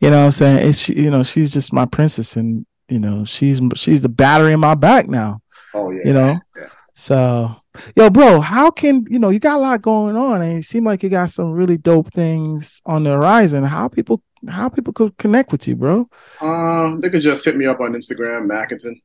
You 0.00 0.10
know 0.10 0.18
what 0.18 0.24
I'm 0.26 0.30
saying? 0.32 0.68
It's 0.68 0.88
you 0.88 1.10
know, 1.10 1.22
she's 1.22 1.52
just 1.52 1.72
my 1.72 1.86
princess 1.86 2.36
and 2.36 2.66
you 2.88 2.98
know, 2.98 3.24
she's 3.24 3.60
she's 3.74 4.02
the 4.02 4.08
battery 4.08 4.52
in 4.52 4.60
my 4.60 4.74
back 4.74 5.08
now. 5.08 5.40
Oh 5.78 5.90
yeah. 5.90 6.02
You 6.04 6.12
know? 6.12 6.40
Yeah. 6.56 6.68
So 6.94 7.56
yo, 7.94 8.10
bro, 8.10 8.40
how 8.40 8.70
can 8.70 9.06
you 9.08 9.18
know 9.18 9.30
you 9.30 9.38
got 9.38 9.58
a 9.58 9.62
lot 9.62 9.82
going 9.82 10.16
on 10.16 10.42
and 10.42 10.58
it 10.58 10.64
seemed 10.64 10.86
like 10.86 11.02
you 11.02 11.08
got 11.08 11.30
some 11.30 11.52
really 11.52 11.78
dope 11.78 12.12
things 12.12 12.82
on 12.84 13.04
the 13.04 13.10
horizon. 13.10 13.64
How 13.64 13.88
people 13.88 14.22
how 14.48 14.68
people 14.68 14.92
could 14.92 15.16
connect 15.16 15.52
with 15.52 15.66
you, 15.68 15.76
bro? 15.76 16.08
Um, 16.40 17.00
they 17.00 17.10
could 17.10 17.22
just 17.22 17.44
hit 17.44 17.56
me 17.56 17.66
up 17.66 17.80
on 17.80 17.92
Instagram, 17.92 18.46
Mackenten. 18.46 19.00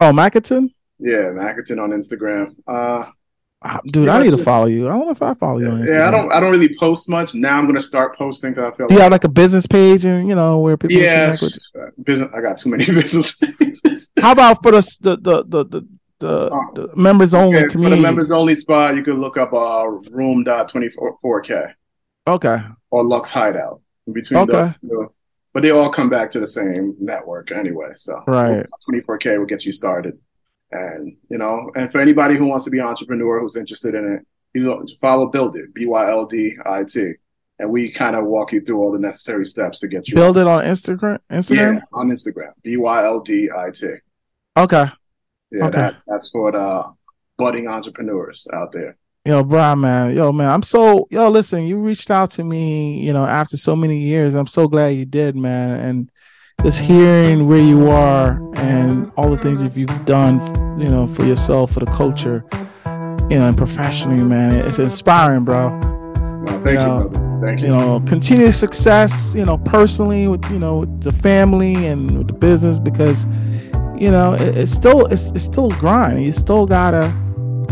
Oh, 0.00 0.12
Mackenten? 0.12 0.72
Yeah, 0.98 1.30
Mackenten 1.32 1.82
on 1.82 1.90
Instagram. 1.90 2.54
Uh 2.66 3.10
dude, 3.86 4.06
Yeah, 4.06 4.14
I 4.16 4.22
need 4.22 4.30
to 4.30 4.38
follow 4.38 4.66
you. 4.66 4.86
I 4.88 4.92
don't 4.92 5.06
know 5.06 5.10
if 5.10 5.22
I 5.22 5.34
follow 5.34 5.58
you 5.58 5.68
on 5.68 5.82
Instagram. 5.82 5.98
yeah, 5.98 6.08
I 6.08 6.10
don't 6.10 6.32
I 6.32 6.40
don't 6.40 6.50
really 6.52 6.74
post 6.78 7.08
much. 7.08 7.34
Now 7.34 7.58
I'm 7.58 7.66
gonna 7.66 7.80
start 7.80 8.16
posting 8.16 8.52
because 8.52 8.72
I 8.72 8.76
feel 8.76 8.86
Do 8.88 8.94
you 8.94 8.98
like 9.00 9.04
have 9.04 9.12
like 9.12 9.24
a 9.24 9.28
business 9.28 9.66
page 9.66 10.04
and 10.04 10.28
you 10.28 10.34
know 10.34 10.58
where 10.60 10.76
people 10.76 10.96
can 10.96 11.04
yeah, 11.04 11.30
with 11.30 11.58
uh, 11.78 11.86
business. 12.02 12.30
I 12.34 12.40
got 12.40 12.58
too 12.58 12.70
many 12.70 12.84
business 13.00 13.34
pages. 13.34 14.12
How 14.18 14.32
about 14.32 14.62
for 14.62 14.72
the 14.72 14.80
the 15.00 15.16
the 15.16 15.44
the 15.44 15.64
the, 15.64 15.88
the, 16.20 16.50
Oh. 16.52 16.70
the 16.74 16.96
members 16.96 17.32
only 17.34 17.56
Okay, 17.56 17.62
for 17.62 17.68
the 17.68 17.72
community? 17.72 18.02
members 18.02 18.30
only 18.32 18.54
spot, 18.54 18.96
you 18.96 19.02
could 19.04 19.18
look 19.18 19.36
up 19.36 19.52
uh 19.52 19.86
room 20.10 20.44
dot 20.44 20.68
twenty 20.68 20.88
four 20.90 21.40
k 21.40 21.62
Okay. 22.26 22.58
or 22.90 23.04
Lux 23.04 23.30
Hideout 23.30 23.80
in 24.06 24.12
between 24.12 24.40
Okay. 24.40 24.52
those 24.52 24.80
two. 24.80 25.12
But 25.54 25.62
they 25.62 25.70
all 25.70 25.90
come 25.90 26.10
back 26.10 26.30
to 26.32 26.40
the 26.40 26.46
same 26.46 26.94
network 27.00 27.50
anyway. 27.50 27.92
So 27.96 28.22
Right. 28.26 28.66
24K 28.88 29.38
will 29.38 29.46
get 29.46 29.64
you 29.64 29.72
started. 29.72 30.18
And 30.70 31.16
you 31.30 31.38
know, 31.38 31.70
and 31.74 31.90
for 31.90 31.98
anybody 32.00 32.36
who 32.36 32.44
wants 32.46 32.64
to 32.66 32.70
be 32.70 32.78
an 32.78 32.86
entrepreneur 32.86 33.40
who's 33.40 33.56
interested 33.56 33.94
in 33.94 34.14
it, 34.14 34.26
you 34.54 34.64
know, 34.64 34.84
follow 35.00 35.26
Byld 35.30 35.56
It, 35.56 35.72
B 35.74 35.86
Y 35.86 36.10
L 36.10 36.26
D 36.26 36.56
I 36.64 36.84
T. 36.84 37.12
And 37.60 37.70
we 37.70 37.90
kind 37.90 38.14
of 38.14 38.24
walk 38.24 38.52
you 38.52 38.60
through 38.60 38.78
all 38.80 38.92
the 38.92 38.98
necessary 39.00 39.44
steps 39.44 39.80
to 39.80 39.88
get 39.88 40.06
you 40.08 40.14
Byld 40.14 40.36
It 40.36 40.46
on 40.46 40.64
Instagram. 40.64 41.18
Instagram. 41.30 41.74
Yeah, 41.74 41.80
on 41.92 42.08
Instagram. 42.10 42.52
B 42.62 42.76
Y 42.76 43.04
L 43.04 43.20
D 43.20 43.48
I 43.56 43.70
T. 43.70 43.86
Okay. 44.56 44.84
Yeah, 45.50 45.64
Okay. 45.66 45.78
that 45.78 45.96
that's 46.06 46.30
for 46.30 46.52
the 46.52 46.84
budding 47.38 47.66
entrepreneurs 47.68 48.46
out 48.52 48.72
there. 48.72 48.96
Yo, 49.24 49.42
bro, 49.42 49.74
man. 49.76 50.14
Yo, 50.14 50.32
man. 50.32 50.50
I'm 50.50 50.62
so 50.62 51.06
yo. 51.10 51.28
Listen, 51.30 51.66
you 51.66 51.78
reached 51.78 52.10
out 52.10 52.30
to 52.32 52.44
me. 52.44 53.00
You 53.00 53.12
know, 53.12 53.24
after 53.24 53.56
so 53.56 53.74
many 53.74 53.98
years, 54.00 54.34
I'm 54.34 54.46
so 54.46 54.68
glad 54.68 54.88
you 54.88 55.04
did, 55.06 55.34
man. 55.36 55.80
And 55.80 56.10
just 56.62 56.80
hearing 56.80 57.46
where 57.46 57.60
you 57.60 57.88
are 57.88 58.40
and 58.56 59.10
all 59.16 59.30
the 59.30 59.38
things 59.38 59.62
that 59.62 59.76
you've 59.76 60.04
done, 60.04 60.40
you 60.80 60.88
know, 60.88 61.06
for 61.06 61.24
yourself, 61.24 61.72
for 61.72 61.80
the 61.80 61.86
culture, 61.86 62.44
you 63.30 63.38
know, 63.38 63.46
and 63.48 63.56
professionally, 63.56 64.22
man, 64.22 64.66
it's 64.66 64.78
inspiring, 64.80 65.44
bro. 65.44 65.78
No, 65.78 66.44
thank 66.46 66.66
Yeah. 66.66 67.02
you, 67.02 67.08
brother. 67.08 67.24
Thank 67.46 67.60
you. 67.60 67.66
you 67.66 67.72
know 67.72 68.00
continued 68.04 68.52
success 68.52 69.32
you 69.36 69.44
know 69.44 69.58
personally 69.58 70.26
with 70.26 70.44
you 70.50 70.58
know 70.58 70.78
with 70.78 71.02
the 71.02 71.12
family 71.12 71.86
and 71.86 72.18
with 72.18 72.26
the 72.26 72.32
business 72.32 72.80
because 72.80 73.26
you 73.96 74.10
know 74.10 74.34
it, 74.34 74.58
it's 74.58 74.72
still 74.72 75.06
it's, 75.06 75.30
it's 75.30 75.44
still 75.44 75.70
grind 75.70 76.24
you 76.24 76.32
still 76.32 76.66
gotta 76.66 77.06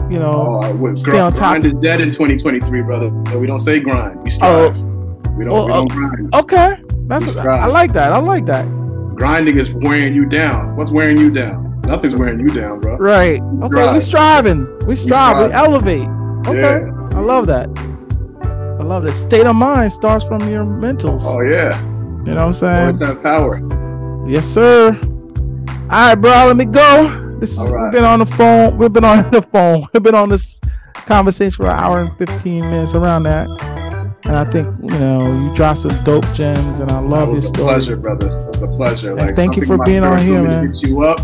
you 0.09 0.21
know 0.21 0.61
Oh, 0.63 0.95
stay 0.95 1.11
gr- 1.11 1.17
on 1.19 1.33
top. 1.33 1.57
Grind 1.61 1.65
is 1.65 1.79
dead 1.79 2.01
in 2.01 2.13
2023, 2.13 2.83
brother. 2.83 3.11
We 3.37 3.49
don't 3.49 3.59
say 3.59 3.81
grind. 3.81 4.23
We 4.23 4.31
Oh, 4.41 4.71
we 5.37 5.45
don't. 5.45 5.53
well, 5.53 5.67
we 5.67 5.73
oh, 5.73 5.85
don't 5.89 5.93
oh, 5.93 5.97
grind. 5.97 6.35
okay 6.37 6.76
that's 7.09 7.37
We 7.37 7.41
I 7.43 7.67
like 7.67 7.93
that 7.95 8.13
i 8.13 8.19
like 8.19 8.47
that 8.47 8.67
Grinding 9.17 9.57
is 9.59 9.73
wearing 9.73 10.15
you 10.15 10.27
down. 10.27 10.77
What's 10.77 10.91
wearing 10.91 11.17
you 11.17 11.31
down? 11.31 11.81
Nothing's 11.87 12.15
wearing 12.15 12.39
you 12.41 12.49
down, 12.49 12.81
bro. 12.81 12.97
right 12.99 13.41
okay 13.63 13.95
we 13.95 14.01
strive. 14.01 14.03
striving 14.03 14.87
we 14.87 14.95
strive 14.97 15.39
we 15.49 15.53
elevate 15.55 16.09
okay 16.47 16.85
Yeah. 16.87 17.09
i 17.17 17.21
love 17.21 17.47
that 17.47 17.69
i 18.79 18.83
love 18.83 19.05
that 19.05 19.15
state 19.15 19.47
of 19.47 19.57
mind 19.57 19.93
starts 19.93 20.25
from 20.25 20.41
your 20.51 20.65
mentals 20.65 21.23
Oh 21.25 21.41
yeah. 21.41 21.73
you 22.27 22.35
know 22.35 22.47
what 22.47 22.63
i'm 22.63 22.99
saying 22.99 23.23
power. 23.23 23.61
Yes, 24.29 24.45
sir. 24.45 24.99
All 24.99 25.87
right, 25.89 26.15
bro. 26.17 26.47
Let 26.49 26.57
me 26.57 26.65
go. 26.65 27.39
This 27.39 27.53
is, 27.53 27.61
right. 27.61 27.85
we've 27.85 27.93
been 27.93 28.05
on 28.05 28.19
the 28.19 28.27
phone. 28.27 28.77
We've 28.77 28.93
been 28.93 29.05
on 29.05 29.31
the 29.37 29.41
phone. 29.41 29.87
We've 29.95 30.03
been 30.03 30.17
on 30.17 30.31
this 30.31 30.61
conversation 30.95 31.55
for 31.65 31.71
an 31.71 31.79
hour 31.79 32.01
and 32.01 32.19
fifteen 32.19 32.63
minutes 32.69 32.93
around 32.95 33.23
that. 33.23 33.47
And 34.27 34.37
I 34.37 34.45
think 34.51 34.67
you 34.83 34.99
know 34.99 35.33
you 35.49 35.55
dropped 35.55 35.81
some 35.81 36.05
dope 36.05 36.27
gems, 36.35 36.81
and 36.81 36.91
I 36.91 36.99
love 36.99 37.29
your 37.29 37.37
was 37.37 37.45
a 37.45 37.49
story. 37.49 37.75
pleasure, 37.75 37.97
brother. 37.97 38.27
It 38.27 38.47
was 38.49 38.63
a 38.63 38.69
pleasure. 38.69 39.11
And 39.13 39.21
Like 39.21 39.37
thank 39.37 39.57
you 39.57 39.65
for 39.65 39.79
being 39.85 40.03
on 40.03 40.19
here, 40.19 40.43
man. 40.43 40.71
Get 40.73 40.83
you 40.89 41.03
up, 41.03 41.21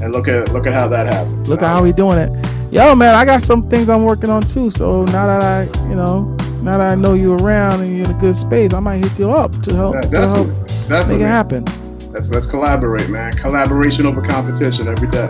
and 0.00 0.12
look 0.12 0.26
at 0.28 0.52
look 0.52 0.66
at 0.66 0.72
how 0.74 0.88
that 0.88 1.12
happened. 1.12 1.48
Look 1.48 1.62
at 1.62 1.68
how 1.68 1.82
we 1.82 1.92
doing 1.92 2.18
it. 2.18 2.30
Yo, 2.72 2.94
man, 2.94 3.14
I 3.14 3.24
got 3.24 3.42
some 3.42 3.68
things 3.68 3.88
I'm 3.88 4.04
working 4.04 4.30
on 4.30 4.42
too. 4.42 4.70
So 4.70 5.04
now 5.06 5.26
that 5.26 5.42
I, 5.42 5.64
you 5.88 5.94
know, 5.94 6.22
now 6.62 6.78
that 6.78 6.90
I 6.90 6.94
know 6.94 7.14
you 7.14 7.34
around 7.34 7.80
and 7.82 7.96
you're 7.96 8.06
in 8.06 8.10
a 8.10 8.18
good 8.18 8.34
space, 8.34 8.72
I 8.74 8.80
might 8.80 9.04
hit 9.04 9.18
you 9.18 9.30
up 9.30 9.52
to 9.62 9.74
help, 9.74 9.94
Yeah, 9.94 10.00
to 10.00 10.20
help 10.28 10.46
definitely, 10.88 11.14
make 11.18 11.22
it 11.22 11.28
happen. 11.28 11.64
Let's 12.10 12.30
let's 12.30 12.46
collaborate, 12.46 13.08
man. 13.08 13.34
Collaboration 13.34 14.06
over 14.06 14.20
competition 14.22 14.88
every 14.88 15.08
day. 15.08 15.28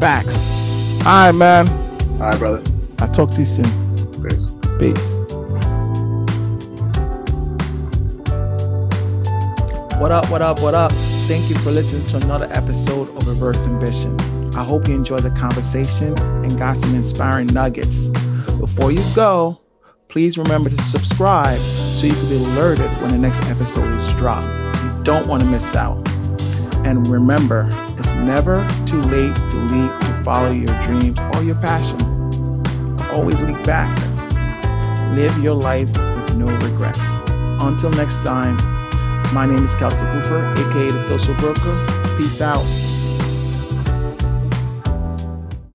Facts. 0.00 0.48
All 1.04 1.26
right, 1.26 1.32
man. 1.32 1.68
All 2.12 2.18
right, 2.30 2.38
brother. 2.38 2.62
I'll 3.00 3.08
talk 3.08 3.30
to 3.32 3.38
you 3.38 3.44
soon. 3.44 3.64
Peace. 4.22 4.46
Peace. 4.78 5.18
What 9.98 10.10
up, 10.10 10.28
what 10.30 10.42
up, 10.42 10.60
what 10.60 10.74
up? 10.74 10.90
Thank 11.28 11.48
you 11.48 11.56
for 11.56 11.70
listening 11.70 12.06
to 12.08 12.16
another 12.16 12.48
episode 12.50 13.08
of 13.16 13.28
Reverse 13.28 13.66
Ambition. 13.66 14.18
I 14.54 14.64
hope 14.64 14.88
you 14.88 14.94
enjoyed 14.94 15.22
the 15.22 15.30
conversation 15.30 16.18
and 16.18 16.58
got 16.58 16.76
some 16.76 16.94
inspiring 16.94 17.46
nuggets. 17.46 18.06
Before 18.58 18.90
you 18.90 19.02
go, 19.14 19.60
please 20.08 20.36
remember 20.36 20.70
to 20.70 20.82
subscribe 20.82 21.60
so 21.60 22.06
you 22.06 22.14
can 22.14 22.28
be 22.28 22.36
alerted 22.36 22.90
when 23.00 23.12
the 23.12 23.18
next 23.18 23.42
episode 23.44 23.84
is 23.84 24.12
dropped. 24.14 24.46
You 24.82 25.04
don't 25.04 25.28
want 25.28 25.42
to 25.42 25.48
miss 25.48 25.74
out. 25.76 25.96
And 26.84 27.06
remember, 27.06 27.68
it's 27.98 28.12
never 28.14 28.66
too 28.86 29.00
late 29.02 29.34
to 29.34 29.56
lead 29.56 30.00
to 30.00 30.22
follow 30.24 30.50
your 30.50 30.66
dreams 30.84 31.18
or 31.34 31.42
your 31.44 31.56
passion. 31.56 32.00
Always 33.12 33.40
lead 33.40 33.64
back. 33.64 33.96
Live 35.14 35.38
your 35.38 35.54
life 35.54 35.86
with 35.86 36.36
no 36.36 36.46
regrets. 36.46 37.00
Until 37.60 37.90
next 37.90 38.22
time, 38.24 38.58
my 39.32 39.46
name 39.46 39.64
is 39.64 39.74
Kelsey 39.76 40.04
Cooper, 40.12 40.44
aka 40.56 40.90
the 40.90 41.00
Social 41.00 41.34
Broker. 41.34 42.16
Peace 42.18 42.40
out. 42.40 42.91